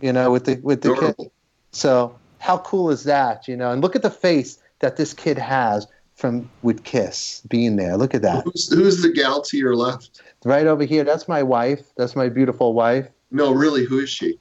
You 0.00 0.12
know, 0.12 0.30
with 0.30 0.44
the 0.44 0.56
with 0.62 0.82
the 0.82 0.94
kids. 0.94 1.30
So 1.72 2.18
how 2.38 2.58
cool 2.58 2.90
is 2.90 3.04
that? 3.04 3.48
You 3.48 3.56
know, 3.56 3.70
and 3.70 3.82
look 3.82 3.96
at 3.96 4.02
the 4.02 4.10
face 4.10 4.58
that 4.80 4.96
this 4.96 5.14
kid 5.14 5.38
has 5.38 5.86
from 6.14 6.48
with 6.62 6.84
Kiss 6.84 7.42
being 7.48 7.76
there. 7.76 7.96
Look 7.96 8.14
at 8.14 8.22
that. 8.22 8.44
Who's, 8.44 8.72
who's 8.72 9.02
the 9.02 9.10
gal 9.10 9.42
to 9.42 9.56
your 9.56 9.76
left? 9.76 10.22
Right 10.44 10.66
over 10.66 10.84
here. 10.84 11.04
That's 11.04 11.28
my 11.28 11.42
wife. 11.42 11.86
That's 11.96 12.16
my 12.16 12.28
beautiful 12.28 12.72
wife. 12.72 13.08
No, 13.30 13.52
really, 13.52 13.84
who 13.84 13.98
is 13.98 14.08
she? 14.08 14.38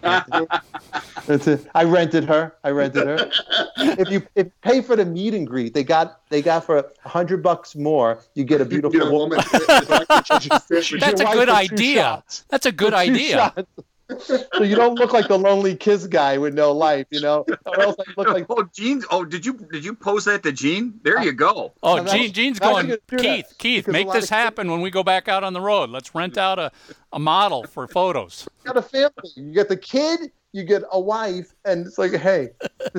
That's 0.00 1.46
it. 1.46 1.66
I 1.74 1.84
rented 1.84 2.24
her. 2.24 2.54
I 2.62 2.70
rented 2.70 3.06
her. 3.06 3.30
if 3.76 4.10
you 4.10 4.26
if 4.34 4.46
you 4.46 4.52
pay 4.62 4.82
for 4.82 4.96
the 4.96 5.04
meet 5.04 5.34
and 5.34 5.46
greet, 5.46 5.74
they 5.74 5.84
got 5.84 6.20
they 6.28 6.42
got 6.42 6.64
for 6.64 6.78
a 6.78 7.08
hundred 7.08 7.42
bucks 7.42 7.74
more. 7.74 8.18
You 8.34 8.44
get 8.44 8.60
a 8.60 8.64
beautiful 8.64 8.98
get 8.98 9.08
a 9.08 9.10
woman. 9.10 9.38
woman. 9.52 9.66
That's 10.08 10.90
Your 10.90 11.30
a 11.30 11.34
good 11.34 11.48
idea. 11.48 12.22
That's 12.48 12.66
a 12.66 12.72
good 12.72 12.94
idea. 12.94 13.54
Shots. 14.10 14.44
so 14.54 14.62
you 14.62 14.76
don't 14.76 14.94
look 14.96 15.12
like 15.12 15.28
the 15.28 15.38
lonely 15.38 15.76
kiss 15.76 16.06
guy 16.06 16.38
with 16.38 16.54
no 16.54 16.72
life, 16.72 17.06
you 17.10 17.20
know. 17.20 17.44
Or 17.66 17.80
else 17.80 17.96
I 17.98 18.12
look 18.16 18.28
like 18.28 18.46
oh, 18.48 18.68
Gene. 18.72 19.02
Oh, 19.10 19.24
did 19.24 19.44
you 19.44 19.54
did 19.54 19.84
you 19.84 19.94
post 19.94 20.26
that 20.26 20.42
to 20.42 20.52
Gene? 20.52 21.00
There 21.02 21.22
you 21.22 21.32
go. 21.32 21.72
Oh, 21.82 21.96
No, 21.96 22.12
Gene, 22.12 22.32
Gene's 22.32 22.58
going, 22.58 22.86
gonna 22.86 22.98
that 23.08 23.18
Keith, 23.18 23.54
Keith, 23.58 23.84
because 23.86 23.92
make 23.92 24.06
this 24.08 24.14
of 24.14 24.20
kids- 24.20 24.30
happen 24.30 24.70
when 24.70 24.80
we 24.80 24.90
go 24.90 25.02
back 25.02 25.28
out 25.28 25.42
on 25.44 25.52
the 25.52 25.60
road. 25.60 25.90
Let's 25.90 26.14
rent 26.14 26.38
out 26.38 26.58
a, 26.58 26.70
a 27.12 27.18
model 27.18 27.64
for 27.64 27.88
photos. 27.88 28.46
you 28.64 28.72
got 28.72 28.76
a 28.76 28.82
family. 28.82 29.30
You 29.34 29.52
get 29.52 29.68
the 29.68 29.76
kid, 29.76 30.30
you 30.52 30.62
get 30.64 30.82
a 30.92 31.00
wife, 31.00 31.52
and 31.64 31.86
it's 31.86 31.98
like, 31.98 32.12
hey, 32.12 32.50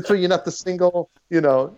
so 0.04 0.14
you're 0.14 0.30
not 0.30 0.44
the 0.44 0.52
single, 0.52 1.10
you 1.30 1.40
know, 1.40 1.76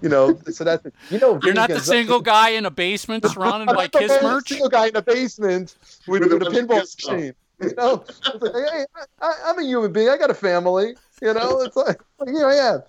you 0.00 0.08
know. 0.08 0.38
So 0.50 0.64
that's 0.64 0.84
it. 0.86 0.94
You 1.10 1.18
know, 1.18 1.38
You're 1.42 1.52
not 1.52 1.68
the 1.68 1.80
single 1.80 2.20
guy 2.20 2.50
in 2.50 2.64
a 2.64 2.70
basement 2.70 3.26
surrounded 3.26 3.68
I'm 3.68 3.76
by 3.76 3.82
not 3.82 3.92
the 3.92 3.98
Kiss 3.98 4.22
merch. 4.22 4.48
Single 4.48 4.68
guy 4.70 4.86
in 4.86 4.96
a 4.96 5.02
basement 5.02 5.76
with, 6.06 6.22
With 6.22 6.32
a 6.32 6.38
with, 6.38 6.48
a 6.48 6.50
pinball 6.50 6.80
Kiss 6.80 6.92
stuff. 6.92 7.12
machine. 7.16 7.34
You 7.62 7.74
know, 7.76 8.04
like, 8.40 8.52
hey, 8.54 8.84
I, 9.20 9.34
I'm 9.46 9.58
a 9.58 9.62
human 9.62 9.92
being. 9.92 10.08
I 10.08 10.16
got 10.16 10.30
a 10.30 10.34
family. 10.34 10.94
You 11.20 11.34
know, 11.34 11.60
it's 11.60 11.76
like, 11.76 12.00
like 12.18 12.30
here 12.30 12.46
I 12.46 12.54
am. 12.54 12.82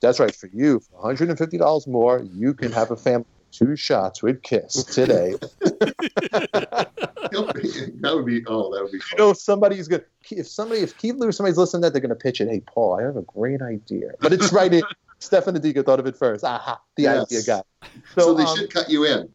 That's 0.00 0.18
right. 0.18 0.34
For 0.34 0.46
you, 0.46 0.80
for 0.80 0.96
150 0.96 1.58
dollars 1.58 1.86
more, 1.86 2.24
you 2.34 2.54
can 2.54 2.72
have 2.72 2.90
a 2.90 2.96
family. 2.96 3.26
Two 3.50 3.76
shots 3.76 4.22
with 4.22 4.42
Kiss 4.42 4.82
today. 4.84 5.34
that 5.60 6.90
would 8.14 8.24
be. 8.24 8.42
Oh, 8.46 8.74
that 8.74 8.82
would 8.82 8.92
be. 8.92 8.96
you 8.96 9.02
Fun. 9.02 9.18
know, 9.18 9.32
somebody's 9.34 9.88
gonna. 9.88 10.04
If 10.30 10.48
somebody, 10.48 10.80
if 10.80 10.96
Keith 10.96 11.16
Lewis, 11.16 11.36
somebody's 11.36 11.58
listening 11.58 11.82
to 11.82 11.86
that, 11.86 11.92
they're 11.92 12.00
gonna 12.00 12.14
pitch 12.14 12.40
it. 12.40 12.48
Hey, 12.48 12.60
Paul, 12.60 12.98
I 12.98 13.02
have 13.02 13.16
a 13.16 13.22
great 13.22 13.60
idea, 13.60 14.12
but 14.20 14.32
it's 14.32 14.52
right 14.52 14.72
in. 14.72 14.84
Stefan 15.20 15.54
Adika 15.54 15.84
thought 15.84 16.00
of 16.00 16.06
it 16.06 16.16
first. 16.16 16.44
Aha, 16.44 16.80
the 16.96 17.04
Yes. 17.04 17.26
idea 17.26 17.42
guy. 17.42 17.62
So, 18.18 18.34
they 18.34 18.42
um, 18.42 18.56
should 18.56 18.72
cut 18.72 18.90
you 18.90 19.04
in. 19.04 19.28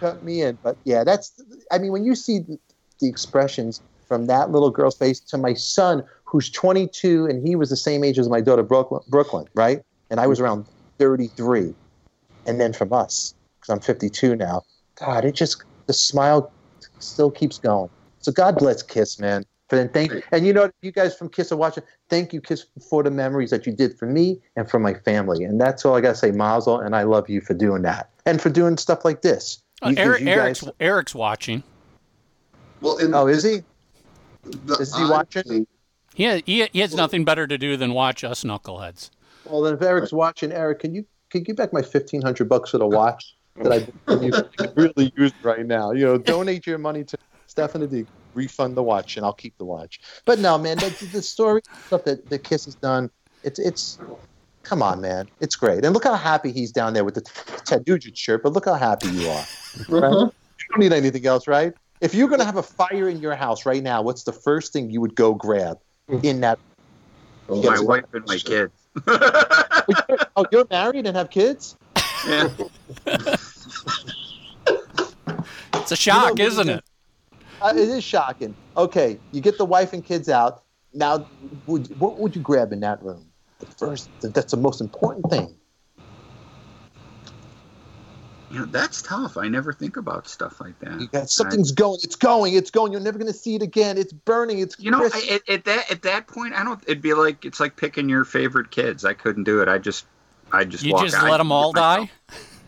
cut 0.00 0.22
me 0.22 0.42
in. 0.42 0.58
But 0.62 0.78
yeah, 0.84 1.04
that's. 1.04 1.40
I 1.70 1.78
mean, 1.78 1.92
when 1.92 2.04
you 2.04 2.14
see 2.14 2.40
the, 2.40 2.58
the 3.00 3.08
expressions 3.08 3.80
from 4.10 4.26
that 4.26 4.50
little 4.50 4.70
girl's 4.70 4.98
face 4.98 5.20
to 5.20 5.38
my 5.38 5.54
son, 5.54 6.02
who's 6.24 6.50
22, 6.50 7.26
and 7.26 7.46
he 7.46 7.54
was 7.54 7.70
the 7.70 7.76
same 7.76 8.02
age 8.02 8.18
as 8.18 8.28
my 8.28 8.40
daughter 8.40 8.64
Brooklyn, 8.64 9.00
Brooklyn, 9.06 9.46
right? 9.54 9.82
And 10.10 10.18
I 10.18 10.26
was 10.26 10.40
around 10.40 10.66
33, 10.98 11.72
and 12.44 12.60
then 12.60 12.72
from 12.72 12.92
us, 12.92 13.32
because 13.60 13.72
I'm 13.72 13.78
52 13.80 14.34
now. 14.34 14.62
God, 14.96 15.24
it 15.24 15.36
just 15.36 15.62
the 15.86 15.92
smile 15.92 16.50
still 16.98 17.30
keeps 17.30 17.56
going. 17.56 17.88
So 18.18 18.32
God 18.32 18.56
bless 18.56 18.82
Kiss, 18.82 19.20
man. 19.20 19.44
For 19.68 19.76
then 19.76 19.88
thank 19.90 20.12
and 20.32 20.44
you 20.44 20.52
know 20.52 20.68
you 20.82 20.90
guys 20.90 21.16
from 21.16 21.28
Kiss 21.28 21.52
are 21.52 21.56
watching. 21.56 21.84
Thank 22.08 22.32
you, 22.32 22.40
Kiss, 22.40 22.66
for 22.90 23.04
the 23.04 23.12
memories 23.12 23.50
that 23.50 23.64
you 23.64 23.72
did 23.72 23.96
for 23.96 24.06
me 24.06 24.40
and 24.56 24.68
for 24.68 24.80
my 24.80 24.94
family. 24.94 25.44
And 25.44 25.60
that's 25.60 25.84
all 25.84 25.94
I 25.96 26.00
gotta 26.00 26.16
say, 26.16 26.32
Mazel, 26.32 26.80
and 26.80 26.96
I 26.96 27.04
love 27.04 27.30
you 27.30 27.40
for 27.40 27.54
doing 27.54 27.82
that 27.82 28.10
and 28.26 28.42
for 28.42 28.50
doing 28.50 28.76
stuff 28.76 29.04
like 29.04 29.22
this. 29.22 29.62
Uh, 29.82 29.90
You- 29.90 29.96
Eric, 29.98 30.20
you 30.22 30.28
Eric's, 30.30 30.62
guys- 30.62 30.72
Eric's 30.80 31.14
watching. 31.14 31.62
Well, 32.80 32.98
and 32.98 33.14
Oh, 33.14 33.28
is 33.28 33.44
he? 33.44 33.62
The 34.42 34.74
is 34.74 34.94
he 34.94 35.02
odd 35.02 35.10
watching? 35.10 35.42
thing- 35.42 35.66
He, 36.14 36.24
ha- 36.26 36.42
he, 36.46 36.66
he 36.72 36.80
has 36.80 36.94
nothing 36.94 37.24
better 37.24 37.46
to 37.46 37.56
do 37.58 37.76
than 37.76 37.92
watch 37.94 38.24
us 38.24 38.44
knuckleheads. 38.44 39.10
Well, 39.44 39.62
then 39.62 39.74
if 39.74 39.82
Eric's 39.82 40.12
watching, 40.12 40.52
Eric, 40.52 40.80
can 40.80 40.94
you 40.94 41.04
can 41.30 41.40
you 41.40 41.44
give 41.46 41.56
back 41.56 41.72
my 41.72 41.82
fifteen 41.82 42.22
hundred 42.22 42.48
bucks 42.48 42.70
for 42.70 42.78
the 42.78 42.86
watch 42.86 43.34
that 43.56 43.72
I 43.72 43.86
can 44.06 44.22
you 44.22 44.32
really 44.74 45.12
use 45.16 45.32
right 45.42 45.64
now? 45.66 45.92
You 45.92 46.04
know, 46.06 46.18
donate 46.18 46.66
your 46.66 46.78
money 46.78 47.04
to 47.04 47.18
Stefan 47.46 47.86
D. 47.88 48.06
Refund 48.34 48.76
the 48.76 48.82
watch, 48.82 49.16
and 49.16 49.26
I'll 49.26 49.32
keep 49.32 49.58
the 49.58 49.64
watch. 49.64 50.00
But 50.24 50.38
no, 50.38 50.56
man, 50.56 50.76
the, 50.78 51.08
the 51.12 51.20
story 51.20 51.62
stuff 51.86 52.04
that 52.04 52.28
the 52.30 52.38
Kiss 52.38 52.64
has 52.66 52.76
done, 52.76 53.10
it's 53.42 53.58
it's. 53.58 53.98
Come 54.62 54.82
on, 54.82 55.00
man, 55.00 55.26
it's 55.40 55.56
great, 55.56 55.84
and 55.84 55.94
look 55.94 56.04
how 56.04 56.14
happy 56.14 56.52
he's 56.52 56.70
down 56.70 56.92
there 56.92 57.02
with 57.02 57.14
the 57.14 57.22
Ted 57.64 57.82
Nugent 57.88 58.16
shirt. 58.16 58.42
But 58.44 58.52
look 58.52 58.66
how 58.66 58.74
happy 58.74 59.08
you 59.08 59.28
are. 59.28 59.44
Right? 59.88 60.02
Uh-huh. 60.04 60.30
You 60.58 60.66
don't 60.70 60.78
need 60.80 60.92
anything 60.92 61.26
else, 61.26 61.48
right? 61.48 61.72
If 62.00 62.14
you're 62.14 62.28
going 62.28 62.40
to 62.40 62.46
have 62.46 62.56
a 62.56 62.62
fire 62.62 63.08
in 63.08 63.20
your 63.20 63.34
house 63.34 63.66
right 63.66 63.82
now, 63.82 64.02
what's 64.02 64.22
the 64.22 64.32
first 64.32 64.72
thing 64.72 64.90
you 64.90 65.00
would 65.00 65.14
go 65.14 65.34
grab 65.34 65.78
in 66.22 66.40
that? 66.40 66.58
Oh, 67.48 67.62
My 67.62 67.80
wife 67.80 68.04
and 68.12 68.24
my 68.26 68.38
kids. 68.38 68.72
Oh, 70.36 70.46
you're 70.50 70.66
married 70.70 71.06
and 71.06 71.16
have 71.16 71.30
kids? 71.30 71.76
Yeah. 72.26 72.48
It's 75.74 75.92
a 75.92 75.96
shock, 75.96 76.36
know, 76.36 76.44
isn't 76.44 76.68
it? 76.68 76.84
Uh, 77.60 77.72
it 77.74 77.88
is 77.88 78.04
shocking. 78.04 78.54
Okay, 78.76 79.18
you 79.32 79.40
get 79.40 79.58
the 79.58 79.64
wife 79.64 79.92
and 79.92 80.04
kids 80.04 80.28
out. 80.28 80.62
Now, 80.92 81.26
would, 81.66 81.98
what 81.98 82.18
would 82.18 82.36
you 82.36 82.42
grab 82.42 82.72
in 82.72 82.80
that 82.80 83.02
room? 83.02 83.26
The 83.58 83.66
first, 83.66 84.08
that's 84.20 84.52
the 84.52 84.56
most 84.56 84.80
important 84.80 85.28
thing. 85.30 85.54
You 88.50 88.58
know, 88.60 88.64
that's 88.66 89.00
tough. 89.02 89.36
I 89.36 89.46
never 89.48 89.72
think 89.72 89.96
about 89.96 90.26
stuff 90.26 90.60
like 90.60 90.74
You 90.82 90.98
that. 90.98 91.12
got 91.12 91.30
something's 91.30 91.70
going. 91.72 92.00
It's 92.02 92.16
going. 92.16 92.54
It's 92.54 92.70
going. 92.70 92.90
You're 92.92 93.00
never 93.00 93.18
going 93.18 93.32
to 93.32 93.38
see 93.38 93.54
it 93.54 93.62
again. 93.62 93.96
It's 93.96 94.12
burning. 94.12 94.58
It's 94.58 94.76
You 94.78 94.90
know. 94.90 95.04
I, 95.04 95.28
at, 95.30 95.48
at 95.48 95.64
that 95.66 95.90
at 95.90 96.02
that 96.02 96.26
point, 96.26 96.54
I 96.54 96.64
don't. 96.64 96.82
It'd 96.86 97.00
be 97.02 97.14
like 97.14 97.44
it's 97.44 97.60
like 97.60 97.76
picking 97.76 98.08
your 98.08 98.24
favorite 98.24 98.70
kids. 98.72 99.04
I 99.04 99.12
couldn't 99.14 99.44
do 99.44 99.62
it. 99.62 99.68
I 99.68 99.78
just 99.78 100.04
I 100.52 100.64
just 100.64 100.84
You 100.84 100.94
walk 100.94 101.04
just 101.04 101.16
out. 101.16 101.30
let 101.30 101.38
them 101.38 101.52
all 101.52 101.72
die? 101.72 102.10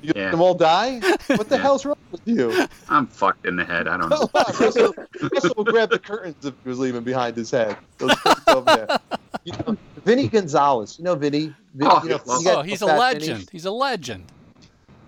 You 0.03 0.13
Yeah. 0.15 0.25
let 0.27 0.31
them 0.33 0.41
all 0.41 0.55
die? 0.55 1.01
What 1.27 1.49
the 1.49 1.57
Yeah. 1.57 1.63
hell's 1.63 1.85
wrong 1.85 1.97
with 2.13 2.21
you? 2.27 2.67
I'm 2.89 3.09
fucked 3.09 3.45
in 3.47 3.57
the 3.57 3.65
head. 3.65 3.89
I 3.89 3.97
don't 3.97 4.09
know. 4.09 4.29
Russell, 4.35 4.95
Russell 5.33 5.55
will 5.57 5.65
grab 5.65 5.91
the 5.91 5.99
curtains 5.99 6.45
if 6.45 6.55
he 6.63 6.69
was 6.69 6.79
leaving 6.79 7.03
behind 7.03 7.37
his 7.37 7.51
head. 7.51 7.77
Those 7.99 8.15
over 8.47 8.65
there. 8.65 8.99
You 9.45 9.53
know, 9.67 9.77
Vinny 10.05 10.29
Gonzalez. 10.29 10.97
You 10.99 11.05
know 11.05 11.17
Vinny? 11.17 11.53
Vinny 11.75 11.91
Oh, 11.93 12.01
you 12.05 12.11
know, 12.11 12.21
well- 12.25 12.43
you 12.43 12.51
Oh, 12.51 12.63
he's 12.63 12.83
a 12.83 12.87
legend. 12.87 13.25
Vinny? 13.39 13.49
He's 13.51 13.65
a 13.65 13.71
legend. 13.73 14.25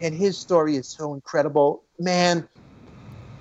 And 0.01 0.15
his 0.15 0.37
story 0.39 0.77
is 0.77 0.89
so 0.89 1.15
incredible. 1.15 1.83
Man, 1.99 2.49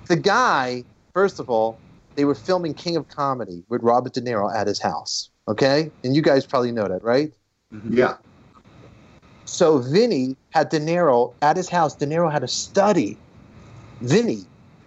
the 0.08 0.16
guy, 0.16 0.84
first 1.12 1.40
of 1.40 1.50
all, 1.50 1.78
they 2.14 2.24
were 2.24 2.34
filming 2.34 2.74
King 2.74 2.96
of 2.96 3.08
Comedy 3.08 3.64
with 3.68 3.82
Robert 3.82 4.14
De 4.14 4.20
Niro 4.20 4.54
at 4.54 4.66
his 4.66 4.80
house. 4.80 5.30
Okay? 5.48 5.90
And 6.02 6.14
you 6.14 6.22
guys 6.22 6.46
probably 6.46 6.72
know 6.72 6.88
that, 6.88 7.02
right? 7.02 7.32
Mm-hmm. 7.72 7.98
Yeah. 7.98 8.16
So 9.44 9.78
Vinny 9.78 10.36
had 10.50 10.70
De 10.70 10.80
Niro 10.80 11.32
at 11.42 11.56
his 11.56 11.68
house. 11.68 11.94
De 11.94 12.06
Niro 12.06 12.30
had 12.30 12.40
to 12.40 12.48
study 12.48 13.18
Vinny. 14.00 14.44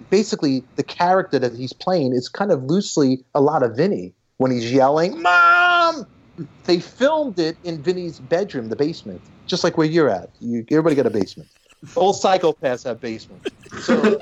Basically, 0.10 0.64
the 0.78 0.84
character 0.84 1.38
that 1.40 1.54
he's 1.54 1.74
playing 1.74 2.14
is 2.14 2.30
kind 2.30 2.52
of 2.52 2.64
loosely 2.64 3.24
a 3.36 3.42
lot 3.42 3.62
of 3.62 3.76
Vinny 3.76 4.14
when 4.38 4.52
he's 4.52 4.72
yelling, 4.72 5.22
"Mom!" 5.22 6.08
They 6.66 6.80
filmed 6.80 7.40
it 7.40 7.58
in 7.64 7.82
Vinny's 7.82 8.20
bedroom, 8.20 8.70
the 8.70 8.76
basement, 8.76 9.22
just 9.48 9.64
like 9.64 9.78
where 9.78 9.88
you're 9.88 10.10
at. 10.10 10.30
You, 10.40 10.66
everybody 10.70 10.96
got 10.96 11.08
a 11.08 11.10
basement. 11.10 11.50
All 11.96 12.14
psychopaths 12.14 12.84
have 12.86 13.00
basements. 13.00 13.52
So, 13.82 14.22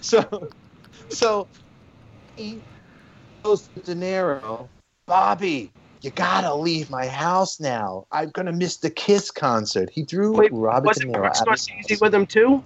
so, 0.00 0.48
so 1.08 1.48
he 2.36 2.60
goes 3.42 3.68
to 3.74 3.80
De 3.80 3.94
Niro, 3.94 4.68
Bobby, 5.06 5.70
you 6.02 6.10
gotta 6.10 6.54
leave 6.54 6.90
my 6.90 7.06
house 7.06 7.60
now. 7.60 8.06
I'm 8.12 8.30
gonna 8.30 8.52
miss 8.52 8.76
the 8.76 8.90
Kiss 8.90 9.30
concert. 9.30 9.90
He 9.90 10.04
threw 10.04 10.32
Wait, 10.32 10.52
Robert 10.52 10.88
was 10.88 10.96
De 10.98 11.06
Niro 11.06 11.20
Chris 11.20 11.40
out 11.40 11.48
of 11.48 11.54
his 11.54 11.68
Scorsese 11.68 12.00
with 12.00 12.14
him 12.14 12.26
too? 12.26 12.62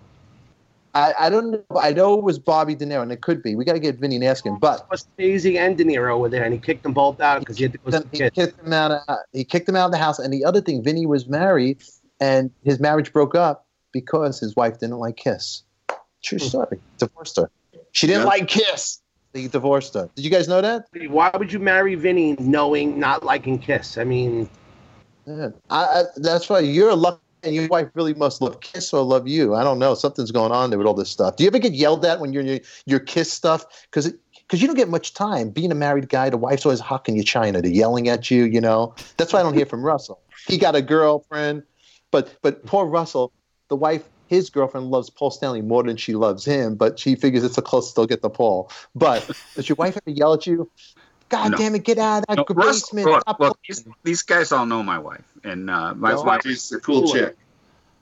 I, 0.94 1.14
I 1.18 1.30
don't 1.30 1.52
know. 1.52 1.64
I 1.80 1.92
know 1.92 2.18
it 2.18 2.22
was 2.22 2.38
Bobby 2.38 2.74
De 2.74 2.84
Niro, 2.84 3.02
and 3.02 3.10
it 3.10 3.22
could 3.22 3.42
be. 3.42 3.54
We 3.54 3.64
got 3.64 3.72
to 3.72 3.80
get 3.80 3.96
Vinny 3.96 4.16
and 4.16 4.24
ask 4.24 4.44
him. 4.44 4.58
But 4.58 4.86
Scorsese 4.90 5.56
and 5.56 5.78
De 5.78 5.84
Niro 5.84 6.18
were 6.18 6.28
there, 6.28 6.44
and 6.44 6.52
he 6.52 6.60
kicked 6.60 6.82
them 6.82 6.92
both 6.92 7.18
out 7.20 7.40
because 7.40 7.56
he 7.56 7.62
had 7.62 7.72
to 7.72 7.78
go 7.78 7.90
see 7.90 7.92
then 7.92 8.02
the 8.02 8.08
he 8.10 8.18
kid. 8.18 8.34
kicked 8.34 8.60
him 8.60 8.72
out. 8.74 8.90
Of, 8.90 9.18
he 9.32 9.44
kicked 9.44 9.68
him 9.68 9.76
out 9.76 9.86
of 9.86 9.92
the 9.92 9.98
house. 9.98 10.18
And 10.18 10.32
the 10.32 10.44
other 10.44 10.60
thing, 10.60 10.82
Vinny 10.84 11.06
was 11.06 11.26
married, 11.26 11.82
and 12.20 12.50
his 12.62 12.78
marriage 12.78 13.10
broke 13.12 13.34
up 13.34 13.66
because 13.92 14.40
his 14.40 14.56
wife 14.56 14.78
didn't 14.78 14.98
like 14.98 15.16
Kiss. 15.16 15.62
True 16.22 16.38
hmm. 16.38 16.44
story. 16.44 16.80
Divorced 16.98 17.36
her. 17.36 17.50
She 17.92 18.06
didn't 18.06 18.22
Yeah. 18.22 18.28
like 18.28 18.48
Kiss. 18.48 19.00
He 19.34 19.48
divorced 19.48 19.94
her. 19.94 20.10
Did 20.14 20.24
you 20.24 20.30
guys 20.30 20.46
know 20.46 20.60
that? 20.60 20.86
Why 21.08 21.30
would 21.38 21.52
you 21.52 21.58
marry 21.58 21.94
Vinny 21.94 22.36
knowing 22.38 22.98
not 22.98 23.24
liking 23.24 23.58
Kiss? 23.58 23.96
I 23.96 24.04
mean, 24.04 24.48
Yeah. 25.26 25.50
I, 25.70 25.84
I, 25.84 26.02
that's 26.16 26.48
why 26.48 26.60
you're 26.60 26.94
lucky, 26.94 27.20
and 27.42 27.54
your 27.54 27.68
wife 27.68 27.88
really 27.94 28.14
must 28.14 28.42
love 28.42 28.60
Kiss 28.60 28.92
or 28.92 29.02
love 29.02 29.26
you. 29.26 29.54
I 29.54 29.64
don't 29.64 29.78
know. 29.78 29.94
Something's 29.94 30.30
going 30.30 30.52
on 30.52 30.70
there 30.70 30.78
with 30.78 30.86
all 30.86 30.94
this 30.94 31.08
stuff. 31.08 31.36
Do 31.36 31.44
you 31.44 31.48
ever 31.48 31.58
get 31.58 31.72
yelled 31.72 32.04
at 32.04 32.20
when 32.20 32.32
you're 32.32 32.42
in 32.42 32.48
your, 32.48 32.60
your 32.86 33.00
Kiss 33.00 33.32
stuff? 33.32 33.64
Because 33.84 34.12
because 34.32 34.60
you 34.60 34.66
don't 34.66 34.76
get 34.76 34.90
much 34.90 35.14
time. 35.14 35.48
Being 35.48 35.72
a 35.72 35.74
married 35.74 36.10
guy, 36.10 36.28
the 36.28 36.36
wife's 36.36 36.66
always 36.66 36.80
hocking 36.80 37.16
you 37.16 37.22
China. 37.22 37.62
They're 37.62 37.70
yelling 37.70 38.08
at 38.08 38.30
you. 38.30 38.44
You 38.44 38.60
know. 38.60 38.94
That's 39.16 39.32
why 39.32 39.40
I 39.40 39.42
don't 39.42 39.54
hear 39.54 39.64
from 39.64 39.82
Russell. 39.82 40.20
He 40.46 40.58
got 40.58 40.74
a 40.74 40.82
girlfriend, 40.82 41.62
but 42.10 42.36
but 42.42 42.66
poor 42.66 42.84
Russell, 42.84 43.32
the 43.72 43.76
wife. 43.76 44.04
His 44.26 44.50
girlfriend 44.50 44.90
loves 44.90 45.08
Paul 45.08 45.30
Stanley 45.30 45.62
more 45.62 45.82
than 45.82 45.96
she 45.96 46.14
loves 46.14 46.44
him, 46.44 46.74
but 46.74 46.98
she 46.98 47.14
figures 47.16 47.42
it's 47.42 47.56
the 47.56 47.62
closest 47.62 47.96
they'll 47.96 48.06
get 48.06 48.20
to 48.22 48.28
Paul. 48.28 48.70
But 48.94 49.30
does 49.54 49.66
your 49.68 49.76
wife 49.76 49.96
ever 49.96 50.14
yell 50.14 50.34
at 50.34 50.46
you? 50.46 50.70
God 51.30 51.52
No. 51.52 51.56
damn 51.56 51.74
it, 51.74 51.84
get 51.84 51.96
out 51.98 52.18
of 52.18 52.24
that 52.28 52.36
No, 52.36 52.44
basement. 52.54 53.06
look, 53.08 53.22
Stop 53.22 53.40
look, 53.40 53.58
these, 53.66 53.84
these 54.02 54.22
guys 54.22 54.52
all 54.52 54.66
know 54.66 54.82
my 54.82 54.98
wife, 54.98 55.24
and 55.44 55.70
uh, 55.70 55.94
my 55.94 56.12
No, 56.12 56.22
wife. 56.22 56.42
She's 56.44 56.70
a 56.72 56.80
cool 56.80 57.10
chick. 57.10 57.36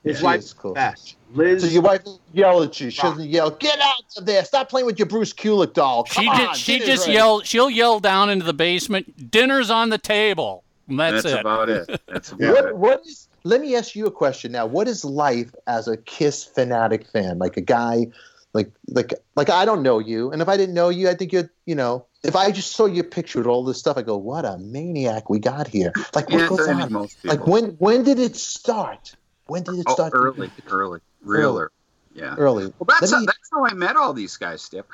his 0.03 0.19
She 0.19 0.25
wife's 0.25 0.47
is 0.47 0.53
cool. 0.53 0.75
best. 0.75 1.17
Liz, 1.33 1.63
So 1.63 1.69
your 1.69 1.83
wife 1.83 2.03
doesn't 2.05 2.21
yell 2.33 2.63
at 2.65 2.81
you. 2.81 2.91
She 2.91 3.03
doesn't 3.03 3.29
yell, 3.29 3.51
"Get 3.51 3.79
out 3.81 4.03
of 4.17 4.27
there! 4.27 4.45
Stop 4.45 4.69
playing 4.69 4.87
with 4.87 4.99
your 4.99 5.07
Bruce 5.07 5.33
Kulick 5.33 5.75
doll." 5.75 6.05
Come 6.05 6.25
She 6.25 6.29
on, 6.31 6.39
just 6.39 6.61
she 6.61 6.79
just 6.81 7.07
ready." 7.07 7.15
yell. 7.15 7.41
She'll 7.43 7.71
yell 7.71 8.01
down 8.01 8.31
into 8.31 8.45
the 8.45 8.53
basement. 8.55 9.31
Dinner's 9.31 9.71
on 9.71 9.91
the 9.91 9.99
table. 9.99 10.65
And 10.89 10.99
that's, 10.99 11.23
that's 11.23 11.35
it. 11.37 11.41
about 11.41 11.69
it. 11.69 12.01
That's 12.09 12.33
about 12.33 12.53
What, 12.53 12.65
it. 12.67 12.77
what 12.77 13.01
is? 13.07 13.29
Let 13.45 13.61
me 13.61 13.75
ask 13.77 13.95
you 13.95 14.07
a 14.07 14.11
question 14.11 14.53
now. 14.53 14.67
What 14.67 14.89
is 14.89 15.05
life 15.05 15.55
as 15.67 15.89
a 15.89 15.97
Kiss 15.97 16.45
fanatic 16.45 17.07
fan? 17.07 17.39
Like 17.39 17.57
a 17.57 17.63
guy, 17.63 18.09
like 18.53 18.71
like 18.89 19.15
like 19.37 19.51
I 19.51 19.65
don't 19.65 19.83
know 19.83 19.99
you, 19.99 20.31
and 20.31 20.43
if 20.43 20.49
I 20.49 20.57
didn't 20.57 20.75
know 20.75 20.89
you, 20.89 21.09
I 21.09 21.15
think 21.15 21.33
you're 21.33 21.51
you 21.67 21.75
know. 21.75 22.07
If 22.23 22.37
I 22.37 22.51
just 22.51 22.73
saw 22.73 22.85
your 22.85 23.05
picture 23.05 23.39
with 23.39 23.47
all 23.47 23.65
this 23.65 23.79
stuff, 23.79 23.97
I 23.97 24.03
go, 24.03 24.17
"What 24.17 24.45
a 24.45 24.59
maniac 24.59 25.31
we 25.31 25.39
got 25.39 25.69
here!" 25.69 25.93
Like 26.15 26.29
what 26.29 26.41
Yeah, 26.41 26.49
goes 26.49 26.69
on? 26.69 26.93
most. 26.93 27.17
Like 27.25 27.47
when 27.47 27.71
when 27.79 28.05
did 28.05 28.19
it 28.19 28.37
start? 28.37 29.15
When 29.47 29.63
did 29.63 29.79
it 29.79 29.87
oh, 29.89 29.95
start? 29.95 30.13
early, 30.15 30.51
early, 30.69 31.01
real 31.23 31.57
early. 31.57 31.69
Yeah. 32.15 32.35
Early. 32.37 32.65
Well, 32.79 32.87
that's 32.89 33.13
Let 33.13 33.19
how, 33.19 33.25
that's 33.25 33.51
how 33.53 33.67
I 33.67 33.73
met 33.73 33.97
all 33.97 34.13
these 34.13 34.37
guys, 34.37 34.63
Steph. 34.63 34.85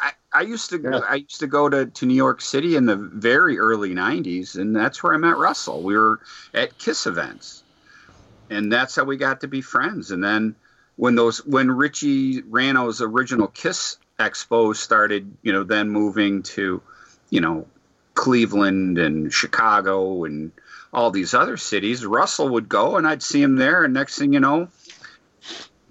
I, 0.00 0.12
I 0.32 0.40
used 0.42 0.70
to 0.70 0.78
Yeah. 0.78 0.98
I 0.98 1.16
used 1.16 1.40
to 1.40 1.46
go 1.46 1.68
to, 1.68 1.86
to 1.86 2.06
New 2.06 2.14
York 2.14 2.40
City 2.40 2.76
in 2.76 2.86
the 2.86 2.96
very 2.96 3.58
early 3.58 3.94
'90s, 3.94 4.56
and 4.56 4.74
that's 4.74 5.02
where 5.02 5.14
I 5.14 5.16
met 5.16 5.36
Russell. 5.36 5.82
We 5.82 5.96
were 5.96 6.20
at 6.52 6.76
Kiss 6.78 7.06
events, 7.06 7.62
and 8.50 8.72
that's 8.72 8.96
how 8.96 9.04
we 9.04 9.16
got 9.16 9.40
to 9.40 9.48
be 9.48 9.60
friends. 9.60 10.10
And 10.10 10.22
then 10.22 10.54
when 10.96 11.14
those 11.14 11.44
when 11.44 11.70
Ritchie 11.70 12.42
Ranno's 12.42 13.00
original 13.00 13.48
Kiss 13.48 13.98
Expo 14.18 14.74
started, 14.74 15.30
you 15.42 15.52
know, 15.52 15.64
then 15.64 15.90
moving 15.90 16.42
to, 16.42 16.82
you 17.30 17.40
know, 17.40 17.66
Cleveland 18.14 18.98
and 18.98 19.32
Chicago 19.32 20.24
and 20.24 20.52
all 20.92 21.10
these 21.10 21.34
other 21.34 21.56
cities, 21.56 22.06
Russell 22.06 22.48
would 22.50 22.68
go, 22.68 22.96
and 22.96 23.06
I'd 23.06 23.22
see 23.22 23.42
him 23.42 23.56
there, 23.56 23.84
and 23.84 23.92
next 23.92 24.18
thing 24.18 24.32
you 24.32 24.40
know, 24.40 24.68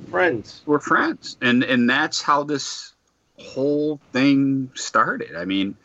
friends. 0.10 0.62
we're 0.66 0.80
friends 0.80 1.38
and 1.42 1.64
and 1.64 1.90
that's 1.90 2.22
how 2.22 2.44
this 2.44 2.94
whole 3.40 4.00
thing 4.12 4.72
started 4.76 5.36
i 5.36 5.46
mean 5.46 5.76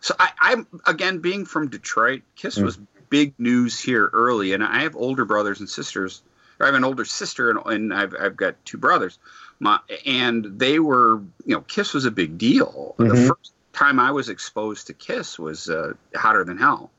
so 0.00 0.14
i 0.18 0.30
i'm 0.40 0.66
again 0.86 1.18
being 1.18 1.44
from 1.44 1.68
detroit 1.68 2.22
kiss 2.34 2.58
mm. 2.58 2.64
was 2.64 2.78
big 3.10 3.34
news 3.38 3.78
here 3.80 4.08
early 4.12 4.52
and 4.52 4.62
i 4.64 4.80
have 4.82 4.96
older 4.96 5.24
brothers 5.24 5.60
and 5.60 5.68
sisters 5.68 6.22
i 6.60 6.66
have 6.66 6.74
an 6.74 6.84
older 6.84 7.04
sister 7.04 7.50
and, 7.50 7.58
and 7.66 7.94
i've 7.94 8.14
i've 8.20 8.36
got 8.36 8.54
two 8.64 8.78
brothers. 8.78 9.18
My 9.58 9.78
and 10.04 10.58
they 10.58 10.78
were 10.78 11.16
you 11.46 11.54
know 11.54 11.62
kiss 11.62 11.94
was 11.94 12.04
a 12.04 12.10
big 12.10 12.36
deal. 12.36 12.94
The 12.98 13.04
Mhm. 13.04 13.28
first 13.28 13.52
time 13.72 13.98
i 13.98 14.10
was 14.10 14.28
exposed 14.28 14.86
to 14.88 14.92
kiss 14.94 15.38
was 15.38 15.70
uh, 15.70 15.94
hotter 16.14 16.44
than 16.44 16.58
hell. 16.58 16.90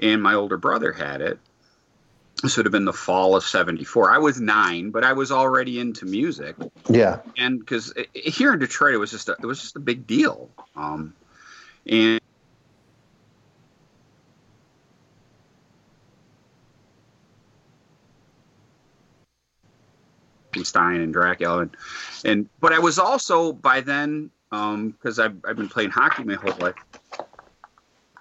And 0.00 0.22
my 0.22 0.34
older 0.34 0.56
brother 0.58 0.92
had 0.92 1.20
it. 1.22 1.38
This 2.42 2.56
would 2.58 2.66
have 2.66 2.72
been 2.72 2.84
the 2.84 2.92
fall 2.92 3.34
of 3.36 3.44
74 3.44 4.10
i 4.10 4.18
was 4.18 4.38
nine 4.40 4.90
but 4.90 5.04
i 5.04 5.14
was 5.14 5.32
already 5.32 5.80
into 5.80 6.04
music. 6.04 6.56
Yeah. 6.88 7.20
and 7.38 7.58
because 7.60 7.94
here 8.12 8.52
in 8.52 8.58
detroit 8.58 8.92
it 8.94 8.98
was 8.98 9.10
just 9.10 9.28
a, 9.30 9.32
it 9.32 9.46
was 9.46 9.60
just 9.62 9.76
a 9.76 9.80
big 9.80 10.06
deal. 10.06 10.50
Um, 10.76 11.14
and 11.86 12.20
Stein 20.62 21.00
and 21.00 21.12
Dracula 21.12 21.62
and 21.62 21.76
and 22.24 22.48
but 22.60 22.72
I 22.72 22.78
was 22.78 22.98
also 22.98 23.52
by 23.52 23.80
then 23.80 24.30
because 24.50 25.18
I've 25.18 25.36
I've 25.44 25.56
been 25.56 25.68
playing 25.68 25.90
hockey 25.90 26.22
my 26.22 26.34
whole 26.34 26.54
life. 26.60 26.74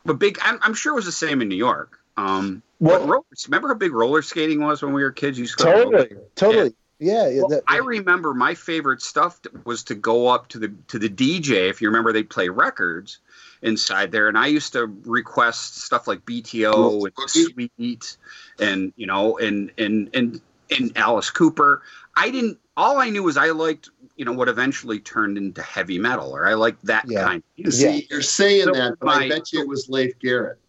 But 0.05 0.19
big, 0.19 0.37
I'm, 0.41 0.59
I'm 0.61 0.73
sure 0.73 0.93
it 0.93 0.95
was 0.95 1.05
the 1.05 1.11
same 1.11 1.41
in 1.41 1.47
New 1.47 1.55
York. 1.55 1.99
Um, 2.17 2.61
Well- 2.79 2.99
but 2.99 3.07
roller, 3.07 3.23
remember 3.47 3.67
how 3.69 3.73
big 3.75 3.93
roller 3.93 4.21
skating 4.21 4.61
was 4.61 4.81
when 4.81 4.93
we 4.93 5.03
were 5.03 5.11
kids? 5.11 5.37
You 5.37 5.43
used 5.43 5.57
to 5.59 5.63
Totally. 5.63 6.09
Totally. 6.35 6.73
Yeah. 6.99 7.27
yeah 7.27 7.39
well, 7.41 7.49
that- 7.49 7.63
I 7.67 7.77
remember 7.77 8.33
my 8.33 8.53
favorite 8.55 9.01
stuff 9.01 9.39
was 9.65 9.83
to 9.85 9.95
go 9.95 10.27
up 10.27 10.49
to 10.49 10.59
the 10.59 10.73
to 10.87 10.99
the 10.99 11.09
DJ. 11.09 11.69
If 11.69 11.81
you 11.81 11.87
remember, 11.89 12.11
they'd 12.13 12.29
play 12.29 12.49
records 12.49 13.19
inside 13.61 14.11
there, 14.11 14.27
and 14.27 14.37
I 14.37 14.47
used 14.47 14.73
to 14.73 14.85
request 15.05 15.77
stuff 15.77 16.07
like 16.07 16.25
BTO 16.25 17.05
and 17.05 17.29
Sweet, 17.29 18.17
and 18.59 18.93
you 18.95 19.07
know, 19.07 19.37
and 19.37 19.71
and 19.77 20.09
and 20.13 20.41
and 20.71 20.91
Alice 20.97 21.29
Cooper. 21.29 21.81
I 22.15 22.29
didn't. 22.29 22.59
All 22.75 22.97
I 22.97 23.09
knew 23.09 23.23
was 23.23 23.37
I 23.37 23.51
liked 23.51 23.89
you 24.15 24.25
know 24.25 24.33
what 24.33 24.47
eventually 24.47 24.99
turned 24.99 25.37
into 25.37 25.61
heavy 25.61 25.97
metal, 25.97 26.31
or 26.35 26.45
I 26.47 26.53
liked 26.53 26.85
that 26.85 27.05
Yeah. 27.07 27.23
kind. 27.23 27.37
Of 27.39 27.43
You 27.55 27.63
music. 27.63 27.91
see, 28.01 28.07
you're 28.11 28.21
saying 28.21 28.65
So 28.65 28.71
that, 28.73 28.99
but 28.99 29.05
my- 29.05 29.25
I 29.25 29.29
bet 29.29 29.51
you 29.53 29.61
it 29.61 29.67
was 29.67 29.89
Leif 29.89 30.17
Garrett. 30.19 30.59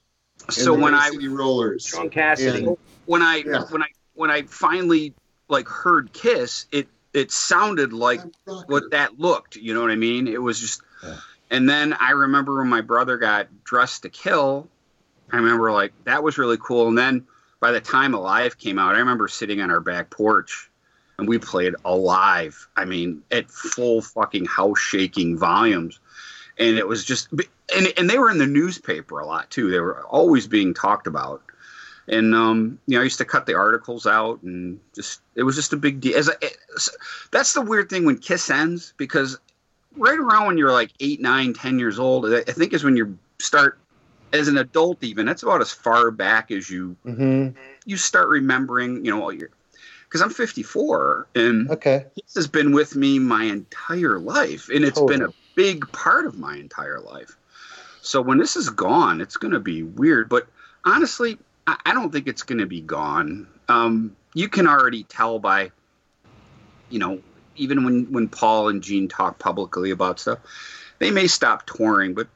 So 0.50 0.74
the 0.74 0.80
when 0.80 0.94
I 0.94 1.10
City 1.10 1.28
Rollers, 1.28 1.86
Shaun 1.86 2.08
Cassidy. 2.10 2.64
And- 2.66 2.76
when 3.06 3.22
I 3.22 3.42
Yeah. 3.46 3.64
when 3.70 3.82
I 3.82 3.86
when 4.14 4.30
I 4.30 4.42
finally 4.42 5.12
like 5.48 5.68
heard 5.68 6.12
Kiss, 6.12 6.66
it 6.72 6.88
it 7.12 7.30
sounded 7.30 7.92
like 7.92 8.20
what 8.66 8.90
that 8.90 9.18
looked. 9.20 9.56
You 9.56 9.74
know 9.74 9.82
what 9.82 9.90
I 9.90 9.96
mean? 9.96 10.26
It 10.26 10.42
was 10.42 10.58
just. 10.58 10.80
Yeah. 11.02 11.16
And 11.50 11.68
then 11.68 11.92
I 12.00 12.10
remember 12.12 12.56
when 12.58 12.68
my 12.68 12.80
brother 12.80 13.18
got 13.18 13.46
dressed 13.64 14.02
to 14.02 14.08
kill. 14.08 14.68
I 15.32 15.36
remember 15.36 15.70
like 15.70 15.92
that 16.04 16.22
was 16.22 16.38
really 16.38 16.56
cool. 16.60 16.88
And 16.88 16.96
then 16.98 17.26
by 17.64 17.72
the 17.72 17.80
time 17.80 18.12
Alive 18.12 18.58
came 18.58 18.78
out, 18.78 18.94
I 18.94 18.98
remember 18.98 19.26
sitting 19.26 19.62
on 19.62 19.70
our 19.70 19.80
back 19.80 20.10
porch 20.10 20.70
and 21.16 21.26
we 21.26 21.38
played 21.38 21.72
Alive. 21.86 22.68
I 22.76 22.84
mean, 22.84 23.22
at 23.30 23.50
full 23.50 24.02
fucking 24.02 24.44
house 24.44 24.78
shaking 24.78 25.38
volumes. 25.38 25.98
And 26.58 26.76
it 26.76 26.86
was 26.86 27.06
just, 27.06 27.32
and, 27.32 27.88
and 27.96 28.10
they 28.10 28.18
were 28.18 28.30
in 28.30 28.36
the 28.36 28.46
newspaper 28.46 29.18
a 29.18 29.24
lot 29.24 29.50
too. 29.50 29.70
They 29.70 29.80
were 29.80 30.02
always 30.02 30.46
being 30.46 30.74
talked 30.74 31.06
about. 31.06 31.40
and 32.06 32.34
um, 32.34 32.78
you 32.86 32.96
know, 32.96 33.00
I 33.00 33.04
used 33.04 33.18
to 33.18 33.24
cut 33.24 33.46
the 33.46 33.54
articles 33.54 34.06
out, 34.06 34.42
and 34.42 34.78
just 34.94 35.20
it 35.34 35.42
was 35.42 35.56
just 35.56 35.72
a 35.72 35.76
big 35.76 36.00
deal. 36.00 36.16
As 36.18 36.28
a, 36.28 36.34
that's 37.30 37.54
the 37.54 37.62
weird 37.62 37.88
thing 37.88 38.04
when 38.04 38.18
Kiss 38.18 38.50
ends 38.50 38.92
because 38.96 39.38
right 39.96 40.18
around 40.18 40.46
when 40.46 40.58
you're 40.58 40.72
like 40.72 40.92
eight, 41.00 41.20
nine, 41.20 41.54
ten 41.54 41.78
years 41.78 41.98
old, 41.98 42.26
I 42.26 42.42
think 42.42 42.72
is 42.72 42.84
when 42.84 42.96
you 42.96 43.18
start 43.38 43.78
as 44.32 44.48
an 44.48 44.58
adult. 44.58 45.02
Even 45.04 45.26
that's 45.26 45.42
about 45.42 45.60
as 45.60 45.70
far 45.70 46.10
back 46.10 46.50
as 46.50 46.68
you 46.68 46.96
hmm 47.04 47.48
you 47.86 47.96
start 47.96 48.28
remembering. 48.28 49.04
You 49.04 49.12
know, 49.12 49.22
all 49.22 49.32
your 49.32 49.50
because 50.04 50.22
I'm 50.22 50.30
54 50.30 51.28
and 51.34 51.70
Okay. 51.70 52.06
Kiss 52.14 52.34
has 52.36 52.46
been 52.46 52.72
with 52.72 52.94
me 52.94 53.18
my 53.18 53.44
entire 53.44 54.18
life, 54.18 54.68
and 54.72 54.84
it's 54.84 55.00
been 55.00 55.22
a 55.22 55.34
big 55.54 55.90
part 55.92 56.26
of 56.26 56.38
my 56.38 56.56
entire 56.56 57.00
life. 57.00 57.36
So 58.02 58.20
when 58.20 58.38
this 58.38 58.56
is 58.56 58.70
gone, 58.70 59.20
it's 59.20 59.36
going 59.36 59.52
to 59.52 59.60
be 59.60 59.82
weird. 59.82 60.28
But 60.28 60.46
honestly, 60.84 61.38
I, 61.66 61.76
I 61.86 61.94
don't 61.94 62.12
think 62.12 62.28
it's 62.28 62.42
going 62.42 62.58
to 62.58 62.66
be 62.66 62.80
gone. 62.80 63.48
Um, 63.68 64.16
you 64.34 64.48
can 64.48 64.68
already 64.68 65.04
tell 65.04 65.38
by, 65.38 65.72
you 66.90 66.98
know, 66.98 67.20
even 67.56 67.84
when 67.84 68.12
when 68.12 68.28
Paul 68.28 68.68
and 68.68 68.82
Gene 68.82 69.08
talk 69.08 69.38
publicly 69.38 69.90
about 69.90 70.20
stuff, 70.20 70.38
they 70.98 71.10
may 71.10 71.26
stop 71.26 71.66
touring, 71.66 72.14
but 72.14 72.28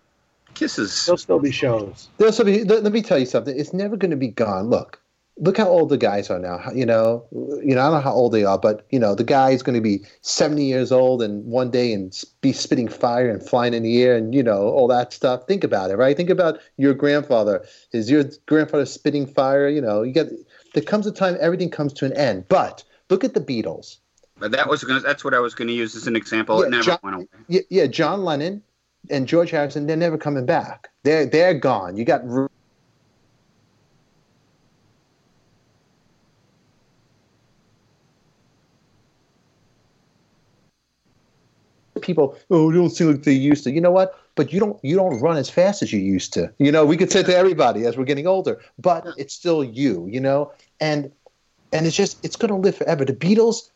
Kiss 0.58 0.76
is 0.76 1.06
There'll 1.06 1.16
still 1.16 1.38
be 1.38 1.52
shows. 1.52 2.08
There's 2.18 2.36
somebody, 2.36 2.64
let, 2.64 2.82
let 2.82 2.92
me 2.92 3.00
tell 3.00 3.18
you 3.18 3.26
something. 3.26 3.56
It's 3.56 3.72
never 3.72 3.96
going 3.96 4.10
to 4.10 4.16
be 4.16 4.26
gone. 4.26 4.68
Look, 4.68 5.00
look 5.36 5.56
how 5.56 5.68
old 5.68 5.88
the 5.88 5.96
guys 5.96 6.30
are 6.30 6.38
now. 6.40 6.72
You 6.74 6.84
know, 6.84 7.24
you 7.30 7.76
know, 7.76 7.80
I 7.80 7.84
don't 7.84 7.94
know 7.94 8.00
how 8.00 8.12
old 8.12 8.32
they 8.32 8.44
are, 8.44 8.58
but 8.58 8.84
you 8.90 8.98
know, 8.98 9.14
the 9.14 9.22
guy's 9.22 9.62
going 9.62 9.76
to 9.76 9.80
be 9.80 10.04
70 10.22 10.64
years 10.64 10.90
old 10.90 11.22
and 11.22 11.44
one 11.44 11.70
day 11.70 11.92
and 11.92 12.12
be 12.40 12.52
spitting 12.52 12.88
fire 12.88 13.30
and 13.30 13.40
flying 13.40 13.72
in 13.72 13.84
the 13.84 14.02
air 14.02 14.16
and 14.16 14.34
you 14.34 14.42
know 14.42 14.62
all 14.62 14.88
that 14.88 15.12
stuff. 15.12 15.46
Think 15.46 15.62
about 15.62 15.92
it, 15.92 15.96
right? 15.96 16.16
Think 16.16 16.30
about 16.30 16.58
your 16.76 16.92
grandfather. 16.92 17.64
Is 17.92 18.10
your 18.10 18.24
grandfather 18.46 18.84
spitting 18.84 19.28
fire? 19.28 19.68
You 19.68 19.80
know, 19.80 20.02
you 20.02 20.12
get. 20.12 20.26
There 20.74 20.82
comes 20.82 21.06
a 21.06 21.12
time 21.12 21.36
everything 21.40 21.70
comes 21.70 21.92
to 21.94 22.04
an 22.04 22.14
end. 22.14 22.48
But 22.48 22.82
look 23.10 23.22
at 23.22 23.34
the 23.34 23.40
Beatles. 23.40 23.98
But 24.40 24.50
that 24.52 24.68
was 24.68 24.82
gonna, 24.82 25.00
that's 25.00 25.24
what 25.24 25.34
I 25.34 25.40
was 25.40 25.54
going 25.54 25.68
to 25.68 25.74
use 25.74 25.94
as 25.94 26.08
an 26.08 26.16
example. 26.16 26.60
Yeah, 26.60 26.66
it 26.66 26.70
never 26.70 26.82
John- 26.82 26.98
went 27.02 27.16
away. 27.16 27.26
Yeah, 27.48 27.60
yeah, 27.70 27.86
John 27.86 28.24
Lennon 28.24 28.62
and 29.10 29.26
George 29.26 29.50
Harrison. 29.50 29.86
They're 29.86 29.96
never 29.96 30.18
coming 30.18 30.46
back. 30.46 30.88
They're 31.02 31.26
they're 31.26 31.54
gone. 31.54 31.96
You 31.96 32.04
got. 32.04 32.22
People 42.00 42.38
oh 42.50 42.70
don't 42.70 42.90
seem 42.90 43.10
like 43.10 43.24
they 43.24 43.32
used 43.32 43.64
to 43.64 43.70
you 43.70 43.80
know 43.80 43.90
what 43.90 44.18
but 44.34 44.52
you 44.52 44.60
don't 44.60 44.82
you 44.82 44.96
don't 44.96 45.20
run 45.20 45.36
as 45.36 45.50
fast 45.50 45.82
as 45.82 45.92
you 45.92 45.98
used 45.98 46.32
to 46.32 46.50
you 46.58 46.72
know 46.72 46.86
we 46.86 46.96
could 46.96 47.10
say 47.10 47.22
to 47.22 47.36
everybody 47.36 47.84
as 47.84 47.98
we're 47.98 48.04
getting 48.04 48.26
older 48.26 48.62
but 48.78 49.06
it's 49.18 49.34
still 49.34 49.62
you 49.62 50.06
you 50.06 50.20
know 50.20 50.50
and 50.80 51.12
and 51.72 51.86
it's 51.86 51.96
just 51.96 52.24
it's 52.24 52.36
going 52.36 52.50
to 52.50 52.56
live 52.56 52.76
forever 52.76 53.04
the 53.04 53.12
beatles 53.12 53.68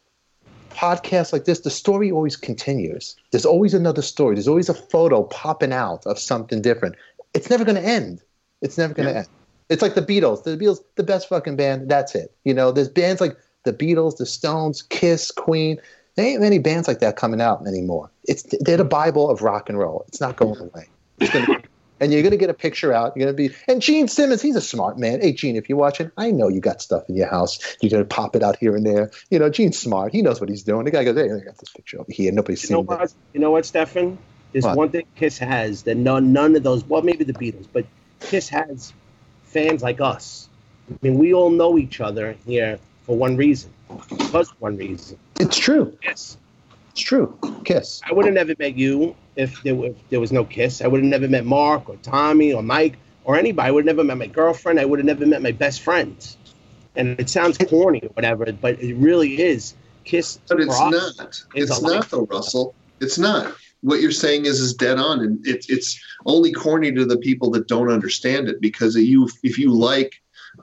podcasts 0.73 1.32
like 1.32 1.44
this 1.44 1.61
the 1.61 1.70
story 1.70 2.11
always 2.11 2.36
continues. 2.36 3.16
There's 3.31 3.47
always 3.47 3.74
another 3.74 4.03
story. 4.03 4.35
There's 4.35 4.49
always 4.49 4.69
a 4.69 4.74
photo 4.74 5.23
popping 5.24 5.73
out 5.73 6.05
of 6.07 6.19
something 6.19 6.62
different. 6.62 6.97
It's 7.35 7.49
never 7.51 7.65
going 7.65 7.77
to 7.77 7.86
end. 7.86 8.20
It's 8.61 8.78
never 8.78 8.94
going 8.94 9.07
to 9.09 9.12
Yeah. 9.12 9.19
end. 9.20 9.28
It's 9.69 9.82
like 9.82 9.94
the 9.94 10.03
beatles. 10.03 10.43
The 10.44 10.57
beatles 10.57 10.81
the 10.97 11.03
best 11.03 11.28
fucking 11.28 11.57
band 11.57 11.89
that's 11.89 12.15
it. 12.15 12.35
You 12.44 12.53
know 12.53 12.73
there's 12.73 12.89
bands 12.89 13.20
like 13.20 13.36
the 13.65 13.73
beatles 13.73 14.16
the 14.19 14.27
stones 14.27 14.82
kiss 14.82 15.31
queen. 15.31 15.78
There 16.16 16.27
ain't 16.27 16.43
many 16.43 16.59
bands 16.59 16.89
like 16.89 16.99
that 16.99 17.16
coming 17.16 17.40
out 17.40 17.66
anymore. 17.66 18.11
It's 18.24 18.44
they're 18.61 18.77
the 18.77 18.85
Bible 18.85 19.31
of 19.31 19.40
rock 19.40 19.69
and 19.70 19.78
roll. 19.78 20.05
It's 20.09 20.20
not 20.20 20.36
going 20.36 20.61
away. 20.61 20.89
It's 21.20 21.31
gonna, 21.31 21.47
and 22.03 22.12
you're 22.12 22.23
gonna 22.23 22.37
get 22.37 22.51
a 22.51 22.55
picture 22.55 22.93
out. 22.93 23.16
You're 23.16 23.27
gonna 23.27 23.37
be 23.37 23.55
and 23.69 23.81
Gene 23.81 24.09
Simmons. 24.09 24.43
He's 24.43 24.57
a 24.57 24.61
smart 24.61 24.99
man. 24.99 25.20
Hey 25.20 25.33
Gene, 25.33 25.57
if 25.57 25.69
you're 25.69 25.79
watching, 25.79 26.11
I 26.19 26.33
know 26.33 26.49
you 26.49 26.61
got 26.61 26.83
stuff 26.83 27.09
in 27.09 27.15
your 27.15 27.29
house. 27.29 27.77
You're 27.81 27.91
gonna 27.91 28.05
pop 28.05 28.35
it 28.37 28.43
out 28.43 28.57
here 28.57 28.74
and 28.77 28.85
there. 28.85 29.12
You 29.31 29.39
know, 29.39 29.49
Gene's 29.49 29.79
smart. 29.79 30.12
He 30.12 30.20
knows 30.20 30.41
what 30.41 30.51
he's 30.51 30.65
doing. 30.65 30.85
The 30.85 30.91
guy 30.91 31.05
goes, 31.05 31.16
Hey, 31.16 31.24
I 31.33 31.39
got 31.39 31.57
this 31.59 31.70
picture 31.70 32.01
over 32.01 32.11
here. 32.12 32.33
Nobody's 32.33 32.69
You 32.69 32.77
know 32.77 32.85
seen 32.89 33.01
it. 33.01 33.15
You 33.35 33.41
know 33.41 33.53
what, 33.53 33.65
Stefan? 33.65 34.19
There's 34.53 34.65
What? 34.65 34.77
one 34.77 34.91
thing 34.91 35.07
Kiss 35.16 35.39
has 35.39 35.85
that 35.85 35.97
none, 35.97 36.33
none 36.33 36.57
of 36.57 36.62
those. 36.62 36.85
Well, 36.85 37.03
maybe 37.03 37.24
the 37.24 37.33
Beatles, 37.33 37.66
but 37.73 37.87
Kiss 38.20 38.49
has 38.49 38.93
fans 39.45 39.83
like 39.83 40.01
us. 40.01 40.49
I 40.91 40.95
mean, 41.03 41.19
we 41.19 41.33
all 41.33 41.51
know 41.51 41.79
each 41.79 42.01
other 42.01 42.37
here 42.45 42.79
for 43.05 43.16
one 43.16 43.37
reason, 43.37 43.70
because 44.09 44.51
one 44.59 44.77
reason. 44.77 45.19
It's 45.41 45.57
true. 45.57 45.97
Yes, 46.03 46.37
It's 46.93 47.01
true. 47.01 47.36
Kiss. 47.64 48.01
I 48.09 48.12
would 48.12 48.27
have 48.27 48.35
never 48.35 48.55
met 48.59 48.77
you 48.77 49.14
if 49.36 49.62
there, 49.62 49.74
were, 49.74 49.86
if 49.86 50.09
there 50.10 50.20
was 50.20 50.31
no 50.32 50.44
Kiss. 50.44 50.82
I 50.82 50.86
would 50.86 51.01
have 51.01 51.09
never 51.09 51.27
met 51.28 51.44
Mark 51.44 51.89
or 51.89 51.97
Tommy 51.97 52.52
or 52.52 52.62
Mike 52.62 52.97
or 53.24 53.36
anybody. 53.36 53.69
I 53.69 53.70
would 53.70 53.86
have 53.86 53.97
never 53.97 54.06
met 54.06 54.19
my 54.19 54.27
girlfriend. 54.27 54.78
I 54.78 54.85
would 54.85 54.98
have 54.98 55.06
never 55.06 55.27
met 55.27 55.43
my 55.43 55.52
best 55.52 55.81
friends. 55.81 56.36
And 56.94 57.19
it 57.19 57.31
sounds 57.31 57.56
corny 57.56 58.01
or 58.02 58.10
whatever, 58.10 58.52
but 58.52 58.78
it 58.82 58.94
really 58.97 59.40
is. 59.40 59.74
Kiss 60.05 60.39
But 60.48 60.60
it's 60.60 60.78
us 60.78 61.19
not. 61.19 61.28
is 61.55 61.70
It's 61.70 61.82
not 61.82 61.82
life. 61.82 62.10
though, 62.10 62.27
Russell. 62.27 62.74
It's 63.01 63.19
not. 63.19 63.55
What 63.81 64.01
you're 64.01 64.10
saying 64.10 64.44
is 64.44 64.60
is 64.60 64.74
dead 64.74 64.98
on, 64.98 65.20
and 65.20 65.44
it's 65.47 65.69
it's 65.70 65.98
only 66.27 66.52
corny 66.52 66.93
to 66.93 67.05
the 67.05 67.19
people 67.19 67.51
that 67.52 67.66
don't 67.69 67.90
understand 67.90 68.48
it. 68.48 68.60
Because 68.60 68.94
you, 68.97 69.28
if 69.43 69.59
you 69.59 69.73
like, 69.73 70.12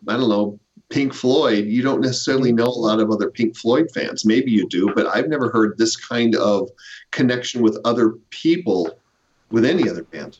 I 0.07 0.17
don't 0.17 0.29
know, 0.29 0.59
Pink 0.89 1.13
Floyd, 1.13 1.65
you 1.65 1.83
don't 1.83 2.01
necessarily 2.01 2.51
know 2.51 2.65
a 2.65 2.79
lot 2.79 2.99
of 2.99 3.11
other 3.11 3.29
Pink 3.29 3.55
Floyd 3.55 3.89
fans. 3.93 4.25
Maybe 4.25 4.51
you 4.51 4.67
do, 4.67 4.91
but 4.95 5.05
I've 5.05 5.27
never 5.27 5.49
heard 5.49 5.77
this 5.77 5.95
kind 5.95 6.35
of 6.35 6.69
connection 7.11 7.61
with 7.61 7.77
other 7.85 8.11
people 8.31 8.97
with 9.51 9.65
any 9.65 9.87
other 9.87 10.03
band. 10.03 10.39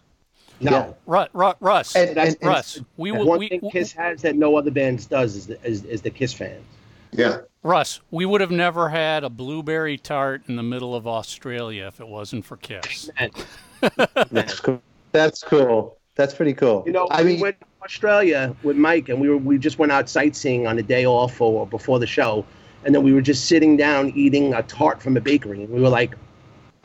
No. 0.59 0.71
Yeah. 0.71 0.93
Ru- 1.05 1.25
Ru- 1.33 1.53
Russ, 1.59 1.95
And- 1.95 2.17
That's- 2.17 2.35
and- 2.41 2.49
Russ, 2.49 2.81
we 2.97 3.11
would 3.11 3.25
One 3.27 3.39
we, 3.39 3.47
thing 3.49 3.61
Kiss 3.71 3.93
has 3.93 4.23
that 4.23 4.35
no 4.35 4.57
other 4.57 4.71
bands 4.71 5.05
does 5.05 5.35
is 5.35 5.47
the, 5.47 5.63
is, 5.63 5.85
is 5.85 6.01
the 6.01 6.09
Kiss 6.09 6.33
fans. 6.33 6.63
Yeah, 7.11 7.39
Russ, 7.63 8.01
we 8.11 8.25
would 8.27 8.39
have 8.39 8.51
never 8.51 8.89
had 8.89 9.23
a 9.23 9.31
blueberry 9.31 9.97
tart 9.97 10.43
in 10.47 10.55
the 10.57 10.63
middle 10.63 10.93
of 10.93 11.07
Australia 11.07 11.87
if 11.87 11.99
it 11.99 12.07
wasn't 12.07 12.45
for 12.45 12.55
Kiss. 12.57 13.09
That's 14.29 14.59
cool. 14.59 14.81
That's 15.11 15.41
cool. 15.43 15.97
That's 16.13 16.35
pretty 16.35 16.53
cool. 16.53 16.83
you 16.85 16.91
know, 16.91 17.07
I 17.09 17.23
we 17.23 17.29
mean, 17.31 17.39
went 17.39 17.59
to 17.61 17.65
Australia 17.81 18.55
with 18.63 18.75
Mike, 18.77 19.09
and 19.09 19.19
we 19.21 19.29
were 19.29 19.37
we 19.37 19.57
just 19.57 19.79
went 19.79 19.91
out 19.91 20.09
sightseeing 20.09 20.67
on 20.67 20.77
a 20.77 20.83
day 20.83 21.05
off 21.05 21.39
or 21.39 21.65
before 21.65 21.99
the 21.99 22.07
show, 22.07 22.45
and 22.83 22.93
then 22.93 23.03
we 23.03 23.13
were 23.13 23.21
just 23.21 23.45
sitting 23.45 23.77
down 23.77 24.11
eating 24.15 24.53
a 24.53 24.63
tart 24.63 25.01
from 25.01 25.15
a 25.17 25.21
bakery, 25.21 25.63
and 25.63 25.69
we 25.69 25.79
were 25.79 25.89
like, 25.89 26.13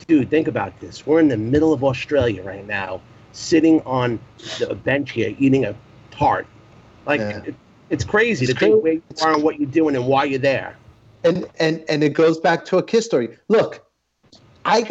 "Dude, 0.06 0.30
think 0.30 0.48
about 0.48 0.78
this. 0.80 1.06
We're 1.06 1.20
in 1.20 1.28
the 1.28 1.36
middle 1.36 1.72
of 1.72 1.82
Australia 1.82 2.42
right 2.42 2.66
now, 2.66 3.00
sitting 3.32 3.80
on 3.82 4.20
the 4.60 4.74
bench 4.74 5.10
here 5.12 5.34
eating 5.38 5.64
a 5.64 5.74
tart. 6.10 6.46
Like, 7.06 7.20
Yeah. 7.20 7.42
it, 7.44 7.54
it's 7.90 8.04
crazy 8.04 8.44
It's 8.44 8.54
to 8.54 8.58
think 8.58 8.82
where 8.82 8.92
you 8.94 9.02
are 9.22 9.34
and 9.34 9.42
what 9.42 9.58
you're 9.58 9.68
doing 9.68 9.96
and 9.96 10.06
why 10.06 10.24
you're 10.24 10.38
there. 10.38 10.76
and 11.24 11.46
and 11.58 11.84
and 11.88 12.04
it 12.04 12.10
goes 12.14 12.38
back 12.38 12.64
to 12.66 12.78
a 12.78 12.82
kiss 12.82 13.04
story. 13.04 13.36
Look, 13.48 13.84
I 14.64 14.84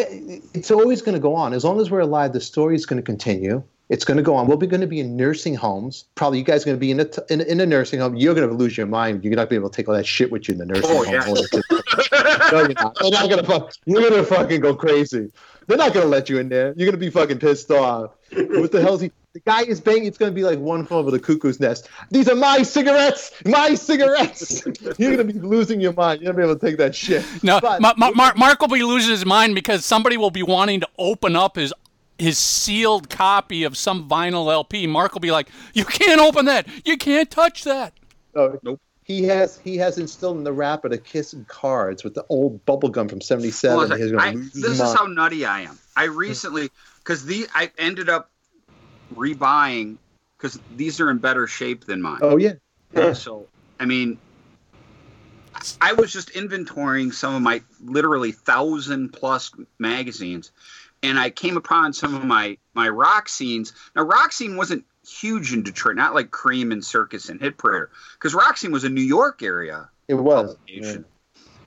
it's 0.53 0.69
always 0.69 1.01
going 1.01 1.13
to 1.15 1.19
go 1.21 1.33
on 1.33 1.53
as 1.53 1.63
long 1.63 1.79
as 1.79 1.89
we're 1.89 2.01
alive. 2.01 2.33
The 2.33 2.41
story 2.41 2.75
is 2.75 2.85
going 2.85 2.97
to 3.01 3.05
continue. 3.05 3.63
It's 3.93 4.03
going 4.05 4.17
to 4.17 4.23
go 4.23 4.35
on. 4.35 4.47
We'll 4.47 4.57
be 4.57 4.65
going 4.67 4.81
to 4.81 4.87
be 4.87 4.99
in 4.99 5.15
nursing 5.15 5.53
homes. 5.55 6.05
Probably 6.15 6.39
you 6.39 6.43
guys 6.43 6.63
are 6.63 6.65
going 6.65 6.77
to 6.77 6.79
be 6.79 6.89
in 6.91 6.99
a 6.99 7.05
t- 7.05 7.21
in, 7.29 7.41
in 7.41 7.59
a 7.59 7.65
nursing 7.65 7.99
home. 7.99 8.15
You're 8.15 8.33
going 8.33 8.49
to 8.49 8.55
lose 8.55 8.75
your 8.75 8.87
mind. 8.87 9.23
You're 9.23 9.31
not 9.35 9.41
going 9.41 9.47
to 9.47 9.49
be 9.51 9.55
able 9.57 9.69
to 9.69 9.75
take 9.75 9.87
all 9.87 9.93
that 9.95 10.05
shit 10.07 10.31
with 10.31 10.47
you 10.47 10.53
in 10.53 10.57
the 10.57 10.65
nursing 10.65 10.85
Oh, 10.85 11.03
home. 11.03 11.13
yeah. 11.13 12.51
No, 12.51 12.59
you're 12.61 12.73
not. 12.73 12.97
They're 12.99 13.11
not 13.11 13.29
going 13.29 13.37
to 13.37 13.43
fuck. 13.45 13.73
You're 13.85 14.01
going 14.09 14.13
to 14.13 14.23
fucking 14.23 14.61
go 14.61 14.75
crazy. 14.75 15.31
They're 15.67 15.77
not 15.77 15.93
going 15.93 16.05
to 16.05 16.09
let 16.09 16.27
you 16.29 16.39
in 16.39 16.49
there. 16.49 16.67
You're 16.75 16.87
going 16.87 16.91
to 16.91 16.97
be 16.97 17.09
fucking 17.09 17.39
pissed 17.39 17.69
off. 17.71 18.11
What 18.31 18.71
the 18.71 18.81
hell's 18.81 19.01
he? 19.01 19.11
The 19.33 19.39
guy 19.39 19.61
is 19.63 19.79
banging. 19.81 20.05
It's 20.05 20.17
going 20.17 20.31
to 20.31 20.35
be 20.35 20.43
like 20.43 20.59
one 20.59 20.85
flew 20.85 20.97
over 20.97 21.09
the 21.09 21.19
cuckoo's 21.19 21.59
nest. 21.59 21.89
These 22.11 22.29
are 22.29 22.35
my 22.35 22.61
cigarettes. 22.61 23.31
My 23.45 23.73
cigarettes. 23.73 24.63
You're 24.99 25.15
going 25.15 25.27
to 25.27 25.33
be 25.33 25.39
losing 25.39 25.79
your 25.81 25.93
mind. 25.93 26.21
You're 26.21 26.33
going 26.33 26.41
to 26.41 26.47
be 26.47 26.51
able 26.51 26.59
to 26.59 26.65
take 26.67 26.77
that 26.77 26.93
shit. 26.95 27.25
No, 27.43 27.59
But- 27.59 27.81
Ma- 27.81 27.93
Ma- 27.97 28.11
Mark, 28.11 28.37
Mark 28.37 28.59
will 28.61 28.67
be 28.67 28.83
losing 28.83 29.11
his 29.11 29.25
mind 29.25 29.55
because 29.55 29.85
somebody 29.85 30.17
will 30.17 30.29
be 30.31 30.43
wanting 30.43 30.81
to 30.81 30.87
open 30.99 31.35
up 31.35 31.55
his 31.55 31.73
his 32.17 32.37
sealed 32.37 33.09
copy 33.09 33.63
of 33.63 33.75
some 33.77 34.07
vinyl 34.07 34.51
LP. 34.51 34.87
Mark 34.87 35.13
will 35.13 35.19
be 35.21 35.31
like, 35.31 35.49
"You 35.73 35.85
can't 35.85 36.21
open 36.21 36.45
that. 36.45 36.67
You 36.85 36.97
can't 36.97 37.29
touch 37.29 37.63
that." 37.63 37.93
No, 38.35 38.59
Nope. 38.63 38.79
He 39.05 39.23
has 39.23 39.57
he 39.57 39.75
has 39.77 39.97
instilled 39.97 40.37
in 40.37 40.43
the 40.45 40.53
rapper 40.53 40.87
kiss 40.95 41.33
and 41.33 41.45
cards 41.49 42.03
with 42.05 42.13
the 42.13 42.25
old 42.29 42.63
bubble 42.65 42.87
gum 42.89 43.09
from 43.09 43.19
'77. 43.19 43.77
Well, 43.77 43.97
He's 43.97 44.13
I, 44.13 44.15
gonna 44.15 44.31
lose 44.37 44.53
his 44.53 44.61
this 44.61 44.71
is 44.73 44.79
mind. 44.79 44.97
how 44.97 45.05
nutty 45.07 45.45
I 45.45 45.61
am. 45.61 45.77
I 45.97 46.05
recently, 46.05 46.69
because 46.99 47.25
the 47.25 47.45
I 47.53 47.69
ended 47.77 48.07
up 48.09 48.29
rebuying 49.13 49.97
because 50.37 50.59
these 50.75 50.99
are 51.01 51.09
in 51.11 51.17
better 51.17 51.47
shape 51.47 51.85
than 51.85 52.01
mine. 52.01 52.19
oh 52.21 52.37
yeah. 52.37 52.53
yeah, 52.93 53.13
So, 53.13 53.47
I 53.79 53.85
mean, 53.85 54.17
I 55.81 55.93
was 55.93 56.11
just 56.11 56.29
inventorying 56.33 57.13
some 57.13 57.35
of 57.35 57.41
my 57.41 57.61
literally 57.83 58.31
thousand 58.31 59.09
plus 59.13 59.51
magazines, 59.79 60.51
and 61.03 61.19
I 61.19 61.29
came 61.29 61.57
upon 61.57 61.93
some 61.93 62.15
of 62.15 62.23
my 62.23 62.57
my 62.73 62.89
rock 62.89 63.29
scenes. 63.29 63.73
Now, 63.95 64.03
rock 64.03 64.31
scene 64.31 64.55
wasn't 64.57 64.85
huge 65.07 65.53
in 65.53 65.61
Detroit, 65.61 65.97
not 65.97 66.15
like 66.15 66.31
Creem 66.31 66.71
and 66.71 66.83
Circus 66.83 67.29
and 67.29 67.39
Hit 67.39 67.57
Parader, 67.57 67.87
because 68.13 68.33
rock 68.33 68.57
scene 68.57 68.71
was 68.71 68.85
a 68.85 68.89
New 68.89 69.01
York 69.01 69.43
area 69.43 69.89
it 70.07 70.15
was. 70.15 70.55
publication. 70.55 71.05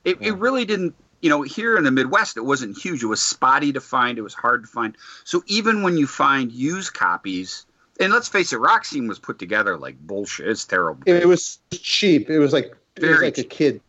It, 0.05 0.19
it 0.21 0.33
really 0.39 0.65
didn't, 0.65 0.95
you 1.21 1.29
know, 1.29 1.43
here 1.43 1.77
in 1.77 1.85
the 1.85 1.91
Midwest, 1.91 2.37
it 2.37 2.43
wasn't 2.43 2.79
huge. 2.79 3.03
It 3.03 3.07
was 3.07 3.21
spotty 3.21 3.73
to 3.73 3.81
find. 3.81 4.19
It 4.19 4.23
was 4.23 4.35
hard 4.35 4.63
to 4.63 4.69
find. 4.69 4.97
So 5.25 5.43
even 5.47 5.83
when 5.83 5.97
you 5.97 6.07
find 6.07 6.53
used 6.53 6.95
copies, 6.95 7.67
And 7.99 8.13
let's 8.13 8.29
face 8.29 8.53
it, 8.53 8.59
rock 8.59 8.85
scene 8.85 9.09
was 9.09 9.19
put 9.19 9.39
together 9.39 9.77
like 9.77 9.99
bullshit. 9.99 10.49
It's 10.49 10.65
terrible. 10.65 11.03
It, 11.07 11.23
it 11.23 11.27
was 11.27 11.59
cheap. 11.73 12.31
It 12.31 12.39
was 12.39 12.53
like 12.53 12.67
it 12.67 13.03
was 13.03 13.11
Very 13.11 13.27
like 13.27 13.39
a 13.39 13.45
kid 13.45 13.81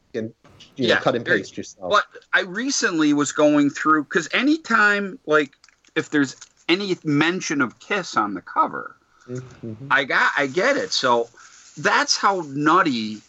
you 0.78 0.88
know, 0.88 0.94
Yeah, 0.96 1.00
cut 1.00 1.16
and 1.16 1.26
paste 1.26 1.58
yourself. 1.58 1.90
But 1.92 2.06
I 2.34 2.42
recently 2.42 3.14
was 3.14 3.32
going 3.32 3.70
through 3.70 4.04
because 4.06 4.30
anytime, 4.34 5.20
like, 5.26 5.54
if 5.96 6.10
there's 6.12 6.36
any 6.70 6.96
mention 7.04 7.62
of 7.62 7.80
Kiss 7.80 8.16
on 8.16 8.34
the 8.34 8.42
cover, 8.42 8.96
Mhm. 9.28 9.88
I 9.92 10.04
got, 10.06 10.32
I 10.38 10.48
get 10.48 10.78
it. 10.78 10.92
So 10.94 11.30
that's 11.78 12.16
how 12.16 12.44
nutty 12.48 13.22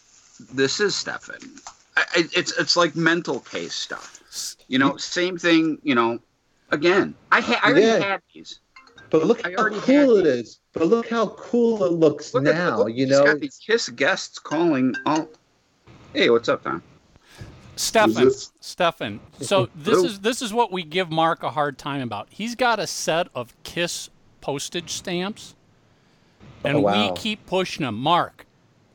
this 0.53 0.79
is, 0.79 0.95
Stefan. 0.95 1.39
I, 1.97 2.05
it's 2.33 2.57
it's 2.57 2.77
like 2.77 2.95
mental 2.95 3.41
case 3.41 3.73
stuff. 3.73 4.15
You 4.69 4.79
know, 4.79 4.95
same 4.97 5.37
thing. 5.37 5.79
You 5.83 5.95
know, 5.95 6.19
again, 6.71 7.15
I, 7.31 7.41
ha- 7.41 7.59
I 7.63 7.71
already 7.71 7.85
Yeah. 7.87 7.99
had 7.99 8.21
these. 8.33 8.59
But 9.09 9.25
look 9.25 9.45
I 9.45 9.51
how 9.57 9.69
cool 9.81 10.17
it 10.17 10.27
is. 10.27 10.59
But 10.71 10.87
look 10.87 11.09
how 11.09 11.27
cool 11.29 11.83
it 11.83 11.91
looks 11.93 12.33
Look 12.33 12.45
at- 12.45 12.53
now. 12.55 12.77
look, 12.77 12.93
you 12.93 13.07
know, 13.07 13.25
got 13.25 13.39
these 13.41 13.59
Kiss 13.65 13.89
guests 13.89 14.37
calling. 14.39 14.95
Oh, 15.05 15.27
hey, 16.13 16.29
what's 16.29 16.47
up, 16.47 16.63
Tom? 16.63 16.81
Stefan, 17.79 18.25
this? 18.25 18.51
Stefan. 18.59 19.19
So 19.39 19.61
oh, 19.63 19.69
this 19.75 19.95
Who? 19.95 20.05
is 20.05 20.19
this 20.19 20.41
is 20.41 20.53
what 20.53 20.71
we 20.71 20.83
give 20.83 21.09
Mark 21.09 21.43
a 21.43 21.51
hard 21.51 21.77
time 21.77 22.01
about. 22.01 22.27
He's 22.29 22.55
got 22.55 22.77
a 22.79 22.85
set 22.85 23.27
of 23.33 23.53
Kiss 23.63 24.09
postage 24.41 24.91
stamps, 24.91 25.55
and 26.63 26.77
Oh, 26.77 26.81
wow. 26.81 27.09
we 27.09 27.15
keep 27.15 27.45
pushing 27.45 27.85
him. 27.85 27.95
Mark, 27.95 28.45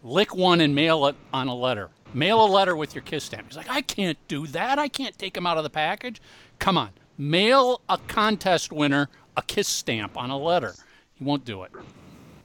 lick 0.03 0.35
one 0.35 0.61
and 0.61 0.75
mail 0.75 1.07
it 1.07 1.17
on 1.33 1.49
a 1.49 1.55
letter. 1.55 1.89
Mail 2.13 2.45
a 2.45 2.47
letter 2.47 2.77
with 2.77 2.95
your 2.95 3.03
Kiss 3.03 3.25
stamp. 3.25 3.47
He's 3.49 3.57
like, 3.57 3.71
I 3.71 3.81
can't 3.81 4.19
do 4.29 4.47
that. 4.49 4.79
I 4.79 4.89
can't 4.89 5.19
take 5.19 5.33
them 5.35 5.47
out 5.47 5.57
of 5.57 5.65
the 5.65 5.71
package. 5.71 6.21
Come 6.59 6.77
on, 6.77 6.91
mail 7.17 7.81
a 7.89 7.97
contest 8.07 8.71
winner 8.71 9.09
a 9.37 9.43
Kiss 9.43 9.67
stamp 9.67 10.17
on 10.19 10.29
a 10.29 10.37
letter. 10.39 10.75
He 11.15 11.25
won't 11.25 11.45
do 11.47 11.63
it. 11.63 11.73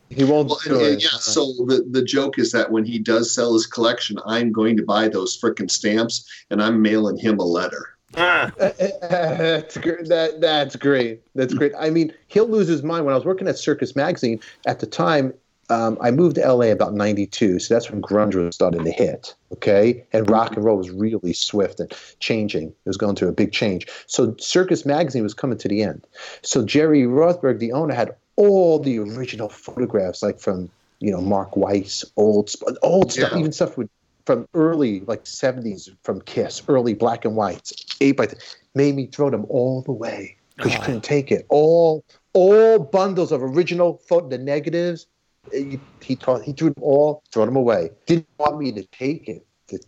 He 0.09 0.23
won't 0.23 0.49
Well, 0.49 0.59
do 0.63 0.75
and- 0.75 0.85
and 0.85 0.95
it. 0.95 1.03
yeah, 1.03 1.17
so 1.19 1.53
the, 1.67 1.85
the 1.89 2.03
joke 2.03 2.37
is 2.39 2.51
that 2.51 2.71
when 2.71 2.85
he 2.85 2.99
does 2.99 3.33
sell 3.33 3.53
his 3.53 3.65
collection, 3.67 4.17
I'm 4.25 4.51
going 4.51 4.75
to 4.77 4.83
buy 4.83 5.07
those 5.07 5.39
frickin' 5.39 5.69
stamps 5.69 6.25
and 6.49 6.61
I'm 6.61 6.81
mailing 6.81 7.17
him 7.17 7.39
a 7.39 7.43
letter. 7.45 7.85
Ah. 8.17 8.51
that's 8.57 9.77
great. 9.77 10.07
That 10.07 10.41
that's 10.41 10.75
great. 10.75 11.21
That's 11.35 11.53
great. 11.53 11.73
I 11.79 11.89
mean, 11.91 12.11
he'll 12.27 12.47
lose 12.47 12.67
his 12.67 12.81
mind. 12.81 13.05
When 13.05 13.13
I 13.13 13.17
was 13.17 13.25
working 13.25 13.47
at 13.47 13.57
Circus 13.57 13.95
Magazine 13.95 14.39
at 14.65 14.79
the 14.79 14.87
time, 14.87 15.31
um, 15.69 15.95
I 16.01 16.09
moved 16.09 16.37
to 16.37 16.41
LA 16.53 16.71
about 16.71 16.95
'92, 16.95 17.59
so 17.59 17.71
that's 17.71 17.91
when 17.91 18.01
grunge 18.01 18.33
was 18.33 18.55
starting 18.55 18.83
to 18.83 18.89
hit. 18.91 19.35
Okay, 19.53 20.03
and 20.11 20.27
rock 20.27 20.55
and 20.55 20.65
roll 20.65 20.77
was 20.77 20.89
really 20.89 21.33
swift 21.33 21.79
and 21.79 21.93
changing. 22.19 22.69
It 22.69 22.75
was 22.87 22.97
going 22.97 23.15
through 23.15 23.27
a 23.29 23.33
big 23.33 23.51
change. 23.51 23.85
So 24.07 24.35
Circus 24.39 24.87
Magazine 24.87 25.21
was 25.21 25.35
coming 25.35 25.59
to 25.59 25.67
the 25.67 25.83
end. 25.83 26.07
So 26.41 26.65
Jerry 26.65 27.03
Rothberg, 27.03 27.59
the 27.59 27.73
owner, 27.73 27.93
had 27.93 28.15
all 28.39 28.79
the 28.79 28.97
original 28.99 29.49
photographs, 29.49 30.23
like 30.23 30.39
from 30.39 30.69
you 30.99 31.11
know 31.11 31.21
Mark 31.21 31.55
Weiss, 31.57 32.03
old 32.15 32.49
old 32.81 33.11
stuff, 33.11 33.31
Yeah. 33.33 33.39
even 33.39 33.51
stuff 33.51 33.77
with 33.77 33.89
from 34.25 34.47
early 34.53 35.01
like 35.01 35.23
70s 35.25 35.89
from 36.03 36.21
Kiss, 36.21 36.61
early 36.67 36.93
black 36.93 37.25
and 37.25 37.35
whites, 37.35 37.73
eight 37.99 38.15
by 38.17 38.27
th- 38.27 38.41
made 38.75 38.95
me 38.95 39.07
throw 39.07 39.29
them 39.29 39.45
all 39.49 39.81
the 39.81 39.91
way 39.91 40.37
because 40.55 40.73
you 40.73 40.79
couldn't 40.79 41.03
take 41.03 41.31
it. 41.31 41.45
All 41.49 42.03
all 42.33 42.79
bundles 42.79 43.31
of 43.31 43.43
original 43.43 44.01
photo, 44.07 44.29
the 44.29 44.37
negatives. 44.37 45.07
Eh, 45.53 45.63
he, 45.71 45.79
he 46.01 46.15
taught 46.15 46.43
he 46.43 46.53
threw 46.53 46.69
them 46.69 46.83
all, 46.83 47.23
throw 47.31 47.45
them 47.45 47.55
away. 47.55 47.89
Didn't 48.05 48.27
want 48.37 48.57
me 48.59 48.71
to 48.71 48.83
take 48.85 49.27
it, 49.27 49.45
to 49.67 49.79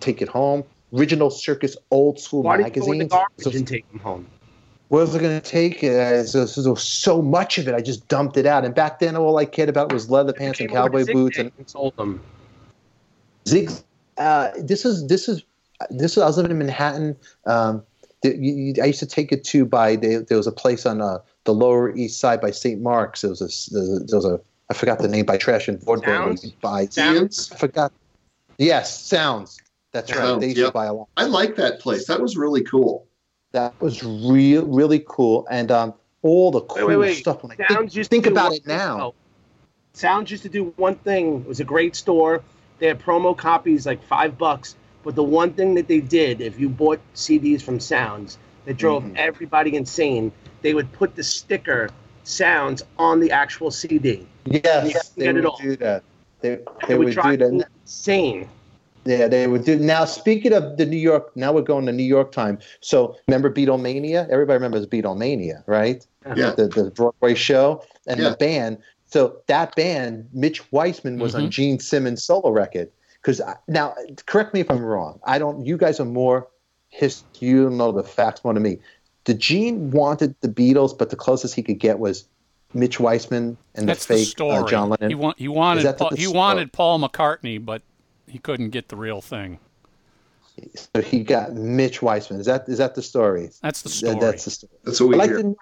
take 0.00 0.22
it 0.22 0.28
home. 0.28 0.64
Original 0.94 1.30
Circus 1.30 1.76
old 1.90 2.18
school 2.18 2.42
Why 2.42 2.56
did 2.56 2.74
you 2.76 2.82
go 2.82 2.92
in 2.92 2.98
the 2.98 3.04
garbage 3.04 3.44
So- 3.44 3.50
and 3.50 3.66
take 3.68 3.86
them 3.90 4.00
home? 4.00 4.26
What 4.88 5.00
was 5.00 5.14
I 5.14 5.18
going 5.18 5.40
to 5.40 5.46
take? 5.46 5.84
Uh, 5.84 6.24
so, 6.24 6.46
so, 6.46 6.62
so, 6.62 6.74
so 6.74 7.22
much 7.22 7.58
of 7.58 7.68
it, 7.68 7.74
I 7.74 7.80
just 7.80 8.08
dumped 8.08 8.36
it 8.36 8.46
out. 8.46 8.64
And 8.64 8.74
back 8.74 8.98
then, 8.98 9.16
all 9.16 9.36
I 9.36 9.44
cared 9.44 9.68
about 9.68 9.92
was 9.92 10.10
leather 10.10 10.32
pants 10.32 10.60
and 10.60 10.70
Came 10.70 10.78
over 10.78 10.98
to 10.98 11.04
cowboy 11.04 11.12
boots 11.12 11.38
and 11.38 11.52
sold 11.66 11.96
them. 11.96 12.20
Zig. 13.46 13.70
Uh, 14.16 14.50
this 14.58 14.84
is 14.84 15.06
this 15.06 15.28
is 15.28 15.42
this 15.90 16.16
is. 16.16 16.22
I 16.22 16.26
was 16.26 16.36
living 16.36 16.50
in 16.52 16.58
Manhattan. 16.58 17.16
Um, 17.46 17.82
the, 18.22 18.36
you, 18.36 18.52
you- 18.52 18.82
I 18.82 18.86
used 18.86 18.98
to 18.98 19.06
take 19.06 19.30
it 19.30 19.44
to 19.44 19.64
by 19.64 19.96
there, 19.96 20.20
there 20.20 20.36
was 20.36 20.46
a 20.46 20.52
place 20.52 20.84
on 20.86 21.00
uh, 21.00 21.18
the 21.44 21.54
Lower 21.54 21.94
East 21.94 22.18
Side 22.18 22.40
by 22.40 22.50
St. 22.50 22.80
Mark's. 22.80 23.20
There 23.20 23.30
was 23.30 23.40
a 23.40 23.70
there 23.72 23.80
was 23.82 24.00
a, 24.00 24.04
there 24.04 24.16
was 24.16 24.24
a 24.24 24.40
I 24.70 24.74
forgot 24.74 24.98
the 24.98 25.08
name 25.08 25.24
by 25.24 25.36
Trash 25.36 25.68
and 25.68 25.80
Vaudeville. 25.82 26.26
where 26.26 26.36
Sounds? 26.36 26.44
you 26.44 26.88
Sounds? 26.90 27.52
I 27.52 27.56
forgot. 27.56 27.92
Yes, 28.58 29.00
sounds. 29.00 29.60
That's 29.92 30.14
right. 30.14 30.40
They 30.40 30.48
used 30.48 30.58
to 30.58 30.70
buy 30.72 30.86
a 30.86 30.92
lot. 30.92 31.08
I 31.16 31.24
like 31.24 31.56
that 31.56 31.80
place. 31.80 32.06
That 32.06 32.20
was 32.20 32.36
really 32.36 32.62
cool. 32.62 33.06
That 33.58 33.80
was 33.80 34.04
real, 34.04 34.64
really 34.66 35.04
cool, 35.08 35.44
and 35.50 35.72
um, 35.72 35.92
all 36.22 36.52
the 36.52 36.60
cool 36.60 36.86
Wait, 36.86 36.96
wait, 36.96 37.08
wait. 37.08 37.14
stuff. 37.16 37.44
I 37.44 37.56
think, 37.74 37.90
think 38.06 38.26
about 38.26 38.52
it 38.52 38.64
now. 38.68 39.14
Sounds 39.94 40.30
used 40.30 40.44
to 40.44 40.48
do 40.48 40.72
one 40.76 40.94
thing. 40.94 41.40
It 41.40 41.46
was 41.48 41.58
a 41.58 41.64
great 41.64 41.96
store. 41.96 42.40
They 42.78 42.86
had 42.86 43.00
promo 43.00 43.36
copies 43.36 43.84
like 43.84 44.00
five 44.04 44.38
bucks. 44.38 44.76
But 45.02 45.16
the 45.16 45.24
one 45.24 45.52
thing 45.54 45.74
that 45.74 45.88
they 45.88 46.00
did, 46.00 46.40
if 46.40 46.60
you 46.60 46.68
bought 46.68 47.00
CDs 47.16 47.60
from 47.60 47.80
Sounds, 47.80 48.38
that 48.64 48.76
drove 48.76 49.02
Mhm. 49.02 49.16
everybody 49.16 49.74
insane, 49.74 50.30
they 50.62 50.74
would 50.74 50.92
put 50.92 51.16
the 51.16 51.24
sticker 51.24 51.90
Sounds 52.22 52.84
on 52.96 53.18
the 53.18 53.32
actual 53.32 53.72
CD. 53.72 54.24
Yes, 54.44 55.08
they 55.16 55.32
would 55.32 55.50
do 55.60 55.74
that. 55.76 56.04
They, 56.42 56.60
would 56.90 56.98
would 56.98 57.14
do 57.20 57.36
that. 57.38 57.66
insane. 57.84 58.48
Yeah, 59.08 59.26
they 59.26 59.46
would 59.46 59.64
do. 59.64 59.78
Now, 59.78 60.04
speaking 60.04 60.52
of 60.52 60.76
the 60.76 60.84
New 60.84 60.98
York, 60.98 61.34
now 61.34 61.50
we're 61.52 61.62
going 61.62 61.86
to 61.86 61.92
New 61.92 62.02
York 62.04 62.30
time. 62.30 62.58
So, 62.80 63.16
remember 63.26 63.50
Beatlemania? 63.50 64.28
Everybody 64.28 64.54
remembers 64.56 64.86
Beatlemania, 64.86 65.62
right? 65.66 66.06
Yeah. 66.36 66.50
The, 66.52 66.68
the 66.68 66.90
Broadway 66.90 67.34
show 67.34 67.82
and 68.06 68.20
Yeah. 68.20 68.30
the 68.30 68.36
band. 68.36 68.78
So, 69.06 69.38
that 69.46 69.74
band, 69.76 70.28
Mitch 70.34 70.70
Weissman 70.72 71.18
was 71.18 71.34
on 71.34 71.50
Gene 71.50 71.78
Simmons' 71.78 72.22
solo 72.22 72.50
record. 72.50 72.90
Because 73.22 73.40
now, 73.66 73.94
correct 74.26 74.52
me 74.52 74.60
if 74.60 74.70
I'm 74.70 74.80
wrong. 74.84 75.18
I 75.24 75.38
don't. 75.38 75.64
You 75.64 75.76
guys 75.78 75.98
are 76.00 76.04
more 76.04 76.46
his. 76.90 77.22
You 77.40 77.70
know 77.70 77.90
the 77.92 78.04
facts 78.04 78.44
more 78.44 78.52
than 78.54 78.62
me. 78.62 78.78
The 79.24 79.34
Gene 79.34 79.90
wanted 79.90 80.34
the 80.40 80.48
Beatles, 80.48 80.96
but 80.96 81.10
the 81.10 81.16
closest 81.16 81.54
he 81.54 81.62
could 81.62 81.78
get 81.78 81.98
was 81.98 82.26
Mitch 82.74 83.00
Weissman 83.00 83.56
and 83.74 83.88
That's 83.88 84.04
the 84.06 84.14
the 84.14 84.20
fake 84.20 84.28
story. 84.28 84.56
uh, 84.56 84.66
John 84.66 84.90
Lennon. 84.90 85.08
He, 85.10 85.14
wa- 85.14 85.34
he 85.38 85.48
wanted 85.48 85.84
that 85.84 85.96
the- 85.98 86.04
Paul, 86.04 86.10
the 86.10 86.16
he 86.16 86.22
story? 86.24 86.36
wanted 86.36 86.72
Paul 86.72 87.00
McCartney, 87.00 87.64
but 87.64 87.82
he 88.28 88.38
couldn't 88.38 88.70
get 88.70 88.88
the 88.88 88.96
real 88.96 89.20
thing. 89.20 89.58
So 90.74 91.02
he 91.02 91.22
got 91.22 91.52
Mitch 91.52 92.02
Weissman. 92.02 92.40
Is 92.40 92.46
that 92.46 92.68
is 92.68 92.78
that 92.78 92.94
the 92.94 93.02
story? 93.02 93.50
That's 93.62 93.82
the 93.82 93.88
story. 93.88 94.18
that's 94.20 94.44
the 94.44 94.50
story. 94.50 94.72
That's 94.84 95.00
what 95.00 95.06
I 95.06 95.10
we 95.10 95.16
like 95.16 95.30
hear. 95.30 95.42
to. 95.42 95.56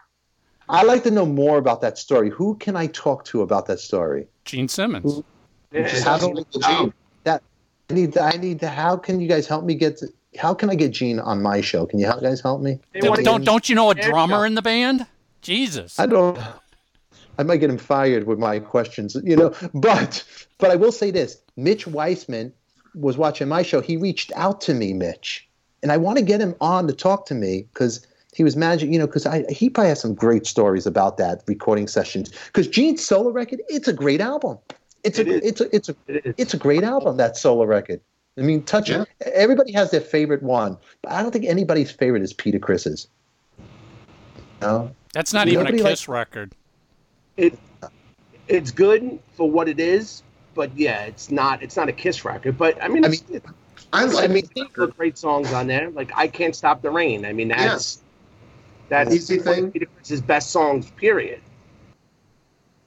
I 0.68 0.82
like 0.82 1.04
to 1.04 1.10
know 1.10 1.26
more 1.26 1.58
about 1.58 1.80
that 1.82 1.98
story. 1.98 2.30
Who 2.30 2.56
can 2.56 2.76
I 2.76 2.86
talk 2.88 3.24
to 3.26 3.42
about 3.42 3.66
that 3.66 3.78
story? 3.78 4.26
Gene 4.44 4.68
Simmons. 4.68 5.22
Yeah. 5.70 5.88
How 6.02 6.18
do- 6.18 6.28
Uncle 6.28 6.60
Gene. 6.60 6.92
That 7.24 7.42
I 7.90 7.94
need. 7.94 8.18
I 8.18 8.32
need 8.32 8.60
to. 8.60 8.68
How 8.68 8.96
can 8.96 9.20
you 9.20 9.28
guys 9.28 9.46
help 9.46 9.64
me 9.64 9.74
get? 9.74 9.98
To, 9.98 10.08
how 10.38 10.54
can 10.54 10.70
I 10.70 10.74
get 10.74 10.92
Gene 10.92 11.20
on 11.20 11.42
my 11.42 11.60
show? 11.60 11.86
Can 11.86 11.98
you 11.98 12.06
help, 12.06 12.22
guys 12.22 12.40
help 12.40 12.60
me? 12.62 12.78
Don't, 13.00 13.22
don't 13.24 13.44
don't 13.44 13.68
you 13.68 13.74
know 13.74 13.90
a 13.90 13.94
drummer 13.94 14.46
in 14.46 14.54
the 14.54 14.62
band? 14.62 15.06
Jesus. 15.42 15.98
I 15.98 16.06
don't. 16.06 16.38
I 17.38 17.42
might 17.42 17.58
get 17.58 17.68
him 17.68 17.78
fired 17.78 18.26
with 18.26 18.38
my 18.38 18.58
questions, 18.60 19.16
you 19.22 19.36
know. 19.36 19.54
But 19.74 20.24
but 20.58 20.70
I 20.70 20.76
will 20.76 20.92
say 20.92 21.10
this: 21.10 21.38
Mitch 21.56 21.86
Weissman 21.86 22.52
was 22.94 23.16
watching 23.16 23.48
my 23.48 23.62
show. 23.62 23.80
He 23.80 23.96
reached 23.96 24.32
out 24.36 24.60
to 24.62 24.74
me, 24.74 24.92
Mitch, 24.92 25.46
and 25.82 25.92
I 25.92 25.96
want 25.96 26.18
to 26.18 26.24
get 26.24 26.40
him 26.40 26.54
on 26.60 26.86
to 26.86 26.92
talk 26.92 27.26
to 27.26 27.34
me 27.34 27.66
because 27.72 28.06
he 28.34 28.44
was 28.44 28.56
managing, 28.56 28.92
you 28.92 28.98
know, 28.98 29.06
because 29.06 29.26
I 29.26 29.44
he 29.50 29.70
probably 29.70 29.88
has 29.90 30.00
some 30.00 30.14
great 30.14 30.46
stories 30.46 30.86
about 30.86 31.16
that 31.18 31.42
recording 31.46 31.88
sessions. 31.88 32.30
Because 32.46 32.68
Gene's 32.68 33.04
solo 33.04 33.30
record, 33.30 33.60
it's 33.68 33.88
a 33.88 33.92
great 33.92 34.20
album. 34.20 34.58
It's 35.04 35.18
It 35.18 35.28
a 35.28 35.34
is. 35.34 35.40
it's 35.44 35.60
a 35.60 35.76
it's 35.76 35.88
a 35.88 35.96
It 36.08 36.26
is. 36.26 36.34
it's 36.36 36.54
a 36.54 36.58
great 36.58 36.82
album. 36.84 37.16
That 37.16 37.36
solo 37.36 37.64
record. 37.64 38.00
I 38.38 38.42
mean, 38.42 38.62
touch 38.64 38.90
Yeah. 38.90 39.04
Everybody 39.32 39.72
has 39.72 39.90
their 39.90 40.00
favorite 40.02 40.42
one, 40.42 40.76
but 41.02 41.12
I 41.12 41.22
don't 41.22 41.30
think 41.32 41.46
anybody's 41.46 41.90
favorite 41.90 42.22
is 42.22 42.34
Peter 42.34 42.58
Criss's. 42.58 43.08
No. 44.60 44.90
That's 45.14 45.32
not 45.32 45.48
even 45.48 45.66
a 45.66 45.70
Nobody 45.70 45.82
Kiss 45.82 46.08
record. 46.08 46.52
it 47.38 47.58
it's 48.48 48.70
good 48.70 49.18
for 49.34 49.50
what 49.50 49.68
it 49.68 49.80
is, 49.80 50.22
but 50.56 50.76
yeah, 50.76 51.04
it's 51.04 51.30
not 51.30 51.62
it's 51.62 51.76
not 51.76 51.88
a 51.88 51.92
Kiss 51.92 52.24
record. 52.24 52.58
But 52.58 52.82
I 52.82 52.88
mean, 52.88 53.04
I 53.04 53.08
it's, 53.08 53.28
mean, 53.28 53.42
I 53.92 54.04
like 54.06 54.30
I 54.30 54.32
mean, 54.32 54.48
great 54.96 55.16
songs 55.16 55.52
on 55.52 55.68
there. 55.68 55.90
Like 55.90 56.10
I 56.16 56.26
can't 56.26 56.56
stop 56.56 56.82
the 56.82 56.90
rain. 56.90 57.24
I 57.24 57.32
mean, 57.32 57.48
that's 57.48 58.02
that's 58.88 59.14
Easy 59.14 59.38
thing. 59.38 59.70
Criss's 59.70 60.20
best 60.20 60.50
songs. 60.50 60.90
Period. 60.92 61.40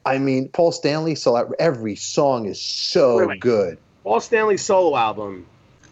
I 0.06 0.18
mean, 0.18 0.50
Paul 0.50 0.72
Stanley. 0.72 1.16
So 1.16 1.36
every 1.60 1.96
song 1.96 2.46
is 2.48 2.62
so 2.62 3.18
Wait, 3.18 3.28
wait. 3.28 3.40
good. 3.40 3.78
Paul 4.04 4.20
Stanley's 4.20 4.66
solo 4.66 4.98
album 4.98 5.46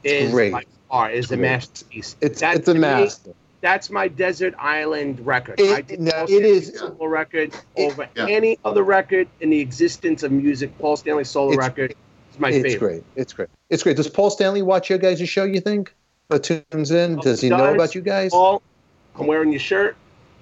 is 0.04 0.32
Great. 0.32 0.52
by 0.52 0.64
far 0.90 1.12
is 1.12 1.32
a 1.32 1.38
masterpiece. 1.38 2.16
It's 2.22 2.40
That, 2.42 2.58
it's 2.58 2.68
a 2.68 2.74
to 2.74 2.80
me, 2.80 2.82
master. 2.82 3.34
That's 3.62 3.90
my 3.90 4.08
desert 4.08 4.54
island 4.60 5.26
record. 5.26 5.60
It- 5.60 5.72
I 5.78 5.82
did 5.82 6.00
no, 6.00 6.12
it 6.30 6.46
is- 6.46 6.78
solo 6.78 7.06
record 7.06 7.54
It- 7.76 7.92
over 7.92 8.08
Yeah. 8.16 8.28
any 8.30 8.60
other 8.64 8.84
record 8.84 9.28
in 9.42 9.50
the 9.50 9.60
existence 9.60 10.24
of 10.24 10.32
music. 10.32 10.78
Paul 10.80 10.98
Stanley 10.98 11.24
solo 11.24 11.52
It's- 11.54 11.68
record 11.68 11.92
is 12.34 12.40
my 12.40 12.50
It's 12.50 12.58
favorite. 12.58 12.72
It's 12.72 12.80
great. 12.80 13.04
It's 13.16 13.34
great. 13.34 13.50
It's 13.70 13.84
great. 13.84 13.98
Does 13.98 14.08
Paul 14.10 14.30
Stanley 14.30 14.62
watch 14.62 14.90
your 14.90 15.00
guys' 15.00 15.28
show? 15.28 15.44
You 15.44 15.60
think? 15.60 15.94
Or 16.30 16.40
tunes 16.40 16.92
in? 16.92 17.18
Oh, 17.20 17.22
Does 17.22 17.40
he 17.42 17.48
he 17.48 17.52
know 17.52 17.58
does. 17.58 17.76
about 17.76 17.96
you 17.96 18.02
guys? 18.02 18.32
Paul, 18.32 18.62
I'm 19.16 19.28
wearing 19.28 19.52
your 19.52 19.60
shirt, 19.62 19.96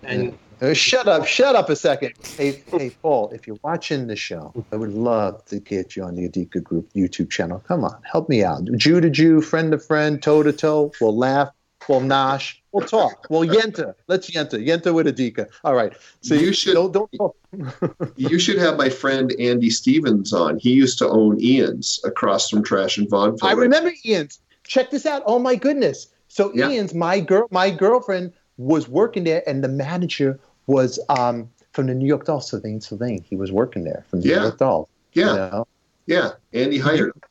and 0.04 0.34
Uh, 0.62 0.74
shut 0.74 1.06
up, 1.08 1.26
shut 1.28 1.54
up 1.54 1.70
a 1.70 1.76
second. 1.76 2.14
Hey, 2.38 2.64
hey, 2.72 2.90
Paul, 3.04 3.30
if 3.36 3.46
you're 3.46 3.58
watching 3.62 4.08
the 4.08 4.16
show, 4.16 4.54
I 4.72 4.78
would 4.78 4.94
love 4.94 5.44
to 5.46 5.60
get 5.60 5.96
you 5.96 6.04
on 6.04 6.16
the 6.16 6.28
Adika 6.30 6.64
Group 6.64 6.92
YouTube 6.94 7.30
channel. 7.30 7.62
Come 7.68 7.84
on, 7.84 7.98
help 8.04 8.30
me 8.30 8.42
out. 8.44 8.64
Jew 8.78 9.00
to 9.02 9.10
Jew, 9.10 9.42
friend 9.42 9.72
to 9.74 9.78
friend, 9.78 10.22
toe 10.24 10.42
to 10.44 10.52
toe. 10.54 10.92
We'll 11.02 11.16
laugh, 11.16 11.50
we'll 11.88 12.02
nosh, 12.02 12.56
we'll 12.72 12.86
talk, 12.88 13.28
we'll 13.30 13.48
yenta. 13.48 13.94
Let's 14.08 14.30
yenta, 14.30 14.54
yenta 14.66 14.94
with 14.94 15.08
Adika. 15.08 15.48
All 15.64 15.76
right. 15.76 15.94
So 16.22 16.36
You 16.36 16.48
you, 16.48 16.54
should- 16.54 16.74
don't 16.74 16.92
don't 16.92 17.12
talk. 17.14 17.36
You 18.18 18.38
should 18.40 18.58
have 18.58 18.78
my 18.78 18.90
friend 18.90 19.34
Andy 19.40 19.70
Stevens 19.70 20.34
on. 20.34 20.60
He 20.60 20.72
used 20.74 20.98
to 21.00 21.08
own 21.08 21.40
Ian's 21.42 22.00
across 22.04 22.50
from 22.50 22.64
Trash 22.64 22.98
and 22.98 23.10
Vaudeville. 23.10 23.48
I 23.48 23.54
remember 23.54 23.92
Ian's. 24.06 24.40
Check 24.64 24.90
this 24.92 25.06
out. 25.06 25.24
Oh 25.26 25.40
my 25.40 25.56
goodness. 25.56 26.08
So 26.28 26.52
Yeah. 26.54 26.70
Ian's, 26.70 26.94
my 26.94 27.20
girl, 27.20 27.48
my 27.52 27.70
girlfriend 27.72 28.34
was 28.58 28.88
working 28.90 29.24
there, 29.26 29.44
and 29.48 29.64
the 29.64 29.68
manager 29.68 30.40
was 30.68 31.00
um, 31.10 31.50
from 31.72 31.88
the 31.88 31.94
New 31.94 32.08
York 32.08 32.26
Dolls, 32.26 32.50
Sylvain 32.50 32.82
Sylvain. 32.82 33.24
He 33.24 33.36
was 33.36 33.52
working 33.52 33.84
there 33.84 34.04
from 34.10 34.22
the 34.22 34.30
Yeah. 34.30 34.36
New 34.38 34.42
York 34.44 34.58
Dolls. 34.58 34.88
you 35.14 35.26
Yeah, 35.26 35.36
know? 35.36 35.68
yeah. 36.08 36.32
Andy 36.54 36.78
hired 36.80 37.10
him. 37.16 37.22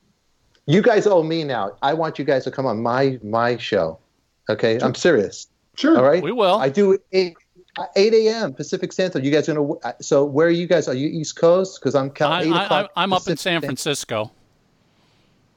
You 0.67 0.81
guys 0.81 1.05
owe 1.05 1.21
me 1.21 1.43
now. 1.43 1.73
I 1.83 1.93
want 1.93 2.17
you 2.17 2.25
guys 2.25 2.43
to 2.45 2.51
come 2.51 2.65
on 2.65 2.81
my 2.81 3.19
my 3.23 3.57
show. 3.57 3.99
Okay, 4.49 4.79
I'm 4.81 4.95
serious. 4.95 5.47
Sure. 5.75 5.97
All 5.97 6.03
right. 6.03 6.23
We 6.23 6.31
will. 6.31 6.55
I 6.55 6.69
do 6.69 6.97
eight, 7.11 7.35
8 7.95 8.13
a.m. 8.13 8.53
Pacific 8.53 8.93
Standard. 8.93 9.25
You 9.25 9.31
guys 9.31 9.47
gonna? 9.47 9.67
So 10.01 10.23
where 10.23 10.47
are 10.47 10.51
you 10.51 10.67
guys? 10.67 10.87
Are 10.87 10.93
you 10.93 11.07
East 11.07 11.35
Coast? 11.35 11.79
Because 11.81 11.95
I'm 11.95 12.07
I, 12.07 12.09
counting 12.09 12.53
eight 12.53 12.55
I, 12.55 12.65
o'clock. 12.65 12.91
I, 12.95 13.03
I'm 13.03 13.13
up 13.13 13.21
in 13.21 13.35
Pacific 13.35 13.39
San 13.39 13.51
Standard. 13.51 13.67
Francisco. 13.67 14.31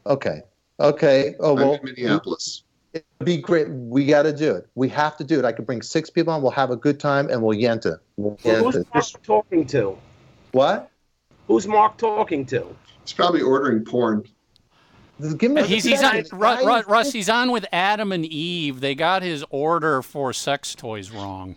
Okay. 0.06 0.43
Okay. 0.81 1.35
Oh 1.39 1.56
I'm 1.56 1.56
well. 1.56 1.74
in 1.74 1.85
Minneapolis. 1.85 2.62
It'd 2.94 3.05
be 3.23 3.36
great. 3.36 3.69
We 3.69 4.06
got 4.06 4.23
to 4.23 4.32
do 4.32 4.55
it. 4.55 4.66
We 4.74 4.89
have 4.89 5.16
to 5.19 5.24
do 5.24 5.39
it. 5.39 5.44
I 5.44 5.52
could 5.52 5.66
bring 5.66 5.82
six 5.82 6.09
people 6.09 6.32
on. 6.32 6.40
We'll 6.40 6.51
have 6.52 6.70
a 6.70 6.77
good 6.77 6.98
time 6.98 7.28
and 7.28 7.43
we'll 7.43 7.56
yenta. 7.56 7.98
We'll 8.16 8.39
Well, 8.44 8.65
who's 8.65 8.77
yenta. 8.77 8.94
Mark 8.94 9.23
talking 9.23 9.66
to? 9.66 9.98
What? 10.52 10.90
Who's 11.47 11.66
Mark 11.66 11.98
talking 11.98 12.47
to? 12.47 12.74
He's 13.05 13.12
probably 13.12 13.43
ordering 13.43 13.85
porn. 13.85 14.24
Give 15.36 15.51
me. 15.51 15.62
He's, 15.65 15.85
he's 15.85 16.03
on, 16.03 16.24
Ru- 16.32 16.66
Ru- 16.66 16.82
Russ, 16.82 17.12
he's 17.12 17.28
on 17.28 17.51
with 17.51 17.66
Adam 17.73 18.12
and 18.12 18.24
Eve. 18.24 18.81
They 18.81 18.95
got 18.95 19.23
his 19.23 19.45
order 19.51 20.03
for 20.03 20.32
sex 20.32 20.74
toys 20.74 21.11
wrong. 21.11 21.57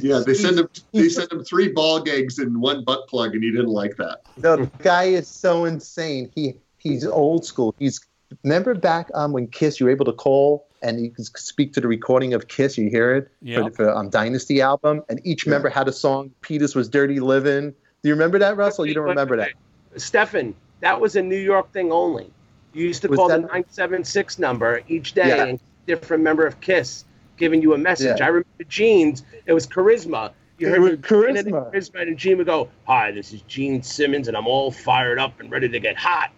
Yeah, 0.00 0.22
they 0.26 0.34
sent 0.34 0.58
him. 0.58 0.68
They 0.92 1.08
send 1.08 1.30
him 1.30 1.44
three 1.44 1.68
ball 1.68 2.00
gags 2.00 2.38
and 2.38 2.60
one 2.60 2.82
butt 2.82 3.08
plug, 3.08 3.34
and 3.34 3.44
he 3.44 3.50
didn't 3.50 3.68
like 3.68 3.96
that. 3.96 4.22
The 4.38 4.70
guy 4.78 5.04
is 5.04 5.28
so 5.28 5.64
insane. 5.66 6.30
He 6.34 6.54
he's 6.78 7.06
old 7.06 7.44
school. 7.44 7.74
He's 7.78 8.00
remember 8.42 8.74
back 8.74 9.10
um, 9.14 9.32
when 9.32 9.46
Kiss, 9.48 9.78
you 9.78 9.86
were 9.86 9.92
able 9.92 10.06
to 10.06 10.12
call 10.12 10.66
and 10.82 11.00
you 11.00 11.10
could 11.10 11.26
speak 11.26 11.72
to 11.74 11.80
the 11.80 11.88
recording 11.88 12.34
of 12.34 12.48
Kiss. 12.48 12.78
You 12.78 12.88
hear 12.88 13.14
it 13.14 13.24
for, 13.24 13.44
Yep. 13.44 13.64
the 13.64 13.70
for 13.76 13.94
um, 13.94 14.08
Dynasty 14.08 14.60
album, 14.60 15.02
and 15.08 15.20
each 15.24 15.46
member 15.46 15.68
had 15.68 15.88
a 15.88 15.92
song. 15.92 16.30
Peters 16.40 16.74
was 16.74 16.88
"Dirty 16.88 17.20
Living." 17.20 17.70
Do 18.02 18.08
you 18.08 18.14
remember 18.14 18.38
that, 18.38 18.56
Russell? 18.56 18.86
You 18.86 18.94
don't 18.94 19.04
remember 19.04 19.36
that? 19.36 19.50
Stefan, 19.96 20.54
that 20.80 21.00
was 21.00 21.16
a 21.16 21.22
New 21.22 21.38
York 21.38 21.72
thing 21.72 21.92
only. 21.92 22.30
You 22.76 22.84
used 22.86 23.00
to 23.02 23.08
Was 23.08 23.16
call 23.16 23.28
the 23.28 23.38
976 23.38 24.38
number 24.38 24.82
each 24.86 25.14
day 25.14 25.28
Yeah. 25.28 25.44
and 25.46 25.60
different 25.86 26.22
member 26.22 26.46
of 26.46 26.60
KISS 26.60 27.04
giving 27.38 27.62
you 27.62 27.72
a 27.72 27.78
message. 27.78 28.18
Yeah. 28.20 28.26
I 28.26 28.28
remember 28.28 28.64
Gene's, 28.68 29.22
it 29.46 29.54
was 29.54 29.66
charisma. 29.66 30.32
You 30.58 30.68
heard 30.68 30.82
me 30.82 30.90
charisma. 30.96 31.72
charisma, 31.72 32.02
and 32.02 32.18
Gene 32.18 32.36
would 32.38 32.46
go, 32.46 32.68
Hi, 32.86 33.10
this 33.12 33.32
is 33.32 33.40
Gene 33.42 33.82
Simmons, 33.82 34.28
and 34.28 34.36
I'm 34.36 34.46
all 34.46 34.70
fired 34.70 35.18
up 35.18 35.40
and 35.40 35.50
ready 35.50 35.68
to 35.70 35.80
get 35.80 35.96
hot 35.96 36.30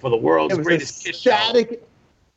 for 0.00 0.10
the 0.10 0.16
world's 0.16 0.56
greatest 0.58 1.02
a 1.06 1.08
KISS 1.10 1.20
show. 1.20 1.30
static, 1.30 1.86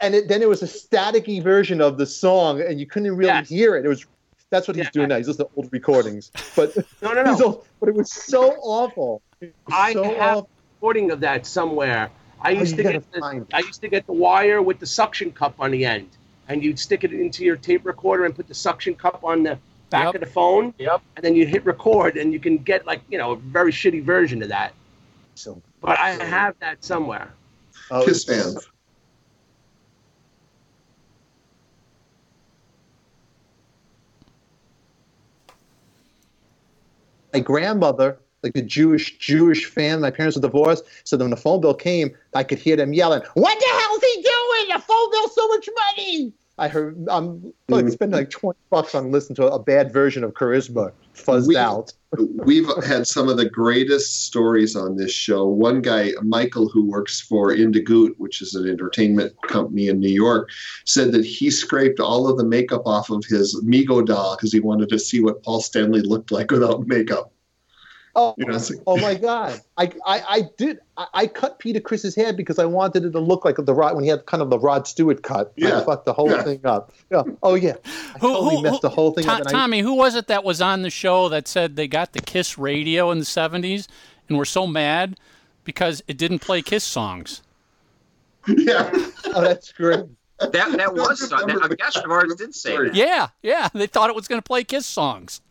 and 0.02 0.14
it, 0.14 0.28
then 0.28 0.44
it 0.44 0.50
was 0.50 0.62
a 0.62 0.68
staticky 0.68 1.42
version 1.42 1.82
of 1.82 1.98
the 1.98 2.06
song, 2.06 2.62
and 2.62 2.80
you 2.80 2.86
couldn't 2.86 3.16
really 3.16 3.28
Yes. 3.30 3.50
hear 3.50 3.76
it. 3.76 3.86
It 3.86 3.90
was 3.90 4.06
that's 4.52 4.68
what 4.68 4.78
he's 4.78 4.86
Yeah. 4.86 4.92
doing 4.94 5.10
now. 5.10 5.18
He's 5.18 5.28
listening 5.28 5.48
to 5.50 5.54
old 5.58 5.70
recordings, 5.74 6.32
but 6.56 6.76
No, 7.02 7.12
no, 7.14 7.24
no. 7.24 7.38
old- 7.44 7.66
but 7.80 7.90
it 7.90 7.96
was 7.96 8.12
so 8.12 8.52
awful. 8.62 9.22
Was 9.42 9.50
I 9.72 9.94
so 9.94 10.04
have 10.04 10.38
awful. 10.38 10.50
recording 10.76 11.12
of 11.12 11.20
that 11.22 11.46
somewhere. 11.48 12.10
I 12.42 12.52
used 12.52 12.78
you 12.78 12.84
to 12.84 12.92
get 12.94 13.12
the. 13.12 13.46
I 13.54 13.60
used 13.60 13.82
to 13.82 13.88
get 13.88 14.06
the 14.06 14.14
wire 14.14 14.62
with 14.62 14.80
the 14.80 14.86
suction 14.86 15.32
cup 15.32 15.56
on 15.60 15.72
the 15.72 15.86
end, 15.86 16.10
and 16.48 16.64
you'd 16.64 16.80
stick 16.80 17.04
it 17.04 17.12
into 17.14 17.44
your 17.44 17.56
tape 17.56 17.86
recorder 17.86 18.26
and 18.26 18.36
put 18.36 18.48
the 18.48 18.54
suction 18.54 18.96
cup 18.96 19.24
on 19.24 19.44
the 19.44 19.58
back 19.90 20.06
Yep. 20.06 20.16
of 20.16 20.22
the 20.22 20.28
phone. 20.28 20.74
Yep. 20.78 21.02
And 21.16 21.26
then 21.26 21.36
you 21.36 21.46
hit 21.46 21.66
record, 21.66 22.18
and 22.18 22.32
you 22.34 22.40
can 22.40 22.58
get 22.58 22.86
like 22.86 23.02
you 23.10 23.18
know 23.18 23.32
a 23.32 23.36
very 23.38 23.72
shitty 23.72 24.04
version 24.04 24.42
of 24.44 24.50
that. 24.50 24.74
So, 25.36 25.62
But 25.82 26.00
I 26.00 26.12
have 26.24 26.56
that 26.60 26.84
somewhere. 26.84 27.32
oh, 27.92 28.06
Kiss 28.06 28.28
it's- 28.30 28.54
fans. 28.54 28.68
my 37.34 37.40
grandmother, 37.40 38.20
like 38.44 38.56
a 38.56 38.62
Jewish 38.62 39.18
Jewish 39.18 39.66
fan, 39.66 40.02
my 40.02 40.12
parents 40.12 40.36
were 40.36 40.42
divorced. 40.42 40.84
So 41.04 41.18
then 41.18 41.26
when 41.26 41.32
the 41.32 41.38
phone 41.38 41.62
bill 41.62 41.74
came, 41.74 42.16
I 42.34 42.44
could 42.44 42.60
hear 42.60 42.76
them 42.76 42.94
yelling, 42.94 43.22
"What 43.34 43.60
the 43.60 43.66
hell's 43.66 44.02
he 44.02 44.22
doing? 44.22 44.78
The 44.78 44.84
phone 44.86 45.12
bill's 45.12 45.36
so 45.36 45.48
much 45.48 45.70
money." 45.98 46.34
I 46.60 46.68
heard 46.68 47.08
I'm 47.10 47.54
like 47.70 47.86
mm-hmm. 47.86 47.92
spending 47.92 48.18
like 48.20 48.30
twenty 48.30 48.60
bucks 48.70 48.96
on 48.96 49.12
listening 49.12 49.36
to 49.36 49.48
a 49.48 49.60
bad 49.60 49.94
version 49.94 50.24
of 50.24 50.34
Charisma, 50.34 50.92
fuzzed 51.14 51.48
We- 51.48 51.58
out. 51.58 51.94
We've 52.46 52.70
had 52.86 53.06
some 53.06 53.28
of 53.28 53.36
the 53.36 53.50
greatest 53.50 54.26
stories 54.26 54.78
on 54.78 54.96
this 54.96 55.12
show. 55.12 55.46
One 55.46 55.82
guy, 55.82 56.14
Michael, 56.22 56.70
who 56.70 56.90
works 56.90 57.20
for 57.20 57.54
Indigoot, 57.54 58.12
which 58.18 58.42
is 58.42 58.56
an 58.56 58.68
entertainment 58.68 59.34
company 59.50 59.90
in 59.90 60.00
New 60.00 60.10
York, 60.10 60.50
said 60.86 61.12
that 61.12 61.26
he 61.26 61.52
scraped 61.52 62.00
all 62.00 62.30
of 62.30 62.38
the 62.38 62.46
makeup 62.46 62.84
off 62.86 63.10
of 63.10 63.26
his 63.26 63.62
Mego 63.62 64.06
doll 64.06 64.38
because 64.38 64.54
he 64.54 64.62
wanted 64.62 64.88
to 64.88 65.00
see 65.00 65.20
what 65.20 65.44
Paul 65.44 65.60
Stanley 65.60 66.02
looked 66.02 66.32
like 66.32 66.50
without 66.50 66.88
makeup. 66.88 67.34
Oh, 68.20 68.34
You 68.38 68.46
know, 68.46 68.54
like- 68.58 68.80
oh 68.88 68.98
my 68.98 69.14
God! 69.14 69.62
I, 69.78 69.84
I, 70.06 70.22
I 70.28 70.42
did. 70.58 70.80
I, 70.98 71.06
I 71.14 71.28
cut 71.28 71.60
Peter 71.60 71.80
Criss's 71.80 72.16
hair 72.16 72.34
because 72.34 72.58
I 72.58 72.66
wanted 72.66 73.06
it 73.06 73.12
to 73.12 73.20
look 73.20 73.46
like 73.46 73.58
the 73.58 73.74
Rod 73.76 73.94
when 73.94 74.04
he 74.04 74.10
had 74.10 74.26
kind 74.26 74.42
of 74.42 74.50
the 74.50 74.58
Rod 74.58 74.88
Stewart 74.88 75.22
cut. 75.22 75.54
Yeah. 75.56 75.82
I 75.82 75.86
fucked 75.86 76.06
the 76.06 76.14
whole 76.14 76.32
Yeah. 76.32 76.42
thing 76.42 76.60
up. 76.66 76.92
Yeah. 77.12 77.22
Oh 77.44 77.54
yeah. 77.54 77.76
I 78.16 78.18
totally 78.20 78.60
messed 78.64 78.82
the 78.82 78.90
whole 78.90 79.12
thing 79.12 79.26
To- 79.26 79.32
up. 79.34 79.40
and 79.42 79.48
I- 79.50 79.52
Tommy, 79.52 79.82
who 79.82 79.94
was 79.94 80.16
it 80.16 80.26
that 80.28 80.44
was 80.44 80.62
on 80.62 80.82
the 80.82 80.90
show 80.90 81.30
that 81.30 81.48
said 81.48 81.76
they 81.76 81.88
got 81.88 82.14
the 82.14 82.20
Kiss 82.22 82.58
radio 82.58 83.12
in 83.12 83.20
the 83.20 83.24
70s 83.26 83.88
and 84.28 84.38
were 84.38 84.46
so 84.46 84.66
mad 84.66 85.20
because 85.64 86.02
it 86.08 86.18
didn't 86.18 86.40
play 86.40 86.64
Kiss 86.64 86.84
songs? 86.84 87.44
yeah. 88.48 88.90
oh, 89.26 89.42
that's 89.42 89.72
great. 89.74 90.06
That 90.40 90.52
that 90.54 90.94
was 90.96 91.32
I 91.32 91.42
remember 91.42 91.66
a 91.66 91.70
the- 91.70 91.76
guest 91.76 91.98
of 91.98 92.10
ours 92.10 92.34
did 92.36 92.56
say 92.56 92.72
story. 92.72 92.88
that. 92.90 92.96
Yeah, 92.96 93.28
yeah. 93.44 93.70
They 93.76 93.86
thought 93.86 94.10
it 94.10 94.16
was 94.16 94.28
going 94.28 94.40
to 94.40 94.44
play 94.44 94.64
Kiss 94.64 94.88
songs. 94.88 95.42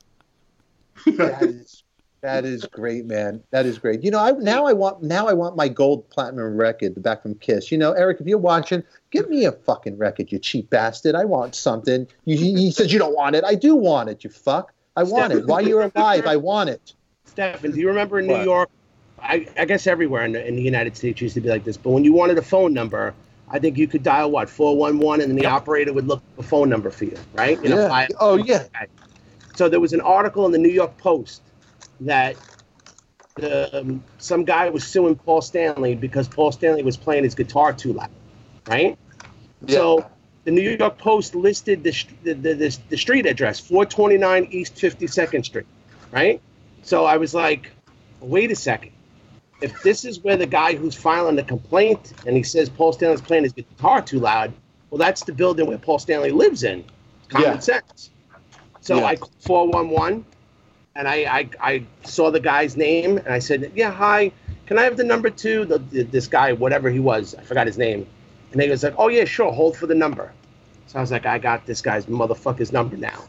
that 1.07 1.43
is 1.43 1.85
that 2.27 2.45
is 2.45 2.65
great, 2.65 3.07
man. 3.07 3.41
That 3.53 3.67
is 3.67 3.79
great. 3.79 4.03
You 4.03 4.11
know, 4.11 4.19
I 4.19 4.33
now 4.33 4.67
I 4.67 4.73
want 4.73 5.03
now 5.03 5.29
I 5.29 5.33
want 5.33 5.57
my 5.57 5.69
gold 5.69 6.11
platinum 6.11 6.57
record 6.57 7.01
back 7.01 7.23
from 7.23 7.37
Kiss. 7.37 7.71
You 7.71 7.79
know, 7.79 7.93
Eric, 7.93 8.21
if 8.21 8.27
you're 8.27 8.37
watching, 8.37 8.83
give 9.13 9.29
me 9.31 9.45
a 9.45 9.53
fucking 9.53 9.97
record, 9.97 10.33
you 10.33 10.41
cheap 10.41 10.69
bastard. 10.69 11.15
I 11.15 11.25
want 11.25 11.55
something. 11.55 12.07
You, 12.25 12.37
he, 12.37 12.73
says 12.73 12.93
you 12.93 12.99
don't 12.99 13.15
want 13.15 13.37
it. 13.37 13.45
I 13.45 13.55
do 13.55 13.77
want 13.77 14.09
it. 14.09 14.25
You 14.25 14.31
fuck. 14.31 14.73
I 14.97 15.05
want 15.05 15.33
it. 15.33 15.47
While 15.47 15.63
you're 15.63 15.91
alive, 15.95 16.27
I 16.27 16.37
want 16.37 16.71
it. 16.71 16.95
Stefan, 17.27 17.71
do 17.71 17.79
you 17.79 17.89
remember 17.89 18.19
in 18.19 18.27
New 18.27 18.33
What? 18.33 18.45
York? 18.45 18.71
I, 19.23 19.47
I 19.57 19.65
guess 19.65 19.87
everywhere 19.87 20.25
in 20.25 20.33
the, 20.33 20.47
in 20.47 20.57
the 20.57 20.63
United 20.63 20.97
States 20.97 21.21
used 21.21 21.35
to 21.35 21.41
be 21.41 21.49
like 21.49 21.65
this. 21.65 21.77
But 21.77 21.91
when 21.91 22.05
you 22.05 22.13
wanted 22.13 22.39
a 22.39 22.43
phone 22.43 22.75
number, 22.75 23.15
I 23.51 23.59
think 23.59 23.79
you 23.79 23.87
could 23.87 24.03
dial 24.03 24.31
what 24.31 24.51
four 24.51 24.77
one 24.77 24.99
one, 24.99 25.21
and 25.21 25.31
then 25.31 25.37
the 25.37 25.43
Yep. 25.45 25.53
operator 25.53 25.93
would 25.93 26.07
look 26.07 26.19
up 26.19 26.39
a 26.39 26.43
phone 26.43 26.69
number 26.69 26.91
for 26.91 27.05
you, 27.05 27.17
right? 27.35 27.63
You 27.63 27.71
know, 27.71 27.77
Yeah. 27.77 27.93
I- 27.93 28.09
Oh 28.21 28.37
yeah. 28.37 28.65
So 29.55 29.69
there 29.69 29.81
was 29.81 29.93
an 29.93 30.01
article 30.03 30.45
in 30.45 30.53
the 30.53 30.59
New 30.59 30.69
York 30.71 30.97
Post 30.99 31.43
that 32.01 32.37
the, 33.37 33.81
um, 33.81 34.03
some 34.19 34.45
guy 34.45 34.69
was 34.71 34.87
suing 34.87 35.15
Paul 35.15 35.43
Stanley 35.43 35.95
because 35.95 36.29
Paul 36.29 36.53
Stanley 36.53 36.83
was 36.83 36.97
playing 36.97 37.25
his 37.25 37.35
guitar 37.35 37.73
too 37.73 37.93
loud, 37.93 38.11
right? 38.67 38.99
So 39.69 40.07
the 40.45 40.51
New 40.53 40.77
York 40.79 40.97
Post 40.99 41.35
listed 41.35 41.83
the, 41.83 41.91
the, 42.23 42.35
the, 42.35 42.55
the, 42.55 42.79
the 42.89 42.97
street 42.97 43.27
address, 43.27 43.59
429 43.61 44.49
East 44.51 44.75
52nd 44.77 45.45
Street, 45.45 45.67
right? 46.13 46.41
So 46.83 47.05
I 47.05 47.17
was 47.17 47.35
like, 47.35 47.73
wait 48.21 48.51
a 48.51 48.57
second. 48.57 48.93
If 49.61 49.83
this 49.83 50.05
is 50.05 50.21
where 50.21 50.37
the 50.37 50.47
guy 50.47 50.75
who's 50.75 50.95
filing 50.95 51.35
the 51.35 51.43
complaint 51.43 52.13
and 52.27 52.37
he 52.37 52.43
says 52.43 52.69
Paul 52.69 52.93
Stanley's 52.93 53.23
playing 53.23 53.45
his 53.45 53.53
guitar 53.53 54.03
too 54.03 54.21
loud, 54.21 54.53
well, 54.91 54.99
that's 54.99 55.25
the 55.25 55.33
building 55.33 55.67
where 55.67 55.79
Paul 55.79 55.99
Stanley 55.99 56.31
lives 56.31 56.63
in. 56.63 56.85
Common 57.29 57.55
Yeah. 57.55 57.59
sense. 57.59 58.11
So 58.81 58.99
Yeah. 58.99 59.07
I 59.07 59.17
called 59.17 59.33
411 59.41 60.25
and 60.97 61.07
I, 61.07 61.15
I, 61.25 61.51
I 61.61 61.83
saw 62.05 62.31
the 62.31 62.41
guy's 62.41 62.77
name 62.77 63.19
and 63.19 63.29
I 63.29 63.39
said, 63.39 63.73
yeah, 63.75 63.91
hi, 63.91 64.33
can 64.67 64.79
I 64.79 64.83
have 64.83 64.97
the 64.97 65.05
number 65.05 65.31
two? 65.31 65.65
The, 65.65 65.79
the, 65.79 66.03
this 66.05 66.27
guy, 66.27 66.53
whatever 66.53 66.91
he 66.91 66.99
was, 66.99 67.35
I 67.35 67.43
forgot 67.43 67.67
his 67.67 67.79
name. 67.79 68.07
And 68.53 68.63
he 68.63 68.69
was 68.71 68.83
like, 68.83 68.95
oh, 68.99 69.09
yeah, 69.09 69.25
sure, 69.25 69.53
hold 69.53 69.77
for 69.77 69.87
the 69.87 69.95
number. 69.95 70.33
So 70.87 70.99
I 70.99 71.01
was 71.03 71.11
like, 71.11 71.27
I 71.27 71.39
got 71.39 71.67
this 71.67 71.83
guy's 71.83 72.07
motherfucker's 72.07 72.73
number 72.73 72.97
now. 72.97 73.25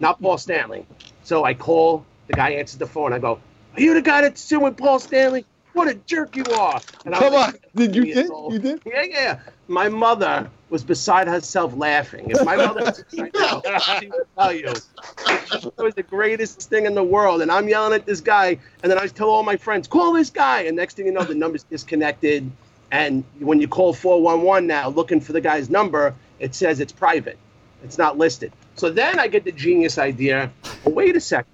Not 0.00 0.20
Paul 0.20 0.38
Stanley. 0.38 0.86
So 1.22 1.44
I 1.44 1.54
call, 1.54 2.04
the 2.26 2.34
guy 2.34 2.50
answers 2.50 2.78
the 2.78 2.86
phone. 2.86 3.12
I 3.12 3.18
go, 3.18 3.40
are 3.74 3.80
you 3.80 3.94
the 3.94 4.02
guy 4.02 4.22
that's 4.22 4.40
suing 4.40 4.74
Paul 4.74 4.98
Stanley? 4.98 5.44
what 5.76 5.88
a 5.88 5.94
jerk 5.94 6.34
you 6.34 6.44
are. 6.54 6.80
And 7.04 7.14
Come 7.14 7.34
on. 7.34 7.52
like, 7.52 7.62
Did 7.74 7.94
you 7.94 8.04
did? 8.06 8.26
You 8.28 8.58
did? 8.58 8.80
Yeah, 8.86 9.02
yeah. 9.02 9.40
My 9.68 9.88
mother 9.88 10.50
was 10.68 10.82
beside 10.82 11.28
herself 11.28 11.76
laughing. 11.76 12.30
If 12.30 12.44
my 12.44 12.56
mother 12.56 12.82
was 12.82 13.04
right 13.18 13.34
now, 13.34 13.62
she 13.78 14.08
would 14.08 14.26
tell 14.36 14.52
you. 14.52 14.68
It 14.68 15.78
was 15.78 15.94
the 15.94 16.02
greatest 16.02 16.68
thing 16.68 16.86
in 16.86 16.94
the 16.94 17.04
world. 17.04 17.42
And 17.42 17.52
I'm 17.52 17.68
yelling 17.68 17.94
at 17.94 18.04
this 18.04 18.20
guy, 18.20 18.58
and 18.82 18.90
then 18.90 18.98
I 18.98 19.06
tell 19.06 19.30
all 19.30 19.42
my 19.42 19.56
friends, 19.56 19.86
call 19.86 20.12
this 20.12 20.30
guy. 20.30 20.62
And 20.62 20.76
next 20.76 20.94
thing 20.94 21.06
you 21.06 21.12
know, 21.12 21.22
the 21.22 21.34
number's 21.34 21.62
disconnected. 21.62 22.50
And 22.90 23.24
when 23.38 23.60
you 23.60 23.68
call 23.68 23.92
411 23.92 24.66
now 24.66 24.88
looking 24.88 25.20
for 25.20 25.32
the 25.32 25.40
guy's 25.40 25.70
number, 25.70 26.14
it 26.38 26.54
says 26.54 26.80
it's 26.80 26.92
private. 26.92 27.38
It's 27.84 27.98
not 27.98 28.18
listed. 28.18 28.52
So 28.74 28.90
then 28.90 29.18
I 29.18 29.28
get 29.28 29.44
the 29.44 29.52
genius 29.52 29.98
idea. 29.98 30.52
Well, 30.84 30.94
wait 30.94 31.16
a 31.16 31.20
second. 31.20 31.52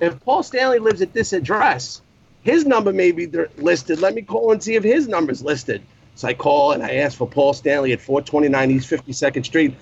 If 0.00 0.20
Paul 0.20 0.42
Stanley 0.42 0.78
lives 0.78 1.02
at 1.02 1.12
this 1.12 1.32
address, 1.32 2.00
his 2.42 2.66
number 2.66 2.92
may 2.92 3.12
be 3.12 3.26
listed. 3.56 4.00
Let 4.00 4.14
me 4.14 4.22
call 4.22 4.52
and 4.52 4.62
see 4.62 4.74
if 4.74 4.84
his 4.84 5.08
number's 5.08 5.42
listed. 5.42 5.82
So 6.14 6.28
I 6.28 6.34
call 6.34 6.72
and 6.72 6.82
I 6.82 6.94
ask 6.96 7.18
for 7.18 7.26
Paul 7.28 7.52
Stanley 7.52 7.92
at 7.92 8.00
429 8.00 8.70
East 8.70 8.88
52nd 8.90 9.44
Street. 9.44 9.74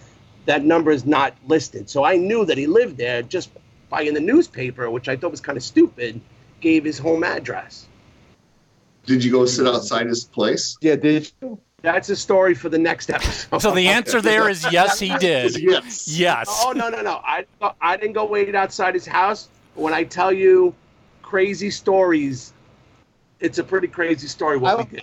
That 0.47 0.65
number 0.65 0.91
is 0.91 1.05
not 1.05 1.37
listed. 1.47 1.89
So 1.91 2.05
I 2.05 2.17
knew 2.17 2.45
that 2.47 2.59
he 2.59 2.67
lived 2.67 2.97
there 2.97 3.23
just 3.23 3.51
by 3.91 4.03
in 4.03 4.15
the 4.15 4.21
newspaper, 4.21 4.91
which 4.91 5.09
I 5.09 5.17
thought 5.17 5.31
was 5.31 5.41
kind 5.41 5.57
of 5.57 5.63
stupid, 5.63 6.21
gave 6.61 6.85
his 6.85 6.99
home 6.99 7.23
address. 7.23 7.87
Did 9.05 9.23
you 9.23 9.31
go 9.31 9.45
sit 9.47 9.67
outside 9.67 10.07
his 10.07 10.25
place? 10.25 10.77
Yeah, 10.81 10.97
did 10.97 11.31
you? 11.43 11.61
That's 11.83 12.09
a 12.09 12.17
story 12.17 12.55
for 12.55 12.69
the 12.69 12.79
next 12.79 13.11
episode. 13.11 13.61
So 13.61 13.73
the 13.73 13.89
answer 13.99 14.21
there 14.21 14.49
is 14.49 14.65
yes, 14.73 14.99
he 15.01 15.15
did. 15.19 15.57
Yes. 15.61 16.09
Yes. 16.09 16.47
Oh 16.65 16.73
no 16.73 16.89
no 16.89 17.03
no! 17.03 17.21
I 17.25 17.45
I 17.81 17.97
didn't 17.97 18.13
go 18.13 18.25
wait 18.25 18.55
outside 18.55 18.95
his 18.95 19.05
house. 19.07 19.49
When 19.75 19.93
I 19.93 20.05
tell 20.05 20.33
you 20.33 20.73
crazy 21.23 21.71
stories, 21.71 22.53
it's 23.41 23.59
a 23.59 23.65
pretty 23.65 23.89
crazy 23.89 24.29
story 24.29 24.57
what 24.57 24.75
I- 24.75 24.77
we 24.77 24.85
did. 24.85 25.03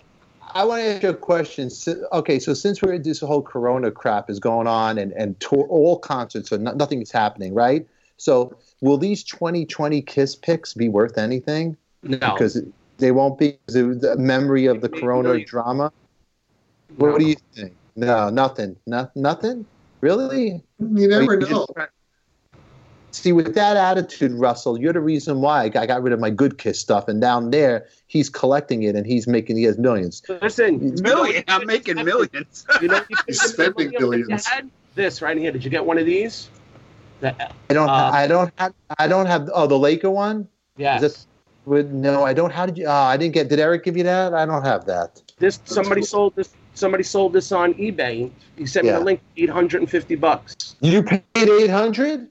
I 0.55 0.65
want 0.65 0.81
to 0.81 0.87
ask 0.95 1.03
you 1.03 1.09
a 1.09 1.13
question. 1.13 1.69
So, 1.69 2.07
okay, 2.13 2.39
so 2.39 2.53
since 2.53 2.81
we're 2.81 2.97
this 2.97 3.19
whole 3.19 3.41
Corona 3.41 3.91
crap 3.91 4.29
is 4.29 4.39
going 4.39 4.67
on 4.67 4.97
and 4.97 5.11
and 5.13 5.39
tour, 5.39 5.65
all 5.69 5.99
concerts, 5.99 6.49
so 6.49 6.57
no, 6.57 6.71
nothing 6.73 7.01
is 7.01 7.11
happening, 7.11 7.53
right? 7.53 7.87
So 8.17 8.55
will 8.81 8.97
these 8.97 9.23
2020 9.23 10.01
Kiss 10.01 10.35
picks 10.35 10.73
be 10.73 10.89
worth 10.89 11.17
anything? 11.17 11.77
No, 12.03 12.17
Because 12.17 12.61
they 12.97 13.11
won't 13.11 13.37
be 13.37 13.57
because 13.65 13.99
the 14.01 14.15
memory 14.17 14.65
of 14.65 14.81
the 14.81 14.89
Corona 14.89 15.29
million. 15.29 15.47
drama. 15.47 15.91
What 16.97 17.19
do 17.19 17.25
you 17.25 17.35
think? 17.53 17.75
No, 17.95 18.29
nothing. 18.29 18.75
No, 18.85 19.09
nothing. 19.15 19.65
Really? 20.01 20.63
You 20.79 21.07
never 21.07 21.33
you 21.33 21.39
know. 21.41 21.67
just- 21.77 21.89
See, 23.11 23.31
with 23.31 23.55
that 23.55 23.75
attitude, 23.75 24.31
Russell, 24.33 24.79
you're 24.79 24.93
the 24.93 24.99
reason 24.99 25.41
why 25.41 25.63
I 25.63 25.69
got, 25.69 26.01
rid 26.03 26.13
of 26.13 26.19
my 26.19 26.29
good 26.29 26.57
Kiss 26.57 26.79
stuff, 26.79 27.07
and 27.07 27.19
down 27.19 27.51
there 27.51 27.87
he's 28.07 28.29
collecting 28.29 28.83
it 28.83 28.95
and 28.95 29.05
he's 29.05 29.27
making 29.27 29.57
he 29.57 29.63
has 29.63 29.77
millions. 29.77 30.21
Listen, 30.41 30.95
Million. 31.01 31.43
I'm 31.47 31.65
making 31.65 32.03
millions. 32.03 32.65
You 32.81 32.89
know, 32.89 33.01
you 33.09 33.17
He's 33.27 33.41
think 33.55 33.69
of 33.69 33.75
the 33.75 33.75
spending 33.75 33.75
money 33.75 33.85
that 33.85 33.93
you 33.93 33.99
billions. 33.99 34.47
This 34.95 35.21
right 35.21 35.37
here. 35.37 35.51
Did 35.51 35.63
you 35.63 35.69
get 35.69 35.85
one 35.85 35.97
of 35.97 36.05
these? 36.05 36.49
That, 37.21 37.53
I 37.69 37.73
don't. 37.73 37.89
Uh, 37.89 38.11
I 38.13 38.27
don't 38.27 38.51
have. 38.57 38.73
I 38.97 39.07
don't 39.07 39.25
have. 39.25 39.49
Oh, 39.53 39.67
the 39.67 39.77
Laker 39.77 40.09
one. 40.09 40.47
Yeah. 40.77 40.97
Is 40.97 41.03
it? 41.03 41.25
Would 41.65 41.93
no, 41.93 42.23
I 42.23 42.33
don't. 42.33 42.51
How 42.51 42.65
did 42.65 42.77
you? 42.77 42.85
Oh, 42.85 42.91
I 42.91 43.17
didn't 43.17 43.33
get. 43.33 43.49
Did 43.49 43.59
Eric 43.59 43.83
give 43.83 43.97
you 43.97 44.03
that? 44.03 44.33
I 44.33 44.45
don't 44.45 44.63
have 44.63 44.85
that. 44.85 45.21
This 45.37 45.59
somebody 45.65 46.01
sold 46.01 46.35
this. 46.35 46.49
Somebody 46.73 47.03
sold 47.03 47.33
this 47.33 47.51
on 47.51 47.73
eBay. 47.75 48.31
He 48.57 48.65
sent 48.65 48.85
me 48.85 48.91
Yeah. 48.91 48.99
the 48.99 49.05
link. 49.05 49.21
Eight 49.37 49.49
hundred 49.49 49.81
and 49.81 49.89
fifty 49.89 50.15
bucks. 50.15 50.75
You 50.79 51.03
paid 51.03 51.23
eight 51.35 51.69
hundred. 51.69 52.29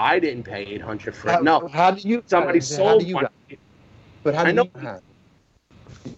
I 0.00 0.18
didn't 0.18 0.44
pay 0.44 0.62
eight 0.64 0.80
hundred 0.80 1.14
for 1.14 1.30
it. 1.30 1.42
No, 1.42 1.68
How 1.68 1.90
do 1.90 2.08
you? 2.08 2.22
somebody 2.26 2.58
how 2.60 2.64
sold 2.64 3.00
do 3.02 3.06
you 3.06 3.14
one. 3.16 3.24
got- 3.24 3.58
But 4.22 4.34
how 4.34 4.42
I 4.44 4.50
do 4.50 4.56
know- 4.56 4.70
you 4.74 4.80
have? 4.80 5.02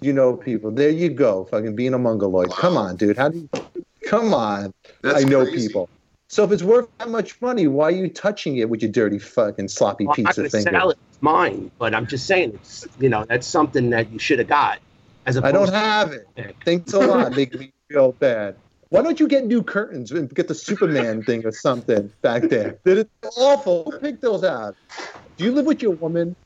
You 0.00 0.12
know 0.12 0.36
people. 0.36 0.70
There 0.70 0.90
you 0.90 1.08
go. 1.10 1.44
Fucking 1.46 1.74
being 1.74 1.92
a 1.92 1.98
mongoloid. 1.98 2.50
Come 2.52 2.76
on, 2.76 2.94
dude. 2.96 3.16
How 3.16 3.28
do 3.28 3.38
you? 3.38 3.48
Come 4.06 4.32
on. 4.32 4.72
That's 5.02 5.24
I 5.24 5.28
know 5.28 5.44
crazy. 5.44 5.66
people. 5.68 5.88
So 6.28 6.44
if 6.44 6.52
it's 6.52 6.62
worth 6.62 6.88
that 6.98 7.08
much 7.10 7.40
money, 7.42 7.66
why 7.66 7.86
are 7.88 7.90
you 7.90 8.08
touching 8.08 8.56
it 8.58 8.70
with 8.70 8.80
your 8.82 8.90
dirty 8.90 9.18
fucking 9.18 9.68
sloppy 9.68 10.06
Well, 10.06 10.14
I'm 10.16 10.22
not 10.22 10.28
pizza 10.30 10.40
gonna 10.42 10.50
finger? 10.50 10.70
sell 10.70 10.90
it. 10.90 10.98
It's 11.10 11.20
mine. 11.22 11.70
But 11.78 11.94
I'm 11.94 12.06
just 12.06 12.26
saying, 12.26 12.52
it's 12.54 12.86
you 13.00 13.08
know 13.08 13.24
that's 13.28 13.46
something 13.46 13.90
that 13.90 14.10
you 14.12 14.18
should 14.20 14.38
have 14.38 14.48
got. 14.48 14.78
As 15.26 15.36
I 15.36 15.50
don't 15.52 15.68
have 15.72 16.12
it. 16.12 16.26
Thanks 16.64 16.92
a 16.92 17.00
lot. 17.00 17.34
Make 17.36 17.58
me 17.58 17.72
feel 17.88 18.12
bad. 18.12 18.54
Why 18.92 19.00
don't 19.00 19.18
you 19.18 19.26
get 19.26 19.46
new 19.46 19.62
curtains 19.62 20.12
and 20.12 20.28
get 20.34 20.48
the 20.48 20.54
Superman 20.54 21.22
thing 21.22 21.46
or 21.46 21.50
something 21.50 22.12
back 22.20 22.42
there? 22.42 22.78
That 22.84 22.98
is 22.98 23.06
awful. 23.38 23.90
Who 23.90 23.98
picked 23.98 24.20
those 24.20 24.44
out? 24.44 24.76
Do 25.38 25.44
you 25.44 25.52
live 25.52 25.64
with 25.64 25.80
your 25.80 25.92
woman? 25.92 26.36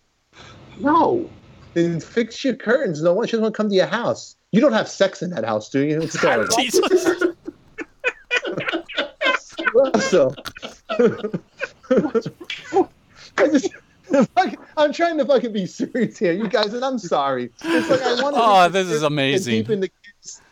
No. 0.78 1.28
Then 1.74 1.98
fix 1.98 2.44
your 2.44 2.54
curtains. 2.54 3.02
No 3.02 3.14
one 3.14 3.26
should 3.26 3.40
want 3.40 3.52
to 3.52 3.56
come 3.56 3.68
to 3.68 3.74
your 3.74 3.88
house. 3.88 4.36
You 4.52 4.60
don't 4.60 4.74
have 4.74 4.88
sex 4.88 5.22
in 5.22 5.30
that 5.30 5.44
house, 5.44 5.70
do 5.70 5.80
you? 5.80 6.00
It's 6.00 6.16
going 6.16 6.46
Jesus. 6.56 7.20
so. 10.08 10.32
I 13.38 13.48
just, 13.48 13.70
I'm 14.76 14.92
trying 14.92 15.18
to 15.18 15.24
fucking 15.24 15.52
be 15.52 15.66
serious 15.66 16.16
here, 16.16 16.32
you 16.32 16.48
guys, 16.48 16.72
and 16.74 16.84
I'm 16.84 17.00
sorry. 17.00 17.50
It's 17.60 17.90
like 17.90 18.02
I 18.02 18.22
want 18.22 18.36
to. 18.36 18.40
Oh, 18.40 18.68
this 18.68 18.88
is 18.88 19.02
amazing. 19.02 19.62
Deep 19.62 19.70
in 19.70 19.80
the 19.80 19.88
kids, 19.88 20.05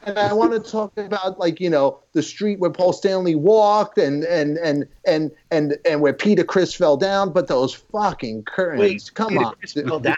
and 0.04 0.18
I 0.18 0.32
want 0.32 0.52
to 0.52 0.70
talk 0.70 0.96
about 0.96 1.38
like 1.38 1.60
you 1.60 1.70
know 1.70 2.00
the 2.12 2.22
street 2.22 2.58
where 2.58 2.70
Paul 2.70 2.92
Stanley 2.92 3.34
walked, 3.34 3.98
and 3.98 4.24
and 4.24 4.58
and 4.58 4.86
and 5.06 5.30
and 5.50 5.76
and 5.84 6.00
where 6.00 6.12
Peter 6.12 6.44
Criss 6.44 6.74
fell 6.74 6.96
down. 6.96 7.32
But 7.32 7.48
those 7.48 7.74
fucking 7.74 8.44
curtains, 8.44 8.80
Wait, 8.80 9.10
come 9.14 9.30
Peter 9.30 9.44
on. 9.44 9.54
Criss 9.56 9.72
fell 9.72 10.00
down. 10.00 10.16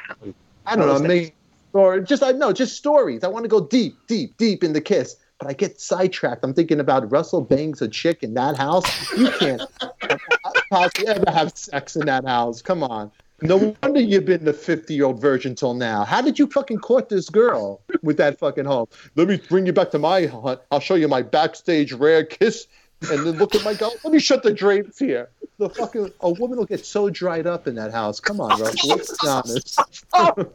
I 0.66 0.76
don't 0.76 0.88
How 0.88 0.98
know, 0.98 1.06
maybe 1.06 1.32
or 1.76 2.00
just 2.00 2.22
I 2.22 2.32
know, 2.32 2.52
just 2.52 2.76
stories. 2.76 3.22
I 3.22 3.28
want 3.28 3.44
to 3.44 3.48
go 3.48 3.60
deep, 3.60 3.96
deep, 4.06 4.36
deep 4.36 4.64
in 4.64 4.72
the 4.72 4.80
kiss. 4.80 5.16
But 5.38 5.48
I 5.48 5.52
get 5.52 5.78
sidetracked. 5.78 6.42
I'm 6.42 6.54
thinking 6.54 6.80
about 6.80 7.10
Russell 7.10 7.42
bangs 7.42 7.82
a 7.82 7.88
chick 7.88 8.22
in 8.22 8.32
that 8.34 8.56
house. 8.56 8.86
You 9.12 9.30
can't 9.32 9.62
possibly 10.70 11.08
ever 11.08 11.30
have 11.30 11.54
sex 11.54 11.94
in 11.94 12.06
that 12.06 12.24
house. 12.24 12.62
Come 12.62 12.82
on. 12.82 13.12
No 13.42 13.76
wonder 13.82 14.00
you've 14.00 14.24
been 14.24 14.44
the 14.44 14.52
50 14.52 14.94
year 14.94 15.04
old 15.04 15.20
virgin 15.20 15.54
till 15.54 15.74
now. 15.74 16.04
How 16.04 16.22
did 16.22 16.38
you 16.38 16.46
fucking 16.46 16.78
court 16.78 17.08
this 17.08 17.28
girl 17.28 17.82
with 18.02 18.16
that 18.16 18.38
fucking 18.38 18.64
home? 18.64 18.86
Let 19.14 19.28
me 19.28 19.40
bring 19.48 19.66
you 19.66 19.72
back 19.72 19.90
to 19.90 19.98
my 19.98 20.26
hut. 20.26 20.64
I'll 20.70 20.80
show 20.80 20.94
you 20.94 21.08
my 21.08 21.22
backstage 21.22 21.92
rare 21.92 22.24
kiss. 22.24 22.66
And 23.10 23.26
then 23.26 23.36
look 23.36 23.54
at 23.54 23.62
my 23.62 23.74
girl. 23.74 23.92
Let 24.04 24.12
me 24.12 24.18
shut 24.18 24.42
the 24.42 24.54
drapes 24.54 24.98
here. 24.98 25.28
The 25.58 25.68
fucking 25.68 26.12
a 26.20 26.30
woman 26.30 26.58
will 26.58 26.64
get 26.64 26.86
so 26.86 27.10
dried 27.10 27.46
up 27.46 27.66
in 27.66 27.74
that 27.74 27.92
house. 27.92 28.20
Come 28.20 28.40
on, 28.40 28.58
Russell. 28.58 28.88
Let's 28.88 29.18
be 29.18 29.28
honest. 29.28 29.78
on 30.14 30.50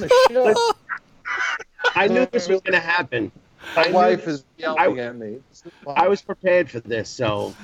the 0.00 0.10
show. 0.30 0.54
I 1.94 2.08
knew 2.08 2.26
this 2.26 2.48
was 2.48 2.60
going 2.60 2.74
to 2.74 2.86
happen. 2.86 3.32
My 3.76 3.84
knew 3.84 3.94
wife 3.94 4.28
is 4.28 4.44
yelling 4.58 5.00
at 5.00 5.16
me. 5.16 5.38
I 5.86 6.08
was 6.08 6.20
prepared 6.20 6.70
for 6.70 6.80
this, 6.80 7.08
so 7.08 7.54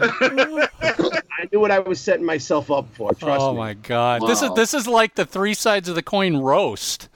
I 1.38 1.48
knew 1.52 1.60
what 1.60 1.70
I 1.70 1.78
was 1.78 2.00
setting 2.00 2.24
myself 2.26 2.70
up 2.70 2.86
for. 2.94 3.14
Trust 3.14 3.40
Oh 3.40 3.52
me. 3.52 3.58
my 3.58 3.74
God. 3.74 4.22
This 4.26 4.42
is 4.42 4.50
this 4.54 4.74
is 4.74 4.86
like 4.86 5.14
the 5.14 5.24
three 5.24 5.54
sides 5.54 5.88
of 5.88 5.94
the 5.94 6.02
coin 6.02 6.36
roast. 6.36 7.08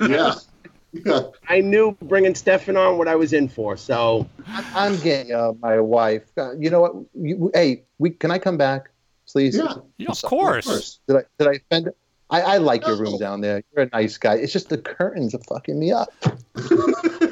Yeah. 0.00 0.34
Yeah. 0.92 1.20
I 1.48 1.60
knew 1.60 1.96
bringing 2.02 2.34
Stefan 2.34 2.76
on 2.76 2.98
what 2.98 3.06
I 3.08 3.14
was 3.14 3.32
in 3.32 3.48
for. 3.48 3.76
So 3.76 4.28
I'm 4.74 4.98
getting 4.98 5.32
uh, 5.32 5.52
my 5.60 5.78
wife. 5.80 6.24
Uh, 6.36 6.52
you 6.56 6.68
know 6.70 6.80
what? 6.80 6.94
You, 7.14 7.50
hey, 7.54 7.84
we 7.98 8.10
can 8.10 8.30
I 8.30 8.38
come 8.38 8.56
back, 8.56 8.90
please? 9.28 9.56
Yeah. 9.56 9.74
Yeah, 9.98 10.08
I'm 10.08 10.12
of 10.12 10.22
course. 10.22 10.98
Did 11.06 11.16
I 11.16 11.22
did 11.38 11.48
I 11.48 11.52
offend? 11.52 11.90
I, 12.28 12.42
I 12.42 12.56
like 12.58 12.86
your 12.86 12.96
room 12.96 13.18
down 13.18 13.40
there. 13.40 13.62
You're 13.74 13.86
a 13.86 13.90
nice 13.92 14.16
guy. 14.16 14.34
It's 14.34 14.52
just 14.52 14.68
the 14.68 14.78
curtains 14.78 15.34
are 15.34 15.40
fucking 15.48 15.78
me 15.78 15.90
up. 15.92 16.12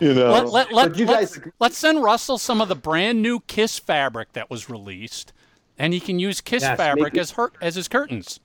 you 0.00 0.14
know. 0.14 0.30
Let, 0.30 0.48
let, 0.50 0.72
let, 0.72 0.98
you 0.98 1.06
let's, 1.06 1.36
guys, 1.38 1.52
let's 1.58 1.78
send 1.78 2.02
Russell 2.02 2.38
some 2.38 2.60
of 2.60 2.68
the 2.68 2.74
brand 2.74 3.22
new 3.22 3.40
Kiss 3.40 3.78
fabric 3.78 4.32
that 4.32 4.50
was 4.50 4.68
released, 4.70 5.32
and 5.78 5.92
he 5.92 6.00
can 6.00 6.18
use 6.18 6.40
Kiss 6.40 6.62
Yes, 6.62 6.76
fabric 6.76 7.12
make 7.12 7.14
it- 7.14 7.20
as 7.20 7.30
her 7.32 7.52
as 7.60 7.74
his 7.74 7.88
curtains. 7.88 8.40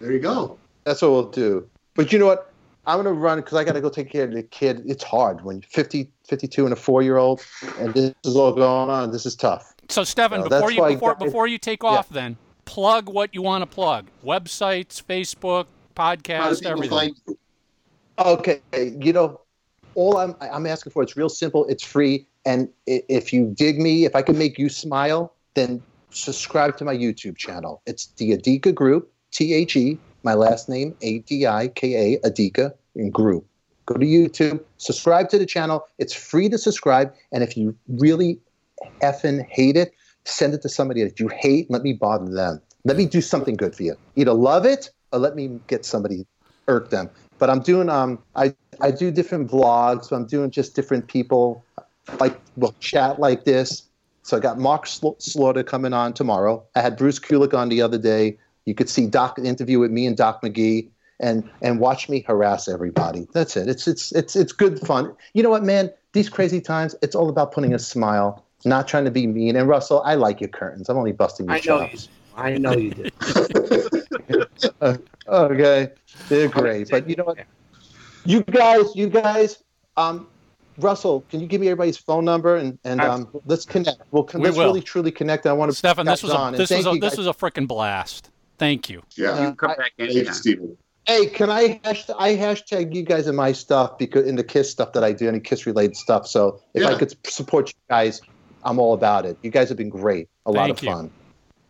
There 0.00 0.12
you 0.12 0.18
go. 0.18 0.58
that's 0.84 1.00
what 1.02 1.10
we'll 1.10 1.30
do. 1.30 1.68
But 1.94 2.12
you 2.12 2.18
know 2.18 2.26
what? 2.26 2.52
I'm 2.86 2.98
gonna 2.98 3.12
run 3.12 3.38
because 3.38 3.54
I 3.54 3.64
gotta 3.64 3.80
go 3.80 3.88
take 3.90 4.10
care 4.10 4.24
of 4.24 4.32
the 4.32 4.42
kid. 4.42 4.82
It's 4.86 5.04
hard 5.04 5.42
when 5.44 5.56
you're 5.56 5.68
50, 5.70 6.10
52 6.26 6.64
and 6.64 6.72
a 6.72 6.76
four 6.76 7.02
year 7.02 7.18
old, 7.18 7.44
and 7.78 7.92
this 7.94 8.12
is 8.24 8.36
all 8.36 8.52
going 8.52 8.90
on. 8.90 9.10
This 9.12 9.26
is 9.26 9.36
tough. 9.36 9.74
So, 9.88 10.02
Stefan, 10.04 10.40
No, 10.40 10.48
before 10.48 10.70
you 10.70 10.82
before, 10.86 11.14
guys- 11.14 11.24
before 11.24 11.46
you 11.46 11.58
take 11.58 11.84
off, 11.84 12.08
then 12.08 12.36
plug 12.64 13.08
what 13.08 13.34
you 13.34 13.42
want 13.42 13.62
to 13.62 13.66
plug: 13.66 14.06
websites, 14.24 15.02
Facebook, 15.02 15.66
How 15.96 16.14
do 16.14 16.22
podcast, 16.22 16.62
people 16.62 16.72
everything. 16.72 17.14
Okay, 18.20 18.60
you 19.00 19.14
know, 19.14 19.40
all 19.94 20.18
I'm 20.18 20.34
I'm 20.40 20.66
asking 20.66 20.92
for 20.92 21.02
it's 21.02 21.16
real 21.16 21.30
simple. 21.30 21.64
It's 21.66 21.82
free, 21.82 22.26
and 22.44 22.68
if 22.86 23.32
you 23.32 23.46
dig 23.56 23.78
me, 23.78 24.04
if 24.04 24.14
I 24.14 24.20
can 24.20 24.36
make 24.36 24.58
you 24.58 24.68
smile, 24.68 25.32
then 25.54 25.82
subscribe 26.10 26.76
to 26.78 26.84
my 26.84 26.94
YouTube 26.94 27.38
channel. 27.38 27.80
It's 27.86 28.06
the 28.18 28.36
Adika 28.36 28.74
Group, 28.74 29.10
T 29.30 29.54
H 29.54 29.74
E, 29.74 29.98
my 30.22 30.34
last 30.34 30.68
name 30.68 30.94
A 31.00 31.20
D 31.20 31.46
I 31.46 31.68
K 31.68 32.14
A, 32.14 32.28
Adika 32.28 32.74
in 32.94 33.10
Group. 33.10 33.46
Go 33.86 33.94
to 33.94 34.04
YouTube, 34.04 34.62
subscribe 34.76 35.30
to 35.30 35.38
the 35.38 35.46
channel. 35.46 35.86
It's 35.98 36.12
free 36.12 36.50
to 36.50 36.58
subscribe, 36.58 37.14
and 37.32 37.42
if 37.42 37.56
you 37.56 37.74
really 37.88 38.38
effing 39.00 39.46
hate 39.48 39.76
it, 39.78 39.94
send 40.24 40.52
it 40.52 40.60
to 40.60 40.68
somebody 40.68 41.02
that 41.04 41.18
you 41.18 41.28
hate. 41.28 41.70
Let 41.70 41.82
me 41.82 41.94
bother 41.94 42.30
them. 42.30 42.60
Let 42.84 42.98
me 42.98 43.06
do 43.06 43.22
something 43.22 43.56
good 43.56 43.74
for 43.74 43.82
you. 43.82 43.96
Either 44.16 44.34
love 44.34 44.66
it 44.66 44.90
or 45.10 45.18
let 45.18 45.36
me 45.36 45.58
get 45.68 45.86
somebody 45.86 46.26
irk 46.68 46.90
them. 46.90 47.08
But 47.40 47.50
I'm 47.50 47.60
doing 47.60 47.88
um 47.88 48.20
I 48.36 48.54
I 48.80 48.92
do 48.92 49.10
different 49.10 49.50
vlogs. 49.50 50.04
So 50.04 50.16
I'm 50.16 50.26
doing 50.26 50.52
just 50.52 50.76
different 50.76 51.08
people 51.08 51.64
like 52.20 52.38
we'll 52.54 52.76
chat 52.78 53.18
like 53.18 53.44
this. 53.44 53.88
So 54.22 54.36
I 54.36 54.40
got 54.40 54.58
Mark 54.58 54.86
Slaughter 54.86 55.64
coming 55.64 55.92
on 55.92 56.12
tomorrow. 56.12 56.62
I 56.76 56.82
had 56.82 56.96
Bruce 56.96 57.18
Kulick 57.18 57.54
on 57.54 57.68
the 57.70 57.82
other 57.82 57.98
day. 57.98 58.38
You 58.66 58.74
could 58.74 58.88
see 58.88 59.06
Doc 59.06 59.38
interview 59.38 59.80
with 59.80 59.90
me 59.90 60.06
and 60.06 60.16
Doc 60.16 60.42
McGhee 60.42 60.90
and 61.18 61.48
and 61.62 61.80
watch 61.80 62.08
me 62.08 62.24
harass 62.28 62.68
everybody. 62.68 63.26
That's 63.32 63.56
it. 63.56 63.68
It's 63.68 63.88
it's 63.88 64.12
it's 64.12 64.36
it's 64.36 64.52
good 64.52 64.78
fun. 64.80 65.14
You 65.34 65.42
know 65.42 65.50
what, 65.50 65.64
man? 65.64 65.90
These 66.12 66.28
crazy 66.28 66.60
times, 66.60 66.94
it's 67.02 67.14
all 67.14 67.28
about 67.28 67.52
putting 67.52 67.72
a 67.72 67.78
smile, 67.78 68.44
not 68.64 68.86
trying 68.86 69.04
to 69.04 69.10
be 69.10 69.26
mean. 69.26 69.56
And 69.56 69.68
Russell, 69.68 70.02
I 70.02 70.16
like 70.16 70.40
your 70.40 70.48
curtains. 70.48 70.88
I'm 70.88 70.96
only 70.98 71.12
busting 71.12 71.46
your 71.46 71.56
I 71.56 71.60
know 71.66 71.80
you. 71.80 71.86
chops. 71.86 72.08
I 72.36 72.56
know 72.56 72.72
you 72.76 72.90
did. 72.90 73.12
Uh, 74.80 74.96
okay, 75.28 75.90
they're 76.28 76.48
great. 76.48 76.90
But 76.90 77.08
you 77.08 77.16
know 77.16 77.24
what? 77.24 77.38
You 78.24 78.42
guys, 78.42 78.84
you 78.94 79.08
guys, 79.08 79.62
um, 79.96 80.26
Russell, 80.78 81.24
can 81.30 81.40
you 81.40 81.46
give 81.46 81.60
me 81.60 81.68
everybody's 81.68 81.96
phone 81.96 82.24
number 82.24 82.56
and 82.56 82.78
and 82.84 83.00
um, 83.00 83.28
let's 83.46 83.64
connect. 83.64 84.00
We'll 84.10 84.24
con- 84.24 84.40
We 84.40 84.48
let's 84.48 84.58
will. 84.58 84.66
really 84.66 84.80
truly 84.82 85.10
connect. 85.10 85.46
I 85.46 85.52
want 85.52 85.70
to 85.70 85.76
Stefan, 85.76 86.06
this 86.06 86.22
was 86.22 86.32
a 86.32 86.36
on. 86.36 86.54
And 86.54 86.60
this 86.60 86.70
was 86.70 86.86
a 86.86 86.92
you 86.94 87.00
this 87.00 87.16
was 87.16 87.26
a 87.26 87.32
freaking 87.32 87.66
blast. 87.66 88.30
Thank 88.58 88.90
you. 88.90 89.02
Yeah. 89.16 89.48
You 89.48 89.54
come 89.54 89.70
I- 89.70 89.76
back 89.76 89.92
Thanks, 89.98 90.14
anytime. 90.14 90.34
Stephen. 90.34 90.76
Hey, 91.06 91.26
can 91.26 91.48
I 91.50 91.80
hash- 91.82 92.10
I 92.18 92.36
hashtag 92.36 92.94
you 92.94 93.02
guys 93.02 93.26
in 93.26 93.34
my 93.34 93.52
stuff 93.52 93.96
because 93.98 94.26
in 94.28 94.36
the 94.36 94.44
Kiss 94.44 94.70
stuff 94.70 94.92
that 94.92 95.02
I 95.02 95.12
do, 95.12 95.28
any 95.28 95.40
Kiss 95.40 95.64
related 95.66 95.96
stuff. 95.96 96.26
So 96.26 96.60
if 96.74 96.86
I 96.86 96.94
could 96.96 97.14
support 97.26 97.68
you 97.70 97.74
guys, 97.88 98.20
I'm 98.64 98.78
all 98.78 98.92
about 98.92 99.24
it. 99.24 99.38
You 99.42 99.50
guys 99.50 99.68
have 99.70 99.78
been 99.78 99.88
great, 99.88 100.28
a 100.44 100.52
lot 100.52 100.68
of 100.70 100.80
you. 100.82 100.90
fun. 100.90 101.10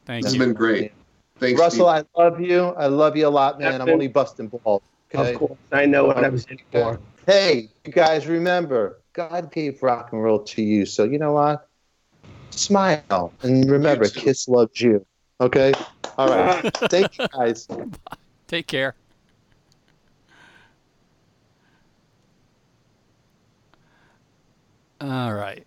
Thank 0.05 0.25
It's 0.27 0.35
you. 0.35 0.41
It's 0.43 0.47
been 0.47 0.55
great. 0.55 0.93
Thanks, 1.41 1.59
Russell, 1.59 1.89
Steve. 1.89 2.05
I 2.17 2.23
love 2.23 2.41
you. 2.41 2.67
I 2.67 2.87
love 2.87 3.17
you 3.17 3.27
a 3.27 3.31
lot, 3.31 3.59
man. 3.59 3.81
I'm 3.81 3.89
only 3.89 4.09
busting 4.09 4.49
balls. 4.49 4.83
Okay? 5.12 5.33
Of 5.33 5.39
course, 5.39 5.59
I 5.73 5.87
know 5.87 6.05
what 6.05 6.19
I 6.19 6.29
was 6.29 6.45
in 6.47 6.59
for. 6.71 7.01
Hey, 7.27 7.71
you 7.85 7.93
guys, 7.93 8.27
remember, 8.27 9.03
God 9.15 9.51
gave 9.51 9.83
rock 9.83 10.11
and 10.12 10.23
roll 10.23 10.43
to 10.45 10.62
you. 10.62 10.87
So 10.87 11.05
you 11.05 11.19
know 11.19 11.33
what? 11.33 11.67
Smile 12.51 13.33
and 13.43 13.71
remember, 13.71 14.09
Kiss 14.09 14.49
loves 14.49 14.81
you. 14.81 15.05
Okay. 15.41 15.73
All 16.19 16.29
right. 16.29 16.62
Thank 16.75 17.19
you, 17.19 17.27
guys. 17.33 17.67
Take 18.49 18.67
care. 18.67 18.95
All 25.01 25.33
right. 25.33 25.67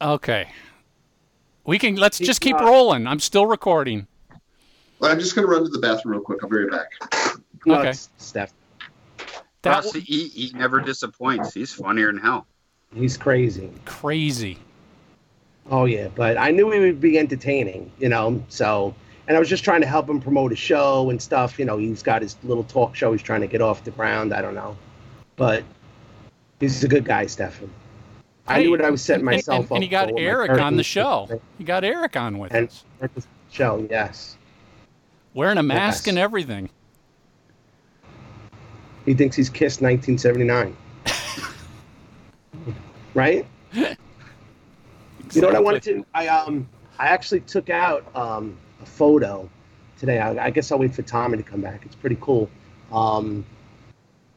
Okay. 0.00 0.48
We 1.68 1.78
can 1.78 1.96
let's 1.96 2.18
just 2.18 2.40
keep 2.40 2.58
rolling. 2.58 3.06
I'm 3.06 3.20
still 3.20 3.44
recording. 3.44 4.06
Well, 5.00 5.12
I'm 5.12 5.20
just 5.20 5.34
going 5.34 5.46
to 5.46 5.52
run 5.52 5.64
to 5.64 5.68
the 5.68 5.78
bathroom 5.78 6.12
real 6.14 6.22
quick. 6.22 6.42
I'll 6.42 6.48
be 6.48 6.56
right 6.64 6.70
back. 6.70 7.36
No, 7.66 7.80
Okay. 7.80 7.90
it's 7.90 8.08
Steph. 8.16 8.54
That 9.18 9.82
Plus, 9.82 9.92
was 9.92 10.02
he, 10.02 10.28
he 10.28 10.50
never 10.54 10.80
disappoints. 10.80 11.52
He's 11.52 11.74
funnier 11.74 12.10
than 12.10 12.22
hell. 12.22 12.46
He's 12.94 13.18
crazy. 13.18 13.70
crazy. 13.84 14.56
Oh 15.70 15.84
yeah, 15.84 16.08
but 16.14 16.38
I 16.38 16.52
knew 16.52 16.70
he 16.70 16.80
would 16.80 17.02
be 17.02 17.18
entertaining, 17.18 17.92
you 17.98 18.08
know. 18.08 18.42
So, 18.48 18.94
and 19.26 19.36
I 19.36 19.40
was 19.40 19.50
just 19.50 19.62
trying 19.62 19.82
to 19.82 19.86
help 19.86 20.08
him 20.08 20.22
promote 20.22 20.52
his 20.52 20.58
show 20.58 21.10
and 21.10 21.20
stuff. 21.20 21.58
You 21.58 21.66
know, 21.66 21.76
he's 21.76 22.02
got 22.02 22.22
his 22.22 22.38
little 22.44 22.64
talk 22.64 22.96
show. 22.96 23.12
He's 23.12 23.20
trying 23.20 23.42
to 23.42 23.46
get 23.46 23.60
off 23.60 23.84
the 23.84 23.90
ground. 23.90 24.32
I 24.32 24.40
don't 24.40 24.54
know, 24.54 24.74
but 25.36 25.64
he's 26.60 26.82
a 26.82 26.88
good 26.88 27.04
guy, 27.04 27.26
Stefan. 27.26 27.70
I 28.48 28.54
Hey, 28.54 28.62
knew 28.64 28.70
what 28.70 28.82
I 28.84 28.90
was 28.90 29.02
setting 29.02 29.20
and- 29.20 29.26
myself 29.26 29.58
and, 29.58 29.66
up 29.66 29.74
and 29.76 29.82
he 29.84 29.88
got 29.88 30.08
for 30.08 30.14
with 30.14 30.22
my 30.24 30.28
Eric 30.28 30.50
on 30.60 30.76
the 30.76 30.82
show. 30.82 31.40
He 31.58 31.64
got 31.64 31.84
Eric 31.84 32.16
on 32.16 32.38
with 32.38 32.52
And 32.54 32.68
us, 32.68 32.84
at 33.02 33.14
the 33.14 33.22
show, 33.50 33.86
yes. 33.90 34.36
wearing 35.34 35.58
a 35.58 35.62
mask 35.62 36.06
Yes. 36.06 36.08
and 36.08 36.18
everything. 36.18 36.70
He 39.04 39.14
thinks 39.14 39.36
he's 39.36 39.48
kissed 39.50 39.80
1979. 39.82 40.76
right? 43.14 43.46
You 43.72 43.96
know 45.42 45.46
what 45.48 45.56
I 45.56 45.60
wanted 45.60 45.82
to? 45.84 46.06
I 46.14 46.28
um 46.28 46.68
I 46.98 47.06
actually 47.08 47.40
took 47.40 47.70
out 47.70 48.04
um 48.16 48.56
a 48.82 48.86
photo 48.86 49.48
today. 49.98 50.18
I, 50.20 50.46
I 50.46 50.50
guess 50.50 50.72
I'll 50.72 50.78
wait 50.78 50.94
for 50.94 51.02
Tommy 51.02 51.36
to 51.36 51.42
come 51.42 51.60
back. 51.60 51.82
It's 51.84 51.94
pretty 51.96 52.16
cool. 52.20 52.48
Um, 52.92 53.44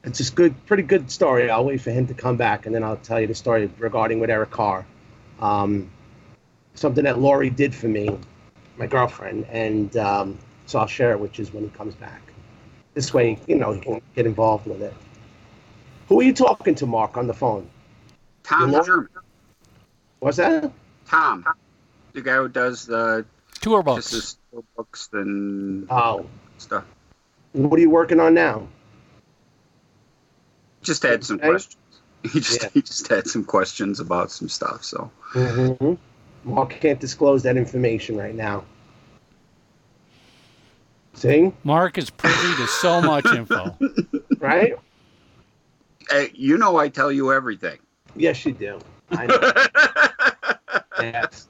it's 0.03 0.19
a 0.29 0.33
good, 0.33 0.65
pretty 0.65 0.83
good 0.83 1.11
story. 1.11 1.49
I'll 1.49 1.65
wait 1.65 1.81
for 1.81 1.91
him 1.91 2.07
to 2.07 2.13
come 2.13 2.37
back, 2.37 2.65
and 2.65 2.73
then 2.73 2.83
I'll 2.83 2.97
tell 2.97 3.19
you 3.19 3.27
the 3.27 3.35
story 3.35 3.69
regarding 3.77 4.19
with 4.19 4.29
Eric 4.29 4.51
Carr. 4.51 4.85
Um, 5.39 5.89
something 6.75 7.03
that 7.03 7.19
Laurie 7.19 7.49
did 7.49 7.73
for 7.75 7.87
me, 7.87 8.17
my 8.77 8.87
girlfriend, 8.87 9.45
and 9.49 9.95
um, 9.97 10.37
so 10.65 10.79
I'll 10.79 10.87
share 10.87 11.11
it 11.11 11.19
which 11.19 11.39
is 11.39 11.53
when 11.53 11.63
he 11.63 11.69
comes 11.69 11.95
back. 11.95 12.21
This 12.93 13.13
way, 13.13 13.39
you 13.47 13.55
know, 13.55 13.71
he 13.71 13.79
can 13.79 14.01
get 14.15 14.25
involved 14.25 14.67
with 14.67 14.81
it. 14.81 14.93
Who 16.09 16.19
are 16.19 16.23
you 16.23 16.33
talking 16.33 16.75
to, 16.75 16.85
Mark, 16.85 17.15
on 17.17 17.27
the 17.27 17.33
phone? 17.33 17.69
Tom 18.43 18.71
Your 18.71 18.83
German. 18.83 19.09
What's 20.19 20.37
that? 20.37 20.71
Tom, 21.07 21.45
the 22.13 22.21
guy 22.21 22.35
who 22.35 22.49
does 22.49 22.85
the 22.85 23.25
Tour 23.61 23.81
just 23.81 23.85
books. 23.85 24.11
his 24.11 24.37
books 24.75 25.09
and 25.13 25.87
Oh, 25.89 26.25
stuff. 26.57 26.83
what 27.53 27.77
are 27.77 27.81
you 27.81 27.89
working 27.89 28.19
on 28.19 28.33
now? 28.33 28.67
Just 30.81 31.03
had 31.03 31.23
some 31.23 31.39
questions. 31.39 31.77
He 32.23 32.39
just 32.39 32.61
Yeah. 32.61 32.69
he 32.73 32.81
just 32.83 33.07
had 33.07 33.25
some 33.27 33.43
questions 33.43 33.99
about 33.99 34.29
some 34.31 34.47
stuff. 34.47 34.83
So 34.83 35.09
Mm-hmm. 35.33 35.93
Mark 36.43 36.69
can't 36.79 36.99
disclose 36.99 37.41
that 37.43 37.57
information 37.57 38.15
right 38.15 38.35
now. 38.35 38.63
See, 41.13 41.51
Mark 41.63 41.97
is 41.97 42.09
privy 42.09 42.55
to 42.55 42.67
so 42.67 43.01
much 43.01 43.25
info. 43.35 43.77
right? 44.39 44.73
hey, 46.09 46.31
you 46.33 46.57
know 46.57 46.77
I 46.77 46.89
tell 46.89 47.11
you 47.11 47.31
everything. 47.31 47.79
Yes, 48.15 48.45
you 48.45 48.53
do. 48.53 48.79
I 49.11 49.25
know. 49.25 49.53
yes. 51.01 51.47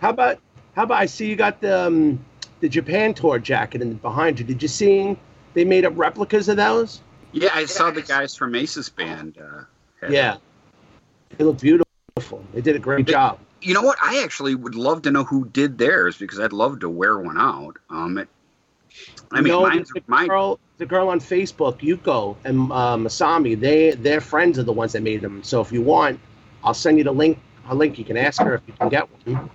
How 0.00 0.10
about 0.10 0.38
how 0.74 0.82
about 0.84 0.98
I 1.00 1.06
see 1.06 1.26
you 1.28 1.36
got 1.36 1.60
the 1.60 1.86
um, 1.86 2.24
the 2.60 2.68
Japan 2.68 3.14
tour 3.14 3.38
jacket 3.38 3.82
in 3.82 3.94
behind 3.94 4.38
you. 4.38 4.44
Did 4.44 4.62
you 4.62 4.68
see 4.68 5.16
they 5.54 5.64
made 5.64 5.84
up 5.84 5.92
replicas 5.96 6.48
of 6.48 6.56
those? 6.56 7.00
Yeah, 7.36 7.50
I 7.52 7.66
saw 7.66 7.90
the 7.90 8.02
guys 8.02 8.34
from 8.34 8.54
Ace's 8.54 8.88
band. 8.88 9.36
Uh, 9.38 9.64
Yeah. 10.08 10.36
They 11.36 11.44
look 11.44 11.60
beautiful. 11.60 12.44
They 12.54 12.62
did 12.62 12.76
a 12.76 12.78
great 12.78 13.06
job. 13.06 13.38
You 13.60 13.74
know 13.74 13.82
what? 13.82 13.98
I 14.02 14.22
actually 14.22 14.54
would 14.54 14.74
love 14.74 15.02
to 15.02 15.10
know 15.10 15.24
who 15.24 15.44
did 15.46 15.76
theirs 15.76 16.16
because 16.16 16.40
I'd 16.40 16.52
love 16.52 16.80
to 16.80 16.88
wear 16.88 17.18
one 17.18 17.38
out. 17.38 17.76
Um, 17.90 18.18
it, 18.18 18.28
I 19.30 19.40
mean, 19.40 19.52
no, 19.52 19.62
mine's 19.62 19.90
the 19.90 20.02
mine. 20.06 20.28
girl, 20.28 20.58
the 20.78 20.86
girl 20.86 21.08
on 21.08 21.20
Facebook, 21.20 21.80
Yuko 21.80 22.36
and 22.44 22.70
uh, 22.72 22.96
Masami, 22.96 23.58
they 23.58 23.90
their 23.90 24.20
friends 24.20 24.58
are 24.58 24.62
the 24.62 24.72
ones 24.72 24.92
that 24.92 25.02
made 25.02 25.20
them. 25.20 25.42
So 25.42 25.60
if 25.60 25.72
you 25.72 25.82
want, 25.82 26.20
I'll 26.64 26.74
send 26.74 26.98
you 26.98 27.04
the 27.04 27.12
link. 27.12 27.38
A 27.68 27.74
link 27.74 27.98
you 27.98 28.04
can 28.04 28.16
ask 28.16 28.40
her 28.40 28.54
if 28.54 28.62
you 28.66 28.74
can 28.74 28.88
get 28.88 29.08
one. 29.26 29.50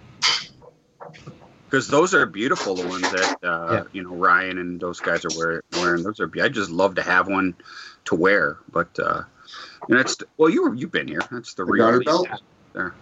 Because 1.72 1.88
those 1.88 2.14
are 2.14 2.26
beautiful. 2.26 2.76
The 2.76 2.86
ones 2.88 3.10
that 3.12 3.38
uh, 3.44 3.68
Yeah. 3.72 3.84
you 3.94 4.04
know 4.04 4.12
Ryan 4.14 4.58
and 4.60 4.80
those 4.80 5.00
guys 5.00 5.24
are 5.24 5.30
wear, 5.38 5.64
wearing. 5.74 6.04
Those 6.04 6.20
are. 6.20 6.30
I 6.42 6.50
just 6.50 6.70
love 6.70 6.96
to 6.96 7.02
have 7.02 7.28
one 7.30 7.56
to 8.06 8.16
wear. 8.16 8.58
But 8.72 8.90
uh, 9.00 9.24
and 9.88 9.98
that's 10.00 10.18
well, 10.38 10.50
you 10.50 10.74
you've 10.74 10.92
been 10.92 11.08
here. 11.08 11.22
That's 11.32 11.54
the 11.54 11.64
The 11.66 11.72
real 11.72 11.86
garter 11.86 12.02
belt? 12.02 12.28
there. 12.74 12.94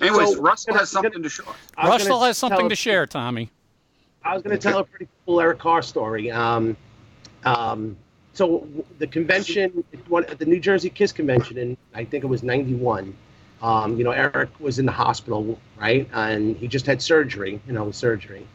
Anyways, 0.00 0.34
So- 0.34 0.40
Russell 0.40 0.74
has 0.74 0.90
something 0.90 1.22
to 1.22 1.28
show 1.28 1.44
us. 1.44 1.56
I 1.76 1.88
was 1.88 2.02
Russell 2.02 2.22
has 2.22 2.38
something 2.38 2.68
to 2.68 2.76
share, 2.76 3.06
Tommy. 3.06 3.50
I 4.22 4.32
was 4.32 4.42
going 4.42 4.56
to 4.58 4.62
tell 4.62 4.78
a 4.78 4.84
pretty 4.84 5.08
cool 5.26 5.38
Eric 5.40 5.58
Carr 5.58 5.82
story. 5.82 6.30
Um, 6.30 6.76
um, 7.44 7.94
so 8.32 8.66
the 8.98 9.06
convention, 9.06 9.84
at 9.92 10.38
the 10.38 10.46
New 10.46 10.60
Jersey 10.60 10.88
Kiss 10.88 11.12
convention, 11.12 11.58
in 11.58 11.76
I 11.94 12.04
think 12.04 12.24
it 12.24 12.28
was 12.28 12.42
'91. 12.42 13.14
Um, 13.64 13.96
you 13.96 14.04
know, 14.04 14.10
Eric 14.10 14.50
was 14.60 14.78
in 14.78 14.84
the 14.84 14.92
hospital, 14.92 15.58
right, 15.80 16.06
and 16.12 16.54
he 16.58 16.68
just 16.68 16.84
had 16.84 17.00
surgery. 17.00 17.58
You 17.66 17.72
know, 17.72 17.90
surgery. 17.92 18.46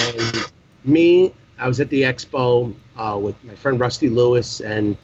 And 0.00 0.50
me, 0.84 1.32
I 1.60 1.68
was 1.68 1.78
at 1.78 1.88
the 1.90 2.02
expo 2.02 2.74
uh, 2.96 3.16
with 3.22 3.36
my 3.44 3.54
friend 3.54 3.78
Rusty 3.78 4.08
Lewis, 4.08 4.60
and 4.60 4.96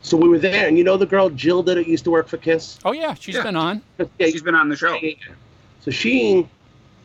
so 0.00 0.16
we 0.16 0.26
were 0.26 0.38
there. 0.38 0.66
And 0.66 0.78
you 0.78 0.84
know 0.84 0.96
the 0.96 1.04
girl 1.04 1.28
Jill 1.28 1.62
that 1.64 1.86
used 1.86 2.04
to 2.04 2.10
work 2.10 2.28
for 2.28 2.38
Kiss. 2.38 2.78
Oh 2.82 2.92
yeah, 2.92 3.12
she's 3.12 3.34
Yeah. 3.34 3.42
been 3.42 3.56
on. 3.56 3.82
Yeah, 3.98 4.06
She's 4.20 4.40
been 4.42 4.54
on 4.54 4.70
the 4.70 4.76
show. 4.76 4.94
yeah, 4.94 5.10
yeah. 5.28 5.34
So 5.80 5.90
she 5.90 6.48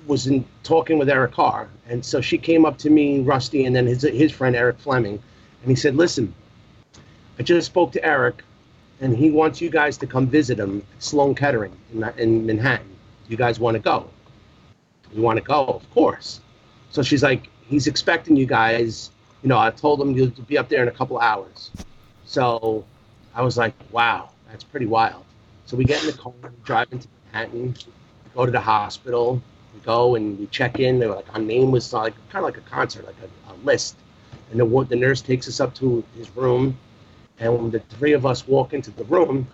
was 0.06 0.26
in 0.28 0.46
talking 0.64 0.98
with 0.98 1.10
Eric 1.10 1.34
Carr, 1.34 1.68
and 1.90 2.06
so 2.06 2.22
she 2.22 2.38
came 2.38 2.64
up 2.66 2.78
to 2.78 2.90
me, 2.90 3.20
Rusty, 3.20 3.66
and 3.66 3.76
then 3.76 3.86
his 3.88 4.04
his 4.04 4.32
friend 4.32 4.56
Eric 4.56 4.80
Fleming, 4.80 5.20
and 5.64 5.70
he 5.70 5.76
said, 5.76 5.98
"Listen, 5.98 6.34
I 7.38 7.44
just 7.44 7.68
spoke 7.68 7.92
to 7.92 8.06
Eric, 8.06 8.42
and 9.02 9.16
he 9.16 9.30
wants 9.32 9.62
you 9.62 9.70
guys 9.70 9.98
to 9.98 10.08
come 10.08 10.28
visit 10.28 10.60
him 10.60 10.84
Sloan 11.00 11.36
Kettering 11.36 11.76
in, 11.94 12.04
in 12.18 12.46
Manhattan. 12.46 12.90
You 13.28 13.38
guys 13.38 13.60
want 13.60 13.76
to 13.76 13.80
go? 13.80 14.10
You 15.14 15.22
want 15.22 15.38
to 15.38 15.44
go? 15.44 15.66
Of 15.66 15.94
course." 15.94 16.42
So 16.92 17.04
she's 17.04 17.24
like, 17.24 17.50
"He's 17.68 17.88
expecting 17.88 18.36
you 18.36 18.46
guys. 18.46 19.12
You 19.44 19.50
know, 19.50 19.60
I 19.60 19.70
told 19.72 20.02
him 20.02 20.16
you'll 20.16 20.30
be 20.48 20.58
up 20.58 20.70
there 20.70 20.82
in 20.82 20.88
a 20.88 20.92
couple 20.92 21.20
hours." 21.20 21.72
So 22.26 22.86
I 23.36 23.42
was 23.42 23.58
like, 23.58 23.74
"Wow, 23.92 24.32
that's 24.50 24.64
pretty 24.64 24.86
wild." 24.88 25.24
So 25.66 25.76
we 25.78 25.84
get 25.84 26.02
in 26.02 26.08
the 26.08 26.18
car, 26.18 26.34
drive 26.64 26.88
into 26.92 27.08
Manhattan, 27.34 27.76
go 28.34 28.46
to 28.46 28.52
the 28.52 28.62
hospital, 28.62 29.42
We 29.74 29.82
go 29.82 30.16
and 30.16 30.40
we 30.40 30.48
check 30.48 30.80
in. 30.80 31.00
They're 31.00 31.14
like 31.14 31.32
our 31.34 31.42
name 31.42 31.72
was 31.72 31.94
like 31.94 32.14
kind 32.30 32.44
of 32.46 32.52
like 32.52 32.58
a 32.58 32.70
concert, 32.70 33.06
like 33.06 33.16
a, 33.22 33.52
a 33.52 33.56
list. 33.66 33.96
And 34.52 34.60
the 34.60 34.86
the 34.90 34.96
nurse 34.96 35.22
takes 35.22 35.48
us 35.48 35.60
up 35.60 35.76
to 35.76 36.04
his 36.18 36.30
room, 36.36 36.78
and 37.40 37.58
when 37.58 37.72
the 37.72 37.80
three 37.80 38.14
of 38.14 38.26
us 38.26 38.48
walk 38.48 38.74
into 38.74 38.92
the 38.92 39.04
room, 39.06 39.48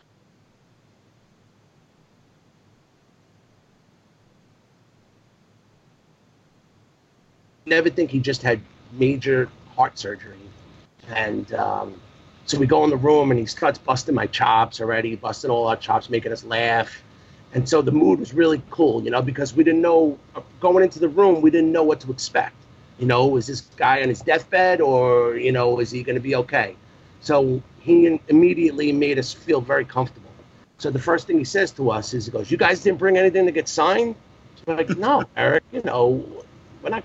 never 7.66 7.90
think 7.90 8.10
he 8.10 8.20
just 8.20 8.42
had 8.42 8.62
major 8.94 9.50
heart 9.76 9.98
surgery. 9.98 10.38
And 11.10 11.54
um, 11.54 12.00
so 12.46 12.58
we 12.58 12.66
go 12.66 12.84
in 12.84 12.90
the 12.90 12.98
room 12.98 13.32
and 13.32 13.40
he 13.40 13.46
starts 13.46 13.78
busting 13.78 14.16
my 14.16 14.28
chops 14.28 14.80
already, 14.80 15.16
busting 15.16 15.50
all 15.50 15.68
our 15.68 15.76
chops, 15.76 16.10
making 16.10 16.32
us 16.32 16.44
laugh. 16.44 17.04
And 17.54 17.68
so 17.68 17.82
the 17.82 17.92
mood 17.92 18.20
was 18.20 18.34
really 18.34 18.62
cool, 18.70 19.04
you 19.04 19.12
know, 19.12 19.22
because 19.22 19.54
we 19.54 19.64
didn't 19.64 19.82
know, 19.82 20.18
going 20.60 20.84
into 20.84 21.00
the 21.00 21.10
room, 21.10 21.42
we 21.42 21.52
didn't 21.52 21.72
know 21.72 21.84
what 21.84 22.00
to 22.02 22.12
expect. 22.12 22.56
You 23.00 23.08
know, 23.08 23.38
is 23.38 23.48
this 23.48 23.62
guy 23.76 24.02
on 24.02 24.10
his 24.10 24.22
deathbed 24.22 24.82
or, 24.82 25.36
you 25.36 25.52
know, 25.52 25.80
is 25.80 25.92
he 25.92 26.04
going 26.04 26.16
to 26.16 26.22
be 26.22 26.36
okay? 26.36 26.76
So 27.22 27.62
he 27.84 28.20
immediately 28.30 28.94
made 28.94 29.20
us 29.20 29.34
feel 29.34 29.60
very 29.60 29.84
comfortable. 29.84 30.30
So 30.78 30.90
the 30.90 31.00
first 31.00 31.28
thing 31.28 31.38
he 31.38 31.44
says 31.44 31.72
to 31.74 31.92
us 31.92 32.14
is, 32.14 32.26
he 32.26 32.32
goes, 32.32 32.50
You 32.50 32.58
guys 32.58 32.82
didn't 32.82 32.98
bring 32.98 33.18
anything 33.18 33.46
to 33.46 33.52
get 33.52 33.68
signed? 33.68 34.16
We're 34.66 34.78
like, 34.78 34.98
No, 34.98 35.26
Eric, 35.38 35.64
you 35.72 35.82
know, 35.84 36.26
we're 36.82 36.90
not 36.90 37.04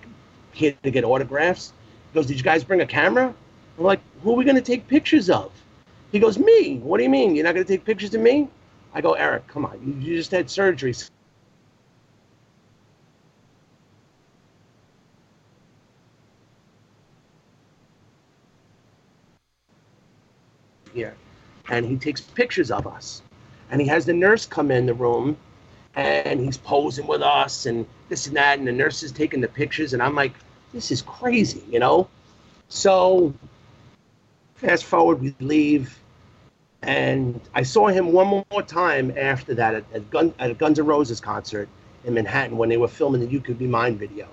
here 0.53 0.75
to 0.85 0.91
get 0.91 1.05
autographs. 1.05 1.73
He 2.13 2.15
goes, 2.15 2.27
Did 2.27 2.39
you 2.39 2.45
guys 2.45 2.63
bring 2.63 2.81
a 2.81 2.87
camera? 2.87 3.35
I'm 3.77 3.85
like, 3.85 4.01
Who 4.23 4.33
are 4.33 4.37
we 4.37 4.45
going 4.45 4.57
to 4.57 4.63
take 4.63 4.87
pictures 4.87 5.29
of? 5.29 5.51
He 6.13 6.21
goes, 6.21 6.39
Me. 6.39 6.79
What 6.79 6.99
do 6.99 7.03
you 7.03 7.11
mean? 7.11 7.35
You're 7.35 7.45
not 7.45 7.55
going 7.55 7.67
to 7.67 7.73
take 7.73 7.85
pictures 7.85 8.15
of 8.15 8.21
me? 8.21 8.49
I 8.95 9.01
go, 9.01 9.15
Eric, 9.15 9.49
come 9.49 9.65
on. 9.65 9.81
You, 9.85 10.11
you 10.13 10.17
just 10.17 10.31
had 10.31 10.49
surgery. 10.49 10.95
Here. 20.99 21.15
And 21.70 21.87
he 21.87 21.97
takes 21.97 22.20
pictures 22.20 22.73
of 22.73 22.89
us. 22.89 23.23
And 23.70 23.81
he 23.81 23.87
has 23.87 24.05
the 24.05 24.12
nurse 24.12 24.47
come 24.47 24.73
in 24.73 24.87
the 24.87 24.95
room 24.95 25.37
and 25.95 26.41
he's 26.41 26.57
posing 26.57 27.07
with 27.07 27.23
us 27.23 27.66
and 27.66 27.87
this 28.09 28.27
and 28.27 28.37
that. 28.37 28.59
And 28.59 28.66
the 28.66 28.73
nurse 28.73 29.05
is 29.05 29.12
taking 29.12 29.41
the 29.41 29.47
pictures. 29.47 29.93
And 29.93 30.03
I'm 30.03 30.16
like, 30.16 30.33
this 30.73 30.91
is 30.91 31.03
crazy, 31.03 31.62
you 31.70 31.79
know? 31.79 32.09
So 32.69 33.33
fast 34.57 34.87
forward, 34.87 35.20
we 35.20 35.37
leave. 35.39 35.97
And 36.83 37.41
I 37.55 37.62
saw 37.62 37.87
him 37.87 38.12
one 38.12 38.45
more 38.51 38.62
time 38.62 39.12
after 39.16 39.55
that 39.55 39.75
at, 39.75 39.85
at, 39.95 40.11
Gun, 40.11 40.35
at 40.41 40.51
a 40.51 40.55
Guns 40.55 40.81
N' 40.81 40.87
Roses 40.87 41.20
concert 41.20 41.69
in 42.05 42.15
Manhattan 42.15 42.57
when 42.57 42.69
they 42.69 42.77
were 42.77 42.89
filming 42.89 43.20
the 43.20 43.29
You 43.29 43.41
Could 43.41 43.59
Be 43.59 43.69
Mine 43.69 43.97
video. 43.97 44.27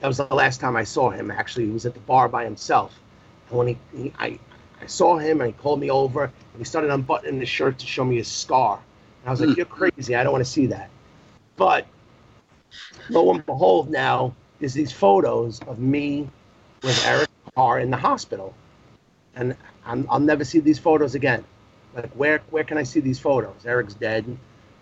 That 0.00 0.08
was 0.08 0.18
the 0.18 0.24
last 0.24 0.60
time 0.60 0.76
I 0.76 0.84
saw 0.84 1.08
him. 1.08 1.30
Actually, 1.30 1.66
he 1.66 1.70
was 1.70 1.86
at 1.86 1.94
the 1.94 2.00
bar 2.00 2.28
by 2.28 2.44
himself. 2.44 2.98
And 3.48 3.58
when 3.58 3.68
he, 3.68 3.78
he 3.94 4.12
I, 4.18 4.38
I 4.80 4.86
saw 4.86 5.18
him 5.18 5.40
and 5.40 5.48
he 5.48 5.52
called 5.52 5.80
me 5.80 5.90
over 5.90 6.24
and 6.24 6.32
he 6.58 6.64
started 6.64 6.90
unbuttoning 6.90 7.40
his 7.40 7.48
shirt 7.48 7.78
to 7.78 7.86
show 7.86 8.04
me 8.04 8.16
his 8.16 8.28
scar. 8.28 8.80
And 9.22 9.28
I 9.28 9.30
was 9.30 9.40
like, 9.40 9.50
hmm. 9.50 9.54
You're 9.56 9.66
crazy. 9.66 10.14
I 10.14 10.22
don't 10.22 10.32
want 10.32 10.44
to 10.44 10.50
see 10.50 10.66
that. 10.66 10.90
But 11.56 11.86
lo 13.10 13.30
and 13.30 13.44
behold, 13.44 13.90
now 13.90 14.34
there's 14.58 14.74
these 14.74 14.92
photos 14.92 15.60
of 15.66 15.78
me 15.78 16.28
with 16.82 17.04
Eric 17.06 17.28
Carr 17.54 17.80
in 17.80 17.90
the 17.90 17.96
hospital. 17.96 18.54
And 19.34 19.56
I'm, 19.84 20.06
I'll 20.10 20.20
never 20.20 20.44
see 20.44 20.60
these 20.60 20.78
photos 20.78 21.14
again. 21.14 21.44
Like, 21.94 22.10
where, 22.12 22.40
where 22.50 22.64
can 22.64 22.78
I 22.78 22.82
see 22.82 23.00
these 23.00 23.18
photos? 23.18 23.66
Eric's 23.66 23.94
dead. 23.94 24.24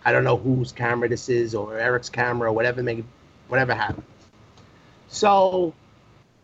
I 0.05 0.11
don't 0.11 0.23
know 0.23 0.37
whose 0.37 0.71
camera 0.71 1.09
this 1.09 1.27
is 1.27 1.53
or 1.53 1.77
Eric's 1.77 2.09
camera 2.09 2.49
or 2.49 2.53
whatever, 2.53 2.81
may, 2.81 3.03
whatever 3.47 3.73
happened. 3.73 4.05
So 5.09 5.73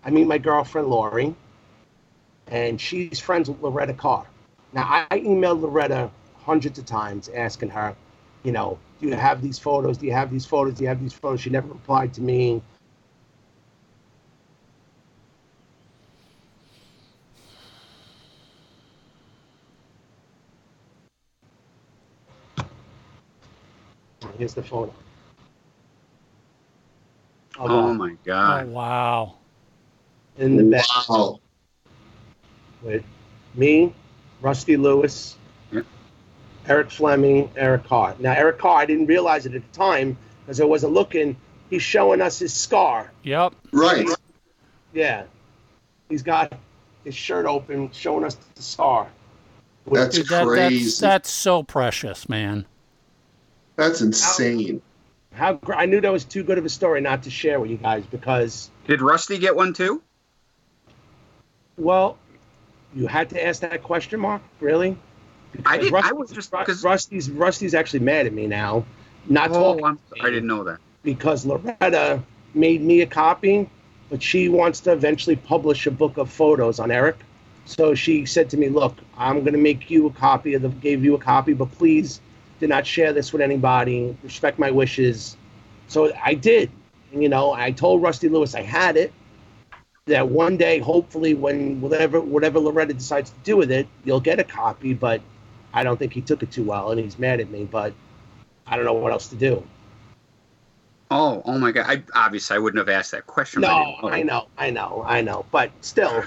I 0.04 0.10
meet 0.10 0.28
my 0.28 0.38
girlfriend, 0.38 0.88
Lori, 0.88 1.36
and 2.48 2.80
she's 2.80 3.20
friends 3.20 3.50
with 3.50 3.62
Loretta 3.62 3.94
Carr. 3.94 4.28
Now, 4.74 5.08
I 5.10 5.20
emailed 5.20 5.62
Loretta 5.62 6.12
hundreds 6.36 6.78
of 6.78 6.86
times 6.86 7.30
asking 7.30 7.70
her, 7.70 7.96
you 8.44 8.52
know, 8.52 8.78
do 9.00 9.08
you 9.08 9.14
have 9.16 9.42
these 9.42 9.58
photos? 9.58 9.98
Do 9.98 10.06
you 10.06 10.12
have 10.14 10.32
these 10.32 10.46
photos? 10.46 10.76
Do 10.76 10.84
you 10.84 10.90
have 10.90 11.02
these 11.02 11.14
photos? 11.14 11.42
She 11.42 11.50
never 11.50 11.68
replied 11.68 12.14
to 12.16 12.22
me. 12.22 12.62
Here's 24.38 24.54
the 24.54 24.64
photo. 24.64 24.94
Of, 27.58 27.72
Oh 27.72 27.90
uh, 27.90 27.94
my 27.94 28.12
Oh, 28.12 28.18
god. 28.26 28.68
wow. 28.68 29.36
in 30.38 30.58
the 30.58 30.64
bed 30.64 30.84
Wow. 31.10 31.40
With 32.86 33.04
me, 33.56 33.94
Rusty 34.42 34.78
Lewis, 34.78 35.36
Yep. 35.72 35.86
Eric 36.68 36.92
Fleming, 36.92 37.50
Eric 37.56 37.84
Carr. 37.86 38.16
Now, 38.20 38.34
Eric 38.34 38.60
Carr, 38.60 38.78
I 38.78 38.86
didn't 38.86 39.08
realize 39.08 39.46
it 39.46 39.56
at 39.56 39.62
the 39.72 39.78
time 39.78 40.18
because 40.46 40.62
I 40.62 40.66
wasn't 40.66 40.94
looking. 40.94 41.36
He's 41.70 41.82
showing 41.82 42.22
us 42.22 42.40
his 42.40 42.54
scar. 42.54 43.12
Yep. 43.24 43.56
Right. 43.72 44.08
Yeah. 44.94 45.24
He's 46.10 46.22
got 46.22 46.54
his 47.04 47.16
shirt 47.16 47.46
open, 47.46 47.92
showing 47.92 48.24
us 48.24 48.36
the 48.56 48.62
scar. 48.62 49.08
That's 49.92 50.16
Dude, 50.18 50.28
that, 50.30 50.46
crazy. 50.46 51.02
that's 51.02 51.30
so 51.30 51.64
precious, 51.64 52.30
man. 52.30 52.66
That's 53.76 54.02
insane. 54.02 54.82
How 55.34 55.54
gr- 55.54 55.74
I 55.74 55.86
knew 55.86 56.02
that 56.02 56.12
was 56.12 56.24
too 56.24 56.44
good 56.44 56.58
of 56.58 56.66
a 56.66 56.70
story 56.70 57.02
not 57.02 57.24
to 57.24 57.30
share 57.30 57.60
with 57.60 57.70
you 57.70 57.78
guys 57.78 58.06
because, 58.06 58.70
Did 58.88 59.02
Rusty 59.02 59.38
get 59.38 59.56
one 59.56 59.74
too? 59.74 60.02
well, 61.78 62.18
you 62.96 63.08
had 63.08 63.30
to 63.32 63.46
ask 63.46 63.62
that 63.62 63.84
question, 63.84 64.20
Mark. 64.20 64.42
Really? 64.60 64.98
I 65.66 65.78
didn't. 65.78 66.04
I 66.04 66.12
was 66.14 66.32
just 66.32 66.52
because. 66.52 66.84
Rusty's 66.84 67.30
Rusty's 67.30 67.74
actually 67.74 68.00
mad 68.00 68.26
at 68.26 68.34
me 68.34 68.48
now. 68.48 68.86
Not 69.28 69.52
Oh, 69.52 69.78
talking 69.78 70.00
I 70.22 70.30
didn't 70.30 70.48
know 70.48 70.64
that. 70.64 70.80
because 71.04 71.46
Loretta 71.46 72.22
made 72.54 72.82
me 72.82 73.02
a 73.02 73.06
copy, 73.08 73.70
but 74.10 74.22
she 74.22 74.50
wants 74.50 74.80
to 74.82 74.92
eventually 74.92 75.36
publish 75.36 75.86
a 75.88 75.92
book 75.92 76.18
of 76.18 76.30
photos 76.30 76.80
on 76.80 76.92
Eric. 76.92 77.18
So 77.66 77.96
she 77.96 78.26
said 78.26 78.50
to 78.52 78.58
me, 78.58 78.70
"Look, 78.70 78.96
I'm 79.18 79.42
going 79.42 79.54
to 79.54 79.60
make 79.60 79.90
you 79.90 80.08
a 80.08 80.12
copy 80.12 80.54
of 80.54 80.62
the 80.62 80.70
gave 80.70 81.04
you 81.04 81.16
a 81.16 81.20
copy, 81.20 81.54
but 81.54 81.72
please 81.72 82.22
do 82.60 82.68
not 82.68 82.86
share 82.86 83.12
this 83.14 83.34
with 83.34 83.42
anybody. 83.42 84.16
Respect 84.24 84.60
my 84.60 84.72
wishes." 84.72 85.38
So 85.88 86.12
I 86.24 86.34
did. 86.34 86.70
And, 87.14 87.22
you 87.24 87.30
know, 87.30 87.54
I 87.54 87.72
told 87.72 88.02
Rusty 88.02 88.28
Lewis 88.30 88.56
I 88.56 88.62
had 88.62 88.98
it. 88.98 89.14
That 90.08 90.30
one 90.30 90.56
day, 90.56 90.78
hopefully, 90.78 91.34
when 91.34 91.82
whatever 91.82 92.22
whatever 92.22 92.60
Loretta 92.60 92.94
decides 92.94 93.32
to 93.32 93.40
do 93.44 93.58
with 93.58 93.72
it, 93.72 93.88
you'll 94.04 94.20
get 94.20 94.40
a 94.40 94.44
copy. 94.44 94.94
But 94.94 95.20
I 95.74 95.84
don't 95.84 95.98
think 95.98 96.14
he 96.14 96.22
took 96.22 96.44
it 96.44 96.52
too 96.52 96.64
well, 96.64 96.92
and 96.92 97.00
he's 97.00 97.18
mad 97.18 97.40
at 97.40 97.50
me. 97.50 97.64
But 97.64 97.92
I 98.68 98.76
don't 98.76 98.86
know 98.86 98.94
what 98.94 99.12
else 99.12 99.28
to 99.30 99.36
do. 99.36 99.66
Oh, 101.10 101.42
oh 101.46 101.58
my 101.58 101.72
god! 101.72 101.86
I 101.88 102.04
obviously 102.14 102.56
I 102.56 102.60
wouldn't 102.60 102.78
have 102.78 102.96
asked 102.96 103.14
that 103.14 103.26
question. 103.26 103.62
No, 103.62 103.68
I, 104.04 104.20
I 104.20 104.22
know, 104.22 104.48
I 104.60 104.70
know, 104.70 105.04
I 105.08 105.22
know. 105.22 105.44
But 105.52 105.72
still, 105.82 106.24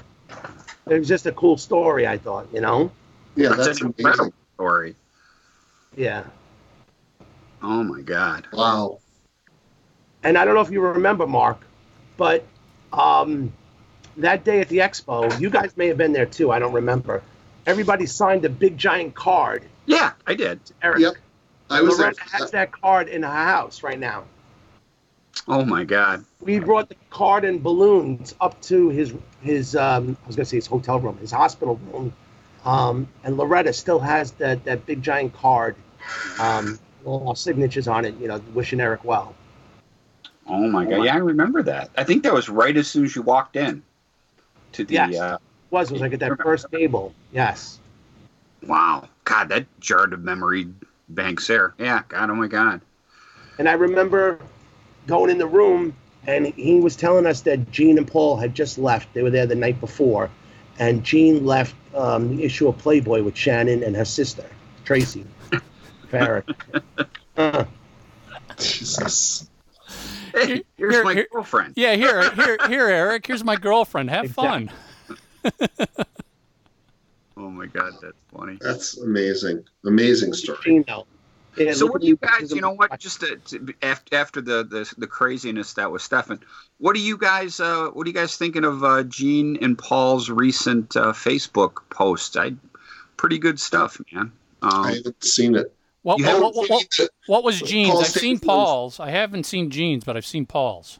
it 0.89 0.99
was 0.99 1.07
just 1.07 1.25
a 1.25 1.31
cool 1.31 1.57
story. 1.57 2.05
I 2.05 2.17
thought, 2.17 2.47
you 2.53 2.59
know. 2.59 2.91
Yeah, 3.37 3.49
That's, 3.49 3.65
that's 3.65 3.81
an 3.81 3.85
amazing. 3.87 4.05
incredible 4.05 4.33
story. 4.55 4.95
Yeah. 5.95 6.25
Oh 7.61 7.83
my 7.83 8.01
god! 8.01 8.45
Wow. 8.51 8.99
And 10.23 10.37
I 10.37 10.43
don't 10.43 10.53
know 10.53 10.61
if 10.61 10.69
you 10.69 10.81
remember, 10.81 11.25
Mark, 11.25 11.61
but 12.17 12.43
um, 12.91 13.53
that 14.17 14.43
day 14.43 14.61
at 14.61 14.69
the 14.69 14.77
expo, 14.77 15.39
you 15.39 15.49
guys 15.49 15.75
may 15.77 15.87
have 15.87 15.97
been 15.97 16.13
there 16.13 16.25
too. 16.25 16.51
I 16.51 16.59
don't 16.59 16.73
remember. 16.73 17.21
Everybody 17.65 18.05
signed 18.05 18.45
a 18.45 18.49
big 18.49 18.77
giant 18.77 19.15
card. 19.15 19.63
Yeah, 19.85 20.13
I 20.25 20.33
did. 20.35 20.59
Eric, 20.81 20.99
Yep. 20.99 21.13
I 21.69 21.81
was 21.81 21.97
there. 21.97 22.07
Loretta 22.07 22.23
has 22.31 22.51
that 22.51 22.71
card 22.71 23.07
in 23.07 23.23
her 23.23 23.29
house 23.29 23.83
right 23.83 23.99
now. 23.99 24.23
Oh 25.47 25.63
my 25.65 25.83
god! 25.83 26.25
We 26.41 26.59
brought 26.59 26.89
the 26.89 26.95
card 27.09 27.45
and 27.45 27.61
balloons 27.61 28.35
up 28.41 28.59
to 28.63 28.89
his 28.89 29.13
his 29.41 29.75
um, 29.75 30.17
I 30.23 30.27
was 30.27 30.35
gonna 30.35 30.45
say 30.45 30.57
his 30.57 30.67
hotel 30.67 30.99
room, 30.99 31.17
his 31.17 31.31
hospital 31.31 31.79
room, 31.91 32.13
um, 32.65 33.07
and 33.23 33.37
Loretta 33.37 33.73
still 33.73 33.99
has 33.99 34.31
that 34.33 34.63
that 34.65 34.85
big 34.85 35.01
giant 35.01 35.33
card, 35.33 35.75
um, 36.39 36.79
all 37.05 37.35
signatures 37.35 37.87
on 37.87 38.05
it. 38.05 38.15
You 38.19 38.27
know, 38.27 38.39
wishing 38.53 38.79
Eric 38.79 39.03
well. 39.03 39.35
Oh 40.47 40.67
my 40.67 40.85
god! 40.85 41.03
Yeah, 41.03 41.15
I 41.15 41.19
remember 41.19 41.63
that. 41.63 41.89
I 41.97 42.03
think 42.03 42.23
that 42.23 42.33
was 42.33 42.49
right 42.49 42.75
as 42.75 42.87
soon 42.87 43.05
as 43.05 43.15
you 43.15 43.21
walked 43.21 43.55
in. 43.55 43.83
To 44.73 44.83
the 44.85 44.93
Yes. 44.93 45.17
uh, 45.17 45.37
Was 45.71 45.91
was 45.91 46.01
like 46.01 46.13
at 46.13 46.19
that 46.21 46.37
first 46.41 46.67
table. 46.71 47.13
Yes. 47.31 47.79
wow, 48.65 49.07
God, 49.23 49.49
that 49.49 49.65
jarred 49.79 50.13
of 50.13 50.21
memory 50.21 50.67
banks 51.07 51.47
there. 51.47 51.73
Yeah, 51.77 52.03
God, 52.07 52.29
oh 52.29 52.35
my 52.35 52.47
god. 52.47 52.81
And 53.57 53.67
I 53.67 53.73
remember 53.73 54.39
going 55.07 55.29
in 55.29 55.37
the 55.37 55.47
room, 55.47 55.93
and 56.27 56.47
he 56.47 56.79
was 56.79 56.95
telling 56.95 57.25
us 57.25 57.41
that 57.41 57.71
Gene 57.71 57.97
and 57.97 58.07
Paul 58.07 58.37
had 58.37 58.53
just 58.55 58.77
left. 58.77 59.13
They 59.13 59.23
were 59.23 59.29
there 59.29 59.45
the 59.45 59.55
night 59.55 59.79
before, 59.79 60.29
and 60.77 61.03
Gene 61.03 61.45
left 61.45 61.75
um, 61.95 62.37
the 62.37 62.43
issue 62.43 62.67
of 62.67 62.77
Playboy 62.77 63.23
with 63.23 63.35
Shannon 63.35 63.83
and 63.83 63.95
her 63.95 64.05
sister 64.05 64.45
Tracy. 64.85 65.25
for 66.09 66.17
Eric. 66.17 66.45
Uh, 67.37 67.63
Jesus. 68.57 69.49
Hey, 70.33 70.63
here's 70.77 70.95
Here- 70.95 71.03
my 71.03 71.13
here- 71.13 71.27
girlfriend. 71.31 71.73
Yeah, 71.75 71.95
here, 71.95 72.29
here, 72.35 72.57
here, 72.67 72.87
Eric. 72.87 73.25
Here's 73.27 73.43
my 73.43 73.55
girlfriend. 73.55 74.09
Have 74.09 74.31
fun. 74.31 74.69
Oh 77.37 77.49
my 77.49 77.67
god, 77.67 77.93
that's 78.01 78.17
funny. 78.35 78.57
That's 78.59 78.97
amazing. 78.97 79.63
Amazing 79.85 80.33
story. 80.33 80.83
Yeah, 81.57 81.71
so 81.73 81.87
what 81.87 82.01
do 82.01 82.07
you 82.07 82.17
guys 82.17 82.51
you 82.51 82.61
know 82.61 82.71
what 82.71 82.99
just 82.99 83.21
to, 83.21 83.37
to, 83.37 83.73
after 83.81 84.15
after 84.15 84.41
the, 84.41 84.63
the 84.63 84.93
the 84.97 85.07
craziness 85.07 85.73
that 85.73 85.91
was 85.91 86.03
stefan 86.03 86.39
what 86.77 86.93
do 86.95 87.01
you 87.01 87.17
guys 87.17 87.59
uh 87.59 87.87
what 87.87 88.05
are 88.05 88.09
you 88.09 88.13
guys 88.13 88.37
thinking 88.37 88.63
of 88.63 88.83
uh 88.83 89.03
gene 89.03 89.57
and 89.61 89.77
paul's 89.77 90.29
recent 90.29 90.95
uh 90.95 91.11
facebook 91.11 91.77
posts 91.89 92.37
i 92.37 92.53
pretty 93.17 93.39
good 93.39 93.59
stuff 93.59 93.99
man 94.13 94.31
um, 94.61 94.71
I 94.85 94.93
haven't 94.95 95.23
seen 95.23 95.55
it. 95.55 95.73
What, 96.01 96.21
what, 96.21 96.55
what, 96.55 96.69
what, 96.69 97.09
what 97.27 97.43
was 97.43 97.59
Gene's? 97.61 97.99
I've 97.99 98.07
seen 98.07 98.39
Paul's. 98.39 98.99
I 98.99 99.09
haven't 99.09 99.45
seen 99.45 99.69
Gene's, 99.69 100.03
but 100.03 100.15
I've 100.15 100.25
seen 100.25 100.45
Paul's. 100.45 100.99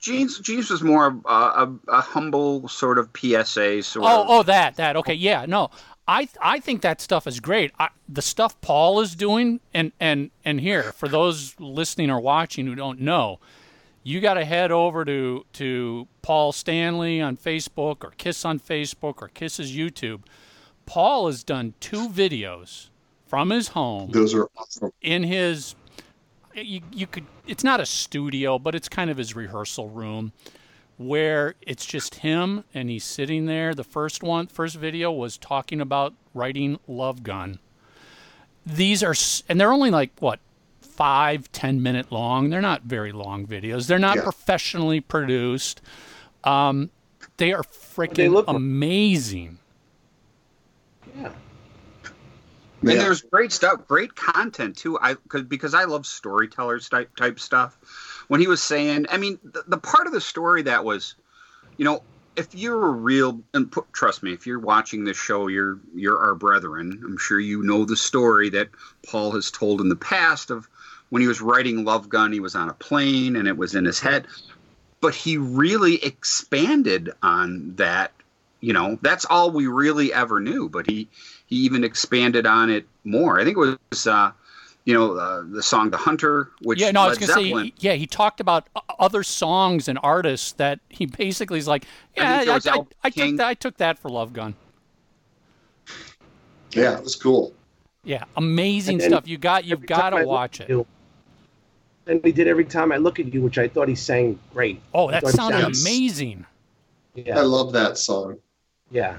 Gene's, 0.00 0.38
Gene's 0.38 0.70
was 0.70 0.82
more 0.82 1.06
of 1.06 1.24
a, 1.26 1.28
a, 1.28 1.78
a 1.88 2.00
humble 2.00 2.68
sort 2.68 2.98
of 2.98 3.10
PSA 3.16 3.82
sort 3.82 4.04
Oh, 4.06 4.22
of. 4.22 4.26
oh, 4.30 4.42
that, 4.44 4.76
that. 4.76 4.96
Okay, 4.96 5.14
yeah, 5.14 5.46
no, 5.46 5.70
I, 6.06 6.28
I 6.40 6.60
think 6.60 6.82
that 6.82 7.00
stuff 7.00 7.26
is 7.26 7.40
great. 7.40 7.72
I, 7.78 7.88
the 8.08 8.22
stuff 8.22 8.60
Paul 8.60 9.00
is 9.00 9.16
doing, 9.16 9.60
and 9.74 9.92
and 9.98 10.30
and 10.44 10.60
here 10.60 10.84
for 10.92 11.08
those 11.08 11.58
listening 11.58 12.10
or 12.10 12.20
watching 12.20 12.66
who 12.66 12.74
don't 12.76 13.00
know, 13.00 13.40
you 14.04 14.20
got 14.20 14.34
to 14.34 14.44
head 14.44 14.70
over 14.70 15.04
to 15.04 15.44
to 15.54 16.06
Paul 16.22 16.52
Stanley 16.52 17.20
on 17.20 17.36
Facebook 17.36 18.04
or 18.04 18.12
Kiss 18.16 18.44
on 18.44 18.60
Facebook 18.60 19.14
or 19.20 19.28
Kiss's 19.28 19.72
YouTube. 19.76 20.20
Paul 20.84 21.26
has 21.26 21.42
done 21.42 21.74
two 21.80 22.08
videos 22.08 22.90
from 23.26 23.50
his 23.50 23.68
home. 23.68 24.10
Those 24.10 24.34
are 24.34 24.48
awesome. 24.56 24.92
in 25.02 25.22
his 25.24 25.74
you, 26.54 26.80
you 26.92 27.06
could 27.06 27.24
it's 27.46 27.62
not 27.64 27.80
a 27.80 27.86
studio 27.86 28.58
but 28.58 28.74
it's 28.74 28.88
kind 28.88 29.10
of 29.10 29.16
his 29.18 29.36
rehearsal 29.36 29.88
room 29.90 30.32
where 30.96 31.54
it's 31.60 31.84
just 31.84 32.16
him 32.16 32.64
and 32.72 32.88
he's 32.88 33.04
sitting 33.04 33.44
there. 33.46 33.74
The 33.74 33.84
first 33.84 34.22
one 34.22 34.46
first 34.46 34.76
video 34.76 35.12
was 35.12 35.36
talking 35.36 35.80
about 35.80 36.14
writing 36.32 36.78
love 36.88 37.22
gun. 37.22 37.58
These 38.64 39.02
are 39.02 39.14
and 39.48 39.60
they're 39.60 39.72
only 39.72 39.90
like 39.90 40.10
what 40.20 40.40
five 40.80 41.52
ten 41.52 41.82
minute 41.82 42.10
long. 42.10 42.48
They're 42.48 42.62
not 42.62 42.82
very 42.84 43.12
long 43.12 43.46
videos. 43.46 43.86
They're 43.86 43.98
not 43.98 44.16
Yeah. 44.16 44.22
professionally 44.22 45.00
produced. 45.00 45.82
Um, 46.44 46.90
they 47.36 47.52
are 47.52 47.62
freaking 47.62 48.42
amazing. 48.48 49.58
Yeah. 51.14 51.32
And 52.86 52.96
Yeah. 52.96 53.04
there's 53.04 53.22
great 53.22 53.52
stuff, 53.52 53.86
great 53.88 54.14
content 54.14 54.76
too. 54.76 54.98
I 55.00 55.14
cause, 55.28 55.42
because 55.42 55.74
I 55.74 55.84
love 55.84 56.06
storytellers 56.06 56.88
type 56.88 57.14
type 57.16 57.40
stuff. 57.40 57.76
When 58.28 58.40
he 58.40 58.46
was 58.46 58.62
saying, 58.62 59.06
I 59.10 59.16
mean, 59.16 59.38
the, 59.42 59.64
the 59.66 59.78
part 59.78 60.06
of 60.06 60.12
the 60.12 60.20
story 60.20 60.62
that 60.62 60.84
was, 60.84 61.14
you 61.78 61.84
know, 61.84 62.02
if 62.36 62.54
you're 62.54 62.86
a 62.86 62.90
real 62.90 63.40
and 63.54 63.70
put, 63.70 63.92
trust 63.92 64.22
me, 64.22 64.32
if 64.32 64.46
you're 64.46 64.60
watching 64.60 65.04
this 65.04 65.16
show, 65.16 65.48
you're 65.48 65.80
you're 65.94 66.18
our 66.18 66.34
brethren. 66.34 67.00
I'm 67.04 67.18
sure 67.18 67.40
you 67.40 67.62
know 67.62 67.84
the 67.84 67.96
story 67.96 68.50
that 68.50 68.68
Paul 69.06 69.32
has 69.32 69.50
told 69.50 69.80
in 69.80 69.88
the 69.88 69.96
past 69.96 70.50
of 70.50 70.68
when 71.08 71.22
he 71.22 71.28
was 71.28 71.40
writing 71.40 71.84
Love 71.84 72.08
Gun, 72.08 72.32
he 72.32 72.40
was 72.40 72.54
on 72.54 72.68
a 72.68 72.74
plane 72.74 73.36
and 73.36 73.48
it 73.48 73.56
was 73.56 73.74
in 73.74 73.84
his 73.84 74.00
head. 74.00 74.26
But 75.00 75.14
he 75.14 75.36
really 75.36 76.02
expanded 76.04 77.10
on 77.22 77.74
that. 77.76 78.12
You 78.60 78.72
know, 78.72 78.98
that's 79.02 79.24
all 79.26 79.50
we 79.50 79.66
really 79.66 80.12
ever 80.12 80.40
knew. 80.40 80.68
But 80.68 80.88
he 80.88 81.08
he 81.46 81.56
even 81.56 81.84
expanded 81.84 82.46
on 82.46 82.70
it 82.70 82.86
more. 83.04 83.38
I 83.38 83.44
think 83.44 83.56
it 83.56 83.78
was, 83.90 84.06
uh, 84.06 84.32
you 84.84 84.94
know, 84.94 85.14
uh, 85.16 85.42
the 85.46 85.62
song 85.62 85.90
"The 85.90 85.96
Hunter," 85.98 86.50
which 86.62 86.80
yeah, 86.80 86.90
no, 86.90 87.02
I 87.02 87.08
was 87.08 87.18
gonna 87.18 87.32
Zeppelin. 87.34 87.66
say, 87.66 87.72
yeah, 87.78 87.92
he 87.94 88.06
talked 88.06 88.40
about 88.40 88.68
other 88.98 89.22
songs 89.22 89.88
and 89.88 89.98
artists 90.02 90.52
that 90.52 90.80
he 90.88 91.06
basically 91.06 91.58
is 91.58 91.68
like, 91.68 91.84
I 92.16 92.20
yeah, 92.20 92.38
think 92.38 92.62
there 92.64 92.72
I, 92.74 92.76
I, 92.78 92.84
I 93.04 93.10
took 93.10 93.36
that, 93.36 93.46
I 93.46 93.54
took 93.54 93.76
that 93.76 93.98
for 93.98 94.08
Love 94.10 94.32
Gun. 94.32 94.54
Yeah, 96.72 96.96
it 96.98 97.04
was 97.04 97.16
cool. 97.16 97.52
Yeah, 98.04 98.24
amazing 98.36 98.98
then 98.98 99.10
stuff. 99.10 99.26
You 99.28 99.38
got, 99.38 99.64
you've 99.64 99.86
got 99.86 100.10
to 100.10 100.24
watch 100.24 100.60
it. 100.60 100.68
you- 100.68 100.86
And 102.06 102.24
he 102.24 102.32
did 102.32 102.46
every 102.48 102.64
time 102.64 102.92
I 102.92 102.96
look 102.98 103.18
at 103.18 103.32
you, 103.32 103.42
which 103.42 103.58
I 103.58 103.66
thought 103.68 103.88
he 103.88 103.94
sang 103.94 104.38
great. 104.52 104.80
Oh, 104.94 105.08
I 105.08 105.12
that 105.20 105.26
sounded 105.28 105.60
sounded- 105.60 105.80
amazing. 105.80 106.46
I 107.34 107.40
love 107.40 107.72
that 107.72 107.96
song. 107.98 108.38
Yeah. 108.90 109.18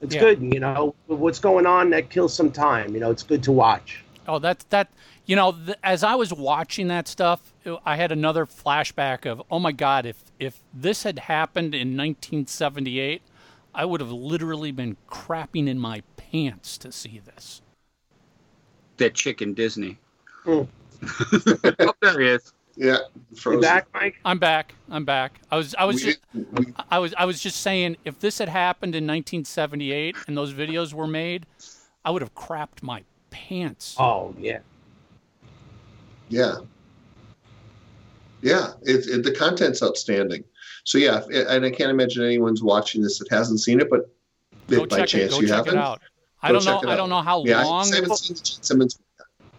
It's 0.00 0.14
Yeah. 0.14 0.20
good, 0.20 0.42
you 0.42 0.60
know. 0.60 0.94
What's 1.06 1.38
going 1.38 1.66
on 1.66 1.90
that 1.90 2.10
kills 2.10 2.34
some 2.34 2.50
time. 2.50 2.94
You 2.94 3.00
know, 3.00 3.10
it's 3.10 3.22
good 3.22 3.42
to 3.44 3.52
watch. 3.52 4.02
Oh, 4.26 4.38
that's 4.38 4.64
that. 4.66 4.88
You 5.26 5.36
know, 5.36 5.52
th- 5.52 5.78
as 5.84 6.02
I 6.02 6.14
was 6.16 6.32
watching 6.32 6.88
that 6.88 7.06
stuff, 7.06 7.52
I 7.84 7.96
had 7.96 8.10
another 8.10 8.44
flashback 8.46 9.24
of, 9.30 9.42
oh 9.50 9.58
my 9.60 9.70
God, 9.72 10.04
if 10.06 10.24
if 10.40 10.58
this 10.74 11.04
had 11.04 11.20
happened 11.20 11.74
in 11.74 11.96
1978, 11.96 13.22
I 13.74 13.84
would 13.84 14.00
have 14.00 14.10
literally 14.10 14.72
been 14.72 14.96
crapping 15.08 15.68
in 15.68 15.78
my 15.78 16.02
pants 16.16 16.76
to 16.78 16.90
see 16.92 17.20
this. 17.24 17.62
that 18.98 19.14
chicken 19.14 19.54
Disney. 19.54 19.98
Hmm. 20.44 20.62
oh, 21.80 21.94
there 22.02 22.20
he 22.20 22.28
is. 22.28 22.52
Yeah, 22.74 22.98
You 23.44 23.60
back, 23.60 23.86
Mike? 23.92 24.16
I'm 24.24 24.38
back. 24.38 24.74
I'm 24.90 25.04
back. 25.04 25.40
I 25.50 25.56
was 25.56 25.74
I 25.74 25.84
was 25.84 25.96
We- 25.96 26.02
just 26.12 26.20
we- 26.32 26.74
I 26.90 26.98
was 26.98 27.14
I 27.18 27.24
was 27.26 27.40
just 27.40 27.60
saying 27.60 27.96
if 28.04 28.18
this 28.18 28.38
had 28.38 28.48
happened 28.48 28.94
in 28.94 29.04
1978 29.06 30.16
and 30.26 30.36
those 30.36 30.54
videos 30.54 30.94
were 30.94 31.06
made, 31.06 31.44
I 32.04 32.10
would 32.10 32.22
have 32.22 32.34
crapped 32.34 32.82
my 32.82 33.02
pants. 33.30 33.94
Oh, 33.98 34.34
yeah. 34.38 34.60
Yeah. 36.30 36.56
Yeah, 38.40 38.72
it, 38.82 39.06
it, 39.06 39.22
the 39.22 39.32
content's 39.32 39.82
outstanding. 39.82 40.42
So 40.84 40.96
yeah, 40.98 41.20
if- 41.28 41.46
and 41.48 41.64
I 41.64 41.70
can't 41.70 41.90
imagine 41.90 42.24
anyone's 42.24 42.62
watching 42.62 43.02
this 43.02 43.18
that 43.18 43.28
hasn't 43.30 43.60
seen 43.60 43.80
it, 43.80 43.90
but 43.90 44.10
go 44.68 44.84
if 44.84 44.88
by 44.88 44.96
check 44.96 45.04
it. 45.04 45.08
chance 45.08 45.34
Go 45.34 45.40
you 45.40 45.48
check 45.48 45.56
haven't, 45.58 45.74
it 45.74 45.78
out. 45.78 46.00
I 46.42 46.50
don't 46.50 46.64
know. 46.64 46.80
I 46.90 46.96
don't 46.96 47.10
know 47.10 47.20
how 47.22 47.44
yeah, 47.44 47.62
long. 47.62 47.92
I 47.92 47.96
haven't 47.96 48.16
seen 48.16 48.34
the 48.34 48.42
Gene 48.42 48.62
Simmons. 48.62 48.98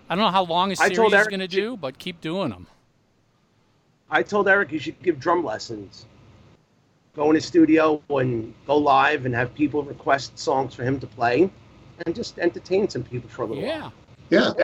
I 0.10 0.16
don't 0.16 0.26
know 0.26 0.32
how 0.32 0.44
long 0.44 0.70
a 0.72 0.74
I 0.74 0.90
series 0.90 1.00
is 1.08 1.14
Eric 1.14 1.30
going 1.30 1.40
to 1.40 1.48
to- 1.48 1.56
do, 1.56 1.78
but 1.78 1.98
keep 2.00 2.20
doing 2.20 2.50
them. 2.50 2.68
I 4.14 4.22
told 4.22 4.48
Eric 4.48 4.72
you 4.72 4.78
should 4.78 5.02
give 5.02 5.20
drum 5.20 5.44
lessons. 5.44 6.06
Go 7.16 7.30
in 7.30 7.36
his 7.36 7.46
studio 7.46 8.00
and 8.10 8.54
go 8.68 8.78
live 8.78 9.26
and 9.26 9.34
have 9.34 9.54
people 9.56 9.82
request 9.84 10.38
songs 10.38 10.76
for 10.76 10.84
him 10.84 11.00
to 11.00 11.08
play 11.08 11.50
and 12.06 12.14
just 12.16 12.38
entertain 12.38 12.88
some 12.88 13.04
people 13.04 13.28
for 13.30 13.42
a 13.42 13.46
little 13.48 13.64
Yeah. 13.64 13.82
while. 13.82 13.94
Yeah, 14.30 14.54
Yeah. 14.58 14.64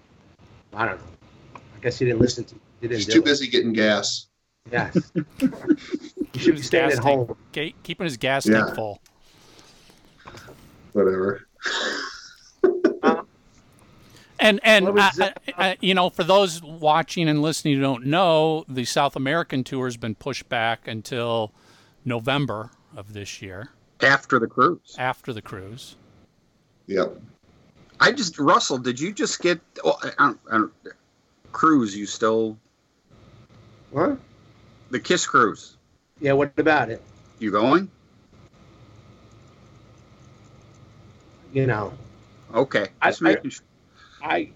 I 0.74 0.86
don't 0.86 0.98
know. 1.00 1.08
I 1.56 1.80
guess 1.82 1.98
he 1.98 2.06
didn't 2.06 2.22
listen 2.22 2.44
to 2.46 2.56
he 2.82 2.88
didn't 2.88 2.98
he's 3.04 3.08
too 3.14 3.20
it. 3.20 3.26
busy 3.26 3.48
getting 3.48 3.74
gas. 3.74 4.28
Yes. 4.72 5.12
you 5.16 5.52
should 6.38 6.56
be 6.56 6.62
staying 6.62 6.92
at 6.92 7.00
home. 7.00 7.36
ga- 7.52 7.74
keeping 7.82 8.04
his 8.06 8.18
gas 8.18 8.46
Yeah. 8.46 8.62
tank 8.66 8.76
full. 8.76 9.02
Whatever. 10.94 11.48
And 14.40 14.60
and 14.64 14.86
What 14.86 14.94
was 14.94 15.20
uh, 15.20 15.32
uh, 15.48 15.52
uh, 15.58 15.76
you 15.82 15.94
know, 15.94 16.10
for 16.10 16.24
those 16.24 16.62
watching 16.64 17.28
and 17.28 17.42
listening 17.42 17.76
who 17.76 17.82
don't 17.82 18.06
know, 18.06 18.64
the 18.70 18.86
South 18.86 19.16
American 19.16 19.64
tour 19.64 19.86
has 19.86 19.98
been 19.98 20.16
pushed 20.16 20.48
back 20.48 20.88
until 20.88 21.52
November 22.06 22.72
of 22.96 23.14
this 23.14 23.42
year 23.42 23.70
After 24.02 24.40
the 24.40 24.48
cruise. 24.48 24.96
after 24.98 25.34
the 25.34 25.42
cruise. 25.42 25.96
Yep. 26.88 27.20
I 28.00 28.14
just 28.14 28.40
Russell, 28.40 28.78
did 28.78 28.98
you 29.00 29.12
just 29.12 29.42
get 29.42 29.60
oh, 29.84 29.98
I 30.04 30.12
don't, 30.18 30.40
I 30.50 30.58
don't, 30.58 30.74
cruise? 31.52 31.96
You 31.96 32.06
still 32.06 32.58
What? 33.92 34.18
the 34.90 35.00
Kiss 35.02 35.28
cruise? 35.28 35.76
Yeah, 36.22 36.34
what 36.34 36.54
about 36.58 36.90
it? 36.90 37.02
You 37.40 37.52
going? 37.52 37.90
You 41.54 41.66
know, 41.68 41.94
Okay, 42.54 42.88
I- 43.02 43.10
just 43.10 43.22
making 43.22 43.50
sure. 43.52 43.66
I 44.22 44.50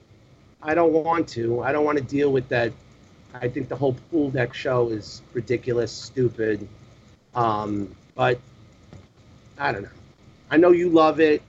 I 0.61 0.73
don't 0.73 0.93
want 0.93 1.27
to. 1.29 1.61
I 1.61 1.71
don't 1.71 1.85
want 1.85 1.97
to 1.97 2.03
deal 2.03 2.31
with 2.31 2.47
that. 2.49 2.71
I 3.33 3.47
think 3.47 3.67
the 3.67 3.75
whole 3.75 3.95
pool 4.11 4.29
deck 4.29 4.53
show 4.53 4.89
is 4.89 5.21
ridiculous, 5.33 5.91
stupid. 5.91 6.67
Um, 7.35 7.93
but 8.15 8.39
I 9.57 9.71
don't 9.71 9.83
know. 9.83 9.89
I 10.51 10.57
know 10.57 10.71
you 10.71 10.89
love 10.89 11.19
it. 11.19 11.41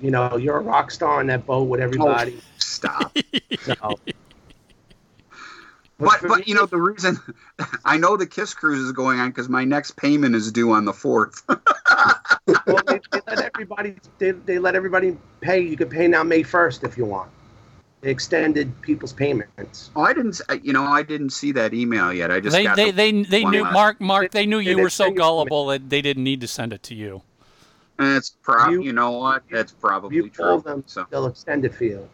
You 0.00 0.10
know, 0.10 0.36
you're 0.36 0.56
a 0.56 0.62
rock 0.62 0.90
star 0.90 1.20
on 1.20 1.26
that 1.28 1.46
boat 1.46 1.64
with 1.64 1.80
everybody. 1.80 2.40
Stop. 2.58 3.16
So. 3.62 3.96
But 5.98 6.20
but 6.26 6.48
you 6.48 6.54
know 6.56 6.66
the 6.66 6.80
reason 6.80 7.20
I 7.84 7.96
know 7.96 8.16
the 8.16 8.26
Kiss 8.26 8.54
cruise 8.54 8.80
is 8.80 8.90
going 8.90 9.20
on 9.20 9.28
because 9.28 9.48
my 9.48 9.64
next 9.64 9.92
payment 9.92 10.34
is 10.34 10.50
due 10.50 10.72
on 10.72 10.84
the 10.84 10.92
fourth. 10.92 11.44
well, 11.48 12.82
they, 12.86 13.00
they 13.12 13.20
let 13.28 13.40
everybody 13.40 13.94
they, 14.18 14.32
they 14.32 14.58
let 14.58 14.74
everybody 14.74 15.16
pay. 15.40 15.60
You 15.60 15.76
can 15.76 15.88
pay 15.88 16.08
now 16.08 16.24
May 16.24 16.42
first 16.42 16.82
if 16.82 16.98
you 16.98 17.04
want. 17.04 17.30
They 18.02 18.10
extended 18.10 18.78
people's 18.82 19.12
payments. 19.12 19.90
oh, 19.94 20.02
I 20.02 20.12
didn't. 20.12 20.40
You 20.62 20.72
know, 20.72 20.84
I 20.84 21.02
didn't 21.04 21.30
see 21.30 21.52
that 21.52 21.72
email 21.72 22.12
yet. 22.12 22.32
I 22.32 22.40
just 22.40 22.52
They 22.54 22.64
got 22.64 22.74
they, 22.76 22.90
the 22.90 22.96
they 22.96 23.22
they 23.22 23.44
knew 23.44 23.62
last- 23.62 23.72
Mark 23.72 24.00
Mark 24.00 24.30
they 24.32 24.44
knew 24.44 24.58
you 24.58 24.74
they 24.74 24.82
were 24.82 24.90
so 24.90 25.12
gullible 25.12 25.66
that 25.66 25.88
they 25.88 26.02
didn't 26.02 26.24
need 26.24 26.40
to 26.40 26.48
send 26.48 26.72
it 26.72 26.82
to 26.84 26.96
you. 26.96 27.22
And 28.00 28.16
it's 28.16 28.30
pro. 28.30 28.70
You- 28.70 28.82
You, 28.82 28.92
know 28.92 29.12
what? 29.12 29.44
That's 29.48 29.70
probably 29.70 30.16
You 30.16 30.28
true. 30.30 30.60
them, 30.60 30.82
So 30.86 31.06
they'll 31.10 31.26
extend 31.26 31.64
it 31.64 31.74
for 31.76 31.84
you. 31.84 32.08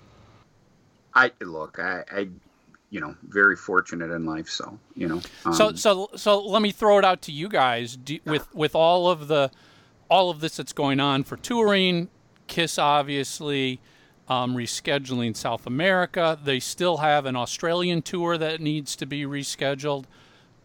I 1.15 1.33
look. 1.41 1.79
I, 1.79 2.05
I 2.13 2.29
you 2.91 3.01
know, 3.01 3.15
very 3.27 3.57
fortunate 3.57 4.11
in 4.11 4.25
life. 4.27 4.49
So, 4.49 4.79
you 4.95 5.09
know, 5.09 5.23
um, 5.47 5.55
So 5.55 5.73
so 5.73 6.11
so 6.17 6.39
let 6.45 6.61
me 6.61 6.71
throw 6.71 6.99
it 6.99 7.05
out 7.05 7.23
to 7.23 7.33
you 7.33 7.49
guys 7.49 7.97
Do, 7.97 8.19
with 8.27 8.55
with 8.55 8.75
all 8.75 9.09
of 9.09 9.29
the 9.29 9.51
all 10.11 10.29
of 10.29 10.41
this 10.41 10.59
that's 10.59 10.75
going 10.75 11.01
on 11.01 11.25
for 11.25 11.39
touring, 11.39 12.09
Kiss 12.47 12.79
obviously 12.79 13.81
um, 14.29 14.55
rescheduling 14.55 15.37
South 15.37 15.67
America. 15.67 16.39
They 16.43 16.61
still 16.61 16.99
have 16.99 17.27
an 17.27 17.37
Australian 17.37 18.03
tour 18.03 18.37
that 18.39 18.61
needs 18.61 18.95
to 18.97 19.07
be 19.07 19.23
rescheduled. 19.23 20.05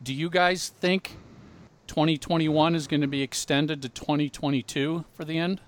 Do 0.01 0.13
you 0.13 0.29
guys 0.29 0.69
think 0.69 1.17
2021 1.87 2.75
is 2.75 2.87
going 2.87 3.01
to 3.01 3.07
be 3.07 3.21
extended 3.21 3.81
to 3.81 3.89
2022 3.89 5.05
for 5.13 5.23
the 5.23 5.37
end? 5.37 5.61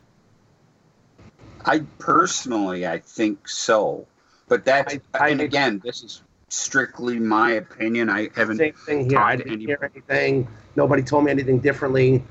I 1.65 1.79
personally, 1.99 2.85
I 2.85 2.99
think 2.99 3.47
so. 3.47 4.05
But 4.47 4.65
that's 4.65 4.95
I- 5.13 5.25
I- 5.25 5.29
and 5.29 5.41
again, 5.41 5.81
this 5.83 6.03
is 6.03 6.21
strictly 6.49 7.19
my 7.19 7.53
opinion. 7.53 8.09
I 8.09 8.29
haven't 8.35 8.57
Same 8.57 8.73
thing 8.73 9.09
here. 9.09 9.19
I 9.19 9.35
didn't 9.35 9.53
any. 9.53 9.65
hear 9.65 9.79
anything. 9.81 10.47
Nobody 10.75 11.01
told 11.01 11.25
me 11.25 11.31
anything 11.31 11.59
differently. 11.59 12.23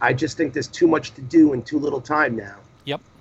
I 0.00 0.12
just 0.12 0.36
think 0.36 0.52
there's 0.52 0.68
too 0.68 0.86
much 0.86 1.12
to 1.14 1.22
do 1.22 1.52
in 1.52 1.62
too 1.62 1.78
little 1.78 2.00
time 2.00 2.36
now. 2.36 2.56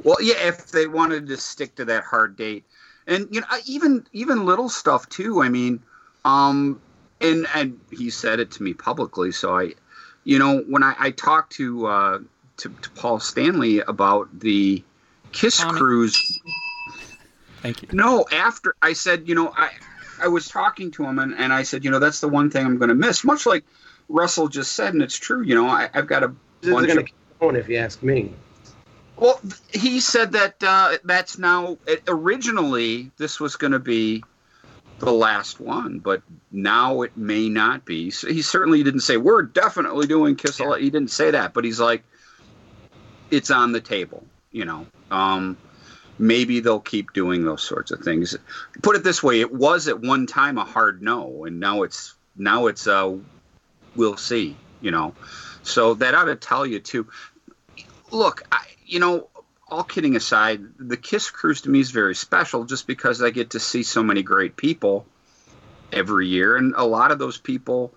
Well, 0.04 0.22
yeah, 0.22 0.48
if 0.48 0.72
they 0.72 0.88
wanted 0.88 1.28
to 1.28 1.38
stick 1.38 1.76
to 1.76 1.86
that 1.86 2.04
hard 2.04 2.38
date, 2.38 2.64
and 3.08 3.28
you 3.32 3.42
know, 3.42 3.48
even 3.66 4.06
even 4.14 4.46
little 4.46 4.70
stuff 4.70 5.10
too. 5.10 5.42
I 5.42 5.50
mean, 5.50 5.82
um, 6.24 6.80
and 7.22 7.48
and 7.56 7.80
he 7.92 8.10
said 8.10 8.40
it 8.40 8.52
to 8.52 8.64
me 8.64 8.74
publicly, 8.74 9.32
so 9.32 9.58
I, 9.58 9.74
you 10.24 10.40
know, 10.40 10.60
when 10.70 10.84
I, 10.84 10.96
I 11.00 11.12
talked 11.12 11.54
to, 11.54 11.88
uh, 11.88 12.20
to 12.58 12.70
to 12.70 12.90
Paul 12.92 13.20
Stanley 13.20 13.80
about 13.80 14.40
the 14.40 14.84
Kiss 15.32 15.60
Tommy. 15.60 15.80
cruise 15.80 16.40
Thank 17.66 17.82
you. 17.82 17.90
No, 17.94 18.28
after 18.32 18.76
I 18.84 18.94
said, 18.94 19.28
you 19.28 19.34
know, 19.34 19.52
I 19.58 19.72
I 20.22 20.28
was 20.28 20.48
talking 20.48 20.92
to 20.92 21.04
him 21.04 21.18
and, 21.18 21.34
and 21.34 21.52
I 21.52 21.64
said, 21.64 21.84
you 21.84 21.90
know, 21.90 21.98
that's 21.98 22.20
the 22.20 22.28
one 22.28 22.52
thing 22.52 22.64
I'm 22.64 22.78
going 22.78 22.90
to 22.90 22.96
miss. 22.96 23.24
Much 23.24 23.48
like 23.48 23.66
Russell 24.08 24.48
just 24.50 24.74
said, 24.74 24.94
and 24.94 25.02
it's 25.02 25.18
true. 25.18 25.42
You 25.42 25.56
know, 25.56 25.68
I, 25.68 25.90
I've 25.94 26.06
got 26.06 26.24
a 26.24 26.28
This 26.62 26.70
is 26.70 26.74
bunch 26.74 26.88
going 26.88 26.98
to 26.98 27.04
of. 27.04 27.08
keep 27.08 27.40
going 27.40 27.56
if 27.56 27.68
you 27.68 27.78
ask 27.78 28.04
me. 28.04 28.34
Well, 29.18 29.40
he 29.74 30.00
said 30.02 30.34
that 30.34 30.64
uh, 30.64 30.98
that's 31.04 31.38
now. 31.38 31.78
Originally, 32.08 33.12
this 33.18 33.40
was 33.40 33.56
going 33.56 33.72
to 33.72 33.80
be 33.80 34.24
the 35.00 35.12
last 35.12 35.60
one, 35.60 36.00
but 36.00 36.22
now 36.52 37.02
it 37.02 37.16
may 37.16 37.50
not 37.50 37.86
be. 37.86 38.12
So 38.12 38.28
he 38.28 38.42
certainly 38.42 38.84
didn't 38.84 39.02
say 39.02 39.18
we're 39.18 39.44
definitely 39.44 40.08
doing 40.08 40.36
Kiss. 40.36 40.60
Lot." 40.60 40.82
He 40.82 40.90
didn't 40.90 41.12
say 41.12 41.32
that, 41.32 41.54
but 41.54 41.64
he's 41.64 41.80
like, 41.80 42.04
it's 43.32 43.52
on 43.52 43.72
the 43.72 43.82
table. 43.82 44.26
You 44.52 44.66
know. 44.66 44.86
Um, 45.12 45.58
maybe 46.18 46.60
they'll 46.60 46.80
keep 46.80 47.14
doing 47.14 47.46
those 47.46 47.62
sorts 47.62 47.92
of 47.92 48.00
things. 48.02 48.36
Put 48.82 48.96
it 48.96 49.04
this 49.04 49.22
way: 49.24 49.40
it 49.40 49.54
was 49.54 49.88
at 49.88 50.02
one 50.02 50.28
time 50.28 50.58
a 50.58 50.66
hard 50.66 51.02
no, 51.02 51.46
and 51.46 51.60
now 51.60 51.84
it's 51.84 52.16
now 52.36 52.68
it's 52.68 52.88
we'll 53.96 54.18
see. 54.18 54.58
You 54.82 54.92
know, 54.92 55.16
so 55.64 55.94
that 55.96 56.14
ought 56.14 56.26
to 56.26 56.36
tell 56.36 56.66
you 56.66 56.80
too. 56.80 57.08
Look, 58.12 58.44
I, 58.52 58.66
you 58.86 58.99
know, 58.99 59.28
all 59.68 59.84
kidding 59.84 60.16
aside, 60.16 60.62
the 60.78 60.98
Kiss 60.98 61.30
Cruise 61.30 61.62
to 61.62 61.70
me 61.70 61.80
is 61.80 61.91
very 61.91 62.16
special, 62.16 62.66
just 62.66 62.88
because 62.88 63.22
I 63.22 63.32
get 63.32 63.52
to 63.52 63.60
see 63.60 63.84
so 63.84 64.03
many 64.03 64.22
great 64.22 64.56
people 64.56 65.06
every 65.91 66.28
year, 66.28 66.56
and 66.56 66.74
a 66.76 66.86
lot 66.86 67.12
of 67.12 67.20
those 67.20 67.38
people, 67.38 67.94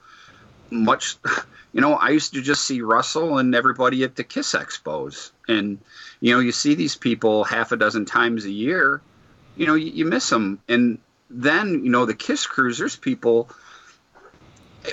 much. 0.70 1.16
You 1.70 1.82
know, 1.82 1.92
I 1.92 2.08
used 2.08 2.32
to 2.32 2.40
just 2.40 2.64
see 2.64 2.80
Russell 2.80 3.36
and 3.36 3.54
everybody 3.54 4.02
at 4.02 4.16
the 4.16 4.24
Kiss 4.24 4.54
Expos, 4.54 5.32
and 5.46 5.78
you 6.18 6.34
know, 6.34 6.40
you 6.40 6.50
see 6.50 6.74
these 6.74 6.96
people 6.96 7.44
half 7.44 7.72
a 7.72 7.76
dozen 7.76 8.06
times 8.06 8.46
a 8.46 8.50
year, 8.50 9.02
you 9.58 9.66
know, 9.66 9.74
you, 9.74 9.92
you 9.92 10.04
miss 10.06 10.30
them. 10.30 10.60
And 10.66 10.98
then, 11.28 11.84
you 11.84 11.90
know, 11.90 12.06
the 12.06 12.14
Kiss 12.14 12.46
Cruise, 12.46 12.78
there's 12.78 12.96
people 12.96 13.50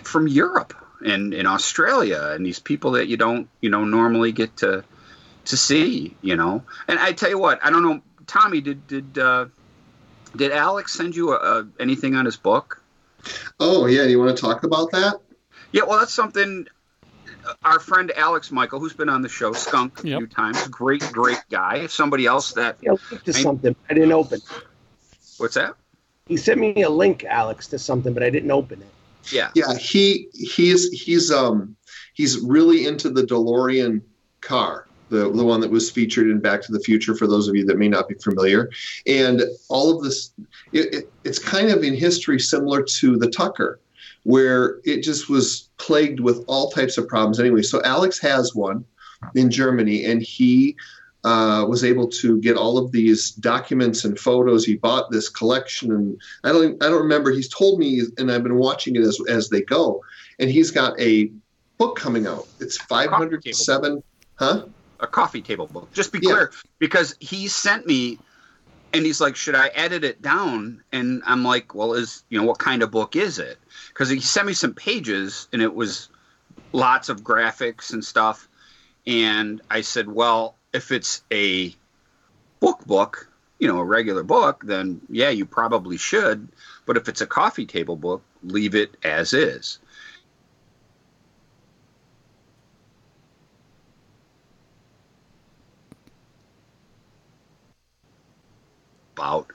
from 0.04 0.28
Europe 0.28 0.74
and 1.06 1.34
in 1.34 1.46
Australia 1.46 2.32
and 2.34 2.46
these 2.46 2.60
people 2.60 2.92
that 2.92 3.08
you 3.08 3.16
don't, 3.16 3.48
you 3.62 3.70
know, 3.70 3.86
normally 3.86 4.32
get 4.32 4.58
to 4.58 4.84
to 5.46 5.58
see, 5.58 6.16
you 6.22 6.36
know. 6.36 6.64
And 6.88 7.00
I 7.00 7.12
tell 7.12 7.30
you 7.30 7.38
what, 7.40 7.60
I 7.64 7.70
don't 7.70 7.84
know, 7.84 8.02
Tommy, 8.28 8.62
did 8.62 8.86
did 8.88 9.18
uh, 9.18 9.46
did 10.36 10.52
Alex 10.52 10.94
send 10.94 11.16
you 11.16 11.34
a, 11.34 11.36
a, 11.62 11.68
anything 11.80 12.16
on 12.16 12.26
his 12.26 12.38
book? 12.38 12.82
Oh 13.60 13.86
yeah, 13.86 14.04
do 14.04 14.10
you 14.10 14.20
want 14.20 14.36
to 14.36 14.42
talk 14.42 14.64
about 14.64 14.92
that? 14.92 15.16
Yeah, 15.72 15.84
well, 15.88 16.00
that's 16.00 16.14
something. 16.14 16.68
Our 17.64 17.80
friend 17.80 18.12
Alex 18.16 18.52
Michael, 18.52 18.80
who's 18.80 18.94
been 18.94 19.10
on 19.10 19.22
the 19.22 19.30
show, 19.30 19.54
Skunk, 19.54 20.04
a 20.04 20.08
Yep. 20.08 20.20
few 20.20 20.28
times, 20.28 20.68
great, 20.68 21.02
great 21.12 21.40
guy. 21.50 21.86
Somebody 21.88 22.26
else 22.26 22.54
that, 22.54 22.78
Yeah, 22.82 22.96
to 23.24 23.32
I- 23.36 23.42
something. 23.44 23.76
I 23.90 23.94
didn't 23.94 24.12
open. 24.14 24.42
what's 25.38 25.56
that? 25.56 25.76
He 26.28 26.38
sent 26.38 26.60
me 26.60 26.82
a 26.82 26.90
link, 26.90 27.24
Alex, 27.24 27.68
to 27.68 27.78
something, 27.80 28.14
but 28.14 28.24
I 28.24 28.30
didn't 28.32 28.50
open 28.52 28.82
it. 28.82 28.88
Yeah, 29.32 29.50
Yeah, 29.56 29.76
he 29.76 30.28
he's 30.34 30.90
he's 30.92 31.32
um 31.32 31.76
he's 32.14 32.40
really 32.40 32.86
into 32.86 33.10
the 33.10 33.24
DeLorean 33.24 34.02
car, 34.42 34.88
the 35.10 35.32
the 35.32 35.44
one 35.44 35.60
that 35.62 35.72
was 35.72 35.90
featured 35.90 36.30
in 36.30 36.40
Back 36.40 36.62
to 36.64 36.72
the 36.72 36.80
Future. 36.80 37.16
For 37.16 37.28
those 37.28 37.48
of 37.48 37.56
you 37.56 37.66
that 37.66 37.78
may 37.78 37.88
not 37.88 38.08
be 38.08 38.16
familiar, 38.16 38.70
and 39.06 39.42
all 39.70 39.96
of 39.96 40.04
this, 40.04 40.32
it, 40.74 40.94
it, 40.94 41.14
it's 41.24 41.40
kind 41.40 41.70
of 41.70 41.84
in 41.84 41.94
history 41.94 42.40
similar 42.40 42.84
to 42.84 43.18
the 43.18 43.30
Tucker, 43.30 43.80
where 44.24 44.80
it 44.84 45.02
just 45.02 45.30
was 45.30 45.70
plagued 45.78 46.20
with 46.20 46.44
all 46.48 46.70
types 46.70 46.98
of 46.98 47.08
problems. 47.08 47.40
Anyway, 47.40 47.62
so 47.62 47.82
Alex 47.84 48.20
has 48.20 48.56
one 48.56 48.86
in 49.36 49.50
Germany, 49.50 50.06
and 50.06 50.22
he. 50.22 50.76
Uh, 51.24 51.66
was 51.66 51.84
able 51.84 52.08
to 52.08 52.40
get 52.40 52.56
all 52.56 52.78
of 52.78 52.92
these 52.92 53.32
documents 53.32 54.06
and 54.06 54.20
photos. 54.20 54.64
He 54.64 54.76
bought 54.76 55.10
this 55.10 55.28
collection, 55.28 55.92
and 55.92 56.22
I 56.44 56.52
don't 56.52 56.84
I 56.84 56.88
don't 56.88 57.02
remember. 57.02 57.32
He's 57.32 57.50
told 57.50 57.80
me, 57.80 58.04
and 58.20 58.32
I've 58.32 58.44
been 58.44 58.58
watching 58.58 58.96
it 58.96 59.02
as 59.02 59.20
as 59.28 59.50
they 59.50 59.62
go. 59.62 60.04
And 60.38 60.52
he's 60.52 60.70
got 60.70 61.00
a 61.02 61.32
book 61.78 61.98
coming 61.98 62.28
out. 62.28 62.48
It's 62.60 62.78
507, 62.78 64.04
huh? 64.36 64.66
A 65.06 65.08
coffee 65.08 65.42
table 65.42 65.68
book. 65.68 65.92
Just 65.94 66.12
be 66.12 66.20
Yeah. 66.22 66.32
clear, 66.32 66.52
because 66.80 67.16
he 67.20 67.48
sent 67.48 67.88
me, 67.88 68.20
and 68.94 69.06
he's 69.06 69.22
like, 69.22 69.36
"Should 69.36 69.56
I 69.56 69.68
edit 69.68 70.04
it 70.04 70.22
down?" 70.22 70.84
And 70.92 71.24
I'm 71.26 71.44
like, 71.44 71.74
"Well, 71.74 71.94
is 71.94 72.24
you 72.30 72.38
know 72.38 72.46
what 72.46 72.60
kind 72.60 72.84
of 72.84 72.92
book 72.92 73.16
is 73.16 73.40
it?" 73.40 73.58
Because 73.90 74.10
he 74.10 74.20
sent 74.20 74.48
me 74.48 74.54
some 74.54 74.74
pages, 74.74 75.48
and 75.54 75.62
it 75.62 75.74
was 75.74 76.10
lots 76.74 77.10
of 77.10 77.22
graphics 77.22 77.94
and 77.94 78.04
stuff. 78.04 78.48
And 79.08 79.62
I 79.70 79.82
said, 79.82 80.08
"Well, 80.10 80.56
if 80.74 80.92
it's 80.92 81.24
a 81.32 81.76
book 82.60 82.86
book, 82.86 83.30
you 83.60 83.68
know, 83.68 83.80
a 83.80 83.86
regular 83.86 84.24
book, 84.24 84.64
then 84.66 85.02
yeah, 85.10 85.30
you 85.30 85.46
probably 85.46 85.98
should. 85.98 86.48
But 86.86 86.98
if 86.98 87.08
it's 87.08 87.22
a 87.22 87.28
coffee 87.28 87.66
table 87.66 87.96
book, 87.96 88.24
leave 88.44 88.76
it 88.76 88.98
as 89.04 89.34
is." 89.34 89.80
About, 99.18 99.48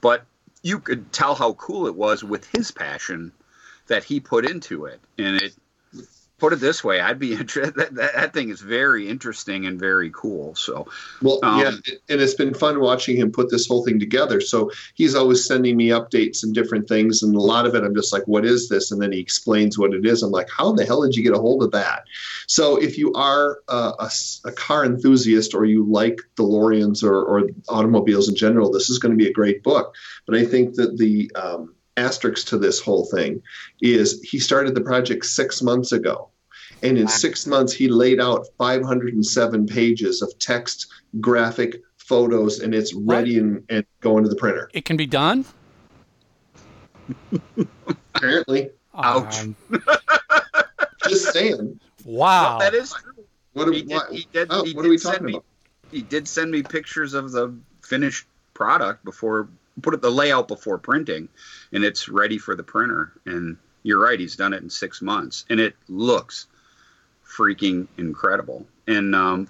but 0.00 0.24
you 0.62 0.80
could 0.80 1.12
tell 1.12 1.34
how 1.34 1.52
cool 1.54 1.86
it 1.86 1.94
was 1.94 2.24
with 2.24 2.46
his 2.46 2.70
passion 2.70 3.32
that 3.86 4.04
he 4.04 4.18
put 4.20 4.44
into 4.44 4.86
it. 4.86 5.00
And 5.18 5.36
it, 5.36 5.54
put 6.38 6.52
it 6.52 6.60
this 6.60 6.82
way, 6.82 7.00
I'd 7.00 7.18
be 7.18 7.32
interested. 7.40 7.74
That, 7.76 7.94
that, 7.94 8.14
that 8.14 8.32
thing 8.32 8.50
is 8.50 8.60
very 8.60 9.08
interesting 9.08 9.66
and 9.66 9.78
very 9.78 10.10
cool. 10.10 10.54
So, 10.54 10.88
Well, 11.22 11.38
Um, 11.42 11.60
yeah, 11.60 11.70
and 12.08 12.20
it's 12.20 12.34
been 12.34 12.54
fun 12.54 12.80
watching 12.80 13.16
him 13.16 13.32
put 13.32 13.50
this 13.50 13.66
whole 13.66 13.84
thing 13.84 13.98
together. 13.98 14.40
So 14.40 14.70
he's 14.94 15.14
always 15.14 15.44
sending 15.44 15.76
me 15.76 15.88
updates 15.88 16.42
and 16.42 16.54
different 16.54 16.88
things, 16.88 17.22
and 17.22 17.34
a 17.34 17.40
lot 17.40 17.66
of 17.66 17.74
it 17.74 17.84
I'm 17.84 17.94
just 17.94 18.12
like, 18.12 18.26
"What 18.26 18.44
is 18.44 18.68
this?" 18.68 18.90
And 18.90 19.00
then 19.00 19.12
he 19.12 19.20
explains 19.20 19.78
what 19.78 19.94
it 19.94 20.04
is. 20.04 20.22
I'm 20.22 20.30
like, 20.30 20.48
"How 20.50 20.72
the 20.72 20.84
hell 20.84 21.02
did 21.02 21.16
you 21.16 21.22
get 21.22 21.34
a 21.34 21.40
hold 21.40 21.62
of 21.62 21.70
that?" 21.72 22.04
So 22.46 22.76
if 22.76 22.98
you 22.98 23.12
are 23.14 23.58
a 23.68 24.52
car 24.56 24.84
enthusiast 24.84 25.54
or 25.54 25.64
you 25.64 25.84
like 25.84 26.20
DeLoreans 26.36 27.02
or, 27.02 27.22
or 27.22 27.48
automobiles 27.68 28.28
in 28.28 28.34
general, 28.34 28.70
this 28.70 28.90
is 28.90 28.98
going 28.98 29.16
to 29.16 29.22
be 29.22 29.28
a 29.28 29.32
great 29.32 29.62
book. 29.62 29.94
But 30.26 30.36
I 30.36 30.44
think 30.44 30.74
that 30.74 30.98
the 30.98 31.30
um, 31.34 31.73
asterisk 31.96 32.46
to 32.48 32.58
this 32.58 32.80
whole 32.80 33.06
thing 33.06 33.42
is 33.80 34.20
he 34.22 34.38
started 34.38 34.74
the 34.74 34.80
project 34.80 35.24
six 35.26 35.62
months 35.62 35.92
ago. 35.92 36.28
And 36.82 36.98
in 36.98 37.08
six 37.08 37.46
months, 37.46 37.72
he 37.72 37.88
laid 37.88 38.20
out 38.20 38.46
507 38.58 39.66
pages 39.66 40.20
of 40.20 40.36
text, 40.38 40.88
graphic, 41.20 41.80
photos, 41.96 42.60
and 42.60 42.74
it's 42.74 42.92
ready 42.92 43.38
and, 43.38 43.64
and 43.70 43.86
going 44.00 44.22
to 44.24 44.28
the 44.28 44.36
printer. 44.36 44.68
It 44.74 44.84
can 44.84 44.96
be 44.98 45.06
done. 45.06 45.46
Apparently, 48.14 48.70
Ouch. 48.94 49.40
Um, 49.40 49.56
just 51.08 51.32
saying. 51.32 51.80
wow. 52.04 52.58
that 52.58 52.74
is 52.74 52.92
true. 52.92 53.24
What, 53.54 53.68
are- 53.68 53.72
He 53.72 53.82
did, 53.82 53.94
what, 53.94 54.12
he 54.12 54.26
did, 54.32 54.48
oh, 54.50 54.64
what 54.74 54.84
are 54.84 54.88
we 54.90 54.98
send 54.98 55.12
talking 55.14 55.26
me, 55.26 55.32
about? 55.34 55.44
He 55.90 56.02
did 56.02 56.28
send 56.28 56.50
me 56.50 56.62
pictures 56.62 57.14
of 57.14 57.32
the 57.32 57.54
finished 57.82 58.26
product 58.52 59.04
before, 59.04 59.48
put 59.82 59.94
it 59.94 60.02
the 60.02 60.10
layout 60.10 60.48
before 60.48 60.78
printing, 60.78 61.28
and 61.72 61.84
it's 61.84 62.08
ready 62.08 62.38
for 62.38 62.54
the 62.54 62.62
printer. 62.62 63.12
And 63.24 63.56
you're 63.82 64.00
right, 64.00 64.18
he's 64.18 64.36
done 64.36 64.52
it 64.52 64.62
in 64.62 64.70
six 64.70 65.02
months, 65.02 65.44
and 65.50 65.60
it 65.60 65.76
looks 65.88 66.46
freaking 67.26 67.88
incredible. 67.96 68.66
And 68.86 69.14
um, 69.14 69.48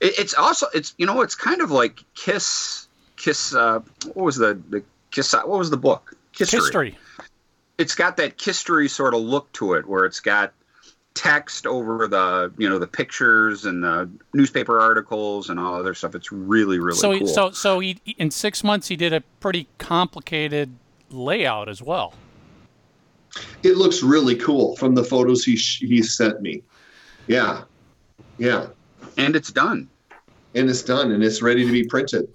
it, 0.00 0.18
it's 0.18 0.34
also 0.34 0.66
it's 0.74 0.94
you 0.98 1.06
know 1.06 1.22
it's 1.22 1.34
kind 1.34 1.60
of 1.60 1.70
like 1.70 2.02
Kiss 2.14 2.88
Kiss. 3.16 3.54
Uh, 3.54 3.80
what 4.12 4.24
was 4.24 4.36
the 4.36 4.60
the 4.68 4.82
Kiss? 5.10 5.32
What 5.32 5.48
was 5.48 5.70
the 5.70 5.76
book? 5.76 6.14
Kisstory. 6.32 6.52
History. 6.52 6.98
it's 7.76 7.94
got 7.94 8.16
that 8.18 8.38
Kisstory 8.38 8.88
sort 8.88 9.14
of 9.14 9.20
look 9.20 9.52
to 9.54 9.74
it, 9.74 9.86
where 9.86 10.04
it's 10.04 10.20
got 10.20 10.52
text 11.14 11.66
over 11.66 12.06
the 12.06 12.52
you 12.56 12.68
know 12.68 12.78
the 12.78 12.86
pictures 12.86 13.64
and 13.64 13.82
the 13.82 14.08
newspaper 14.32 14.80
articles 14.80 15.50
and 15.50 15.58
all 15.58 15.74
other 15.74 15.92
stuff. 15.94 16.14
It's 16.14 16.30
really 16.32 16.78
really 16.78 16.98
so 16.98 17.18
cool. 17.18 17.26
so 17.26 17.50
so 17.50 17.80
he 17.80 17.98
in 18.18 18.30
six 18.30 18.62
months 18.64 18.88
he 18.88 18.96
did 18.96 19.12
a 19.12 19.20
pretty 19.40 19.66
complicated 19.78 20.70
layout 21.10 21.68
as 21.68 21.82
well. 21.82 22.14
It 23.62 23.76
looks 23.76 24.02
really 24.02 24.36
cool 24.36 24.76
from 24.76 24.94
the 24.94 25.04
photos 25.04 25.44
he 25.44 25.56
sh- 25.56 25.80
he 25.80 26.02
sent 26.02 26.40
me. 26.42 26.62
Yeah, 27.26 27.62
yeah, 28.38 28.66
and 29.18 29.36
it's 29.36 29.50
done. 29.52 29.88
and 30.54 30.68
it's 30.70 30.82
done, 30.82 31.12
and 31.12 31.22
it's 31.22 31.42
ready 31.42 31.64
to 31.64 31.70
be 31.72 31.84
printed. 31.84 32.28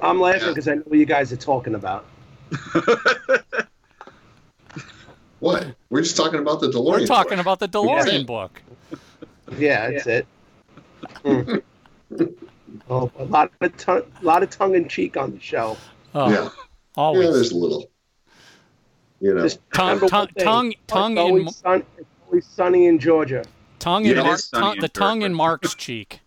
I'm 0.00 0.20
laughing 0.20 0.42
Yeah. 0.42 0.48
because 0.50 0.68
I 0.68 0.74
know 0.74 0.82
what 0.86 0.98
you 0.98 1.06
guys 1.06 1.32
are 1.32 1.36
talking 1.36 1.74
about. 1.74 2.04
What? 5.40 5.74
We're 5.90 6.02
just 6.02 6.16
talking 6.16 6.40
about 6.40 6.60
the 6.60 6.68
DeLorean. 6.68 7.00
We're 7.00 7.06
talking 7.06 7.36
book. 7.36 7.40
about 7.40 7.58
the 7.60 7.68
DeLorean 7.68 8.18
Yeah. 8.20 8.24
book. 8.24 8.62
Yeah, 9.56 9.90
that's 9.90 10.06
it. 10.06 10.26
Mm. 11.24 11.62
oh, 12.90 13.10
a 13.18 13.24
lot 13.24 13.50
of 13.60 13.76
tongue, 13.76 14.02
lot 14.22 14.42
of 14.42 14.50
tongue 14.50 14.74
in 14.74 14.88
cheek 14.88 15.16
on 15.16 15.32
the 15.32 15.40
show. 15.40 15.76
Oh, 16.14 16.30
Yeah, 16.30 16.48
always. 16.96 17.26
yeah. 17.26 17.32
There's 17.32 17.52
a 17.52 17.56
little. 17.56 17.90
You 19.20 19.34
know, 19.34 19.42
Just 19.42 19.58
Tongue- 19.74 19.86
remember 19.88 20.08
tongue- 20.08 20.28
one 20.34 20.44
tongue- 20.44 20.72
It's 20.72 20.80
tongue 20.86 21.18
always 21.18 21.44
mo- 21.44 21.50
sun, 21.50 21.82
it's 21.96 22.06
always 22.26 22.46
sunny 22.46 22.86
in 22.86 22.98
Georgia. 23.00 23.44
tongue 23.80 24.04
Yeah, 24.04 24.12
in 24.12 24.18
Mark, 24.18 24.38
is 24.38 24.48
tongue, 24.50 24.74
in 24.76 24.80
the 24.80 24.88
tongue 24.88 25.22
in 25.22 25.34
Mark's 25.34 25.74
cheek. 25.74 26.20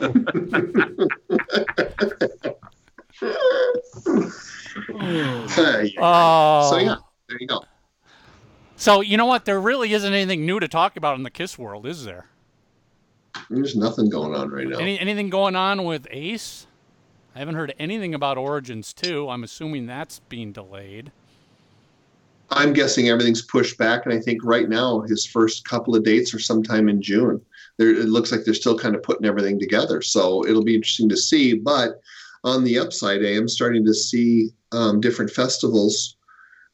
Hey, 5.50 5.94
Oh. 5.98 6.68
so 6.70 6.78
yeah, 6.78 6.96
there 7.30 7.38
you 7.40 7.46
go. 7.46 7.64
So 8.76 9.00
you 9.00 9.16
know 9.16 9.26
what? 9.26 9.44
There 9.44 9.60
really 9.60 9.92
isn't 9.92 10.12
anything 10.12 10.44
new 10.44 10.60
to 10.60 10.68
talk 10.68 10.96
about 10.96 11.16
in 11.16 11.22
the 11.22 11.30
Kiss 11.30 11.58
world, 11.58 11.86
is 11.86 12.04
there? 12.04 12.26
There's 13.48 13.76
nothing 13.76 14.10
going 14.10 14.34
on 14.34 14.50
right 14.50 14.66
now. 14.66 14.78
Any 14.78 14.98
anything 14.98 15.30
going 15.30 15.54
on 15.54 15.84
with 15.84 16.06
Ace? 16.10 16.66
I 17.34 17.38
haven't 17.38 17.54
heard 17.54 17.72
anything 17.78 18.12
about 18.12 18.36
Origins 18.36 18.92
2. 18.92 19.28
I'm 19.28 19.44
assuming 19.44 19.86
that's 19.86 20.18
being 20.28 20.50
delayed. 20.50 21.12
I'm 22.50 22.72
guessing 22.72 23.08
everything's 23.08 23.42
pushed 23.42 23.78
back, 23.78 24.04
and 24.04 24.12
I 24.12 24.18
think 24.18 24.42
right 24.42 24.68
now 24.68 25.02
his 25.02 25.24
first 25.24 25.64
couple 25.64 25.94
of 25.94 26.02
dates 26.02 26.34
are 26.34 26.40
sometime 26.40 26.88
in 26.88 27.00
June. 27.00 27.40
There, 27.76 27.90
it 27.90 28.08
looks 28.08 28.32
like 28.32 28.44
they're 28.44 28.54
still 28.54 28.76
kind 28.76 28.96
of 28.96 29.04
putting 29.04 29.24
everything 29.24 29.60
together, 29.60 30.02
so 30.02 30.44
it'll 30.44 30.64
be 30.64 30.74
interesting 30.74 31.08
to 31.10 31.16
see. 31.16 31.54
But 31.54 32.00
on 32.42 32.64
the 32.64 32.80
upside, 32.80 33.24
I 33.24 33.34
am 33.34 33.46
starting 33.46 33.84
to 33.86 33.94
see 33.94 34.50
um, 34.72 35.00
different 35.00 35.30
festivals 35.30 36.16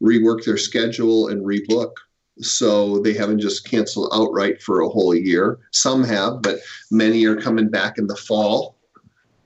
rework 0.02 0.44
their 0.44 0.56
schedule 0.56 1.28
and 1.28 1.44
rebook, 1.44 1.93
so 2.40 2.98
they 2.98 3.14
haven't 3.14 3.40
just 3.40 3.68
canceled 3.68 4.10
outright 4.12 4.62
for 4.62 4.81
a 4.81 4.89
whole 4.89 5.14
year. 5.14 5.59
Some 5.73 6.05
have, 6.05 6.43
but 6.43 6.59
many 6.90 7.24
are 7.27 7.36
coming 7.36 7.68
back 7.68 7.98
in 7.98 8.06
the 8.06 8.16
fall. 8.16 8.77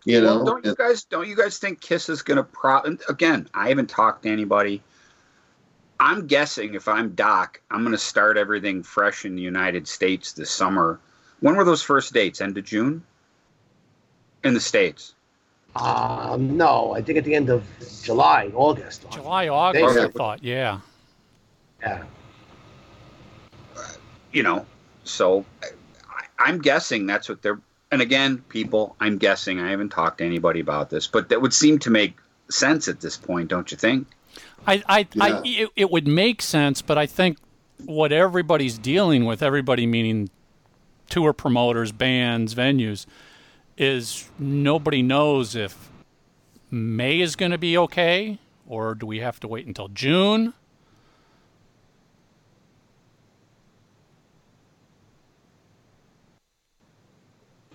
You 0.07 0.21
know, 0.21 0.37
Well, 0.37 0.45
don't 0.45 0.65
you 0.65 0.75
guys 0.75 1.05
don't 1.05 1.29
you 1.29 1.37
guys 1.37 1.59
think 1.59 1.81
Kiss 1.81 2.09
is 2.09 2.23
going 2.23 2.39
to 2.39 2.43
pro? 2.43 2.81
Again, 3.09 3.49
I 3.53 3.69
haven't 3.69 3.91
talked 3.91 4.23
to 4.23 4.31
anybody. 4.31 4.83
I'm 6.01 6.27
guessing 6.27 6.75
if 6.75 6.89
I'm 6.89 7.11
Doc, 7.11 7.61
I'm 7.71 7.81
going 7.81 7.93
to 7.93 7.99
start 7.99 8.39
everything 8.39 8.83
fresh 8.83 9.27
in 9.27 9.37
the 9.37 9.43
United 9.43 9.87
States 9.87 10.33
this 10.33 10.51
summer. 10.51 10.99
When 11.41 11.57
were 11.57 11.65
those 11.65 11.83
first 11.83 12.15
dates? 12.15 12.41
End 12.41 12.57
of 12.57 12.65
June. 12.65 13.05
In 14.43 14.55
the 14.55 14.61
states. 14.61 15.15
Um, 15.77 16.57
no, 16.57 16.95
I 16.95 17.03
think 17.03 17.19
at 17.19 17.25
the 17.25 17.35
end 17.35 17.49
of 17.49 17.65
July, 18.03 18.51
August. 18.55 19.07
July, 19.11 19.49
August, 19.49 19.95
They- 19.95 20.03
I 20.03 20.09
thought. 20.09 20.43
Yeah. 20.43 20.81
Yeah. 21.81 22.05
You 24.33 24.43
know, 24.43 24.67
so 25.05 25.45
I, 25.63 26.25
I'm 26.39 26.61
guessing 26.61 27.07
that's 27.07 27.29
what 27.29 27.43
they're. 27.43 27.61
And 27.93 28.01
again, 28.01 28.39
people, 28.49 28.95
I'm 29.01 29.19
guessing. 29.19 29.59
I 29.61 29.71
haven't 29.71 29.89
talked 29.89 30.19
to 30.19 30.25
anybody 30.25 30.61
about 30.61 30.91
this, 30.91 31.09
but 31.09 31.29
that 31.31 31.43
would 31.43 31.53
seem 31.53 31.81
to 31.81 31.91
make 31.91 32.17
sense 32.49 32.87
at 32.87 33.01
this 33.01 33.17
point, 33.17 33.49
don't 33.49 33.71
you 33.71 33.77
think? 33.77 34.07
I, 34.67 34.83
I, 34.89 35.09
I 35.21 35.41
it, 35.45 35.71
it 35.75 35.91
would 35.91 36.07
make 36.07 36.43
sense, 36.43 36.83
but 36.83 36.99
I 36.99 37.07
think 37.07 37.39
what 37.85 38.13
everybody's 38.13 38.79
dealing 38.79 39.25
with, 39.25 39.43
everybody 39.43 39.87
meaning 39.87 40.31
tour 41.09 41.33
promoters, 41.33 41.91
bands, 41.91 42.55
venues, 42.55 43.07
is 43.81 44.29
nobody 44.39 45.01
knows 45.03 45.57
if 45.57 45.89
May 46.71 47.19
is 47.21 47.35
going 47.35 47.51
to 47.51 47.59
be 47.59 47.79
okay 47.79 48.39
or 48.69 48.95
do 48.95 49.07
we 49.07 49.21
have 49.21 49.41
to 49.41 49.49
wait 49.49 49.67
until 49.67 49.89
June? 49.89 50.53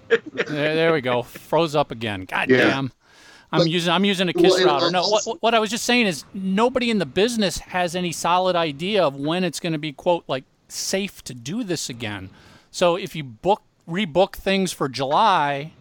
there, 0.10 0.76
there 0.76 0.94
we 0.94 1.02
go. 1.02 1.24
Froze 1.24 1.76
up 1.76 1.92
again. 1.92 2.26
God 2.26 2.50
Yeah. 2.50 2.58
damn. 2.58 2.92
I'm 3.52 3.62
But- 3.62 3.70
using 3.70 3.94
I'm 3.94 4.06
using 4.06 4.28
a 4.28 4.34
kiss 4.34 4.54
Well, 4.54 4.66
router. 4.66 4.92
No, 4.92 5.08
what, 5.08 5.42
what 5.42 5.54
I 5.56 5.60
was 5.60 5.70
just 5.70 5.86
saying 5.86 6.08
is 6.08 6.26
nobody 6.34 6.90
in 6.90 7.00
the 7.00 7.06
business 7.06 7.60
has 7.60 7.96
any 7.96 8.12
solid 8.12 8.56
idea 8.56 9.04
of 9.04 9.16
when 9.16 9.44
it's 9.44 9.60
going 9.60 9.74
to 9.74 9.80
be 9.80 9.94
quote 9.94 10.24
like 10.28 10.44
safe 10.68 11.24
to 11.26 11.34
do 11.34 11.64
this 11.64 11.90
again. 11.90 12.30
So 12.72 12.96
if 12.96 13.16
you 13.16 13.24
book 13.24 13.62
rebook 13.88 14.34
things 14.34 14.72
for 14.74 14.90
July, 14.90 15.72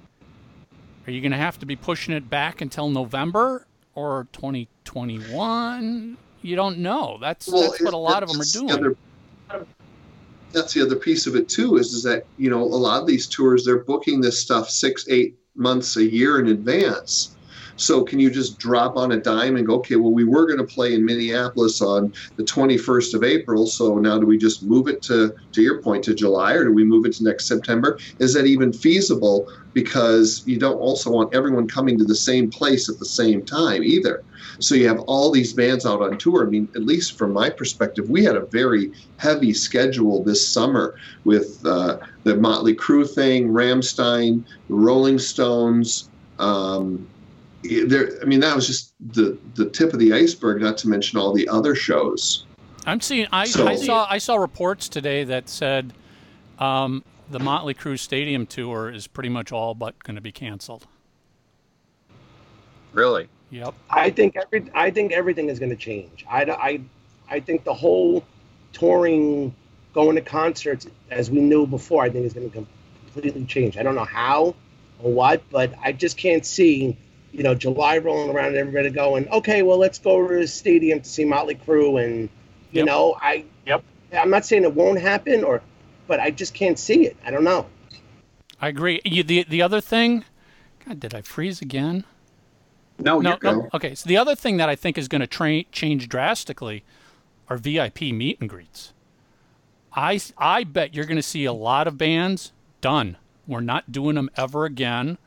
are 1.06 1.10
you 1.10 1.20
going 1.20 1.32
to 1.32 1.38
have 1.38 1.58
to 1.60 1.66
be 1.66 1.76
pushing 1.76 2.14
it 2.14 2.28
back 2.30 2.60
until 2.60 2.88
November 2.88 3.66
or 3.94 4.26
2021? 4.32 6.16
You 6.42 6.56
don't 6.56 6.78
know. 6.78 7.18
That's 7.20 7.48
Well, 7.48 7.62
that's 7.70 7.80
what 7.82 7.94
a 7.94 7.96
lot 7.98 8.22
of 8.22 8.28
them 8.28 8.36
are 8.36 8.38
that's 8.40 8.52
the 8.52 8.60
doing. 8.60 8.70
other- 8.72 8.96
that's 10.52 10.72
the 10.72 10.82
other 10.82 10.94
piece 10.96 11.26
of 11.26 11.34
it 11.34 11.48
too. 11.48 11.78
Is 11.78 11.92
is 11.94 12.04
that 12.04 12.26
you 12.38 12.48
know 12.48 12.62
a 12.62 12.78
lot 12.78 13.00
of 13.00 13.08
these 13.08 13.26
tours 13.26 13.64
they're 13.64 13.80
booking 13.82 14.20
this 14.20 14.38
stuff 14.40 14.70
six, 14.70 15.04
eight 15.08 15.36
months 15.56 15.96
a 15.96 16.04
year 16.04 16.38
in 16.38 16.46
advance. 16.46 17.33
So 17.76 18.04
can 18.04 18.18
you 18.18 18.30
just 18.30 18.58
drop 18.58 18.96
on 18.96 19.12
a 19.12 19.16
dime 19.16 19.56
and 19.56 19.66
go, 19.66 19.76
okay, 19.76 19.96
well 19.96 20.12
we 20.12 20.24
were 20.24 20.46
going 20.46 20.58
to 20.58 20.74
play 20.74 20.94
in 20.94 21.04
Minneapolis 21.04 21.80
on 21.80 22.12
the 22.36 22.44
21st 22.44 23.14
of 23.14 23.24
April, 23.24 23.66
so 23.66 23.98
now 23.98 24.18
do 24.18 24.26
we 24.26 24.38
just 24.38 24.62
move 24.62 24.88
it 24.88 25.02
to 25.02 25.34
to 25.52 25.62
your 25.62 25.82
point 25.82 26.04
to 26.04 26.14
July, 26.14 26.54
or 26.54 26.64
do 26.64 26.72
we 26.72 26.84
move 26.84 27.06
it 27.06 27.14
to 27.14 27.24
next 27.24 27.46
September? 27.46 27.98
Is 28.18 28.34
that 28.34 28.46
even 28.46 28.72
feasible? 28.72 29.48
Because 29.72 30.42
you 30.46 30.58
don't 30.58 30.76
also 30.76 31.10
want 31.10 31.34
everyone 31.34 31.66
coming 31.66 31.98
to 31.98 32.04
the 32.04 32.14
same 32.14 32.50
place 32.50 32.88
at 32.88 32.98
the 32.98 33.06
same 33.06 33.44
time 33.44 33.82
either. 33.82 34.22
So 34.60 34.74
you 34.74 34.86
have 34.88 35.00
all 35.00 35.30
these 35.30 35.52
bands 35.52 35.84
out 35.84 36.02
on 36.02 36.16
tour. 36.18 36.46
I 36.46 36.50
mean, 36.50 36.68
at 36.74 36.84
least 36.84 37.18
from 37.18 37.32
my 37.32 37.50
perspective, 37.50 38.08
we 38.08 38.24
had 38.24 38.36
a 38.36 38.46
very 38.46 38.92
heavy 39.16 39.52
schedule 39.52 40.22
this 40.22 40.46
summer 40.46 40.94
with 41.24 41.64
uh, 41.64 41.98
the 42.22 42.36
Motley 42.36 42.74
Crue 42.74 43.08
thing, 43.08 43.48
Rammstein, 43.48 44.44
Rolling 44.68 45.18
Stones. 45.18 46.08
Um, 46.38 47.06
there, 47.86 48.10
I 48.22 48.24
mean, 48.24 48.40
that 48.40 48.54
was 48.54 48.66
just 48.66 48.94
the 49.00 49.38
the 49.54 49.68
tip 49.70 49.92
of 49.92 49.98
the 49.98 50.12
iceberg. 50.12 50.60
Not 50.60 50.76
to 50.78 50.88
mention 50.88 51.18
all 51.18 51.32
the 51.32 51.48
other 51.48 51.74
shows. 51.74 52.44
I'm 52.86 53.00
seeing. 53.00 53.26
I, 53.32 53.46
So- 53.46 53.66
I 53.66 53.76
saw. 53.76 54.06
I 54.08 54.18
saw 54.18 54.36
reports 54.36 54.88
today 54.88 55.24
that 55.24 55.48
said 55.48 55.92
um, 56.58 57.02
the 57.30 57.40
Motley 57.40 57.74
Crue 57.74 57.98
Stadium 57.98 58.46
tour 58.46 58.90
is 58.90 59.06
pretty 59.06 59.30
much 59.30 59.52
all 59.52 59.74
but 59.74 60.02
going 60.04 60.16
to 60.16 60.22
be 60.22 60.32
canceled. 60.32 60.86
Really? 62.92 63.28
Yep. 63.50 63.74
I 63.90 64.10
think 64.10 64.36
every 64.36 64.70
I 64.74 64.90
think 64.90 65.12
everything 65.12 65.48
is 65.48 65.58
going 65.58 65.70
to 65.70 65.76
change. 65.76 66.24
I, 66.30 66.42
I, 66.44 66.80
I 67.28 67.40
think 67.40 67.64
the 67.64 67.74
whole 67.74 68.24
touring, 68.72 69.54
going 69.92 70.16
to 70.16 70.22
concerts 70.22 70.86
as 71.10 71.30
we 71.30 71.40
knew 71.40 71.66
before, 71.66 72.02
I 72.04 72.10
think 72.10 72.26
is 72.26 72.32
going 72.32 72.50
to 72.50 72.66
completely 73.06 73.44
change. 73.46 73.76
I 73.76 73.82
don't 73.82 73.94
know 73.94 74.04
how 74.04 74.54
or 75.00 75.12
what, 75.12 75.42
but 75.50 75.72
I 75.82 75.92
just 75.92 76.16
can't 76.16 76.44
see, 76.44 76.96
you 77.34 77.42
know, 77.42 77.54
July 77.54 77.98
rolling 77.98 78.30
around 78.34 78.48
and 78.48 78.56
everybody 78.56 78.90
going, 78.90 79.28
okay, 79.28 79.62
well, 79.62 79.78
let's 79.78 79.98
go 79.98 80.26
to 80.26 80.36
the 80.38 80.46
stadium 80.46 81.00
to 81.00 81.08
see 81.08 81.24
Motley 81.24 81.56
Crue, 81.56 82.02
and 82.02 82.28
you 82.70 82.80
Yep. 82.80 82.86
know, 82.86 83.16
I, 83.20 83.44
Yep. 83.66 83.82
I'm 84.12 84.30
not 84.30 84.44
saying 84.44 84.62
it 84.62 84.74
won't 84.74 85.00
happen, 85.00 85.42
or, 85.42 85.60
but 86.06 86.20
I 86.20 86.30
just 86.30 86.54
can't 86.54 86.78
see 86.78 87.06
it. 87.06 87.16
I 87.26 87.30
don't 87.32 87.42
know. 87.44 87.66
I 88.60 88.68
agree. 88.68 89.00
You, 89.04 89.24
the 89.24 89.44
the 89.48 89.60
other 89.62 89.80
thing, 89.80 90.24
God, 90.86 91.00
did 91.00 91.12
I 91.14 91.22
freeze 91.22 91.60
again? 91.60 92.04
No, 92.98 93.18
no, 93.20 93.30
you're 93.30 93.38
good. 93.38 93.56
no. 93.56 93.68
Okay, 93.74 93.94
so 93.96 94.08
the 94.08 94.16
other 94.16 94.36
thing 94.36 94.56
that 94.58 94.68
I 94.68 94.76
think 94.76 94.96
is 94.96 95.08
going 95.08 95.20
to 95.20 95.26
tra- 95.26 95.64
change 95.64 96.08
drastically 96.08 96.84
are 97.48 97.56
VIP 97.56 98.02
meet 98.02 98.40
and 98.40 98.48
greets. 98.48 98.92
I 99.92 100.20
I 100.38 100.64
bet 100.64 100.94
you're 100.94 101.04
going 101.04 101.16
to 101.16 101.22
see 101.22 101.44
a 101.44 101.52
lot 101.52 101.88
of 101.88 101.98
bands 101.98 102.52
done. 102.80 103.16
We're 103.46 103.60
not 103.60 103.90
doing 103.90 104.14
them 104.14 104.30
ever 104.36 104.64
again. 104.64 105.18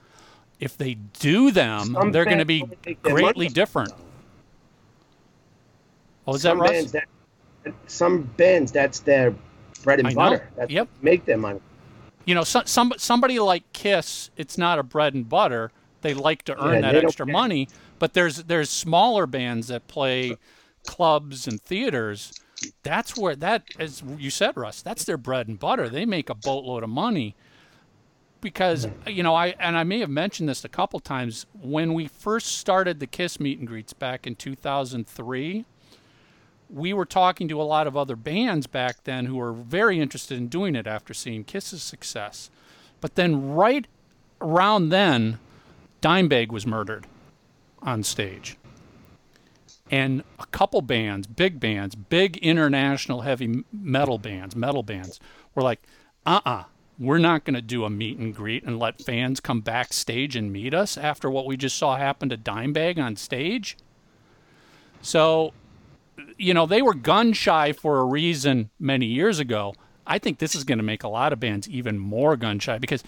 If 0.60 0.78
they 0.78 0.96
do 0.96 1.52
them, 1.52 1.94
Some 1.94 2.12
they're 2.12 2.26
going 2.26 2.40
to 2.40 2.46
be 2.46 2.62
only 2.64 2.78
make 2.86 3.02
their 3.04 3.14
money 3.14 3.24
greatly 3.24 3.48
different. 3.50 3.94
Oh, 6.26 6.32
what 6.32 6.34
was 6.34 6.42
some 6.42 6.60
that, 6.60 6.72
Russ? 6.72 6.92
that, 6.92 7.08
some 7.88 8.24
bands 8.38 8.72
that's 8.72 9.00
their 9.02 9.36
bread 9.84 10.00
and 10.00 10.08
I 10.08 10.14
know. 10.14 10.16
butter. 10.16 10.50
That's 10.56 10.72
Yep. 10.72 10.90
make 11.02 11.26
their 11.26 11.38
money. 11.38 11.60
you 12.26 12.36
know, 12.36 12.44
some, 12.44 12.66
some 12.66 12.94
somebody 12.98 13.40
like 13.40 13.64
Kiss, 13.74 14.30
it's 14.36 14.58
not 14.58 14.80
a 14.80 14.84
bread 14.84 15.14
and 15.14 15.28
butter. 15.30 15.72
They 16.02 16.14
like 16.14 16.44
to 16.44 16.58
earn 16.60 16.76
Yeah, 16.76 16.92
that 16.92 17.04
extra 17.04 17.26
money, 17.26 17.70
but 18.00 18.14
there's 18.14 18.44
there's 18.44 18.70
smaller 18.70 19.28
bands 19.28 19.68
that 19.68 19.88
play 19.88 20.38
clubs 20.86 21.48
and 21.48 21.62
theaters, 21.62 22.34
that's 22.82 23.16
where 23.16 23.36
that, 23.36 23.64
as 23.78 24.02
you 24.18 24.32
said, 24.32 24.58
Russ, 24.58 24.82
that's 24.82 25.04
their 25.04 25.18
bread 25.18 25.48
and 25.48 25.60
butter. 25.60 25.90
They 25.90 26.06
make 26.06 26.30
a 26.30 26.36
boatload 26.36 26.84
of 26.84 26.90
money 26.90 27.36
because 28.41 28.88
you 29.05 29.23
know 29.23 29.35
I 29.35 29.55
and 29.59 29.77
I 29.77 29.84
may 29.84 29.99
have 29.99 30.09
mentioned 30.09 30.49
this 30.49 30.64
a 30.64 30.69
couple 30.69 30.99
times 30.99 31.45
when 31.59 31.93
we 31.93 32.07
first 32.07 32.57
started 32.57 32.99
the 32.99 33.07
Kiss 33.07 33.39
meet 33.39 33.59
and 33.59 33.68
greets 33.68 33.93
back 33.93 34.27
in 34.27 34.35
2003 34.35 35.65
we 36.69 36.93
were 36.93 37.05
talking 37.05 37.47
to 37.47 37.61
a 37.61 37.64
lot 37.64 37.88
of 37.88 37.95
other 37.95 38.15
bands 38.15 38.68
back 38.68 39.03
then 39.03 39.26
who 39.26 39.35
were 39.35 39.53
very 39.53 39.99
interested 39.99 40.38
in 40.38 40.47
doing 40.47 40.76
it 40.76 40.88
after 40.88 41.14
seeing 41.14 41.43
Kiss's 41.43 41.81
success. 41.81 42.49
But 42.99 43.15
then 43.15 43.53
right 43.53 43.88
around 44.41 44.89
then 44.89 45.39
Dimebag 46.01 46.49
was 46.49 46.68
murdered 46.68 47.07
on 47.81 48.03
stage. 48.03 48.57
And 49.89 50.23
a 50.38 50.45
couple 50.47 50.81
bands, 50.81 51.27
big 51.27 51.59
bands, 51.59 51.95
big 51.95 52.38
international 52.38 53.22
heavy 53.22 53.64
metal 53.72 54.18
bands, 54.18 54.55
metal 54.55 54.84
bands, 54.84 55.19
were 55.55 55.64
like, 55.64 55.81
uh 56.26 56.41
uh-uh, 56.45 56.64
we 56.99 57.15
are 57.15 57.19
not 57.19 57.45
going 57.45 57.53
to 57.53 57.61
do 57.61 57.86
a 57.86 57.90
meet 57.90 58.18
and 58.18 58.34
greet 58.34 58.64
and 58.64 58.80
let 58.80 59.02
fans 59.02 59.40
come 59.40 59.61
backstage 59.61 60.36
and 60.36 60.52
meet 60.52 60.74
us 60.74 60.98
after 60.98 61.30
what 61.30 61.45
we 61.45 61.56
just 61.56 61.78
saw 61.78 61.95
happen 61.95 62.30
to 62.30 62.38
Dimebag 62.38 62.98
on 62.98 63.15
stage. 63.15 63.78
So, 65.02 65.53
you 66.38 66.53
know, 66.53 66.65
they 66.65 66.82
were 66.82 66.95
gun 66.95 67.34
shy 67.34 67.72
for 67.72 67.99
a 67.99 68.03
reason 68.03 68.72
many 68.80 69.06
years 69.06 69.40
ago. 69.40 69.76
I 70.07 70.18
think 70.18 70.40
this 70.40 70.56
is 70.56 70.64
going 70.64 70.80
to 70.80 70.84
make 70.84 71.03
a 71.03 71.07
lot 71.07 71.34
of 71.34 71.40
bands 71.40 71.69
even 71.69 71.99
more 71.99 72.36
gun 72.36 72.60
shy 72.60 72.80
because 72.80 73.03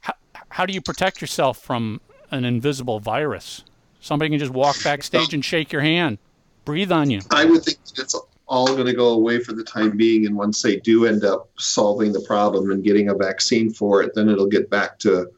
how, 0.00 0.14
how 0.50 0.66
do 0.66 0.74
you 0.74 0.82
protect 0.82 1.20
yourself 1.20 1.58
from 1.58 2.00
an 2.30 2.44
invisible 2.44 3.00
virus? 3.00 3.64
Somebody 4.00 4.30
can 4.30 4.40
just 4.40 4.52
walk 4.52 4.76
backstage 4.82 5.32
and 5.32 5.44
shake 5.44 5.72
your 5.72 5.82
hand, 5.82 6.18
breathe 6.64 6.92
on 6.92 7.08
you. 7.10 7.20
I 7.30 7.44
would 7.44 7.62
think 7.62 7.78
it's 7.96 8.14
all 8.46 8.66
going 8.66 8.86
to 8.86 8.92
go 8.92 9.08
away 9.08 9.40
for 9.40 9.52
the 9.52 9.64
time 9.64 9.96
being. 9.96 10.26
And 10.26 10.36
once 10.36 10.62
they 10.62 10.76
do 10.76 11.06
end 11.06 11.24
up 11.24 11.48
solving 11.58 12.12
the 12.12 12.20
problem 12.20 12.70
and 12.70 12.84
getting 12.84 13.08
a 13.08 13.14
vaccine 13.14 13.72
for 13.72 14.02
it, 14.02 14.14
then 14.14 14.28
it'll 14.28 14.46
get 14.46 14.70
back 14.70 14.98
to 15.00 15.30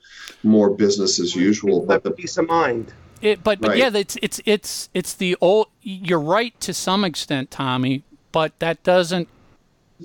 more 0.43 0.71
business 0.71 1.21
as 1.21 1.35
usual. 1.35 1.85
But 1.85 2.03
the 2.03 2.11
peace 2.11 2.37
of 2.37 2.49
mind. 2.49 2.93
It, 3.21 3.43
but 3.43 3.61
but 3.61 3.71
right. 3.71 3.79
yeah, 3.79 3.91
it's 3.95 4.17
it's 4.21 4.41
it's 4.45 4.89
it's 4.93 5.15
the 5.15 5.37
old. 5.41 5.69
You're 5.81 6.21
right 6.21 6.59
to 6.61 6.75
some 6.75 7.05
extent, 7.05 7.51
Tommy, 7.51 8.05
but 8.33 8.59
that 8.59 8.83
doesn't 8.83 9.29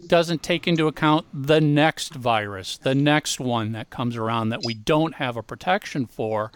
doesn't 0.07 0.43
take 0.43 0.67
into 0.67 0.87
account 0.87 1.25
the 1.33 1.59
next 1.59 2.13
virus, 2.13 2.77
the 2.77 2.95
next 2.95 3.39
one 3.39 3.71
that 3.73 3.89
comes 3.89 4.15
around 4.15 4.49
that 4.49 4.61
we 4.63 4.73
don't 4.73 5.15
have 5.15 5.35
a 5.35 5.43
protection 5.43 6.05
for. 6.05 6.51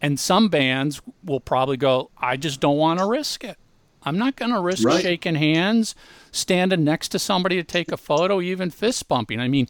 And 0.00 0.20
some 0.20 0.48
bands 0.48 1.00
will 1.24 1.40
probably 1.40 1.76
go, 1.76 2.10
I 2.18 2.36
just 2.36 2.60
don't 2.60 2.76
want 2.76 2.98
to 2.98 3.06
risk 3.06 3.44
it. 3.44 3.56
I'm 4.04 4.18
not 4.18 4.36
going 4.36 4.52
to 4.52 4.60
risk 4.60 4.84
right. 4.84 5.02
shaking 5.02 5.34
hands, 5.34 5.94
standing 6.30 6.84
next 6.84 7.08
to 7.10 7.18
somebody 7.18 7.56
to 7.56 7.64
take 7.64 7.90
a 7.90 7.96
photo, 7.96 8.40
even 8.40 8.70
fist 8.70 9.08
bumping. 9.08 9.40
I 9.40 9.48
mean, 9.48 9.68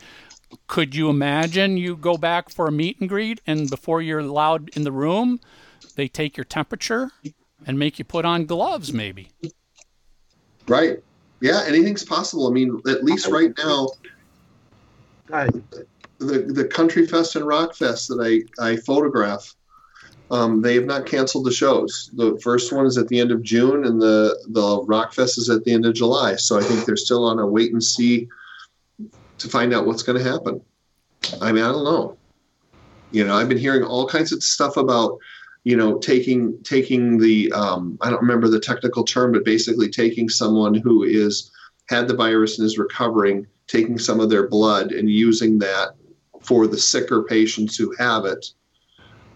could 0.67 0.95
you 0.95 1.09
imagine 1.09 1.77
you 1.77 1.97
go 1.97 2.17
back 2.17 2.49
for 2.49 2.67
a 2.67 2.73
meet 2.73 3.01
and 3.01 3.09
greet 3.09 3.41
and 3.47 3.69
before 3.71 4.03
you're 4.03 4.21
allowed 4.21 4.71
in 4.71 4.85
the 4.85 4.93
room, 4.93 5.41
they 5.97 6.09
take 6.09 6.37
your 6.37 6.45
temperature 6.45 7.11
and 7.67 7.79
make 7.79 7.99
you 7.99 8.05
put 8.05 8.25
on 8.25 8.47
gloves, 8.47 8.93
maybe? 8.93 9.31
Right. 10.67 11.03
Yeah, 11.41 11.63
anything's 11.67 12.05
possible. 12.05 12.49
I 12.49 12.51
mean, 12.51 12.81
at 12.87 13.05
least 13.05 13.27
right 13.27 13.53
now, 13.59 13.89
the 15.29 15.63
the 16.19 16.65
Country 16.65 17.07
Fest 17.07 17.37
and 17.37 17.47
Rock 17.47 17.75
Fest 17.75 18.09
that 18.09 18.21
I 18.21 18.65
I 18.65 18.77
photograph 18.77 19.55
um, 20.31 20.63
they 20.63 20.75
have 20.75 20.87
not 20.87 21.07
canceled 21.07 21.45
the 21.45 21.53
shows. 21.53 22.11
The 22.15 22.39
first 22.43 22.73
one 22.73 22.87
is 22.87 22.97
at 22.97 23.09
the 23.09 23.21
end 23.21 23.31
of 23.31 23.43
June, 23.43 23.85
and 23.85 24.01
the 24.01 24.37
the 24.49 24.83
Rockfest 24.87 25.39
is 25.39 25.51
at 25.51 25.65
the 25.65 25.73
end 25.73 25.87
of 25.87 25.95
July. 25.95 26.37
So 26.37 26.59
I 26.59 26.63
think 26.63 26.85
they're 26.85 26.97
still 26.97 27.25
on 27.25 27.39
a 27.39 27.47
wait 27.47 27.73
and 27.73 27.83
see 27.83 28.29
to 29.39 29.49
find 29.49 29.75
out 29.75 29.87
what's 29.87 30.03
going 30.03 30.23
to 30.23 30.31
happen. 30.31 30.61
I 31.41 31.53
mean, 31.53 31.65
I 31.65 31.69
don't 31.69 31.85
know. 31.85 32.17
You 33.11 33.25
know, 33.25 33.37
I've 33.37 33.49
been 33.49 33.59
hearing 33.59 33.85
all 33.85 34.09
kinds 34.09 34.33
of 34.33 34.43
stuff 34.43 34.77
about, 34.77 35.19
you 35.65 35.77
know, 35.77 35.99
taking 35.99 36.61
taking 36.63 37.19
the 37.19 37.53
um, 37.53 37.99
I 38.01 38.11
don't 38.11 38.23
remember 38.23 38.49
the 38.49 38.61
technical 38.61 39.05
term, 39.05 39.33
but 39.33 39.45
basically 39.45 39.91
taking 39.91 40.29
someone 40.29 40.75
who 40.75 41.03
is 41.03 41.51
had 41.89 42.09
the 42.09 42.17
virus 42.17 42.59
and 42.59 42.65
is 42.65 42.79
recovering, 42.79 43.47
taking 43.67 43.99
some 43.99 44.21
of 44.21 44.31
their 44.31 44.49
blood 44.49 44.93
and 44.93 45.11
using 45.11 45.59
that 45.59 45.91
for 46.41 46.67
the 46.67 46.79
sicker 46.79 47.23
patients 47.23 47.77
who 47.77 47.95
have 47.99 48.25
it 48.25 48.47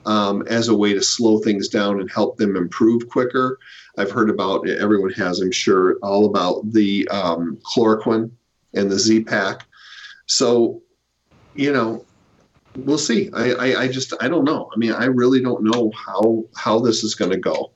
um, 0.06 0.46
as 0.48 0.68
a 0.68 0.76
way 0.76 0.94
to 0.94 1.02
slow 1.02 1.38
things 1.38 1.68
down 1.68 2.00
and 2.00 2.10
help 2.10 2.36
them 2.36 2.56
improve 2.56 3.08
quicker. 3.08 3.58
I've 3.96 4.10
heard 4.10 4.30
about 4.30 4.68
everyone 4.68 5.12
has, 5.12 5.40
I'm 5.40 5.52
sure, 5.52 5.96
all 6.02 6.26
about 6.26 6.72
the 6.72 7.08
um, 7.08 7.58
chloroquine 7.64 8.30
and 8.74 8.90
the 8.90 8.98
Z-Pak. 8.98 9.66
So, 10.26 10.82
you 11.54 11.72
know, 11.72 12.04
we'll 12.76 12.98
see. 12.98 13.30
I, 13.32 13.50
I, 13.52 13.80
I 13.82 13.88
just 13.88 14.14
I 14.20 14.28
don't 14.28 14.44
know. 14.44 14.70
I 14.72 14.78
mean, 14.78 14.92
I 14.92 15.06
really 15.06 15.40
don't 15.40 15.64
know 15.64 15.90
how 15.96 16.44
how 16.54 16.78
this 16.78 17.02
is 17.02 17.14
going 17.14 17.32
to 17.32 17.38
go. 17.38 17.72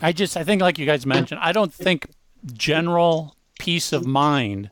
I 0.00 0.12
just 0.12 0.36
I 0.36 0.44
think 0.44 0.60
like 0.60 0.78
you 0.78 0.86
guys 0.86 1.06
mentioned, 1.06 1.40
I 1.42 1.52
don't 1.52 1.72
think 1.72 2.10
general 2.52 3.36
peace 3.58 3.92
of 3.92 4.04
mind 4.04 4.70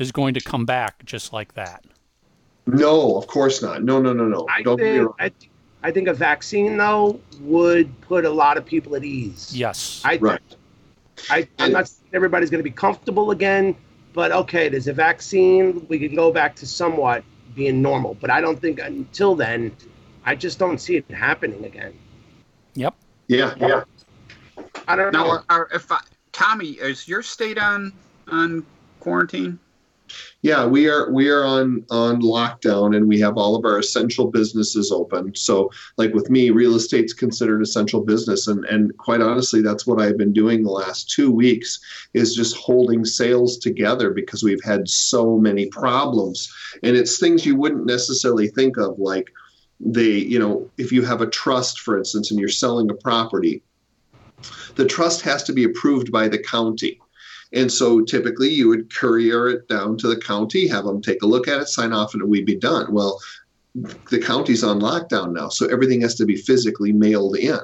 is 0.00 0.12
going 0.12 0.34
to 0.34 0.40
come 0.40 0.66
back 0.66 1.04
just 1.04 1.32
like 1.32 1.54
that. 1.54 1.84
No, 2.66 3.16
of 3.16 3.26
course 3.26 3.62
not. 3.62 3.84
No, 3.84 4.00
no, 4.00 4.12
no, 4.12 4.26
no. 4.26 4.46
I 4.50 4.62
don't 4.62 4.78
think, 4.78 5.10
I, 5.20 5.30
I 5.84 5.90
think 5.90 6.08
a 6.08 6.14
vaccine 6.14 6.78
though 6.78 7.20
would 7.40 8.00
put 8.00 8.24
a 8.24 8.30
lot 8.30 8.56
of 8.56 8.64
people 8.64 8.96
at 8.96 9.04
ease. 9.04 9.54
Yes. 9.54 10.00
I 10.02 10.16
right. 10.16 10.40
I, 11.28 11.46
I'm 11.58 11.72
not 11.72 11.88
saying 11.88 12.08
everybody's 12.14 12.50
going 12.50 12.58
to 12.58 12.68
be 12.68 12.74
comfortable 12.74 13.30
again, 13.30 13.76
but 14.14 14.32
okay, 14.32 14.70
there's 14.70 14.88
a 14.88 14.94
vaccine. 14.94 15.86
We 15.88 15.98
can 15.98 16.14
go 16.16 16.32
back 16.32 16.56
to 16.56 16.66
somewhat 16.66 17.22
being 17.54 17.82
normal. 17.82 18.14
But 18.14 18.30
I 18.30 18.40
don't 18.40 18.58
think 18.58 18.80
until 18.80 19.34
then, 19.34 19.76
I 20.24 20.34
just 20.34 20.58
don't 20.58 20.78
see 20.78 20.96
it 20.96 21.08
happening 21.10 21.64
again. 21.66 21.92
Yep. 22.74 22.94
Yeah. 23.28 23.54
Yeah. 23.58 23.84
I 24.88 24.96
don't 24.96 25.12
know. 25.12 25.34
Now, 25.34 25.44
are, 25.50 25.68
if 25.72 25.92
I, 25.92 26.00
Tommy, 26.32 26.70
is 26.70 27.06
your 27.06 27.22
state 27.22 27.58
on 27.58 27.92
on 28.28 28.64
quarantine? 29.00 29.58
Yeah, 30.42 30.66
we 30.66 30.88
are 30.88 31.10
we 31.10 31.30
are 31.30 31.44
on 31.44 31.84
on 31.90 32.20
lockdown 32.20 32.94
and 32.94 33.08
we 33.08 33.18
have 33.20 33.38
all 33.38 33.56
of 33.56 33.64
our 33.64 33.78
essential 33.78 34.30
businesses 34.30 34.92
open. 34.92 35.34
So 35.34 35.70
like 35.96 36.12
with 36.12 36.28
me, 36.28 36.50
real 36.50 36.74
estate's 36.74 37.14
considered 37.14 37.62
essential 37.62 38.02
business 38.02 38.46
and 38.46 38.64
and 38.66 38.96
quite 38.98 39.22
honestly 39.22 39.62
that's 39.62 39.86
what 39.86 40.00
I've 40.00 40.18
been 40.18 40.32
doing 40.32 40.62
the 40.62 40.70
last 40.70 41.10
2 41.10 41.32
weeks 41.32 41.80
is 42.12 42.34
just 42.34 42.56
holding 42.56 43.04
sales 43.04 43.56
together 43.56 44.10
because 44.10 44.42
we've 44.42 44.62
had 44.62 44.88
so 44.88 45.38
many 45.38 45.66
problems. 45.66 46.52
And 46.82 46.96
it's 46.96 47.18
things 47.18 47.46
you 47.46 47.56
wouldn't 47.56 47.86
necessarily 47.86 48.48
think 48.48 48.76
of 48.76 48.98
like 48.98 49.30
they, 49.80 50.12
you 50.12 50.38
know, 50.38 50.70
if 50.78 50.92
you 50.92 51.02
have 51.02 51.20
a 51.20 51.26
trust 51.26 51.80
for 51.80 51.98
instance 51.98 52.30
and 52.30 52.38
you're 52.38 52.48
selling 52.48 52.90
a 52.90 52.94
property, 52.94 53.62
the 54.76 54.86
trust 54.86 55.22
has 55.22 55.42
to 55.44 55.52
be 55.52 55.64
approved 55.64 56.12
by 56.12 56.28
the 56.28 56.38
county. 56.38 57.00
And 57.54 57.72
so 57.72 58.00
typically 58.00 58.48
you 58.48 58.68
would 58.68 58.92
courier 58.94 59.48
it 59.48 59.68
down 59.68 59.96
to 59.98 60.08
the 60.08 60.16
county, 60.16 60.66
have 60.66 60.84
them 60.84 61.00
take 61.00 61.22
a 61.22 61.26
look 61.26 61.48
at 61.48 61.60
it, 61.60 61.68
sign 61.68 61.92
off, 61.92 62.14
and 62.14 62.22
we'd 62.24 62.46
be 62.46 62.56
done. 62.56 62.92
Well, 62.92 63.20
the 64.10 64.18
county's 64.18 64.64
on 64.64 64.80
lockdown 64.80 65.32
now, 65.32 65.48
so 65.48 65.66
everything 65.66 66.00
has 66.02 66.14
to 66.16 66.26
be 66.26 66.36
physically 66.36 66.92
mailed 66.92 67.36
in 67.36 67.60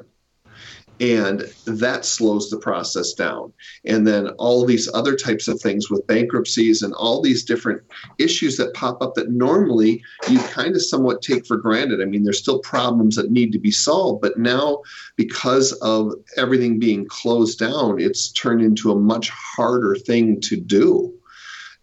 and 1.01 1.51
that 1.65 2.05
slows 2.05 2.51
the 2.51 2.59
process 2.59 3.15
down. 3.15 3.53
And 3.87 4.07
then 4.07 4.29
all 4.39 4.67
these 4.67 4.89
other 4.93 5.17
types 5.17 5.49
of 5.49 5.59
things 5.59 5.89
with 5.91 6.07
bankruptcies 6.07 6.83
and 6.83 6.93
all 6.93 7.23
these 7.23 7.43
different 7.43 7.83
issues 8.19 8.59
that 8.59 8.75
pop 8.75 9.03
up 9.03 9.15
that 9.15 9.31
normally 9.31 10.03
you 10.29 10.39
kind 10.41 10.77
of 10.77 10.83
somewhat 10.83 11.23
take 11.23 11.47
for 11.47 11.57
granted. 11.57 12.03
I 12.03 12.05
mean 12.05 12.25
there's 12.25 12.39
still 12.39 12.59
problems 12.59 13.17
that 13.17 13.31
need 13.31 13.51
to 13.53 13.59
be 13.59 13.71
solved 13.71 14.21
but 14.21 14.39
now 14.39 14.83
because 15.17 15.73
of 15.81 16.13
everything 16.37 16.79
being 16.79 17.07
closed 17.07 17.59
down 17.59 17.99
it's 17.99 18.31
turned 18.33 18.61
into 18.61 18.93
a 18.93 18.97
much 18.97 19.31
harder 19.31 19.95
thing 19.95 20.41
to 20.43 20.57
do. 20.57 21.15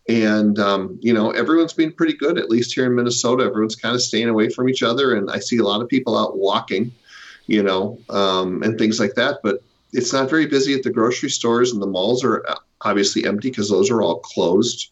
And 0.07 0.60
um, 0.60 0.99
you 1.02 1.11
know 1.11 1.31
everyone's 1.31 1.73
been 1.73 1.91
pretty 1.91 2.14
good 2.14 2.38
at 2.38 2.52
least 2.52 2.76
here 2.76 2.85
in 2.85 2.95
minnesota. 2.95 3.45
Everyone's 3.45 3.76
kind 3.76 3.95
of 3.95 4.02
staying 4.02 4.30
away 4.30 4.49
from 4.49 4.69
each 4.69 4.84
other 4.84 5.15
and 5.15 5.31
i 5.31 5.39
see 5.39 5.57
a 5.57 5.64
lot 5.64 5.81
of 5.81 5.89
people 5.89 6.15
out 6.15 6.38
walking 6.38 6.91
you 7.48 7.64
know, 7.64 7.99
um, 8.10 8.61
and 8.61 8.78
things 8.78 8.99
like 8.99 9.15
that. 9.15 9.40
But 9.41 9.64
it's 9.94 10.14
not 10.14 10.30
very 10.30 10.45
busy 10.45 10.74
at 10.74 10.84
the 10.84 10.91
grocery 10.91 11.30
stores, 11.30 11.72
and 11.72 11.82
the 11.82 11.88
malls 11.88 12.24
are 12.24 12.45
obviously 12.82 13.26
empty 13.26 13.49
because 13.49 13.69
those 13.69 13.90
are 13.90 14.02
all 14.02 14.19
closed. 14.19 14.91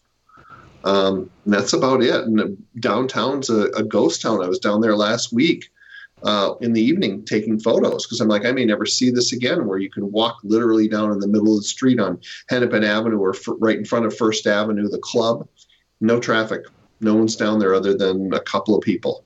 Um, 0.84 1.30
and 1.44 1.54
that's 1.54 1.72
about 1.72 2.02
it. 2.02 2.14
And 2.14 2.62
downtown's 2.78 3.50
a, 3.50 3.64
a, 3.72 3.82
ghost 3.82 4.22
town. 4.22 4.42
I 4.42 4.48
was 4.48 4.60
down 4.60 4.80
there 4.80 4.94
last 4.94 5.32
week 5.32 5.68
uh, 6.22 6.54
in 6.60 6.72
the 6.72 6.80
evening 6.80 7.24
taking 7.24 7.58
photos 7.58 8.06
because 8.06 8.20
I'm 8.20 8.28
like, 8.28 8.44
I 8.44 8.52
may 8.52 8.64
never 8.64 8.86
see 8.86 9.10
this 9.10 9.32
again, 9.32 9.66
where 9.66 9.78
you 9.78 9.90
can 9.90 10.12
walk 10.12 10.38
literally 10.44 10.86
down 10.86 11.10
in 11.10 11.18
the 11.18 11.26
middle 11.26 11.54
of 11.54 11.58
the 11.58 11.66
street 11.66 11.98
on 11.98 12.20
Hennepin 12.48 12.84
Avenue 12.84 13.18
or 13.18 13.34
f- 13.34 13.48
right 13.58 13.76
in 13.76 13.84
front 13.84 14.06
of 14.06 14.16
First 14.16 14.46
Avenue, 14.46 14.88
the 14.88 14.98
club. 14.98 15.48
No 16.00 16.20
traffic. 16.20 16.62
No 17.00 17.14
one's 17.14 17.36
down 17.36 17.58
there 17.58 17.74
other 17.74 17.94
than 17.94 18.32
a 18.32 18.40
couple 18.40 18.76
of 18.76 18.82
people 18.82 19.25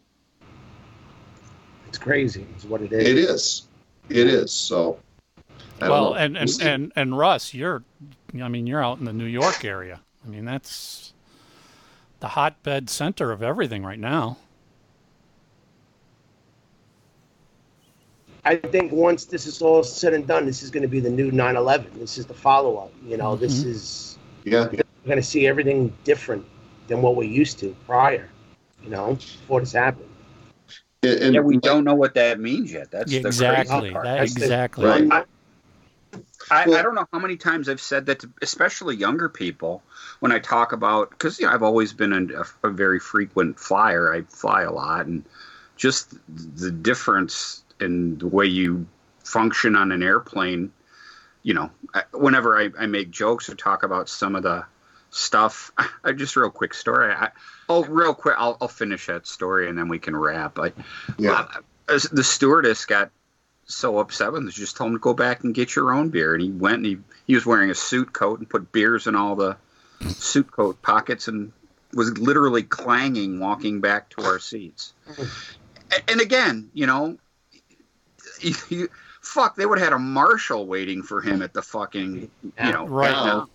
crazy. 2.01 2.47
Is 2.56 2.64
what 2.64 2.82
it 2.82 2.93
is. 2.93 3.06
It 3.06 3.18
is. 3.18 3.62
It 4.09 4.27
is. 4.27 4.52
So. 4.52 4.98
I 5.81 5.89
Well, 5.89 6.10
know. 6.10 6.14
and 6.14 6.35
We'll 6.35 6.43
and, 6.43 6.62
and 6.62 6.93
and 6.97 7.18
Russ, 7.18 7.55
you're, 7.55 7.82
I 8.40 8.48
mean, 8.48 8.66
you're 8.66 8.85
out 8.85 8.98
in 8.98 9.05
the 9.05 9.12
New 9.12 9.24
York 9.24 9.64
area. 9.64 10.01
I 10.24 10.28
mean, 10.28 10.44
that's 10.44 11.12
the 12.20 12.28
hotbed 12.28 12.90
center 12.90 13.32
of 13.32 13.43
everything 13.43 13.82
right 13.82 13.98
now. 13.98 14.36
I 18.44 18.56
think 18.56 18.93
once 18.93 19.27
this 19.27 19.47
is 19.47 19.60
all 19.60 19.82
said 19.82 20.14
and 20.14 20.27
done, 20.27 20.47
this 20.47 20.62
is 20.62 20.70
going 20.70 20.82
to 20.82 20.89
be 20.89 21.01
the 21.01 21.10
new 21.10 21.31
9/11. 21.31 21.98
This 21.98 22.18
is 22.18 22.27
the 22.27 22.35
follow-up. 22.35 22.93
You 23.06 23.16
know, 23.16 23.36
this 23.36 23.60
mm-hmm. 23.60 23.70
is 23.70 24.18
yeah, 24.44 24.66
we're 24.66 24.82
going 25.06 25.16
to 25.16 25.22
see 25.22 25.47
everything 25.47 25.93
different 26.05 26.44
than 26.89 27.02
what 27.02 27.16
we're 27.16 27.31
used 27.31 27.59
to 27.60 27.77
prior. 27.86 28.28
You 28.82 28.90
know, 28.90 29.14
before 29.14 29.60
this 29.60 29.72
happened. 29.72 30.10
And, 31.02 31.18
and 31.20 31.35
Yeah, 31.35 31.40
we 31.40 31.55
like- 31.55 31.62
don't 31.62 31.85
know 31.85 31.94
what 31.94 32.14
that 32.14 32.40
means 32.40 32.72
yet. 32.72 32.90
That's 32.90 33.10
the 33.10 33.18
exactly. 33.18 33.78
crazy 33.78 33.93
part. 33.93 34.05
That, 34.05 34.18
That's 34.18 34.35
the- 34.35 34.40
exactly. 34.43 34.86
Right. 34.86 35.09
I, 35.12 35.24
I, 36.51 36.66
Well- 36.68 36.78
I 36.78 36.82
don't 36.82 36.94
know 36.94 37.06
how 37.12 37.18
many 37.18 37.36
times 37.36 37.68
I've 37.68 37.81
said 37.81 38.06
that, 38.06 38.20
to, 38.20 38.31
especially 38.43 38.97
younger 38.97 39.28
people, 39.28 39.82
when 40.20 40.32
I 40.32 40.39
talk 40.39 40.72
about 40.72 41.10
because 41.10 41.39
you 41.40 41.47
know 41.47 41.52
I've 41.52 41.62
always 41.62 41.93
been 41.93 42.12
a, 42.12 42.44
a 42.66 42.70
very 42.70 43.01
frequent 43.01 43.59
flyer. 43.59 44.12
I 44.12 44.22
fly 44.22 44.62
a 44.62 44.72
lot, 44.72 45.06
and 45.06 45.24
just 45.77 46.14
the 46.56 46.70
difference 46.70 47.62
in 47.81 48.18
the 48.18 48.27
way 48.27 48.44
you 48.47 48.86
function 49.24 49.77
on 49.77 49.93
an 49.93 50.02
airplane. 50.02 50.72
You 51.43 51.55
know, 51.55 51.70
whenever 52.12 52.59
I, 52.59 52.68
I 52.78 52.85
make 52.86 53.10
jokes 53.10 53.48
or 53.48 53.55
talk 53.55 53.82
about 53.82 54.10
some 54.10 54.36
of 54.36 54.43
the 54.43 54.64
stuff, 55.11 55.73
I 56.05 56.12
just 56.12 56.37
real 56.37 56.51
quick 56.51 56.74
story. 56.74 57.12
I, 57.12 57.31
oh, 57.69 57.85
real 57.85 58.15
quick, 58.15 58.37
I'll, 58.39 58.57
I'll 58.61 58.69
finish 58.69 59.07
that 59.07 59.27
story 59.27 59.69
and 59.69 59.77
then 59.77 59.89
we 59.89 59.99
can 59.99 60.16
wrap. 60.16 60.59
I, 60.59 60.73
yeah. 61.19 61.32
Uh, 61.32 61.47
as 61.89 62.05
the 62.05 62.23
stewardess 62.23 62.87
got 62.87 63.11
so 63.65 63.99
upset 63.99 64.32
with 64.32 64.43
him, 64.43 64.51
just 64.51 64.77
told 64.77 64.91
him 64.91 64.97
to 64.97 65.01
go 65.01 65.15
back 65.15 65.45
and 65.45 65.55
get 65.55 65.74
your 65.74 65.93
own 65.93 66.09
beer. 66.09 66.35
And 66.35 66.43
he 66.43 66.51
went 66.51 66.77
and 66.77 66.87
he, 66.87 66.99
he 67.27 67.35
was 67.35 67.47
wearing 67.47 67.70
a 67.70 67.74
suit 67.74 68.12
coat 68.12 68.39
and 68.39 68.49
put 68.49 68.73
beers 68.73 69.07
in 69.07 69.16
all 69.16 69.37
the 69.37 69.57
suit 70.09 70.51
coat 70.51 70.81
pockets 70.82 71.28
and 71.28 71.53
was 71.93 72.16
literally 72.19 72.62
clanging 72.62 73.41
walking 73.41 73.81
back 73.81 74.09
to 74.11 74.23
our 74.23 74.39
seats. 74.39 74.93
And 76.09 76.20
again, 76.20 76.70
you 76.73 76.87
know, 76.87 77.19
you, 78.41 78.55
you, 78.69 78.89
fuck, 79.20 79.57
they 79.57 79.66
would 79.66 79.78
have 79.78 79.89
had 79.89 79.95
a 79.95 79.99
marshal 79.99 80.66
waiting 80.66 81.03
for 81.03 81.20
him 81.20 81.43
at 81.43 81.53
the 81.53 81.62
fucking, 81.62 82.31
you 82.43 82.73
know, 82.73 82.87
Right. 82.87 83.47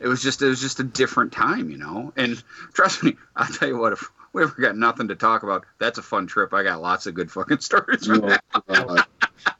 It 0.00 0.08
was 0.08 0.22
just 0.22 0.42
it 0.42 0.46
was 0.46 0.60
just 0.60 0.80
a 0.80 0.84
different 0.84 1.32
time, 1.32 1.70
you 1.70 1.78
know. 1.78 2.12
And 2.16 2.42
trust 2.72 3.02
me, 3.02 3.16
I'll 3.36 3.52
tell 3.52 3.68
you 3.68 3.78
what, 3.78 3.92
if 3.92 4.10
we 4.32 4.42
ever 4.42 4.60
got 4.60 4.76
nothing 4.76 5.08
to 5.08 5.16
talk 5.16 5.42
about, 5.42 5.64
that's 5.78 5.98
a 5.98 6.02
fun 6.02 6.26
trip. 6.26 6.52
I 6.54 6.62
got 6.62 6.80
lots 6.80 7.06
of 7.06 7.14
good 7.14 7.30
fucking 7.30 7.58
stories 7.60 8.06
from 8.06 8.20
No, 8.20 8.28
that. 8.28 9.06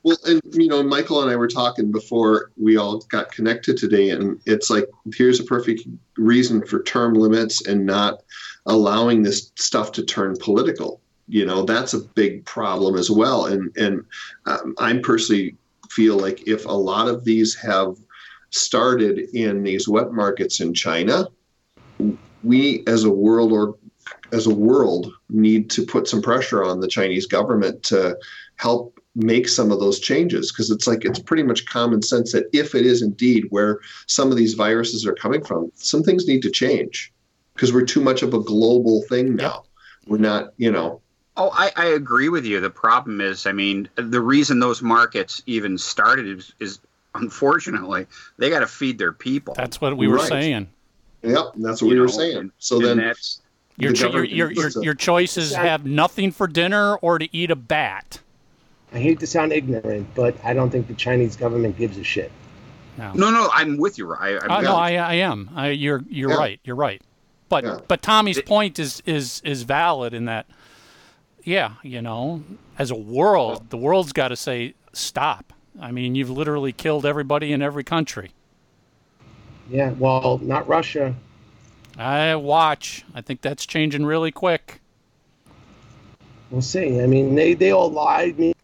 well, 0.03 0.17
and 0.27 0.41
you 0.53 0.69
know, 0.69 0.83
Michael 0.83 1.23
and 1.23 1.31
I 1.31 1.37
were 1.37 1.49
talking 1.49 1.91
before 1.91 2.51
we 2.57 2.77
all 2.77 2.99
got 3.11 3.33
connected 3.33 3.77
today, 3.77 4.11
and 4.11 4.41
it's 4.47 4.71
like 4.71 4.85
here's 5.15 5.41
a 5.41 5.45
perfect 5.45 5.83
reason 6.17 6.65
for 6.67 6.83
term 6.83 7.15
limits 7.15 7.67
and 7.67 7.87
not 7.87 8.23
allowing 8.67 9.23
this 9.23 9.53
stuff 9.57 9.93
to 9.93 10.05
turn 10.05 10.37
political. 10.41 11.01
You 11.27 11.45
know, 11.45 11.63
that's 11.65 11.95
a 11.95 12.01
big 12.01 12.45
problem 12.45 12.97
as 12.97 13.11
well. 13.11 13.47
And 13.47 13.77
and 13.77 14.05
um, 14.47 14.75
I 14.79 14.97
personally 14.99 15.57
feel 15.91 16.19
like 16.19 16.47
if 16.47 16.65
a 16.67 16.73
lot 16.73 17.09
of 17.09 17.25
these 17.25 17.55
have 17.57 17.97
started 18.51 19.19
in 19.35 19.63
these 19.63 19.89
wet 19.89 20.13
markets 20.13 20.61
in 20.61 20.75
China, 20.75 21.29
we 22.43 22.85
as 22.87 23.05
a 23.05 23.11
world 23.11 23.53
or 23.53 23.77
as 24.33 24.47
a 24.47 24.55
world 24.55 25.13
need 25.29 25.71
to 25.71 25.85
put 25.85 26.09
some 26.09 26.23
pressure 26.23 26.65
on 26.65 26.81
the 26.81 26.89
Chinese 26.89 27.27
government 27.27 27.83
to 27.83 28.17
help 28.57 28.99
make 29.15 29.49
some 29.49 29.73
of 29.73 29.81
those 29.81 29.99
changes 29.99 30.53
because 30.53 30.71
it's 30.71 30.87
like 30.87 31.05
it's 31.05 31.19
pretty 31.19 31.43
much 31.43 31.67
common 31.67 32.01
sense 32.01 32.33
that 32.33 32.49
if 32.53 32.75
it 32.75 32.87
is 32.87 33.03
indeed 33.03 33.45
where 33.51 33.81
some 34.07 34.31
of 34.31 34.37
these 34.37 34.55
viruses 34.55 35.07
are 35.07 35.15
coming 35.15 35.43
from, 35.45 35.71
some 35.75 36.03
things 36.03 36.27
need 36.27 36.43
to 36.43 36.51
change 36.51 37.13
because 37.55 37.73
we're 37.73 37.85
too 37.85 38.01
much 38.01 38.23
of 38.23 38.35
a 38.35 38.41
global 38.41 39.03
thing 39.09 39.35
now. 39.35 39.65
We're 40.07 40.19
not, 40.19 40.53
you 40.57 40.71
know, 40.71 41.03
Oh, 41.41 41.51
I, 41.53 41.71
I 41.77 41.87
agree 41.87 42.29
with 42.29 42.45
you. 42.45 42.59
The 42.59 42.69
problem 42.69 43.21
is, 43.21 43.47
I 43.47 43.53
mean, 43.53 43.89
the 43.95 44.21
reason 44.21 44.59
those 44.59 44.83
markets 44.83 45.41
even 45.47 45.79
started 45.79 46.27
is, 46.27 46.53
is 46.59 46.81
unfortunately 47.19 48.07
they 48.39 48.51
got 48.51 48.61
to 48.61 48.67
feed 48.67 48.99
their 48.99 49.13
people. 49.13 49.55
That's 49.55 49.81
what 49.81 49.97
we 49.97 50.09
were 50.09 50.17
Right. 50.17 50.29
saying. 50.29 50.69
yep, 51.23 51.47
that's 51.57 51.83
what 51.83 51.89
You 51.89 51.95
we 51.95 52.01
were 52.01 52.09
saying. 52.09 52.53
So 52.59 52.79
then 52.79 52.99
that's 52.99 53.41
Your, 53.77 53.93
the 53.93 53.97
cho- 53.99 54.11
your, 54.13 54.25
your, 54.25 54.51
your, 54.53 54.71
your 54.83 54.95
choices 54.95 55.49
Exactly. 55.49 55.69
have 55.69 55.87
nothing 55.87 56.31
for 56.33 56.47
dinner 56.47 56.97
or 56.97 57.19
to 57.19 57.29
eat 57.37 57.51
a 57.51 57.57
bat. 57.57 58.21
I 58.93 58.99
hate 58.99 59.21
to 59.21 59.27
sound 59.27 59.53
ignorant, 59.53 60.07
but 60.15 60.35
I 60.45 60.55
don't 60.55 60.71
think 60.71 60.89
the 60.89 60.95
Chinese 60.95 61.37
government 61.37 61.77
gives 61.77 61.99
a 61.99 62.05
shit. 62.05 62.33
No. 62.97 63.13
no, 63.13 63.31
no. 63.31 63.49
I'm 63.53 63.77
with 63.77 63.99
you. 63.99 64.13
I, 64.13 64.39
I'm 64.43 64.51
Uh, 64.51 64.61
no, 64.63 64.75
I, 64.75 64.95
I 64.95 65.15
am. 65.15 65.51
I, 65.55 65.69
you're 65.69 66.03
you're 66.09 66.31
Yeah. 66.31 66.37
right. 66.37 66.61
You're 66.65 66.75
right. 66.77 67.01
But 67.49 67.65
Yeah. 67.65 67.79
but 67.87 68.03
Tommy's 68.03 68.41
point 68.43 68.79
is 68.79 69.03
is 69.07 69.41
is 69.45 69.63
valid 69.63 70.15
in 70.15 70.25
that. 70.25 70.47
Yeah, 71.45 71.75
you 71.83 72.03
know, 72.03 72.43
as 72.79 72.91
a 72.91 72.97
world, 72.97 73.71
the 73.71 73.77
world's 73.77 74.13
got 74.13 74.29
to 74.29 74.37
say 74.37 74.75
stop. 74.93 75.53
I 75.81 75.93
mean, 75.93 76.15
you've 76.15 76.31
literally 76.31 76.73
killed 76.73 77.07
everybody 77.07 77.53
in 77.53 77.63
every 77.63 77.85
country. 77.85 78.31
Yeah, 79.71 79.91
well, 79.93 80.39
not 80.43 80.67
Russia. 80.67 81.15
I 81.97 82.35
watch. 82.37 83.05
I 83.15 83.21
think 83.21 83.41
that's 83.41 83.67
changing 83.67 84.05
really 84.07 84.33
quick. 84.33 84.81
We'll 86.51 86.63
see. 86.63 87.01
I 87.01 87.07
mean, 87.07 87.35
they, 87.35 87.55
they 87.55 87.73
all 87.73 87.91
lied 87.91 88.39
me. 88.39 88.55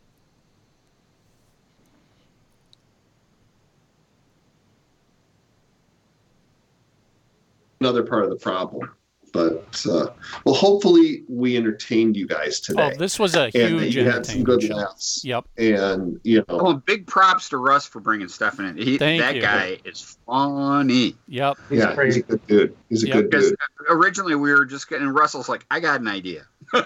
another 7.84 8.02
part 8.02 8.24
of 8.24 8.30
the 8.30 8.36
problem. 8.36 8.90
But 9.34 9.84
uh, 9.90 10.06
well, 10.44 10.54
hopefully 10.54 11.24
we 11.28 11.56
entertained 11.56 12.16
you 12.16 12.24
guys 12.26 12.60
today. 12.60 12.92
Oh, 12.94 12.96
this 12.96 13.18
was 13.18 13.34
a 13.34 13.42
and 13.46 13.52
that 13.52 13.68
huge 13.82 13.96
you 13.96 14.08
had 14.08 14.24
some 14.24 14.44
good 14.44 14.62
show. 14.62 14.76
laughs. 14.76 15.22
Yep. 15.24 15.44
And 15.58 16.20
you 16.22 16.38
know, 16.38 16.44
Oh, 16.48 16.74
big 16.74 17.04
props 17.08 17.48
to 17.48 17.56
Russ 17.58 17.84
for 17.84 17.98
bringing 17.98 18.28
Stefan 18.28 18.64
in. 18.66 18.76
He, 18.76 18.96
Thank 18.96 19.20
that 19.20 19.34
you. 19.34 19.42
guy 19.42 19.78
is 19.84 20.16
funny. 20.24 21.16
Yep. 21.26 21.58
He's 21.68 21.78
yeah, 21.80 21.94
crazy. 21.96 22.22
he's 22.22 22.34
a 22.34 22.36
good 22.38 22.46
dude. 22.46 22.76
He's 22.88 23.02
a 23.02 23.06
Yep. 23.08 23.14
good 23.16 23.30
Because 23.30 23.48
dude. 23.50 23.58
originally 23.90 24.36
we 24.36 24.52
were 24.52 24.64
just 24.64 24.88
getting 24.88 25.08
Russell's 25.08 25.48
like, 25.48 25.66
I 25.68 25.80
got 25.80 26.00
an 26.00 26.06
idea. 26.06 26.46
Why 26.70 26.84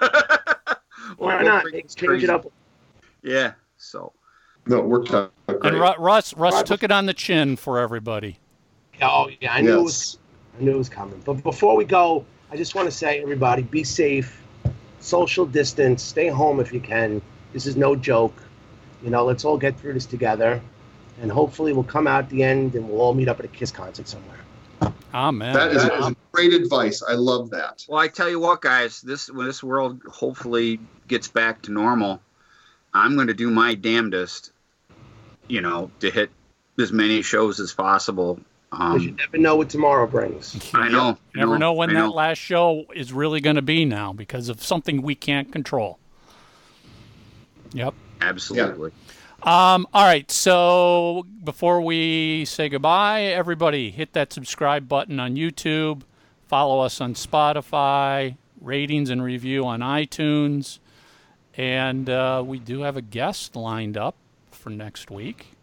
We'll 1.19 1.45
not? 1.45 1.63
bring 1.65 1.75
They 1.75 1.83
this 1.83 1.95
change 1.95 2.09
crazy- 2.09 2.25
it 2.25 2.31
up. 2.31 2.51
Yeah. 3.23 3.53
So 3.77 4.13
No, 4.67 4.79
it 4.79 4.87
worked 4.87 5.13
out 5.13 5.33
great. 5.47 5.65
And 5.65 5.75
Ru- 5.77 5.95
Russ 5.99 6.33
Russ 6.35 6.63
took 6.63 6.83
it 6.83 6.91
on 6.91 7.05
the 7.05 7.15
chin 7.15 7.57
for 7.57 7.79
everybody. 7.79 8.39
Oh, 9.03 9.29
yeah, 9.41 9.53
I 9.53 9.61
knew 9.61 9.79
it 9.81 9.83
was. 9.83 10.19
I 10.59 10.63
knew 10.63 10.73
it 10.73 10.79
was 10.79 10.89
coming. 10.89 11.21
But 11.25 11.35
before 11.45 11.77
we 11.77 11.85
go, 11.85 12.25
I 12.51 12.57
just 12.57 12.75
want 12.75 12.87
to 12.87 12.93
say, 12.93 13.21
everybody, 13.21 13.63
be 13.63 13.85
safe, 13.85 14.43
social 15.01 15.45
distance, 15.45 16.03
stay 16.03 16.29
home 16.29 16.61
if 16.61 16.73
you 16.73 16.81
can. 16.81 17.21
This 17.53 17.67
is 17.67 17.77
no 17.77 17.95
joke. 17.95 18.35
You 19.03 19.11
know, 19.11 19.25
let's 19.25 19.45
all 19.45 19.59
get 19.59 19.79
through 19.79 19.95
this 19.95 20.07
together, 20.07 20.61
and 21.21 21.31
hopefully 21.31 21.73
we'll 21.73 21.85
come 21.85 22.07
out 22.07 22.25
at 22.25 22.31
the 22.31 22.43
end 22.43 22.75
and 22.75 22.89
we'll 22.89 23.01
all 23.01 23.15
meet 23.15 23.29
up 23.29 23.39
at 23.39 23.45
a 23.45 23.49
Kiss 23.49 23.71
concert 23.71 24.09
somewhere. 24.09 24.39
Amen. 25.15 25.55
That 25.55 25.73
is, 25.73 25.85
is 25.85 26.17
great 26.33 26.53
advice. 26.53 27.03
I 27.03 27.15
love 27.15 27.51
that. 27.51 27.85
Well, 27.89 27.99
I 27.99 28.09
tell 28.09 28.29
you 28.29 28.41
what, 28.41 28.61
guys, 28.61 29.01
this 29.01 29.31
when 29.31 29.47
this 29.47 29.63
world 29.63 30.03
hopefully 30.09 30.81
gets 31.07 31.29
back 31.29 31.63
to 31.63 31.73
normal, 31.73 32.21
I'm 32.93 33.15
going 33.15 33.29
to 33.29 33.35
do 33.35 33.51
my 33.51 33.75
damnedest, 33.75 34.53
you 35.49 35.61
know, 35.61 35.91
to 36.01 36.11
hit 36.11 36.31
as 36.79 36.93
many 36.93 37.23
shows 37.23 37.61
as 37.61 37.73
possible. 37.73 38.41
Because 38.71 39.03
you 39.03 39.11
Um, 39.11 39.17
never 39.17 39.39
know 39.39 39.57
what 39.57 39.71
tomorrow 39.71 40.07
brings. 40.07 40.59
I 40.75 40.89
know. 40.89 41.17
You 41.35 41.41
never 41.41 41.59
know 41.59 41.73
when 41.73 41.91
I 41.97 42.03
that 42.03 42.11
last 42.11 42.39
show 42.39 42.85
is 42.95 43.13
really 43.13 43.41
going 43.41 43.57
to 43.57 43.63
be 43.63 43.85
now 43.85 44.13
because 44.13 44.49
of 44.49 44.63
something 44.63 45.01
we 45.03 45.15
can't 45.15 45.51
control. 45.51 45.99
Yep. 47.73 47.95
Absolutely. 48.21 48.91
Um, 49.43 49.87
all 49.95 50.05
right. 50.05 50.31
So 50.31 51.25
before 51.45 51.81
we 51.81 52.45
say 52.45 52.69
goodbye, 52.69 53.23
everybody 53.23 53.91
hit 53.91 54.13
that 54.13 54.33
subscribe 54.33 54.89
button 54.89 55.19
on 55.21 55.37
YouTube. 55.37 56.03
Follow 56.47 56.81
us 56.81 57.01
on 57.01 57.15
Spotify. 57.15 58.37
Ratings 58.61 59.09
and 59.09 59.23
review 59.23 59.65
on 59.65 59.81
iTunes. 59.81 60.81
And 61.57 62.11
uh, 62.11 62.43
we 62.45 62.59
do 62.59 62.81
have 62.83 62.97
a 62.97 63.03
guest 63.03 63.55
lined 63.55 63.97
up 63.97 64.17
for 64.51 64.71
next 64.71 65.11
week. 65.11 65.55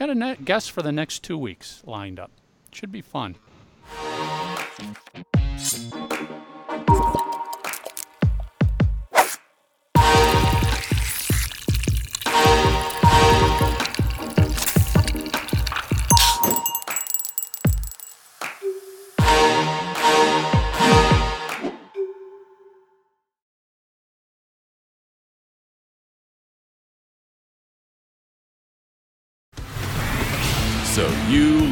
Got 0.00 0.08
a 0.08 0.14
guest 0.46 0.70
for 0.70 0.80
the 0.80 0.92
next 0.92 1.22
two 1.22 1.36
weeks 1.36 1.82
lined 1.84 2.18
up. 2.18 2.30
Should 2.72 2.90
be 2.90 3.02
fun. 3.02 3.36